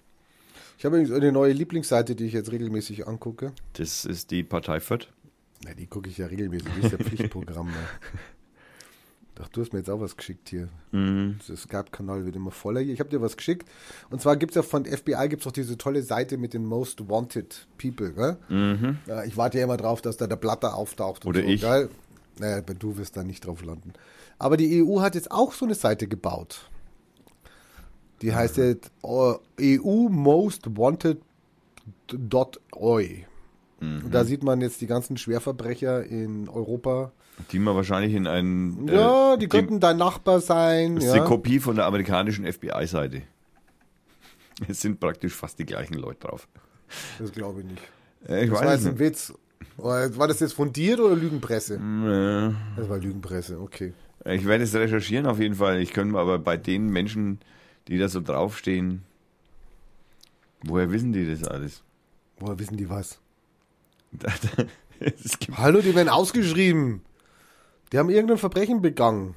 Ich 0.78 0.86
habe 0.86 0.98
übrigens 0.98 1.16
eine 1.16 1.32
neue 1.32 1.54
Lieblingsseite, 1.54 2.16
die 2.16 2.26
ich 2.26 2.34
jetzt 2.34 2.52
regelmäßig 2.52 3.08
angucke. 3.08 3.52
Das 3.74 4.06
ist 4.06 4.30
die 4.32 4.44
Partei 4.44 4.80
Fürth. 4.80 5.08
Na, 5.66 5.74
die 5.74 5.88
gucke 5.88 6.10
ich 6.10 6.18
ja 6.20 6.28
regelmäßig. 6.28 6.68
Das 6.76 6.86
ist 6.86 6.92
ja 6.92 6.98
Pflichtprogramm. 7.04 7.68
ne? 7.68 7.74
Ach, 9.42 9.48
du 9.50 9.62
hast 9.62 9.72
mir 9.74 9.80
jetzt 9.80 9.90
auch 9.90 10.00
was 10.00 10.18
geschickt 10.18 10.50
hier. 10.50 10.70
Mhm. 10.92 11.40
Der 11.48 11.58
Skype-Kanal 11.58 12.26
wird 12.26 12.36
immer 12.36 12.52
voller 12.52 12.82
hier. 12.82 12.94
Ich 12.94 13.00
habe 13.00 13.10
dir 13.10 13.22
was 13.22 13.38
geschickt. 13.38 13.68
Und 14.10 14.22
zwar 14.22 14.36
gibt 14.36 14.52
es 14.52 14.56
ja 14.56 14.64
von 14.64 14.86
FBI 14.86 15.28
gibt's 15.30 15.46
auch 15.48 15.52
diese 15.52 15.78
tolle 15.78 16.02
Seite 16.04 16.38
mit 16.38 16.54
den 16.54 16.66
Most 16.66 17.08
Wanted 17.10 17.68
People. 17.78 18.14
Gell? 18.14 18.38
Ja, 19.08 19.24
ich 19.24 19.38
warte 19.38 19.58
ja 19.60 19.64
immer 19.64 19.78
drauf, 19.78 20.02
dass 20.02 20.18
da 20.18 20.28
der 20.28 20.38
Blatter 20.38 20.76
auftaucht. 20.76 21.26
Und 21.26 21.36
Mhm. 21.36 21.40
Oder 21.40 21.48
so, 21.48 21.54
ich. 21.54 21.62
Gell? 21.62 21.90
Naja, 22.40 22.62
du 22.62 22.98
wirst 22.98 23.18
da 23.18 23.24
nicht 23.24 23.46
drauf 23.46 23.64
landen. 23.64 23.94
Aber 24.38 24.58
die 24.58 24.84
EU 24.84 25.02
hat 25.02 25.16
jetzt 25.16 25.32
auch 25.32 25.54
so 25.54 25.66
eine 25.66 25.76
Seite 25.76 26.08
gebaut. 26.08 26.70
Die 28.22 28.34
heißt 28.34 28.58
jetzt 28.58 28.92
äh, 29.04 29.78
EU 29.80 30.10
Most 30.10 30.78
Wanted 30.78 31.20
.oi. 32.76 33.26
Mhm. 33.80 34.10
Da 34.12 34.24
sieht 34.24 34.44
man 34.44 34.62
jetzt 34.62 34.82
die 34.82 34.88
ganzen 34.88 35.18
Schwerverbrecher 35.18 36.04
in 36.04 36.50
Europa. 36.50 37.12
Die 37.52 37.60
man 37.60 37.76
wahrscheinlich 37.76 38.14
in 38.16 38.26
einen. 38.26 38.88
Ja, 38.88 39.36
die 39.38 39.42
die- 39.42 39.50
könnten 39.50 39.80
dein 39.80 39.98
Nachbar 39.98 40.40
sein. 40.42 40.96
Das 40.96 41.04
ist 41.06 41.16
ja. 41.16 41.22
die 41.22 41.28
Kopie 41.28 41.60
von 41.60 41.76
der 41.76 41.86
amerikanischen 41.86 42.46
FBI-Seite. 42.52 43.22
Es 44.68 44.82
sind 44.82 45.00
praktisch 45.00 45.34
fast 45.36 45.60
die 45.60 45.66
gleichen 45.68 45.94
Leute 45.94 46.22
drauf. 46.28 46.48
Das 47.20 47.32
glaube 47.32 47.60
ich 47.62 47.68
nicht. 47.68 47.82
Äh, 48.28 48.46
Ich 48.46 48.50
Das 48.50 48.60
war 48.60 48.66
weiß 48.68 48.72
jetzt 48.72 48.82
es 48.86 48.88
ein. 48.94 49.00
Witz. 49.00 49.34
War 49.78 50.18
war 50.18 50.28
das 50.28 50.40
jetzt 50.40 50.54
fundiert 50.54 51.00
oder 51.00 51.16
Lügenpresse? 51.16 51.76
Äh, 51.76 52.80
Das 52.80 52.90
war 52.90 52.98
Lügenpresse, 52.98 53.60
okay. 53.60 53.94
Ich 54.26 54.46
werde 54.48 54.64
es 54.64 54.74
recherchieren 54.74 55.28
auf 55.28 55.40
jeden 55.40 55.54
Fall. 55.54 55.80
Ich 55.80 55.94
könnte 55.94 56.14
mir 56.14 56.20
aber 56.20 56.40
bei 56.40 56.58
den 56.58 56.88
Menschen, 56.90 57.40
die 57.88 57.98
da 57.98 58.08
so 58.10 58.22
draufstehen, 58.22 59.04
woher 60.64 60.92
wissen 60.92 61.14
die 61.14 61.26
das 61.30 61.44
alles? 61.48 61.84
Woher 62.40 62.60
wissen 62.60 62.78
die 62.78 62.90
was? 62.90 63.20
Hallo, 65.56 65.82
die 65.82 65.96
werden 65.96 66.10
ausgeschrieben. 66.10 67.02
Die 67.92 67.98
haben 67.98 68.10
irgendein 68.10 68.38
Verbrechen 68.38 68.82
begangen. 68.82 69.36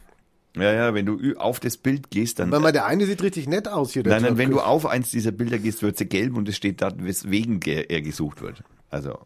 ja, 0.57 0.73
ja, 0.73 0.95
wenn 0.95 1.07
du 1.07 1.37
auf 1.37 1.61
das 1.61 1.77
Bild 1.77 2.11
gehst, 2.11 2.39
dann. 2.39 2.51
Weil 2.51 2.61
mal 2.61 2.73
der 2.73 2.87
eine 2.87 3.07
sieht 3.07 3.23
richtig 3.23 3.47
nett 3.49 3.69
aus 3.69 3.93
hier. 3.93 4.03
Nein, 4.05 4.23
nein, 4.23 4.39
wenn 4.39 4.51
du 4.51 4.61
auf 4.61 4.87
eins 4.87 5.11
dieser 5.11 5.33
Bilder 5.33 5.59
gehst, 5.59 5.83
wird 5.83 5.97
sie 5.99 6.07
gelb 6.07 6.37
und 6.37 6.49
es 6.49 6.57
steht 6.57 6.83
da, 6.83 6.93
weswegen 6.97 7.61
ge- 7.61 7.87
er 7.89 8.03
gesucht 8.03 8.41
wird. 8.41 8.63
Also, 8.91 9.19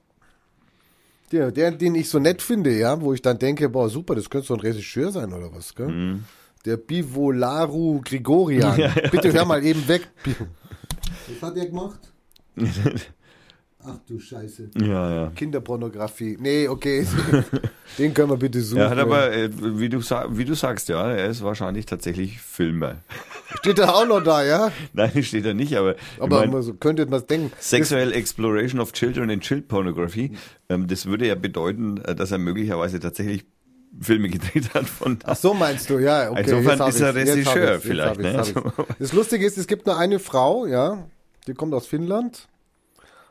der, 1.33 1.51
der, 1.53 1.71
den 1.73 1.95
ich 1.95 2.11
so 2.11 2.19
nett 2.19 2.43
finde, 2.43 2.77
ja, 2.77 3.01
wo 3.01 3.15
ich 3.15 3.23
dann 3.23 3.39
denke, 3.39 3.69
boah, 3.71 3.89
super, 3.89 4.15
das 4.15 4.29
könnte 4.29 4.49
so 4.49 4.55
ein 4.55 4.61
Regisseur 4.61 5.11
sein 5.11 5.33
oder 5.33 5.53
was, 5.55 5.75
gell? 5.75 5.89
Mhm. 5.89 6.25
Der 6.65 6.79
Bivolaru 6.79 8.01
Grigorian. 8.03 8.77
Bitte 9.11 9.33
hör 9.33 9.45
mal 9.45 9.63
eben 9.65 9.87
weg. 9.87 10.09
Was 11.29 11.43
hat 11.43 11.57
der 11.57 11.67
gemacht? 11.67 12.01
Ach 13.87 13.99
du 14.09 14.19
Scheiße. 14.19 14.71
ja, 14.81 15.15
ja. 15.15 15.31
Kinderpornografie. 15.35 16.39
Nee, 16.41 16.69
okay. 16.69 17.07
Den 17.99 18.15
können 18.15 18.31
wir 18.31 18.39
bitte 18.39 18.63
suchen. 18.63 18.81
Er 18.81 18.89
hat 18.89 18.99
aber, 18.99 19.31
äh, 19.31 19.51
wie, 19.53 19.91
du, 19.91 19.99
wie 20.01 20.47
du 20.47 20.55
sagst, 20.55 20.89
ja, 20.89 21.11
er 21.11 21.27
ist 21.27 21.43
wahrscheinlich 21.43 21.85
tatsächlich 21.85 22.41
Filmer. 22.41 23.03
Steht 23.59 23.79
da 23.79 23.91
auch 23.91 24.07
noch 24.07 24.23
da, 24.23 24.43
ja? 24.43 24.73
Nein, 24.95 25.23
steht 25.23 25.45
er 25.45 25.53
nicht, 25.53 25.77
aber, 25.77 25.97
Aber 26.19 26.39
ich 26.39 26.45
mein, 26.47 26.51
man 26.51 26.63
so, 26.63 26.73
könnte 26.73 27.05
man 27.05 27.27
denken. 27.27 27.53
Sexual 27.61 28.13
Exploration 28.15 28.81
of 28.81 28.95
Children 28.95 29.31
and 29.31 29.43
Child 29.43 29.69
Pornography, 29.69 30.33
ähm, 30.71 30.87
das 30.87 31.05
würde 31.05 31.27
ja 31.27 31.35
bedeuten, 31.35 31.99
äh, 31.99 32.15
dass 32.15 32.31
er 32.31 32.39
möglicherweise 32.39 33.01
tatsächlich 33.01 33.45
Filme 34.01 34.29
gedreht 34.29 34.75
hat 34.75 34.87
von 34.87 35.19
Ach 35.25 35.37
so 35.37 35.55
meinst 35.55 35.89
du, 35.91 35.99
ja. 35.99 36.31
Okay, 36.31 36.41
Insofern 36.43 36.89
ist 36.89 37.01
er 37.01 37.15
Regisseur 37.15 37.81
vielleicht, 37.81 38.21
ne? 38.21 38.43
ich's. 38.43 38.55
Das 38.99 39.13
Lustige 39.13 39.47
ist, 39.47 39.57
es 39.59 39.67
gibt 39.67 39.87
nur 39.87 39.97
eine 39.99 40.19
Frau, 40.19 40.67
ja, 40.67 41.07
die 41.47 41.55
kommt 41.55 41.75
aus 41.75 41.87
Finnland. 41.87 42.49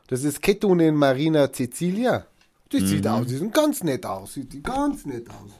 Das 0.08 0.22
ist 0.24 0.42
Ketunen 0.42 0.94
Marina 0.96 1.52
Cecilia. 1.52 2.26
Die 2.72 2.80
Mhm. 2.80 2.86
sieht 2.86 3.06
aus, 3.06 3.26
die 3.26 3.36
sieht 3.36 3.54
ganz 3.54 3.82
nett 3.84 4.04
aus. 4.06 4.34
Sieht 4.34 4.52
die 4.52 4.62
ganz 4.62 5.04
nett 5.06 5.28
aus. 5.30 5.50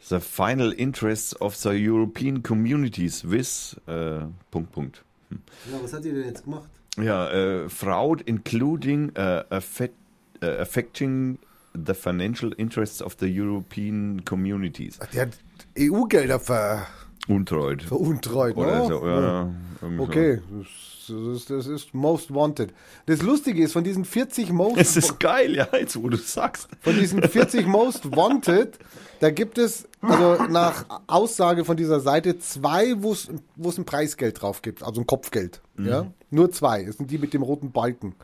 The 0.00 0.20
final 0.20 0.72
interests 0.72 1.38
of 1.40 1.56
the 1.56 1.70
European 1.70 2.42
communities 2.42 3.28
with 3.28 3.76
äh, 3.86 4.20
Punkt 4.50 4.72
Punkt. 4.72 5.04
Ja, 5.30 5.78
was 5.82 5.92
hat 5.92 6.04
ihr 6.04 6.14
denn 6.14 6.24
jetzt 6.24 6.44
gemacht? 6.44 6.68
Ja, 7.00 7.28
äh, 7.30 7.68
fraud 7.68 8.22
including 8.22 9.10
äh, 9.14 9.44
affect, 9.50 9.94
äh, 10.40 10.46
affecting 10.58 11.38
the 11.86 11.94
financial 11.94 12.52
interests 12.56 13.02
of 13.02 13.16
the 13.20 13.26
European 13.26 14.24
communities. 14.24 14.98
Der 15.12 15.22
hat 15.26 15.38
EU-Gelder 15.78 16.40
ver, 16.40 16.86
Untreut. 17.28 17.82
veruntreut, 17.82 18.56
Oder 18.56 18.80
ne? 18.80 18.86
so, 18.86 19.06
ja. 19.06 19.52
irgendwie 19.82 19.96
so. 19.96 20.02
Okay, 20.02 20.42
das, 20.50 20.66
das, 21.08 21.44
das 21.46 21.66
ist 21.66 21.94
Most 21.94 22.34
Wanted. 22.34 22.72
Das 23.06 23.22
Lustige 23.22 23.62
ist, 23.62 23.72
von 23.72 23.84
diesen 23.84 24.04
40 24.04 24.52
Most 24.52 24.78
Es 24.78 24.96
ist 24.96 25.20
geil, 25.20 25.54
ja, 25.54 25.68
jetzt 25.72 26.02
wo 26.02 26.08
du 26.08 26.16
sagst. 26.16 26.68
Von 26.80 26.98
diesen 26.98 27.22
40 27.22 27.66
Most 27.66 28.16
Wanted, 28.16 28.78
da 29.20 29.30
gibt 29.30 29.58
es, 29.58 29.88
also 30.00 30.42
nach 30.44 30.84
Aussage 31.06 31.64
von 31.64 31.76
dieser 31.76 32.00
Seite, 32.00 32.38
zwei, 32.38 33.02
wo 33.02 33.12
es 33.12 33.28
ein 33.78 33.84
Preisgeld 33.84 34.40
drauf 34.40 34.62
gibt, 34.62 34.82
also 34.82 35.00
ein 35.00 35.06
Kopfgeld. 35.06 35.60
Ja? 35.78 36.06
Nur 36.30 36.50
zwei. 36.50 36.84
Das 36.84 36.96
sind 36.96 37.10
die 37.10 37.18
mit 37.18 37.32
dem 37.34 37.42
roten 37.42 37.72
Balken. 37.72 38.14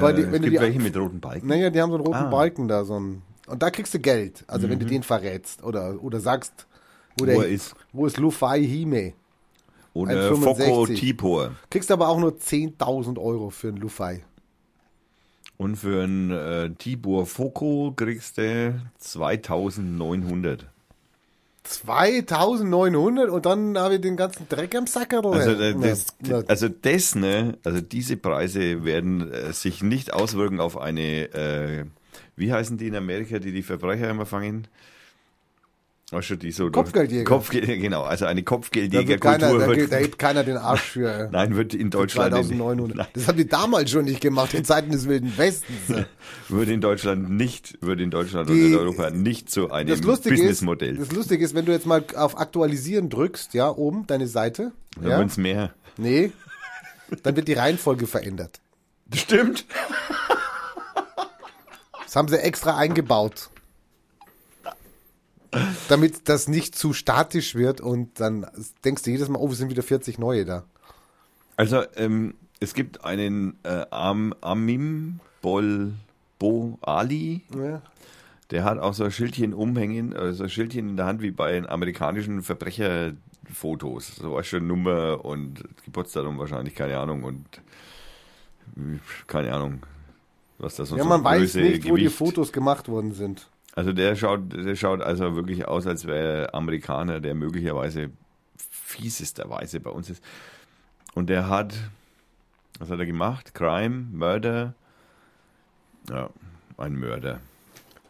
Weil 0.00 0.14
die, 0.14 0.22
äh, 0.22 0.26
es 0.26 0.32
gibt 0.32 0.44
die, 0.46 0.60
welche 0.60 0.80
mit 0.80 0.96
roten 0.96 1.20
Balken. 1.20 1.46
Naja, 1.46 1.70
die 1.70 1.80
haben 1.80 1.90
so 1.90 1.96
einen 1.96 2.06
roten 2.06 2.18
Ah. 2.18 2.30
Balken 2.30 2.68
da, 2.68 2.84
so 2.84 2.98
ein, 2.98 3.22
und 3.46 3.62
da 3.62 3.70
kriegst 3.70 3.92
du 3.94 3.98
Geld. 3.98 4.44
Also 4.46 4.68
wenn 4.68 4.78
du 4.78 4.86
den 4.86 5.02
verrätst 5.02 5.62
oder, 5.62 6.02
oder 6.02 6.20
sagst, 6.20 6.66
wo, 7.16 7.22
Wo 7.22 7.26
der, 7.26 7.36
er 7.36 7.48
ist. 7.48 7.74
wo 7.92 8.06
ist 8.06 8.16
Lufai 8.18 8.62
Hime. 8.62 9.12
Oder 9.92 10.30
1,65. 10.32 10.36
Foko 10.42 10.86
Tipor. 10.86 11.50
Kriegst 11.70 11.90
aber 11.92 12.08
auch 12.08 12.18
nur 12.18 12.32
10.000 12.32 13.18
Euro 13.18 13.50
für 13.50 13.68
einen 13.68 13.76
Lufai. 13.76 14.24
Und 15.56 15.76
für 15.76 16.02
einen 16.02 16.30
äh, 16.32 16.70
Tibor 16.74 17.26
Foko 17.26 17.92
kriegst 17.94 18.38
du 18.38 18.74
2900. 18.98 20.66
2.900 21.66 23.28
und 23.28 23.46
dann 23.46 23.78
habe 23.78 23.94
ich 23.94 24.00
den 24.00 24.16
ganzen 24.16 24.48
Dreck 24.48 24.74
am 24.74 24.86
Sack. 24.86 25.14
Oder? 25.14 25.32
Also 25.32 25.50
äh, 25.52 25.74
das, 25.74 26.06
also 26.46 26.68
das, 26.68 27.14
ne, 27.14 27.56
also 27.64 27.80
diese 27.80 28.16
Preise 28.16 28.84
werden 28.84 29.32
äh, 29.32 29.52
sich 29.52 29.82
nicht 29.82 30.12
auswirken 30.12 30.60
auf 30.60 30.78
eine, 30.78 31.32
äh, 31.32 31.84
wie 32.36 32.52
heißen 32.52 32.76
die 32.76 32.88
in 32.88 32.96
Amerika, 32.96 33.38
die 33.38 33.52
die 33.52 33.62
Verbrecher 33.62 34.10
immer 34.10 34.26
fangen? 34.26 34.68
Du, 36.20 36.36
die 36.36 36.52
so 36.52 36.70
Kopfgeldjäger. 36.70 37.24
Kopfgeld, 37.24 37.66
genau, 37.66 38.02
also 38.02 38.24
eine 38.26 38.42
Kopfgeldjägerkultur 38.42 39.58
da, 39.58 39.66
wird, 39.66 39.92
da 39.92 39.96
hebt 39.96 40.18
keiner 40.18 40.44
den 40.44 40.56
Arsch 40.56 40.82
für. 40.82 41.28
nein, 41.32 41.56
wird 41.56 41.74
in 41.74 41.90
Deutschland 41.90 42.32
2900. 42.34 42.96
Nein, 42.96 43.06
Das 43.14 43.28
haben 43.28 43.36
die 43.38 43.46
damals 43.48 43.90
schon 43.90 44.04
nicht 44.04 44.20
gemacht, 44.20 44.54
in 44.54 44.64
Zeiten 44.64 44.90
des 44.92 45.08
Wilden 45.08 45.36
Westens. 45.36 45.76
würde 46.48 46.72
in 46.72 46.80
Deutschland 46.80 47.30
nicht, 47.30 47.78
würde 47.80 48.02
in 48.02 48.10
Deutschland 48.10 48.48
Die- 48.48 48.52
und 48.52 48.72
in 48.72 48.76
Europa 48.76 49.10
nicht 49.10 49.50
zu 49.50 49.70
einem 49.70 49.88
Das 49.88 50.02
Lustige, 50.02 50.34
ist, 50.34 50.40
Businessmodell. 50.40 50.96
das 50.96 51.12
Lustige 51.12 51.44
ist, 51.44 51.54
wenn 51.54 51.64
du 51.64 51.72
jetzt 51.72 51.86
mal 51.86 52.04
auf 52.16 52.38
Aktualisieren 52.38 53.10
drückst, 53.10 53.54
ja, 53.54 53.70
oben, 53.70 54.06
deine 54.06 54.26
Seite, 54.28 54.72
Da 55.00 55.08
ja, 55.10 55.22
es 55.22 55.36
mehr. 55.36 55.74
nee, 55.96 56.32
dann 57.22 57.36
wird 57.36 57.48
die 57.48 57.52
Reihenfolge 57.54 58.06
verändert. 58.06 58.60
Stimmt. 59.14 59.64
Das 62.04 62.16
haben 62.16 62.28
sie 62.28 62.38
extra 62.38 62.76
eingebaut. 62.76 63.50
Damit 65.88 66.28
das 66.28 66.48
nicht 66.48 66.74
zu 66.74 66.92
statisch 66.92 67.54
wird 67.54 67.80
und 67.80 68.18
dann 68.20 68.46
denkst 68.84 69.02
du 69.02 69.10
jedes 69.10 69.28
Mal, 69.28 69.38
oh, 69.38 69.48
es 69.50 69.58
sind 69.58 69.70
wieder 69.70 69.82
40 69.82 70.18
neue 70.18 70.44
da. 70.44 70.64
Also, 71.56 71.82
ähm, 71.96 72.34
es 72.60 72.74
gibt 72.74 73.04
einen 73.04 73.58
äh, 73.62 73.84
Am 73.90 74.34
Amim 74.40 75.20
Bol 75.42 75.92
Bo 76.38 76.78
Ali, 76.82 77.42
Ja. 77.56 77.80
der 78.50 78.64
hat 78.64 78.78
auch 78.78 78.94
so 78.94 79.04
ein 79.04 79.10
Schildchen 79.12 79.54
umhängen, 79.54 80.14
also 80.16 80.44
ein 80.44 80.50
Schildchen 80.50 80.88
in 80.90 80.96
der 80.96 81.06
Hand 81.06 81.22
wie 81.22 81.30
bei 81.30 81.52
den 81.52 81.66
amerikanischen 81.68 82.42
Verbrecherfotos. 82.42 84.16
So 84.16 84.32
was 84.34 84.46
schon 84.46 84.66
Nummer 84.66 85.24
und 85.24 85.62
Geburtsdatum 85.84 86.38
wahrscheinlich, 86.38 86.74
keine 86.74 86.98
Ahnung 86.98 87.22
und 87.24 87.44
keine 89.26 89.52
Ahnung, 89.52 89.82
was 90.58 90.76
das 90.76 90.88
sonst 90.88 90.98
Ja, 90.98 91.04
so 91.04 91.08
man 91.10 91.22
weiß 91.24 91.40
Größe, 91.40 91.60
nicht, 91.60 91.84
wo 91.84 91.96
die 91.96 92.04
Gewicht. 92.04 92.16
Fotos 92.16 92.52
gemacht 92.52 92.88
worden 92.88 93.12
sind. 93.12 93.48
Also 93.74 93.92
der 93.92 94.14
schaut, 94.14 94.52
der 94.52 94.76
schaut 94.76 95.00
also 95.00 95.34
wirklich 95.34 95.66
aus, 95.66 95.86
als 95.86 96.06
wäre 96.06 96.42
er 96.42 96.54
Amerikaner, 96.54 97.20
der 97.20 97.34
möglicherweise 97.34 98.10
fiesesterweise 98.56 99.80
bei 99.80 99.90
uns 99.90 100.10
ist. 100.10 100.22
Und 101.14 101.28
der 101.28 101.48
hat, 101.48 101.74
was 102.78 102.90
hat 102.90 102.98
er 102.98 103.06
gemacht? 103.06 103.54
Crime, 103.54 104.06
Murder. 104.12 104.74
Ja, 106.08 106.30
ein 106.76 106.94
Mörder. 106.94 107.40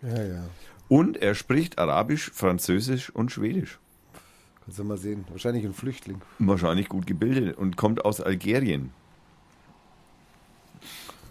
Ja, 0.03 0.23
ja. 0.23 0.45
Und 0.89 1.17
er 1.17 1.35
spricht 1.35 1.79
Arabisch, 1.79 2.31
Französisch 2.31 3.11
und 3.11 3.33
Schwedisch. 3.33 3.79
Kannst 4.65 4.79
du 4.79 4.85
mal 4.85 4.99
sehen. 4.99 5.25
Wahrscheinlich 5.31 5.65
ein 5.65 5.75
Flüchtling. 5.75 6.21
Wahrscheinlich 6.39 6.89
gut 6.89 7.07
gebildet 7.07 7.57
und 7.57 7.77
kommt 7.77 8.05
aus 8.05 8.21
Algerien. 8.21 8.91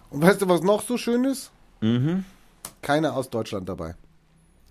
Und 0.10 0.22
weißt 0.22 0.41
du, 0.41 0.49
was 0.49 0.61
noch 0.61 0.81
so 0.81 0.97
schön 0.97 1.26
ist? 1.26 1.51
Mhm. 1.81 2.26
Keiner 2.81 3.15
aus 3.15 3.30
Deutschland 3.30 3.68
dabei. 3.68 3.95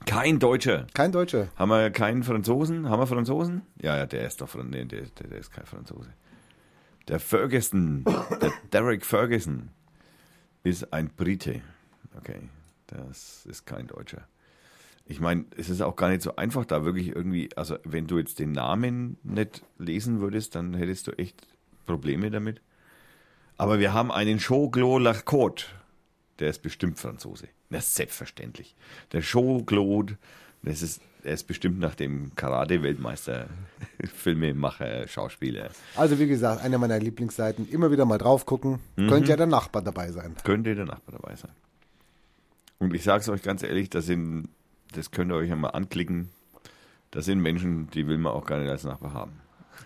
Kein 0.07 0.39
Deutscher. 0.39 0.87
Kein 0.95 1.12
Deutscher. 1.12 1.49
Haben 1.57 1.70
wir 1.70 1.91
keinen 1.91 2.23
Franzosen? 2.23 2.89
Haben 2.89 3.01
wir 3.01 3.07
Franzosen? 3.07 3.62
Ja, 3.81 3.97
ja, 3.97 4.07
der 4.07 4.27
ist 4.27 4.41
doch 4.41 4.49
Fran 4.49 4.70
nee, 4.70 4.85
der, 4.85 5.03
der, 5.03 5.29
der 5.29 5.39
ist 5.39 5.51
kein 5.51 5.66
Franzose. 5.66 6.11
Der 7.09 7.20
Ferguson, 7.20 8.05
der 8.41 8.53
Derek 8.73 9.05
Ferguson 9.05 9.70
ist 10.62 10.93
ein 10.93 11.09
Brite. 11.09 11.61
Okay, 12.16 12.49
das 12.87 13.47
ist 13.47 13.66
kein 13.66 13.87
Deutscher. 13.87 14.27
Ich 15.05 15.20
meine, 15.20 15.45
es 15.57 15.69
ist 15.69 15.81
auch 15.81 15.97
gar 15.97 16.09
nicht 16.09 16.23
so 16.23 16.37
einfach, 16.37 16.65
da 16.65 16.85
wirklich 16.85 17.09
irgendwie, 17.09 17.51
also 17.57 17.77
wenn 17.85 18.07
du 18.07 18.19
jetzt 18.19 18.39
den 18.39 18.53
Namen 18.53 19.19
nicht 19.23 19.65
lesen 19.79 20.20
würdest, 20.20 20.55
dann 20.55 20.74
hättest 20.74 21.09
du 21.09 21.12
echt 21.12 21.47
Probleme 21.87 22.31
damit. 22.31 22.61
Aber 23.57 23.79
wir 23.79 23.93
haben 23.93 24.12
einen 24.12 24.39
Jean-Claude 24.39 25.05
Lacote, 25.05 25.66
der 26.39 26.51
ist 26.51 26.62
bestimmt 26.62 26.99
Franzose. 26.99 27.49
Das 27.73 27.86
ist 27.86 27.94
selbstverständlich. 27.94 28.74
Der 29.12 29.23
Jean-Claude, 29.23 30.19
das 30.62 30.82
ist, 30.82 31.01
er 31.24 31.35
ist 31.35 31.44
bestimmt 31.44 31.81
nach 31.81 31.94
dem 31.94 32.32
Karate-Weltmeister, 32.36 33.47
Filmemacher, 34.15 35.09
Schauspieler. 35.09 35.70
Also 35.97 36.19
wie 36.19 36.27
gesagt, 36.27 36.62
eine 36.62 36.78
meiner 36.78 36.99
Lieblingsseiten. 36.99 37.69
Immer 37.69 37.90
wieder 37.90 38.05
mal 38.05 38.19
drauf 38.19 38.47
gucken. 38.47 38.81
Mhm. 38.97 39.09
Könnte 39.09 39.31
ja 39.31 39.36
der 39.36 39.47
Nachbar 39.47 39.82
dabei 39.82 40.12
sein. 40.12 40.36
Könnte 40.44 40.74
der 40.74 40.85
Nachbar 40.85 41.19
dabei 41.20 41.36
sein. 41.36 41.53
Und 42.78 42.94
ich 42.94 43.05
sage 43.05 43.20
es 43.20 43.28
euch 43.28 43.43
ganz 43.43 43.62
ehrlich, 43.62 43.90
das 43.90 44.07
sind, 44.07 44.49
das 44.93 45.11
könnt 45.11 45.31
ihr 45.31 45.36
euch 45.36 45.49
ja 45.49 45.57
mal 45.57 45.70
anklicken. 45.70 46.31
Das 47.12 47.27
sind 47.27 47.40
Menschen, 47.40 47.89
die 47.90 48.09
will 48.09 48.19
man 48.19 48.32
auch 48.32 48.44
gar 48.44 48.59
nicht 48.59 48.70
als 48.70 48.85
Nachbar 48.85 49.15
haben. 49.15 49.32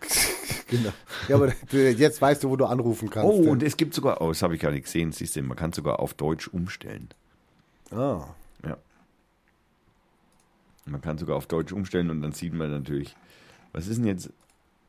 Genau. 0.69 0.91
Ja, 1.29 1.37
aber 1.37 1.53
jetzt 1.71 2.21
weißt 2.21 2.43
du, 2.43 2.51
wo 2.51 2.57
du 2.57 2.65
anrufen 2.65 3.09
kannst. 3.09 3.31
Oh, 3.31 3.41
denn. 3.41 3.49
und 3.51 3.63
es 3.63 3.77
gibt 3.77 3.95
sogar, 3.95 4.21
oh, 4.21 4.29
das 4.29 4.43
habe 4.43 4.57
ich 4.57 4.61
gar 4.61 4.73
nicht 4.73 4.85
gesehen, 4.85 5.13
siehst 5.13 5.37
du, 5.37 5.43
man 5.43 5.57
kann 5.57 5.73
sogar 5.73 6.01
auf 6.01 6.15
Deutsch 6.15 6.49
umstellen. 6.49 7.09
Ah. 7.91 8.35
Ja. 8.65 8.77
Man 10.87 11.01
kann 11.01 11.19
sogar 11.19 11.37
auf 11.37 11.47
Deutsch 11.47 11.73
umstellen 11.73 12.11
und 12.11 12.23
dann 12.23 12.33
sieht 12.33 12.53
man 12.53 12.71
natürlich, 12.71 13.17
was 13.73 13.87
ist 13.87 13.99
denn 13.99 14.07
jetzt 14.07 14.33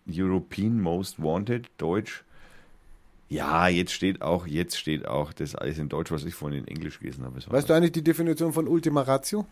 European 0.10 0.80
Most 0.80 1.22
Wanted, 1.22 1.70
Deutsch? 1.78 2.24
Ja, 3.30 3.68
jetzt 3.68 3.92
steht 3.92 4.22
auch, 4.22 4.48
jetzt 4.48 4.78
steht 4.78 5.08
auch 5.08 5.34
das 5.34 5.56
alles 5.56 5.78
in 5.80 5.90
Deutsch, 5.90 6.12
was 6.12 6.24
ich 6.24 6.34
vorhin 6.34 6.60
in 6.60 6.68
Englisch 6.68 7.00
gelesen 7.00 7.26
habe. 7.26 7.36
Weißt 7.46 7.70
du 7.70 7.74
eigentlich 7.74 7.92
die 7.92 8.04
Definition 8.04 8.54
von 8.54 8.68
Ultima 8.68 9.02
Ratio? 9.02 9.46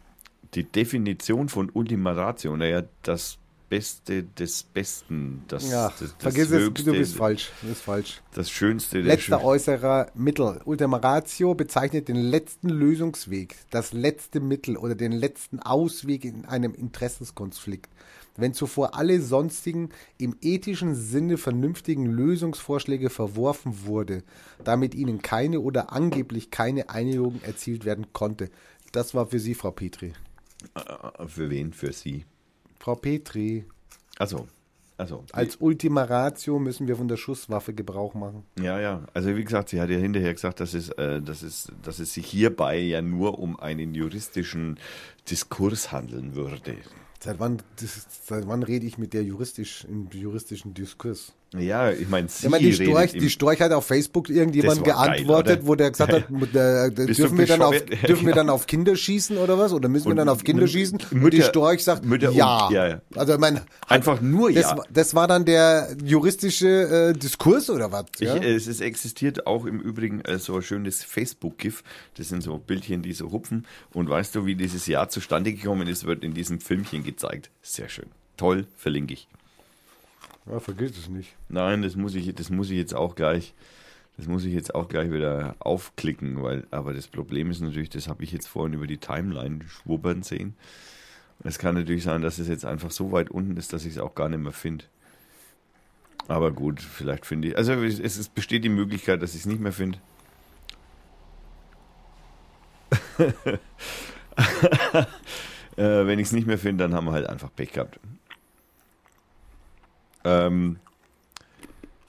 Die 0.53 0.63
Definition 0.63 1.49
von 1.49 1.69
Ultima 1.73 2.13
Ratio, 2.13 2.55
naja, 2.55 2.83
das 3.01 3.37
Beste 3.69 4.23
des 4.23 4.63
Besten, 4.63 5.43
das, 5.47 5.69
Ja, 5.69 5.89
das, 5.89 5.99
das 5.99 6.13
vergiss 6.19 6.51
es, 6.51 6.61
Höchste, 6.61 6.91
du 6.91 6.97
bist 6.97 7.15
falsch. 7.15 7.51
Du 7.61 7.67
bist 7.67 7.81
falsch. 7.81 8.21
das 8.33 8.49
Schönste, 8.49 9.01
Letzter 9.01 9.43
äußerer 9.43 10.07
Mittel. 10.13 10.61
Ultima 10.65 10.97
Ratio 10.97 11.55
bezeichnet 11.55 12.07
den 12.07 12.15
letzten 12.17 12.69
Lösungsweg, 12.69 13.55
das 13.71 13.93
letzte 13.93 14.39
Mittel 14.39 14.77
oder 14.77 14.95
den 14.95 15.11
letzten 15.11 15.59
Ausweg 15.59 16.25
in 16.25 16.45
einem 16.45 16.73
Interessenskonflikt. 16.73 17.89
Wenn 18.37 18.53
zuvor 18.53 18.95
alle 18.95 19.21
sonstigen 19.21 19.89
im 20.17 20.35
ethischen 20.41 20.93
Sinne 20.93 21.37
vernünftigen 21.37 22.05
Lösungsvorschläge 22.05 23.09
verworfen 23.09 23.85
wurde, 23.85 24.23
damit 24.63 24.93
ihnen 24.93 25.21
keine 25.21 25.61
oder 25.61 25.93
angeblich 25.93 26.51
keine 26.51 26.89
Einigung 26.89 27.39
erzielt 27.43 27.85
werden 27.85 28.07
konnte. 28.11 28.49
Das 28.91 29.13
war 29.13 29.27
für 29.27 29.39
Sie, 29.39 29.55
Frau 29.55 29.71
Petri. 29.71 30.13
Äh, 30.75 31.27
Für 31.27 31.49
wen? 31.49 31.71
Für 31.73 31.93
Sie. 31.93 32.25
Frau 32.79 32.95
Petri, 32.95 33.65
Also, 34.17 34.47
also. 34.97 35.23
als 35.33 35.57
Ultima 35.57 36.03
Ratio 36.03 36.59
müssen 36.59 36.87
wir 36.87 36.95
von 36.95 37.07
der 37.07 37.17
Schusswaffe 37.17 37.73
Gebrauch 37.73 38.13
machen. 38.13 38.43
Ja, 38.59 38.79
ja. 38.79 39.03
Also 39.13 39.35
wie 39.35 39.43
gesagt, 39.43 39.69
sie 39.69 39.81
hat 39.81 39.89
ja 39.89 39.97
hinterher 39.97 40.33
gesagt, 40.33 40.59
dass 40.59 40.73
es, 40.73 40.89
äh, 40.89 41.21
dass 41.21 41.41
es, 41.41 41.71
dass 41.81 41.99
es 41.99 42.13
sich 42.13 42.25
hierbei 42.27 42.77
ja 42.77 43.01
nur 43.01 43.39
um 43.39 43.59
einen 43.59 43.93
juristischen 43.93 44.79
Diskurs 45.29 45.91
handeln 45.91 46.35
würde. 46.35 46.77
Seit 47.19 47.39
wann, 47.39 47.57
das, 47.79 48.07
seit 48.25 48.47
wann 48.47 48.63
rede 48.63 48.85
ich 48.85 48.97
mit 48.97 49.13
der 49.13 49.23
juristisch, 49.23 49.83
im 49.85 50.09
juristischen 50.11 50.73
Diskurs? 50.73 51.33
Ja, 51.57 51.91
ich 51.91 52.07
meine, 52.09 52.27
sie 52.27 52.45
Ich 52.45 52.51
meine, 52.51 52.63
die 52.63 52.73
Storch, 52.73 53.11
die 53.13 53.29
Storch 53.29 53.61
hat 53.61 53.71
auf 53.71 53.85
Facebook 53.85 54.29
irgendjemand 54.29 54.83
geil, 54.83 54.93
geantwortet, 54.93 55.59
oder? 55.59 55.67
wo 55.67 55.75
der 55.75 55.91
gesagt 55.91 56.13
hat, 56.13 56.23
äh, 56.31 56.89
Bist 56.91 57.19
dürfen, 57.19 57.37
wir 57.37 57.45
dann 57.45 57.61
auf, 57.61 57.75
dürfen 58.07 58.23
wir 58.25 58.29
Ja. 58.29 58.35
dann 58.35 58.49
auf 58.49 58.67
Kinder 58.67 58.95
schießen 58.95 59.37
oder 59.37 59.57
was? 59.57 59.73
Oder 59.73 59.87
müssen 59.89 60.05
wir 60.05 60.11
Und 60.11 60.17
dann 60.17 60.29
auf 60.29 60.43
Kinder 60.43 60.67
schießen? 60.67 60.99
und 61.11 61.13
Mütter- 61.21 61.29
die 61.37 61.41
Storch 61.43 61.83
sagt, 61.83 62.05
Mütter 62.05 62.29
und- 62.29 62.35
ja. 62.35 62.69
ja, 62.71 62.87
ja. 62.87 63.01
Also 63.15 63.33
ich 63.33 63.39
meine, 63.39 63.63
Einfach 63.87 64.21
nur 64.21 64.51
das, 64.51 64.63
ja. 64.63 64.77
war- 64.77 64.85
das 64.91 65.15
war 65.15 65.27
dann 65.27 65.45
der 65.45 65.95
juristische 66.03 67.11
äh, 67.11 67.13
Diskurs 67.13 67.69
oder 67.69 67.91
was? 67.91 68.05
Ja? 68.19 68.35
Ich, 68.37 68.43
es 68.43 68.67
ist, 68.67 68.81
existiert 68.81 69.47
auch 69.47 69.65
im 69.65 69.79
Übrigen 69.79 70.21
äh, 70.21 70.39
so 70.39 70.55
ein 70.55 70.61
schönes 70.61 71.03
Facebook-GIF. 71.03 71.83
Das 72.17 72.29
sind 72.29 72.41
so 72.43 72.57
Bildchen, 72.57 73.01
die 73.01 73.13
so 73.13 73.31
hupfen. 73.31 73.65
Und 73.93 74.09
weißt 74.09 74.35
du, 74.35 74.45
wie 74.45 74.55
dieses 74.55 74.87
Jahr 74.87 75.09
zustande 75.09 75.53
gekommen 75.53 75.87
ist, 75.87 76.05
wird 76.05 76.23
in 76.23 76.33
diesem 76.33 76.59
Filmchen 76.59 77.03
gezeigt. 77.03 77.49
Sehr 77.61 77.89
schön. 77.89 78.05
Toll, 78.37 78.65
verlinke 78.75 79.13
ich. 79.13 79.27
Ja, 80.49 80.59
vergiss 80.59 80.97
es 80.97 81.09
nicht. 81.09 81.35
Nein, 81.49 81.81
das 81.81 81.95
muss 81.95 82.15
ich, 82.15 82.33
das 82.33 82.49
muss 82.49 82.69
ich 82.69 82.77
jetzt 82.77 82.93
auch 82.93 83.15
gleich, 83.15 83.53
das 84.17 84.27
muss 84.27 84.45
ich 84.45 84.53
jetzt 84.53 84.75
auch 84.75 84.87
gleich 84.87 85.11
wieder 85.11 85.55
aufklicken, 85.59 86.41
weil, 86.43 86.67
aber 86.71 86.93
das 86.93 87.07
Problem 87.07 87.51
ist 87.51 87.61
natürlich, 87.61 87.89
das 87.89 88.07
habe 88.07 88.23
ich 88.23 88.31
jetzt 88.31 88.47
vorhin 88.47 88.73
über 88.73 88.87
die 88.87 88.97
Timeline 88.97 89.59
schwubbern 89.67 90.23
sehen. 90.23 90.55
Es 91.43 91.59
kann 91.59 91.75
natürlich 91.75 92.03
sein, 92.03 92.21
dass 92.21 92.39
es 92.39 92.47
jetzt 92.47 92.65
einfach 92.65 92.91
so 92.91 93.11
weit 93.11 93.29
unten 93.29 93.57
ist, 93.57 93.73
dass 93.73 93.85
ich 93.85 93.93
es 93.93 93.99
auch 93.99 94.15
gar 94.15 94.29
nicht 94.29 94.41
mehr 94.41 94.53
finde. 94.53 94.85
Aber 96.27 96.51
gut, 96.51 96.81
vielleicht 96.81 97.25
finde 97.25 97.49
ich, 97.49 97.57
also 97.57 97.73
es, 97.73 97.99
es 97.99 98.29
besteht 98.29 98.63
die 98.63 98.69
Möglichkeit, 98.69 99.21
dass 99.21 99.35
ich 99.35 99.41
es 99.41 99.45
nicht 99.45 99.59
mehr 99.59 99.73
finde. 99.73 99.99
äh, 105.77 106.05
wenn 106.05 106.19
ich 106.19 106.27
es 106.27 106.33
nicht 106.33 106.47
mehr 106.47 106.57
finde, 106.57 106.83
dann 106.83 106.93
haben 106.93 107.05
wir 107.05 107.11
halt 107.11 107.27
einfach 107.27 107.53
Pech 107.55 107.73
gehabt. 107.73 107.99
Ähm, 110.25 110.77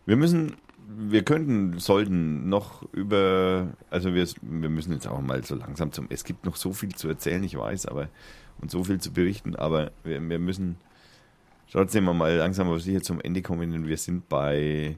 wir 0.07 0.17
müssen, 0.17 0.57
wir 0.89 1.23
könnten, 1.23 1.79
sollten 1.79 2.49
noch 2.49 2.83
über, 2.93 3.69
also 3.91 4.15
wir, 4.15 4.27
wir 4.43 4.69
müssen 4.69 4.93
jetzt 4.93 5.07
auch 5.07 5.21
mal 5.21 5.45
so 5.45 5.55
langsam 5.55 5.93
zum, 5.93 6.07
es 6.11 6.25
gibt 6.25 6.45
noch 6.45 6.57
so 6.57 6.73
viel 6.73 6.95
zu 6.95 7.09
erzählen, 7.09 7.43
ich 7.45 7.57
weiß, 7.57 7.87
aber, 7.87 8.09
und 8.61 8.71
so 8.71 8.85
viel 8.85 9.01
zu 9.01 9.13
berichten, 9.13 9.55
aber 9.55 9.91
wir, 10.03 10.27
wir 10.29 10.39
müssen 10.39 10.77
trotzdem 11.71 12.05
mal 12.05 12.35
langsam 12.37 12.69
aber 12.69 12.81
sicher 12.81 13.03
zum 13.03 13.21
Ende 13.21 13.43
kommen, 13.43 13.71
denn 13.71 13.87
wir 13.87 13.99
sind 13.99 14.29
bei 14.29 14.97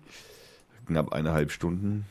knapp 0.86 1.12
eineinhalb 1.12 1.50
Stunden. 1.50 2.06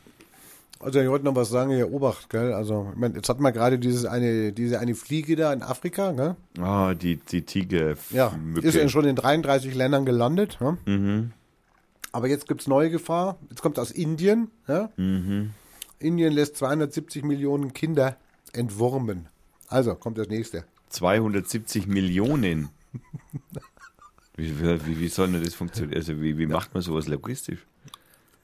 Also 0.80 0.99
ich 0.99 1.10
wollte 1.10 1.26
noch 1.26 1.36
was 1.36 1.49
sagen, 1.49 1.72
hier 1.72 1.91
Obacht, 1.91 2.30
gell? 2.30 2.54
Also, 2.54 2.90
ich 2.94 2.99
mein, 2.99 3.16
jetzt 3.16 3.30
hat 3.30 3.40
man 3.40 3.52
gerade 3.52 3.80
dieses 3.80 4.06
eine, 4.06 4.52
diese 4.54 4.80
eine 4.80 4.94
Fliege 4.94 5.36
da 5.36 5.52
in 5.52 5.64
Afrika, 5.64 6.12
gell? 6.12 6.36
Ah, 6.60 6.94
die, 6.94 7.18
die 7.18 7.41
Tiger. 7.41 7.95
Ja, 8.12 8.38
ist 8.62 8.76
ja 8.76 8.88
schon 8.88 9.06
in 9.06 9.16
33 9.16 9.74
Ländern 9.74 10.06
gelandet. 10.06 10.58
Ja? 10.62 10.78
Mhm. 10.86 11.32
Aber 12.12 12.28
jetzt 12.28 12.48
gibt's 12.48 12.68
neue 12.68 12.90
Gefahr. 12.90 13.38
Jetzt 13.49 13.62
kommt 13.62 13.80
aus 13.80 13.91
Indien. 13.91 14.52
Ja? 14.68 14.90
Mhm. 14.98 15.52
Indien 15.99 16.34
lässt 16.34 16.58
270 16.58 17.24
Millionen 17.24 17.74
Kinder 17.74 18.18
entwurmen. 18.54 19.28
Also, 19.68 19.95
kommt 19.95 20.18
das 20.18 20.28
nächste. 20.28 20.64
270 20.90 21.88
Millionen. 21.88 22.70
Wie, 24.40 24.54
wie, 24.60 24.99
wie 24.99 25.08
soll 25.08 25.32
denn 25.32 25.44
das 25.44 25.56
funktionieren? 25.56 25.98
Also, 25.98 26.22
wie, 26.22 26.38
wie 26.38 26.45
macht 26.45 26.72
man 26.76 26.84
sowas 26.84 27.08
logistisch? 27.08 27.66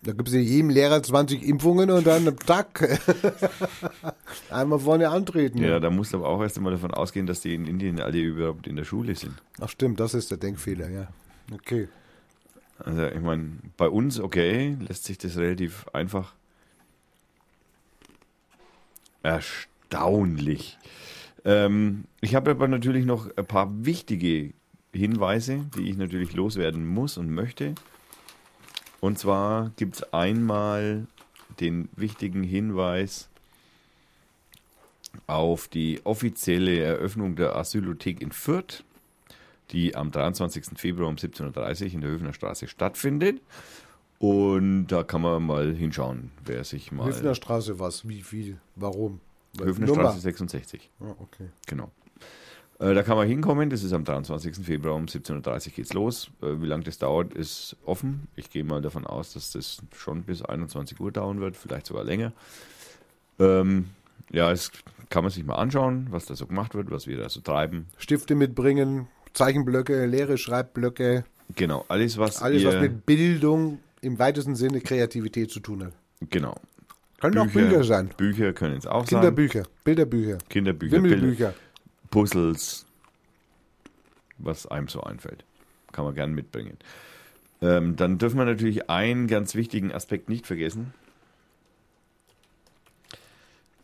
Da 0.04 0.12
gibt's 0.12 0.34
ja 0.34 0.40
jedem 0.40 0.70
Lehrer 0.70 1.02
20 1.02 1.44
Impfungen 1.44 1.90
und 1.90 2.06
dann 2.06 2.36
tack. 2.46 3.00
Einmal 4.50 4.80
vorne 4.80 5.10
antreten. 5.10 5.60
Ja, 5.60 5.80
da 5.80 5.90
musst 5.90 6.14
du 6.14 6.18
aber 6.18 6.28
auch 6.28 6.42
erst 6.42 6.58
einmal 6.58 6.74
davon 6.74 6.92
ausgehen, 6.92 7.26
dass 7.26 7.42
die 7.42 7.56
in 7.56 7.66
Indien 7.66 8.02
alle 8.02 8.20
überhaupt 8.20 8.68
in 8.68 8.76
der 8.76 8.84
Schule 8.84 9.16
sind. 9.16 9.34
Ach 9.62 9.70
stimmt, 9.70 10.00
das 10.00 10.14
ist 10.14 10.30
der 10.30 10.38
Denkfehler, 10.38 10.90
ja. 10.90 11.08
Okay. 11.52 11.88
Also, 12.80 13.06
ich 13.06 13.22
meine, 13.22 13.52
bei 13.78 13.88
uns, 13.88 14.20
okay, 14.20 14.76
lässt 14.88 15.06
sich 15.06 15.18
das 15.18 15.38
relativ 15.38 15.86
einfach. 15.94 16.34
Erstaunlich. 19.22 20.78
Ähm, 21.46 22.06
ich 22.20 22.36
habe 22.36 22.52
aber 22.52 22.68
natürlich 22.68 23.06
noch 23.06 23.30
ein 23.38 23.46
paar 23.46 23.86
wichtige 23.86 24.54
Hinweise, 24.92 25.66
die 25.78 25.90
ich 25.90 25.98
natürlich 25.98 26.34
loswerden 26.34 26.86
muss 26.86 27.18
und 27.18 27.30
möchte. 27.30 27.76
Und 29.04 29.20
zwar 29.20 29.72
gibt 29.76 29.96
es 29.96 30.14
einmal 30.14 31.08
den 31.60 31.90
wichtigen 31.98 32.42
Hinweis 32.42 33.28
auf 35.28 35.68
die 35.68 36.00
offizielle 36.06 36.80
Eröffnung 36.80 37.36
der 37.36 37.54
Asylothek 37.58 38.22
in 38.22 38.32
Fürth, 38.32 38.86
die 39.72 39.98
am 39.98 40.10
23. 40.10 40.78
Februar 40.78 41.10
um 41.10 41.18
17.30 41.18 41.84
Uhr 41.88 41.94
in 41.96 42.00
der 42.00 42.12
Höfner 42.12 42.32
Straße 42.32 42.70
stattfindet. 42.70 43.42
Und 44.20 44.88
da 44.88 45.04
kann 45.04 45.20
man 45.20 45.44
mal 45.44 45.76
hinschauen, 45.76 46.32
wer 46.46 46.64
sich 46.64 46.94
mal. 46.94 47.10
Hüfner 47.10 47.36
Straße 47.36 47.80
was? 47.80 48.08
Wie 48.08 48.22
viel? 48.22 48.62
Warum? 48.78 49.20
Höfner. 49.60 49.90
Straße 49.90 50.22
66. 50.22 50.90
Ah, 51.02 51.14
okay. 51.20 51.50
Genau. 51.68 51.92
Äh, 52.84 52.94
da 52.94 53.04
kann 53.04 53.16
man 53.16 53.28
hinkommen, 53.28 53.70
das 53.70 53.82
ist 53.82 53.94
am 53.94 54.04
23. 54.04 54.58
Februar 54.58 54.96
um 54.96 55.06
17.30 55.06 55.68
Uhr 55.68 55.74
geht's 55.74 55.94
los. 55.94 56.30
Äh, 56.42 56.62
wie 56.62 56.66
lange 56.66 56.84
das 56.84 56.98
dauert, 56.98 57.34
ist 57.34 57.78
offen. 57.86 58.28
Ich 58.36 58.50
gehe 58.50 58.66
mal 58.66 58.82
davon 58.82 59.08
aus, 59.08 59.32
dass 59.34 59.52
das 59.52 59.78
schon 59.96 60.24
bis 60.24 60.42
21 60.42 61.00
Uhr 61.00 61.12
dauern 61.12 61.40
wird, 61.40 61.56
vielleicht 61.56 61.86
sogar 61.86 62.04
länger. 62.04 62.34
Ähm, 63.40 63.86
ja, 64.32 64.52
es 64.52 64.72
kann 65.10 65.24
man 65.24 65.32
sich 65.32 65.46
mal 65.46 65.56
anschauen, 65.56 66.08
was 66.10 66.26
da 66.26 66.36
so 66.36 66.46
gemacht 66.46 66.76
wird, 66.76 66.92
was 66.92 67.08
wir 67.08 67.18
da 67.18 67.30
so 67.30 67.40
treiben. 67.40 67.86
Stifte 67.98 68.36
mitbringen, 68.36 69.08
Zeichenblöcke, 69.34 70.06
leere 70.06 70.38
Schreibblöcke, 70.38 71.24
Genau, 71.56 71.86
alles, 71.88 72.18
was 72.18 72.42
alles, 72.42 72.64
was 72.66 72.80
mit 72.82 73.06
Bildung 73.06 73.80
im 74.02 74.18
weitesten 74.18 74.56
Sinne 74.56 74.82
Kreativität 74.82 75.52
zu 75.52 75.60
tun 75.60 75.86
hat. 75.86 75.94
genau. 76.30 76.56
Können 77.20 77.38
auch 77.38 77.48
Bücher 77.48 77.86
sein. 77.86 78.10
Bücher 78.18 78.52
können 78.52 78.76
es 78.76 78.86
auch 78.86 79.06
sein. 79.06 79.22
Kinderbücher, 79.22 79.64
Bilderbücher, 79.86 80.40
Kinderbücher, 80.50 81.00
Bilder, 81.00 81.16
Wimmelbücher. 81.22 81.54
Puzzles, 82.14 82.86
was 84.38 84.68
einem 84.68 84.88
so 84.88 85.02
einfällt. 85.02 85.44
Kann 85.92 86.06
man 86.06 86.14
gern 86.14 86.36
mitbringen. 86.36 86.78
Ähm, 87.60 87.96
dann 87.96 88.20
dürfen 88.20 88.38
wir 88.38 88.46
natürlich 88.46 88.88
einen 88.88 89.26
ganz 89.26 89.56
wichtigen 89.56 89.92
Aspekt 89.92 90.30
nicht 90.30 90.46
vergessen. 90.46 90.94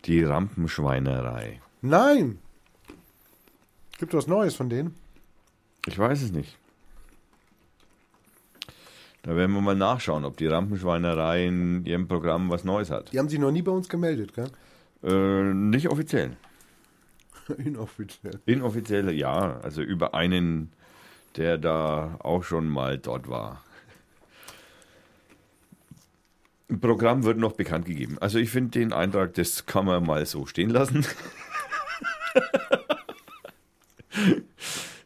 Die 0.05 0.23
Rampenschweinerei. 0.23 1.59
Nein! 1.81 2.37
Gibt 3.97 4.13
was 4.13 4.27
Neues 4.27 4.53
von 4.53 4.69
denen? 4.69 4.93
Ich 5.87 5.97
weiß 5.97 6.21
es 6.21 6.31
nicht. 6.31 6.55
Da 9.23 9.35
werden 9.35 9.55
wir 9.55 9.61
mal 9.61 9.75
nachschauen, 9.75 10.23
ob 10.23 10.37
die 10.37 10.45
Rampenschweinerei 10.45 11.47
in 11.47 11.83
ihrem 11.83 12.07
Programm 12.07 12.51
was 12.51 12.63
Neues 12.63 12.91
hat. 12.91 13.11
Die 13.11 13.17
haben 13.17 13.27
sich 13.27 13.39
noch 13.39 13.51
nie 13.51 13.63
bei 13.63 13.71
uns 13.71 13.89
gemeldet, 13.89 14.35
gell? 14.35 14.51
Äh, 15.01 15.51
nicht 15.51 15.89
offiziell. 15.89 16.37
Inoffiziell. 17.57 18.39
Inoffiziell, 18.45 19.11
ja. 19.11 19.59
Also 19.61 19.81
über 19.81 20.13
einen, 20.13 20.71
der 21.35 21.57
da 21.57 22.17
auch 22.19 22.43
schon 22.43 22.67
mal 22.67 22.97
dort 22.97 23.27
war. 23.27 23.63
Ein 26.69 26.79
Programm 26.79 27.23
wird 27.23 27.37
noch 27.37 27.53
bekannt 27.53 27.85
gegeben. 27.85 28.17
Also 28.19 28.37
ich 28.37 28.51
finde 28.51 28.79
den 28.79 28.93
Eintrag, 28.93 29.33
das 29.33 29.65
kann 29.65 29.85
man 29.85 30.05
mal 30.05 30.25
so 30.25 30.45
stehen 30.45 30.69
lassen. 30.69 31.05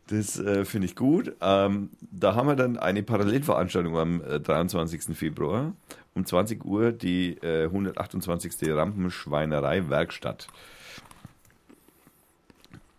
Das 0.07 0.37
äh, 0.37 0.65
finde 0.65 0.85
ich 0.85 0.95
gut. 0.95 1.33
Ähm, 1.41 1.89
da 2.11 2.35
haben 2.35 2.47
wir 2.47 2.55
dann 2.55 2.77
eine 2.77 3.03
Parallelveranstaltung 3.03 3.97
am 3.97 4.21
äh, 4.21 4.39
23. 4.39 5.17
Februar 5.17 5.73
um 6.13 6.25
20 6.25 6.63
Uhr, 6.65 6.91
die 6.91 7.37
äh, 7.41 7.63
128. 7.63 8.69
Rampenschweinerei-Werkstatt. 8.69 10.47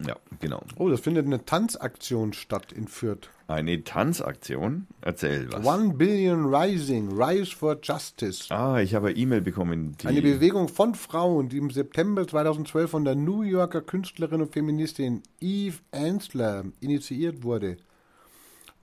Ja, 0.07 0.17
genau. 0.41 0.63
Oh, 0.77 0.89
das 0.89 1.01
findet 1.01 1.27
eine 1.27 1.45
Tanzaktion 1.45 2.33
statt 2.33 2.73
in 2.73 2.89
Fürth. 2.89 3.31
Eine 3.47 3.85
Tanzaktion. 3.85 4.87
Erzähl 5.01 5.53
was. 5.53 5.65
One 5.65 5.95
Billion 5.95 6.55
Rising, 6.55 7.13
Rise 7.21 7.55
for 7.55 7.79
Justice. 7.83 8.53
Ah, 8.53 8.81
ich 8.81 8.95
habe 8.95 9.09
eine 9.09 9.17
E-Mail 9.17 9.43
bekommen. 9.43 9.97
Die, 10.01 10.07
Eine 10.07 10.23
Bewegung 10.23 10.69
von 10.69 10.95
Frauen, 10.95 11.49
die 11.49 11.59
im 11.59 11.71
September 11.71 12.27
2012 12.27 12.91
von 12.91 13.05
der 13.05 13.15
New 13.15 13.43
Yorker 13.43 13.83
Künstlerin 13.83 14.41
und 14.41 14.53
Feministin 14.53 15.23
Eve 15.41 15.79
Ensler 15.91 16.65
initiiert 16.81 17.43
wurde. 17.43 17.77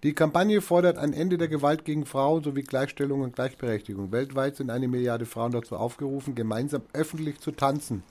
Die 0.03 0.13
Kampagne 0.13 0.61
fordert 0.61 0.97
ein 0.97 1.13
Ende 1.13 1.37
der 1.37 1.47
Gewalt 1.47 1.85
gegen 1.85 2.07
Frauen 2.07 2.43
sowie 2.43 2.63
Gleichstellung 2.63 3.21
und 3.21 3.35
Gleichberechtigung. 3.35 4.11
Weltweit 4.11 4.55
sind 4.55 4.71
eine 4.71 4.87
Milliarde 4.87 5.27
Frauen 5.27 5.51
dazu 5.51 5.75
aufgerufen, 5.75 6.33
gemeinsam 6.33 6.81
öffentlich 6.93 7.39
zu 7.39 7.51
tanzen 7.51 8.01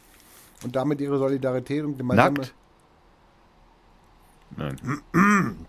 und 0.62 0.76
damit 0.76 1.00
ihre 1.00 1.18
Solidarität 1.18 1.84
und 1.84 1.98
gemeinsame... 1.98 2.38
Nackt? 2.38 2.54
Nein. 4.56 4.77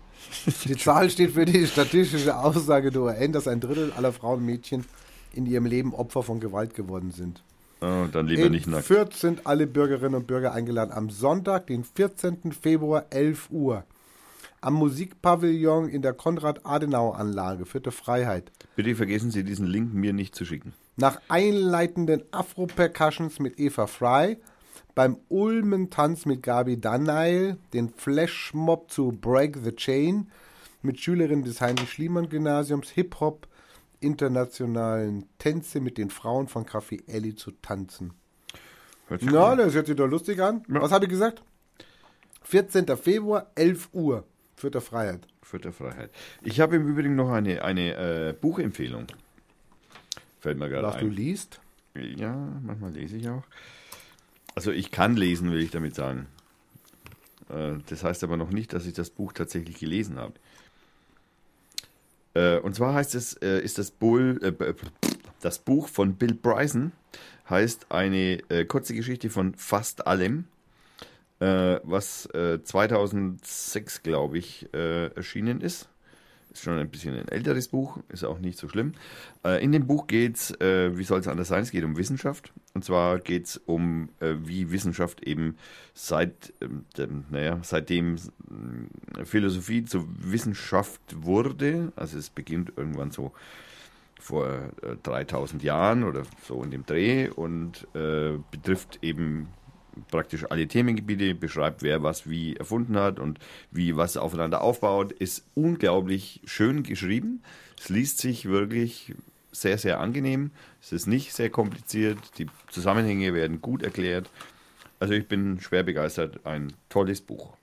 Die 0.64 0.76
Zahl 0.76 1.10
steht 1.10 1.32
für 1.32 1.44
die 1.44 1.66
statistische 1.66 2.36
Aussage 2.36 2.90
der 2.90 3.02
UN, 3.02 3.32
dass 3.32 3.48
ein 3.48 3.60
Drittel 3.60 3.92
aller 3.92 4.12
Frauen 4.12 4.38
und 4.40 4.46
Mädchen 4.46 4.84
in 5.32 5.46
ihrem 5.46 5.66
Leben 5.66 5.94
Opfer 5.94 6.22
von 6.22 6.40
Gewalt 6.40 6.74
geworden 6.74 7.10
sind. 7.10 7.42
Oh, 7.80 8.06
dann 8.10 8.28
lieber 8.28 8.44
In 8.44 8.52
nicht 8.52 8.68
nackt. 8.68 8.84
Fürth 8.84 9.14
sind 9.14 9.46
alle 9.46 9.66
Bürgerinnen 9.66 10.14
und 10.14 10.26
Bürger 10.28 10.52
eingeladen 10.52 10.92
am 10.92 11.10
Sonntag, 11.10 11.66
den 11.66 11.82
14. 11.84 12.52
Februar, 12.52 13.06
11 13.10 13.48
Uhr. 13.50 13.84
am 14.60 14.74
Musikpavillon 14.74 15.88
in 15.88 16.02
der 16.02 16.12
Konrad-Adenauer-Anlage, 16.12 17.66
Vierte 17.66 17.90
Freiheit. 17.90 18.52
Bitte 18.76 18.94
vergessen 18.94 19.32
Sie 19.32 19.42
diesen 19.42 19.66
Link 19.66 19.92
mir 19.92 20.12
nicht 20.12 20.36
zu 20.36 20.44
schicken. 20.44 20.72
Nach 20.96 21.20
einleitenden 21.28 22.22
Afro-Percussions 22.30 23.40
mit 23.40 23.58
Eva 23.58 23.88
Fry, 23.88 24.36
beim 24.94 25.16
Ulmen-Tanz 25.28 26.26
mit 26.26 26.42
Gabi 26.42 26.80
Danail, 26.80 27.56
den 27.72 27.88
Flashmob 27.90 28.90
zu 28.90 29.12
Break 29.12 29.58
the 29.62 29.72
Chain 29.74 30.30
mit 30.82 31.00
Schülerinnen 31.00 31.44
des 31.44 31.60
Heinrich-Schliemann-Gymnasiums, 31.60 32.90
Hip-Hop, 32.90 33.46
internationalen 34.00 35.26
Tänze 35.38 35.80
mit 35.80 35.96
den 35.98 36.10
Frauen 36.10 36.48
von 36.48 36.66
Café 36.66 37.08
Ellie 37.08 37.34
zu 37.36 37.52
tanzen. 37.52 38.12
Hört 39.08 39.22
Na, 39.24 39.52
an. 39.52 39.58
das 39.58 39.74
hört 39.74 39.86
sich 39.86 39.96
doch 39.96 40.08
lustig 40.08 40.40
an. 40.40 40.62
Ja. 40.68 40.82
Was 40.82 40.92
habe 40.92 41.04
ich 41.04 41.10
gesagt? 41.10 41.42
14. 42.42 42.86
Februar, 42.96 43.50
11 43.54 43.90
Uhr, 43.92 44.24
Vierte 44.56 44.80
Freiheit. 44.80 45.26
Vierte 45.42 45.72
Freiheit. 45.72 46.10
Ich 46.42 46.60
habe 46.60 46.76
im 46.76 46.86
Übrigen 46.86 47.16
noch 47.16 47.30
eine, 47.32 47.64
eine 47.64 47.94
äh, 48.28 48.32
Buchempfehlung. 48.32 49.06
Fällt 50.38 50.56
mir 50.56 50.68
gerade 50.68 50.86
Was 50.86 50.98
du 50.98 51.06
ein. 51.06 51.10
liest? 51.10 51.60
Ja, 51.94 52.36
manchmal 52.62 52.92
lese 52.92 53.16
ich 53.16 53.28
auch. 53.28 53.42
Also 54.54 54.70
ich 54.70 54.90
kann 54.90 55.16
lesen, 55.16 55.50
will 55.50 55.60
ich 55.62 55.70
damit 55.70 55.94
sagen. 55.94 56.26
Äh, 57.48 57.74
Das 57.88 58.04
heißt 58.04 58.24
aber 58.24 58.36
noch 58.36 58.50
nicht, 58.50 58.72
dass 58.72 58.86
ich 58.86 58.94
das 58.94 59.10
Buch 59.10 59.32
tatsächlich 59.32 59.78
gelesen 59.78 60.18
habe. 60.18 60.34
Äh, 62.34 62.58
Und 62.58 62.74
zwar 62.74 62.94
heißt 62.94 63.14
es, 63.14 63.34
äh, 63.34 63.60
ist 63.60 63.78
das, 63.78 63.90
Bull, 63.90 64.38
das 65.40 65.58
Buch 65.58 65.88
von 65.88 66.14
Bill 66.16 66.34
Bryson, 66.34 66.92
heißt 67.50 67.86
eine 67.90 68.38
kurze 68.68 68.94
Geschichte 68.94 69.28
von 69.28 69.54
fast 69.54 70.06
allem, 70.06 70.46
was 71.40 72.26
äh, 72.26 72.62
2006, 72.62 74.02
glaube 74.04 74.38
ich, 74.38 74.72
erschienen 74.72 75.60
ist. 75.60 75.88
Ist 76.52 76.64
schon 76.64 76.78
ein 76.78 76.90
bisschen 76.90 77.16
ein 77.16 77.28
älteres 77.28 77.68
Buch, 77.68 77.98
ist 78.10 78.24
auch 78.24 78.38
nicht 78.38 78.58
so 78.58 78.68
schlimm. 78.68 78.92
Äh, 79.42 79.64
in 79.64 79.72
dem 79.72 79.86
Buch 79.86 80.06
geht 80.06 80.36
es, 80.36 80.50
äh, 80.60 80.96
wie 80.98 81.04
soll 81.04 81.20
es 81.20 81.28
anders 81.28 81.48
sein, 81.48 81.62
es 81.62 81.70
geht 81.70 81.84
um 81.84 81.96
Wissenschaft. 81.96 82.52
Und 82.74 82.84
zwar 82.84 83.18
geht 83.20 83.46
es 83.46 83.56
um, 83.64 84.10
äh, 84.20 84.34
wie 84.44 84.70
Wissenschaft 84.70 85.22
eben 85.22 85.56
seit, 85.94 86.52
ähm, 86.60 86.84
dem, 86.98 87.24
naja, 87.30 87.58
seitdem 87.62 88.16
äh, 88.16 89.24
Philosophie 89.24 89.84
zur 89.84 90.06
Wissenschaft 90.18 91.00
wurde, 91.16 91.92
also 91.96 92.18
es 92.18 92.28
beginnt 92.28 92.72
irgendwann 92.76 93.12
so 93.12 93.32
vor 94.20 94.46
äh, 94.82 94.96
3000 95.02 95.62
Jahren 95.62 96.04
oder 96.04 96.22
so 96.46 96.62
in 96.62 96.70
dem 96.70 96.84
Dreh 96.84 97.28
und 97.28 97.86
äh, 97.94 98.38
betrifft 98.50 98.98
eben 99.02 99.48
praktisch 100.10 100.44
alle 100.50 100.66
Themengebiete, 100.68 101.34
beschreibt, 101.34 101.82
wer 101.82 102.02
was 102.02 102.28
wie 102.28 102.56
erfunden 102.56 102.96
hat 102.96 103.18
und 103.18 103.38
wie 103.70 103.96
was 103.96 104.16
aufeinander 104.16 104.62
aufbaut, 104.62 105.12
ist 105.12 105.44
unglaublich 105.54 106.40
schön 106.44 106.82
geschrieben. 106.82 107.42
Es 107.78 107.88
liest 107.88 108.18
sich 108.18 108.46
wirklich 108.46 109.14
sehr, 109.52 109.78
sehr 109.78 110.00
angenehm. 110.00 110.50
Es 110.80 110.92
ist 110.92 111.06
nicht 111.06 111.32
sehr 111.32 111.50
kompliziert. 111.50 112.18
Die 112.38 112.46
Zusammenhänge 112.70 113.34
werden 113.34 113.60
gut 113.60 113.82
erklärt. 113.82 114.30
Also 114.98 115.14
ich 115.14 115.28
bin 115.28 115.60
schwer 115.60 115.82
begeistert. 115.82 116.44
Ein 116.46 116.72
tolles 116.88 117.20
Buch. 117.20 117.56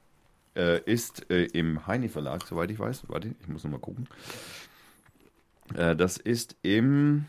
Äh, 0.55 0.81
ist 0.83 1.29
äh, 1.31 1.45
im 1.45 1.87
Heine 1.87 2.09
Verlag, 2.09 2.45
soweit 2.45 2.69
ich 2.71 2.79
weiß. 2.79 3.03
Warte, 3.07 3.33
ich 3.39 3.47
muss 3.47 3.63
nochmal 3.63 3.79
gucken. 3.79 4.07
Äh, 5.75 5.95
das 5.95 6.17
ist 6.17 6.55
im. 6.63 7.25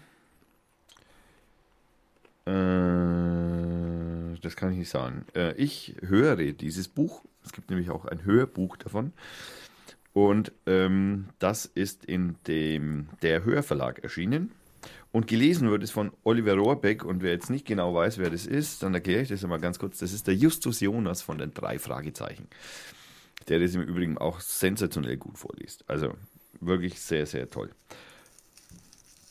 Äh, 2.46 4.19
das 4.40 4.56
kann 4.56 4.72
ich 4.72 4.78
nicht 4.78 4.90
sagen. 4.90 5.24
Äh, 5.34 5.54
ich 5.54 5.96
höre 6.02 6.36
dieses 6.36 6.88
Buch. 6.88 7.24
Es 7.44 7.52
gibt 7.52 7.70
nämlich 7.70 7.90
auch 7.90 8.04
ein 8.04 8.24
Hörbuch 8.24 8.76
davon. 8.76 9.12
Und 10.12 10.52
ähm, 10.66 11.28
das 11.38 11.66
ist 11.66 12.04
in 12.04 12.36
dem 12.46 13.08
der 13.22 13.44
Hörverlag 13.44 14.00
erschienen. 14.00 14.52
Und 15.12 15.26
gelesen 15.26 15.70
wird 15.70 15.82
es 15.82 15.90
von 15.90 16.12
Oliver 16.24 16.54
Rohrbeck. 16.54 17.04
Und 17.04 17.22
wer 17.22 17.32
jetzt 17.32 17.50
nicht 17.50 17.66
genau 17.66 17.94
weiß, 17.94 18.18
wer 18.18 18.30
das 18.30 18.46
ist, 18.46 18.82
dann 18.82 18.94
erkläre 18.94 19.22
ich 19.22 19.28
das 19.28 19.42
einmal 19.42 19.60
ganz 19.60 19.78
kurz. 19.78 19.98
Das 19.98 20.12
ist 20.12 20.26
der 20.26 20.34
Justus 20.34 20.80
Jonas 20.80 21.22
von 21.22 21.38
den 21.38 21.52
drei 21.52 21.78
Fragezeichen. 21.78 22.48
Der 23.48 23.58
das 23.58 23.74
im 23.74 23.82
Übrigen 23.82 24.18
auch 24.18 24.40
sensationell 24.40 25.16
gut 25.16 25.38
vorliest. 25.38 25.84
Also 25.88 26.14
wirklich 26.60 27.00
sehr, 27.00 27.26
sehr 27.26 27.48
toll. 27.48 27.70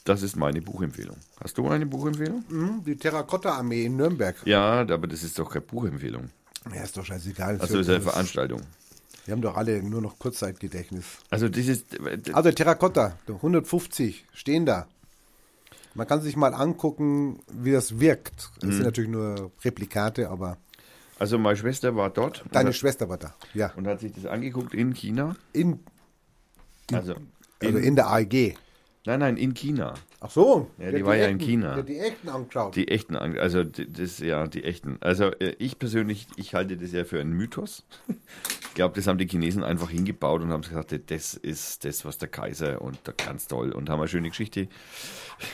Das 0.10 0.24
ist 0.24 0.36
meine 0.36 0.60
Buchempfehlung. 0.60 1.18
Hast 1.40 1.56
du 1.60 1.70
eine 1.70 1.86
Buchempfehlung? 1.86 2.44
Hm, 2.50 2.84
die 2.84 2.96
Terrakotta-Armee 2.96 3.86
in 3.86 3.96
Nürnberg. 3.96 4.36
Ja, 4.44 4.80
aber 4.82 5.06
das 5.06 5.22
ist 5.24 5.38
doch 5.38 5.52
keine 5.52 5.62
Buchempfehlung. 5.62 6.32
Ja, 6.74 6.82
ist 6.82 6.98
doch 6.98 7.06
scheißegal. 7.06 7.60
Also 7.62 7.78
ist 7.78 7.88
eine 7.90 8.02
Veranstaltung. 8.02 8.62
Wir 9.26 9.34
haben 9.34 9.44
doch 9.44 9.56
alle 9.56 9.84
nur 9.84 10.02
noch 10.02 10.18
Kurzzeitgedächtnis. 10.18 11.06
Also 11.30 11.48
das 11.48 11.68
ist, 11.68 11.86
Also 12.34 12.52
Terrakotta, 12.52 13.20
150 13.28 14.26
stehen 14.34 14.66
da. 14.66 14.88
Man 15.94 16.08
kann 16.08 16.22
sich 16.24 16.36
mal 16.36 16.56
angucken, 16.56 17.44
wie 17.54 17.72
das 17.72 18.00
wirkt. 18.00 18.50
Das 18.62 18.70
Mhm. 18.70 18.74
sind 18.74 18.84
natürlich 18.86 19.12
nur 19.12 19.52
Replikate, 19.64 20.28
aber 20.32 20.58
also 21.20 21.38
meine 21.38 21.56
Schwester 21.56 21.96
war 21.96 22.10
dort 22.10 22.44
deine 22.52 22.70
und, 22.70 22.76
Schwester 22.76 23.10
war 23.10 23.20
da. 23.20 23.36
Ja. 23.54 23.72
und 23.76 23.86
hat 23.86 24.00
sich 24.00 24.14
das 24.14 24.26
angeguckt 24.26 24.74
in 24.74 24.92
China. 24.94 25.36
In, 25.54 25.82
Also, 26.92 27.14
also 27.14 27.22
in, 27.60 27.78
in 27.78 27.96
der 27.96 28.08
AEG. 28.10 28.58
Nein, 29.10 29.20
nein, 29.20 29.38
in 29.38 29.54
China. 29.54 29.94
Ach 30.22 30.30
so. 30.30 30.70
Ja, 30.78 30.92
die 30.92 31.04
war 31.06 31.16
ja 31.16 31.26
in 31.26 31.38
echten, 31.38 31.50
China. 31.50 31.82
Die, 31.82 31.94
die 31.94 32.00
echten 32.00 32.30
angeschaut. 32.30 32.76
Die 32.76 32.88
echten, 32.88 33.16
also 33.16 33.64
die- 33.64 33.92
das, 33.92 34.20
ja, 34.20 34.48
die 34.48 34.64
echten. 34.64 34.98
Also 35.02 35.26
äh, 35.40 35.56
ich 35.60 35.80
persönlich, 35.80 36.28
ich 36.36 36.54
halte 36.54 36.78
das 36.78 36.92
ja 36.92 37.04
für 37.06 37.20
einen 37.20 37.34
Mythos. 37.34 37.86
Ich 38.70 38.76
glaube, 38.76 38.96
das 38.96 39.08
haben 39.08 39.18
die 39.18 39.28
Chinesen 39.28 39.64
einfach 39.64 39.90
hingebaut 39.90 40.42
und 40.42 40.54
haben 40.54 40.62
gesagt, 40.62 40.98
das 41.12 41.34
ist 41.34 41.84
das, 41.84 42.06
was 42.06 42.18
der 42.18 42.30
Kaiser 42.30 42.82
und 42.82 43.00
der 43.06 43.14
ganz 43.16 43.48
toll 43.48 43.72
und 43.74 43.90
haben 43.90 44.00
eine 44.00 44.08
schöne 44.08 44.30
Geschichte. 44.30 44.68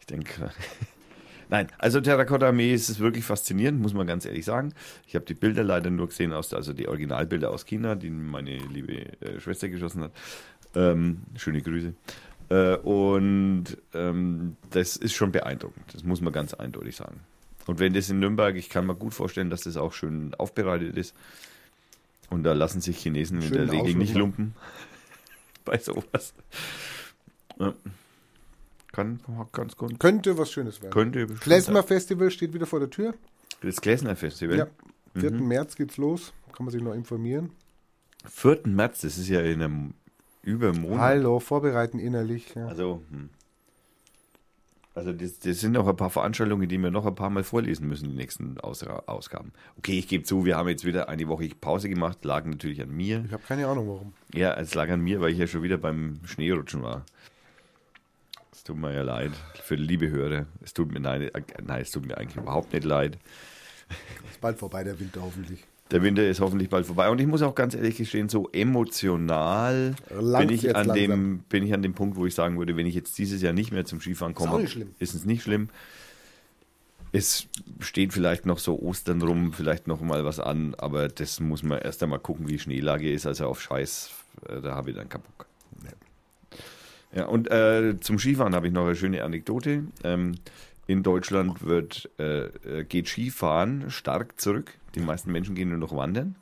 ich 0.00 0.06
denke, 0.06 0.50
nein, 1.48 1.68
also 1.78 2.00
Terrakotta 2.02 2.48
Armee 2.48 2.74
ist 2.74 2.90
es 2.90 2.98
wirklich 2.98 3.24
faszinierend, 3.24 3.80
muss 3.80 3.94
man 3.94 4.06
ganz 4.06 4.26
ehrlich 4.26 4.44
sagen. 4.44 4.74
Ich 5.06 5.14
habe 5.14 5.24
die 5.24 5.32
Bilder 5.34 5.62
leider 5.62 5.88
nur 5.90 6.08
gesehen, 6.08 6.32
aus, 6.34 6.52
also 6.52 6.74
die 6.74 6.86
Originalbilder 6.88 7.50
aus 7.50 7.64
China, 7.64 7.94
die 7.94 8.10
meine 8.10 8.58
liebe 8.58 8.92
äh, 9.22 9.40
Schwester 9.40 9.68
geschossen 9.70 10.02
hat. 10.02 10.12
Ähm, 10.74 11.22
schöne 11.36 11.62
Grüße. 11.62 11.94
Äh, 12.54 12.76
und 12.76 13.64
ähm, 13.94 14.56
das 14.70 14.96
ist 14.96 15.14
schon 15.14 15.32
beeindruckend, 15.32 15.92
das 15.92 16.04
muss 16.04 16.20
man 16.20 16.32
ganz 16.32 16.54
eindeutig 16.54 16.94
sagen. 16.94 17.20
Und 17.66 17.80
wenn 17.80 17.94
das 17.94 18.10
in 18.10 18.20
Nürnberg, 18.20 18.54
ich 18.54 18.68
kann 18.68 18.86
mir 18.86 18.94
gut 18.94 19.12
vorstellen, 19.12 19.50
dass 19.50 19.62
das 19.62 19.76
auch 19.76 19.92
schön 19.92 20.34
aufbereitet 20.34 20.96
ist. 20.96 21.14
Und 22.30 22.44
da 22.44 22.52
lassen 22.52 22.80
sich 22.80 22.98
Chinesen 22.98 23.40
in 23.40 23.48
Schön 23.48 23.52
der 23.52 23.72
Regel 23.72 23.94
nicht 23.94 24.10
machen. 24.10 24.20
lumpen 24.20 24.54
bei 25.64 25.78
sowas. 25.78 26.34
Ja. 27.58 27.74
Kann 28.92 29.20
ganz 29.52 29.76
gut. 29.76 29.98
Könnte 29.98 30.38
was 30.38 30.52
Schönes 30.52 30.80
werden. 30.80 30.92
Könnte 30.92 31.26
sein. 31.60 31.82
Festival 31.82 32.30
steht 32.30 32.54
wieder 32.54 32.66
vor 32.66 32.78
der 32.78 32.90
Tür. 32.90 33.14
Das 33.62 33.80
Gläsner 33.80 34.14
Festival. 34.14 34.58
Ja. 34.58 34.66
4. 35.16 35.32
Mhm. 35.32 35.48
März 35.48 35.74
geht's 35.74 35.96
los. 35.96 36.32
Kann 36.52 36.66
man 36.66 36.72
sich 36.72 36.82
noch 36.82 36.94
informieren. 36.94 37.50
4. 38.26 38.60
März, 38.66 39.00
das 39.00 39.18
ist 39.18 39.28
ja 39.28 39.40
in 39.40 39.62
einem 39.62 39.94
über 40.44 40.72
Monat. 40.72 41.00
Hallo, 41.00 41.40
vorbereiten 41.40 41.98
innerlich. 41.98 42.54
Ja. 42.54 42.66
Also, 42.66 43.02
hm. 43.10 43.30
also 44.94 45.12
das, 45.12 45.38
das 45.38 45.60
sind 45.60 45.72
noch 45.72 45.88
ein 45.88 45.96
paar 45.96 46.10
Veranstaltungen, 46.10 46.68
die 46.68 46.78
wir 46.78 46.90
noch 46.90 47.06
ein 47.06 47.14
paar 47.14 47.30
Mal 47.30 47.44
vorlesen 47.44 47.88
müssen, 47.88 48.10
die 48.10 48.16
nächsten 48.16 48.60
Aus 48.60 48.82
Ausgaben. 48.84 49.52
Okay, 49.78 49.98
ich 49.98 50.08
gebe 50.08 50.24
zu, 50.24 50.44
wir 50.44 50.56
haben 50.56 50.68
jetzt 50.68 50.84
wieder 50.84 51.08
eine 51.08 51.26
Woche 51.28 51.48
Pause 51.60 51.88
gemacht, 51.88 52.24
lag 52.24 52.44
natürlich 52.44 52.82
an 52.82 52.90
mir. 52.90 53.24
Ich 53.26 53.32
habe 53.32 53.42
keine 53.46 53.66
Ahnung 53.66 53.88
warum. 53.88 54.12
Ja, 54.32 54.54
es 54.54 54.74
lag 54.74 54.90
an 54.90 55.00
mir, 55.00 55.20
weil 55.20 55.32
ich 55.32 55.38
ja 55.38 55.46
schon 55.46 55.62
wieder 55.62 55.78
beim 55.78 56.20
Schneerutschen 56.24 56.82
war. 56.82 57.04
Es 58.52 58.62
tut 58.62 58.76
mir 58.76 58.94
ja 58.94 59.02
leid 59.02 59.32
für 59.62 59.74
liebe 59.74 60.10
Hörer. 60.10 60.46
Es 60.62 60.74
tut 60.74 60.92
mir 60.92 61.00
nein, 61.00 61.22
äh, 61.22 61.42
nein, 61.62 61.82
es 61.82 61.90
tut 61.90 62.06
mir 62.06 62.18
eigentlich 62.18 62.36
überhaupt 62.36 62.72
nicht 62.72 62.84
leid. 62.84 63.18
Ist 64.30 64.40
bald 64.40 64.58
vorbei, 64.58 64.84
der 64.84 64.98
Winter 64.98 65.22
hoffentlich. 65.22 65.66
Der 65.94 66.02
Winter 66.02 66.26
ist 66.26 66.40
hoffentlich 66.40 66.70
bald 66.70 66.86
vorbei. 66.86 67.08
Und 67.08 67.20
ich 67.20 67.26
muss 67.28 67.40
auch 67.42 67.54
ganz 67.54 67.72
ehrlich 67.76 67.96
gestehen, 67.96 68.28
so 68.28 68.48
emotional 68.50 69.94
bin 70.10 70.48
ich, 70.48 70.74
an 70.74 70.92
dem, 70.92 71.44
bin 71.48 71.64
ich 71.64 71.72
an 71.72 71.82
dem 71.82 71.94
Punkt, 71.94 72.16
wo 72.16 72.26
ich 72.26 72.34
sagen 72.34 72.58
würde, 72.58 72.76
wenn 72.76 72.84
ich 72.84 72.96
jetzt 72.96 73.16
dieses 73.16 73.40
Jahr 73.42 73.52
nicht 73.52 73.70
mehr 73.70 73.84
zum 73.84 74.00
Skifahren 74.00 74.34
komme, 74.34 74.66
schlimm. 74.66 74.88
ist 74.98 75.14
es 75.14 75.24
nicht 75.24 75.44
schlimm. 75.44 75.68
Es 77.12 77.46
steht 77.78 78.12
vielleicht 78.12 78.44
noch 78.44 78.58
so 78.58 78.76
Ostern 78.80 79.22
rum, 79.22 79.52
vielleicht 79.52 79.86
noch 79.86 80.00
mal 80.00 80.24
was 80.24 80.40
an, 80.40 80.74
aber 80.78 81.06
das 81.06 81.38
muss 81.38 81.62
man 81.62 81.78
erst 81.78 82.02
einmal 82.02 82.18
gucken, 82.18 82.48
wie 82.48 82.58
Schneelage 82.58 83.12
ist. 83.12 83.24
Also 83.24 83.46
auf 83.46 83.62
Scheiß, 83.62 84.10
äh, 84.48 84.60
da 84.60 84.74
habe 84.74 84.90
ich 84.90 84.96
dann 84.96 85.08
Bock. 85.08 85.46
Ja, 87.14 87.26
und 87.26 87.48
äh, 87.52 88.00
zum 88.00 88.18
Skifahren 88.18 88.56
habe 88.56 88.66
ich 88.66 88.72
noch 88.72 88.84
eine 88.86 88.96
schöne 88.96 89.22
Anekdote. 89.22 89.84
Ähm, 90.02 90.34
in 90.86 91.02
Deutschland 91.02 91.62
wird, 91.62 92.10
äh, 92.18 92.46
äh, 92.46 92.84
geht 92.84 93.08
Skifahren 93.08 93.90
stark 93.90 94.40
zurück. 94.40 94.74
Die 94.94 95.00
meisten 95.00 95.32
Menschen 95.32 95.54
gehen 95.54 95.70
nur 95.70 95.78
noch 95.78 95.96
wandern. 95.96 96.36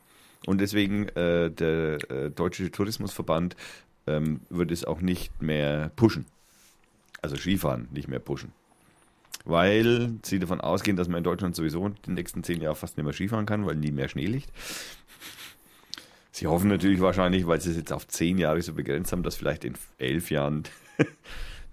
Und 0.46 0.60
deswegen 0.60 1.08
äh, 1.10 1.50
der 1.50 2.10
äh, 2.10 2.30
Deutsche 2.30 2.70
Tourismusverband 2.70 3.56
ähm, 4.06 4.40
wird 4.50 4.72
es 4.72 4.84
auch 4.84 5.00
nicht 5.00 5.40
mehr 5.40 5.90
pushen. 5.94 6.26
Also 7.20 7.36
Skifahren 7.36 7.88
nicht 7.92 8.08
mehr 8.08 8.18
pushen. 8.18 8.52
Weil 9.44 10.14
sie 10.22 10.38
davon 10.38 10.60
ausgehen, 10.60 10.96
dass 10.96 11.08
man 11.08 11.18
in 11.18 11.24
Deutschland 11.24 11.54
sowieso 11.54 11.88
die 11.88 12.10
nächsten 12.10 12.42
zehn 12.42 12.60
Jahre 12.60 12.76
fast 12.76 12.96
nicht 12.96 13.04
mehr 13.04 13.12
Skifahren 13.12 13.46
kann, 13.46 13.66
weil 13.66 13.76
nie 13.76 13.92
mehr 13.92 14.08
Schnee 14.08 14.26
liegt. 14.26 14.50
Sie 16.32 16.46
hoffen 16.46 16.68
natürlich 16.68 17.00
wahrscheinlich, 17.00 17.46
weil 17.46 17.60
sie 17.60 17.70
es 17.70 17.76
jetzt 17.76 17.92
auf 17.92 18.08
zehn 18.08 18.38
Jahre 18.38 18.62
so 18.62 18.72
begrenzt 18.72 19.12
haben, 19.12 19.22
dass 19.22 19.36
vielleicht 19.36 19.64
in 19.64 19.74
elf 19.98 20.30
Jahren 20.30 20.64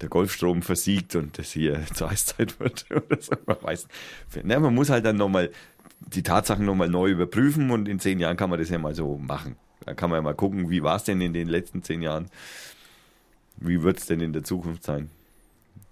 der 0.01 0.09
Golfstrom 0.09 0.61
versiegt 0.61 1.15
und 1.15 1.37
das 1.37 1.51
hier 1.51 1.85
zur 1.93 2.09
Eiszeit 2.09 2.59
wird 2.59 2.85
oder 2.91 3.21
so. 3.21 3.35
Man 3.45 3.57
weiß. 3.61 3.87
Na, 4.43 4.59
man 4.59 4.73
muss 4.73 4.89
halt 4.89 5.05
dann 5.05 5.17
nochmal 5.17 5.51
die 5.99 6.23
Tatsachen 6.23 6.65
nochmal 6.65 6.89
neu 6.89 7.09
überprüfen 7.09 7.71
und 7.71 7.87
in 7.87 7.99
zehn 7.99 8.19
Jahren 8.19 8.37
kann 8.37 8.49
man 8.49 8.59
das 8.59 8.69
ja 8.69 8.77
mal 8.77 8.95
so 8.95 9.17
machen. 9.17 9.57
Da 9.85 9.93
kann 9.93 10.09
man 10.09 10.17
ja 10.17 10.21
mal 10.21 10.35
gucken, 10.35 10.69
wie 10.69 10.83
war 10.83 10.95
es 10.95 11.03
denn 11.03 11.19
in 11.21 11.33
den 11.33 11.47
letzten 11.47 11.83
zehn 11.83 12.01
Jahren? 12.01 12.29
Wie 13.57 13.83
wird 13.83 13.99
es 13.99 14.05
denn 14.05 14.21
in 14.21 14.33
der 14.33 14.43
Zukunft 14.43 14.83
sein? 14.83 15.09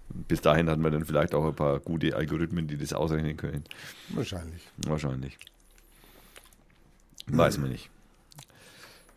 Bis 0.08 0.40
dahin 0.40 0.70
hat 0.70 0.78
man 0.78 0.92
dann 0.92 1.04
vielleicht 1.04 1.34
auch 1.34 1.46
ein 1.46 1.54
paar 1.54 1.80
gute 1.80 2.16
Algorithmen, 2.16 2.66
die 2.66 2.78
das 2.78 2.94
ausrechnen 2.94 3.36
können. 3.36 3.64
Wahrscheinlich. 4.10 4.62
Wahrscheinlich. 4.78 5.38
Weiß 7.26 7.58
man 7.58 7.70
nicht. 7.70 7.90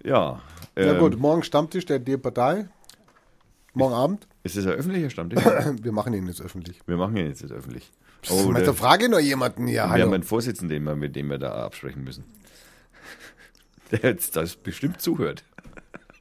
Ja. 0.03 0.41
Ja 0.77 0.93
ähm, 0.93 0.99
gut, 0.99 1.17
morgen 1.17 1.43
Stammtisch 1.43 1.85
der 1.85 1.99
D-Partei. 1.99 2.67
Morgen 3.73 3.93
Abend. 3.93 4.27
Ist 4.43 4.57
das 4.57 4.65
ein 4.65 4.73
öffentlicher 4.73 5.09
Stammtisch? 5.09 5.43
Wir 5.81 5.91
machen 5.91 6.13
ihn 6.13 6.27
jetzt 6.27 6.41
öffentlich. 6.41 6.79
Wir 6.85 6.97
machen 6.97 7.15
ihn 7.15 7.27
jetzt, 7.27 7.41
jetzt 7.41 7.51
öffentlich. 7.51 7.91
Oh, 8.29 8.51
da 8.51 8.59
der, 8.59 8.73
frage 8.73 9.09
noch 9.09 9.19
jemanden 9.19 9.65
hier. 9.65 9.77
wir 9.77 9.83
haben 9.83 9.91
Hallo. 9.91 10.11
einen 10.11 10.23
Vorsitzenden, 10.23 10.83
mit 10.99 11.15
dem 11.15 11.31
wir 11.31 11.39
da 11.39 11.65
absprechen 11.65 12.03
müssen. 12.03 12.23
Der 13.91 14.01
jetzt 14.01 14.35
das 14.35 14.55
bestimmt 14.55 15.01
zuhört. 15.01 15.43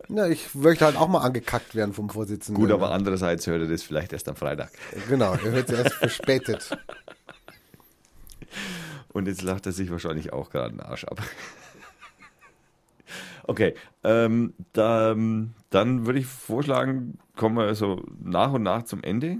Ja, 0.09 0.27
ich 0.27 0.55
möchte 0.55 0.87
halt 0.87 0.97
auch 0.97 1.09
mal 1.09 1.21
angekackt 1.21 1.75
werden 1.75 1.93
vom 1.93 2.09
Vorsitzenden. 2.09 2.61
Gut, 2.61 2.73
aber 2.73 2.91
andererseits 2.91 3.47
hört 3.47 3.61
er 3.61 3.69
das 3.69 3.83
vielleicht 3.83 4.15
erst 4.15 4.31
am 4.31 4.37
Freitag. 4.37 4.71
Genau, 5.11 5.35
er 5.35 5.51
hört 5.51 5.69
es 5.69 5.79
erst 5.79 5.95
verspätet. 5.97 6.71
Und 9.13 9.29
jetzt 9.29 9.43
lacht 9.43 9.67
er 9.67 9.73
sich 9.73 9.91
wahrscheinlich 9.91 10.33
auch 10.33 10.51
gerade 10.51 10.71
den 10.71 10.81
Arsch 10.81 11.05
ab. 11.05 11.21
Okay, 13.51 13.75
ähm, 14.05 14.55
da, 14.73 15.17
dann 15.71 16.07
würde 16.07 16.19
ich 16.21 16.27
vorschlagen, 16.27 17.19
kommen 17.35 17.57
wir 17.57 17.75
so 17.75 18.01
nach 18.23 18.53
und 18.53 18.63
nach 18.63 18.85
zum 18.85 19.03
Ende. 19.03 19.39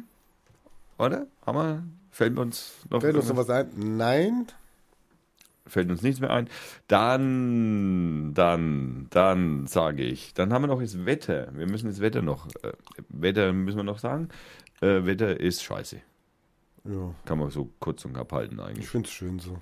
Oder? 0.99 1.29
Haben 1.47 1.59
wir, 1.59 1.83
fällt 2.11 2.37
uns 2.37 2.75
noch, 2.91 3.01
Fällt 3.03 3.15
uns 3.15 3.29
noch 3.29 3.37
was 3.37 3.51
ein? 3.51 3.71
Nein. 3.77 4.47
fällt 5.65 5.89
uns 5.91 6.03
nichts 6.03 6.21
mehr 6.21 6.31
ein. 6.31 6.49
Dann, 6.89 8.35
dann, 8.35 9.07
dann 9.11 9.69
sage 9.69 10.03
ich, 10.03 10.35
dann 10.35 10.53
haben 10.53 10.63
wir 10.65 10.67
noch 10.67 10.81
das 10.81 11.07
Wetter. 11.07 11.49
Wir 11.55 11.69
müssen 11.69 11.87
das 11.87 12.01
Wetter 12.01 12.21
noch, 12.21 12.49
äh, 12.65 12.73
Wetter 13.11 13.53
müssen 13.53 13.77
wir 13.77 13.85
noch 13.85 14.01
sagen. 14.01 14.29
Äh, 14.81 15.07
Wetter 15.07 15.39
ist 15.39 15.63
scheiße. 15.63 16.01
Ja, 16.83 17.15
Kann 17.27 17.39
man 17.39 17.51
so 17.51 17.71
kurz 17.79 18.05
und 18.05 18.15
knapp 18.15 18.33
halten 18.33 18.57
ich 18.59 18.65
eigentlich. 18.65 18.89
finde 18.89 19.07
es 19.07 19.13
schön 19.13 19.39
so. 19.39 19.61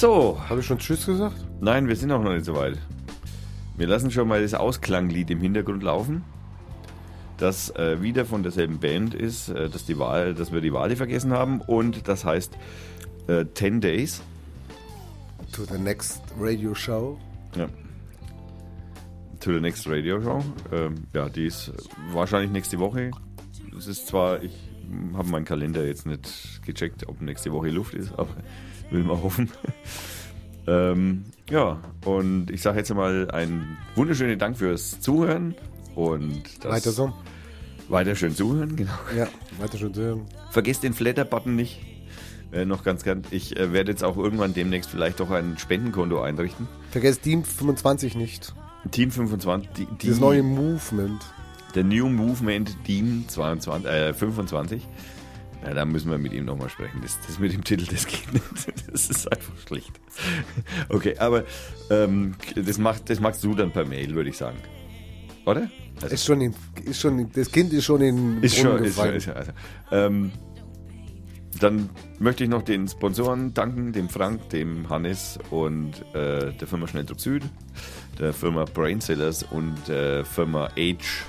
So, 0.00 0.40
Habe 0.48 0.60
ich 0.60 0.66
schon 0.66 0.78
Tschüss 0.78 1.04
gesagt? 1.04 1.36
Nein, 1.60 1.86
wir 1.86 1.94
sind 1.94 2.10
auch 2.10 2.22
noch 2.22 2.32
nicht 2.32 2.46
so 2.46 2.56
weit. 2.56 2.78
Wir 3.76 3.86
lassen 3.86 4.10
schon 4.10 4.28
mal 4.28 4.40
das 4.40 4.54
Ausklanglied 4.54 5.28
im 5.28 5.42
Hintergrund 5.42 5.82
laufen, 5.82 6.24
das 7.36 7.68
äh, 7.76 8.00
wieder 8.00 8.24
von 8.24 8.42
derselben 8.42 8.78
Band 8.78 9.14
ist, 9.14 9.50
äh, 9.50 9.68
dass, 9.68 9.84
die 9.84 9.98
Wahl, 9.98 10.32
dass 10.32 10.52
wir 10.52 10.62
die 10.62 10.72
Wale 10.72 10.96
vergessen 10.96 11.34
haben 11.34 11.60
und 11.60 12.08
das 12.08 12.24
heißt 12.24 12.56
äh, 13.28 13.44
10 13.52 13.82
Days. 13.82 14.22
To 15.52 15.64
the 15.64 15.76
next 15.76 16.22
radio 16.40 16.74
show. 16.74 17.18
Ja. 17.54 17.68
To 19.40 19.52
the 19.52 19.60
next 19.60 19.86
Radio 19.86 20.22
Show. 20.22 20.42
Ähm, 20.72 20.94
ja, 21.12 21.28
die 21.28 21.44
ist 21.44 21.74
wahrscheinlich 22.10 22.52
nächste 22.52 22.78
Woche. 22.78 23.10
Es 23.76 23.86
ist 23.86 24.06
zwar, 24.06 24.42
ich 24.42 24.56
habe 25.12 25.28
meinen 25.28 25.44
Kalender 25.44 25.84
jetzt 25.84 26.06
nicht 26.06 26.62
gecheckt, 26.64 27.06
ob 27.06 27.20
nächste 27.20 27.52
Woche 27.52 27.68
Luft 27.68 27.92
ist, 27.92 28.12
aber 28.18 28.34
will 28.90 29.04
mal 29.04 29.22
hoffen. 29.22 29.50
ähm, 30.66 31.24
ja, 31.48 31.80
und 32.04 32.50
ich 32.50 32.62
sage 32.62 32.78
jetzt 32.78 32.94
mal 32.94 33.30
einen 33.30 33.76
wunderschönen 33.94 34.38
Dank 34.38 34.58
fürs 34.58 35.00
Zuhören 35.00 35.54
und 35.94 36.64
das 36.64 36.72
Weiter 36.72 36.90
so. 36.92 37.12
weiter 37.88 38.14
schön 38.14 38.34
zuhören, 38.34 38.76
genau. 38.76 38.92
Ja, 39.16 39.28
weiter 39.58 39.78
schon 39.78 39.94
so. 39.94 40.24
Vergesst 40.50 40.82
den 40.82 40.92
Flatter-Button 40.94 41.56
nicht. 41.56 41.80
Äh, 42.52 42.64
noch 42.64 42.82
ganz 42.82 43.04
gern. 43.04 43.22
Ich 43.30 43.56
äh, 43.56 43.72
werde 43.72 43.92
jetzt 43.92 44.02
auch 44.02 44.16
irgendwann 44.16 44.54
demnächst 44.54 44.90
vielleicht 44.90 45.20
doch 45.20 45.30
ein 45.30 45.56
Spendenkonto 45.58 46.20
einrichten. 46.20 46.66
Vergesst 46.90 47.22
Team 47.22 47.44
25 47.44 48.16
nicht. 48.16 48.54
Team 48.90 49.10
25, 49.10 49.70
die, 49.76 49.86
die, 49.86 49.94
Dieses 49.98 50.20
neue 50.20 50.42
Movement. 50.42 51.22
der 51.74 51.84
New 51.84 52.08
Movement 52.08 52.76
Team 52.84 53.24
22, 53.28 53.88
äh, 53.90 54.14
25. 54.14 54.88
Ja, 55.62 55.74
da 55.74 55.84
müssen 55.84 56.10
wir 56.10 56.18
mit 56.18 56.32
ihm 56.32 56.46
nochmal 56.46 56.70
sprechen. 56.70 57.00
Das, 57.02 57.18
das 57.26 57.38
mit 57.38 57.52
dem 57.52 57.62
Titel, 57.64 57.86
das 57.86 58.06
geht 58.06 58.32
nicht. 58.32 58.44
Das 58.90 59.08
ist 59.08 59.30
einfach 59.30 59.52
schlecht. 59.68 60.00
Okay, 60.88 61.16
aber 61.18 61.44
ähm, 61.90 62.34
das, 62.56 62.78
macht, 62.78 63.08
das 63.08 63.20
machst 63.20 63.44
du 63.44 63.54
dann 63.54 63.70
per 63.70 63.84
Mail, 63.84 64.14
würde 64.16 64.30
ich 64.30 64.36
sagen. 64.36 64.58
Oder? 65.46 65.70
Also, 66.02 66.14
Ist 66.14 66.24
schon 66.24 66.40
in, 66.40 66.54
ist 66.84 67.00
schon 67.00 67.18
in, 67.20 67.32
das 67.32 67.52
Kind 67.52 67.72
ist 67.72 67.84
schon 67.84 68.00
in 68.00 68.42
ist 68.42 68.56
schon, 68.56 68.82
ist 68.82 68.96
schon, 68.96 69.14
ist 69.14 69.24
schon 69.24 69.34
also, 69.34 69.52
ähm, 69.92 70.32
Dann 71.60 71.90
möchte 72.18 72.42
ich 72.44 72.50
noch 72.50 72.62
den 72.62 72.88
Sponsoren 72.88 73.54
danken, 73.54 73.92
dem 73.92 74.08
Frank, 74.08 74.48
dem 74.50 74.88
Hannes 74.88 75.38
und 75.50 76.04
äh, 76.14 76.52
der 76.52 76.66
Firma 76.66 76.88
Schnelldruck 76.88 77.20
Süd, 77.20 77.44
der 78.18 78.32
Firma 78.32 78.64
Brainsellers 78.64 79.44
und 79.44 79.76
der 79.86 80.24
Firma 80.24 80.68
Age. 80.76 81.24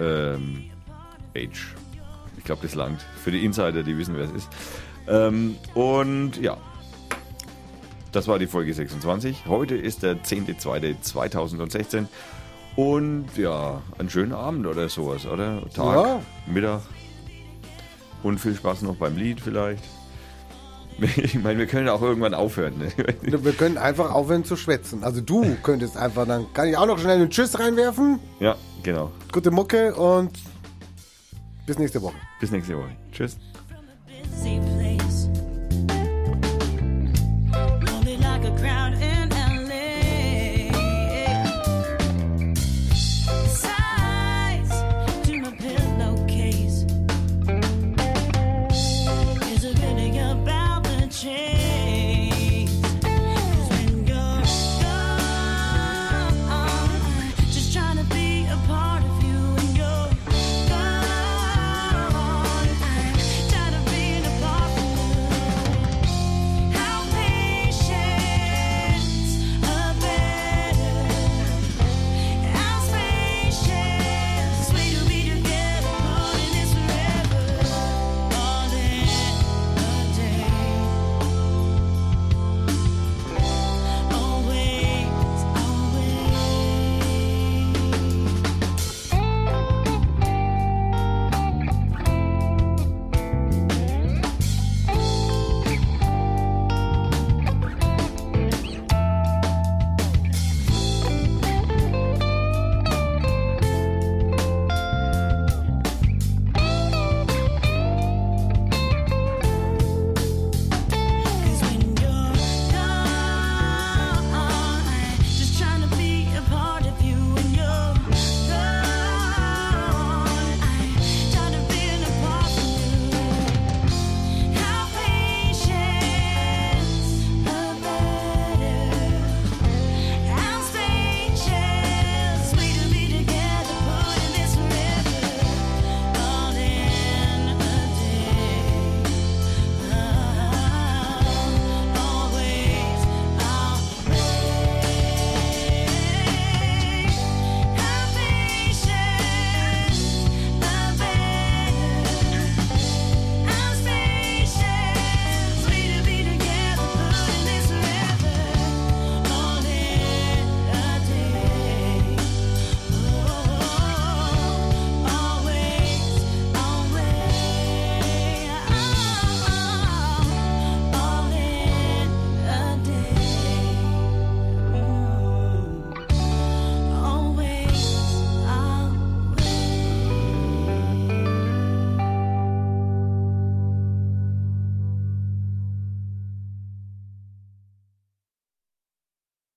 Ähm, 0.00 0.64
Age. 1.34 1.74
Ich 2.42 2.46
glaube, 2.46 2.62
das 2.62 2.74
langt. 2.74 3.00
Für 3.22 3.30
die 3.30 3.44
Insider, 3.44 3.84
die 3.84 3.96
wissen, 3.96 4.16
wer 4.16 4.24
es 4.24 4.32
ist. 4.32 4.48
Ähm, 5.06 5.54
und 5.74 6.40
ja, 6.40 6.56
das 8.10 8.26
war 8.26 8.40
die 8.40 8.48
Folge 8.48 8.74
26. 8.74 9.44
Heute 9.46 9.76
ist 9.76 10.02
der 10.02 10.16
10.02.2016. 10.24 12.06
Und 12.74 13.26
ja, 13.36 13.80
einen 13.96 14.10
schönen 14.10 14.32
Abend 14.32 14.66
oder 14.66 14.88
sowas, 14.88 15.24
oder? 15.24 15.62
Tag, 15.72 15.94
Ja. 15.94 16.20
Mittag. 16.46 16.80
Und 18.24 18.38
viel 18.40 18.56
Spaß 18.56 18.82
noch 18.82 18.96
beim 18.96 19.16
Lied 19.16 19.40
vielleicht. 19.40 19.84
Ich 21.16 21.34
meine, 21.36 21.58
wir 21.60 21.66
können 21.66 21.88
auch 21.88 22.02
irgendwann 22.02 22.34
aufhören. 22.34 22.74
Ne? 22.78 22.92
Wir 23.22 23.52
können 23.52 23.78
einfach 23.78 24.12
aufhören 24.12 24.44
zu 24.44 24.56
schwätzen. 24.56 25.02
Also 25.04 25.20
du 25.20 25.56
könntest 25.62 25.96
einfach, 25.96 26.26
dann 26.26 26.52
kann 26.52 26.68
ich 26.68 26.76
auch 26.76 26.86
noch 26.86 26.98
schnell 26.98 27.16
einen 27.16 27.30
Tschüss 27.30 27.58
reinwerfen. 27.58 28.18
Ja, 28.40 28.56
genau. 28.82 29.10
Gute 29.32 29.50
Mucke 29.52 29.94
und 29.94 30.30
bis 31.66 31.78
nächste 31.78 32.02
Woche. 32.02 32.16
Bis 32.40 32.50
nächste 32.50 32.76
Woche. 32.76 32.96
Tschüss. 33.12 33.36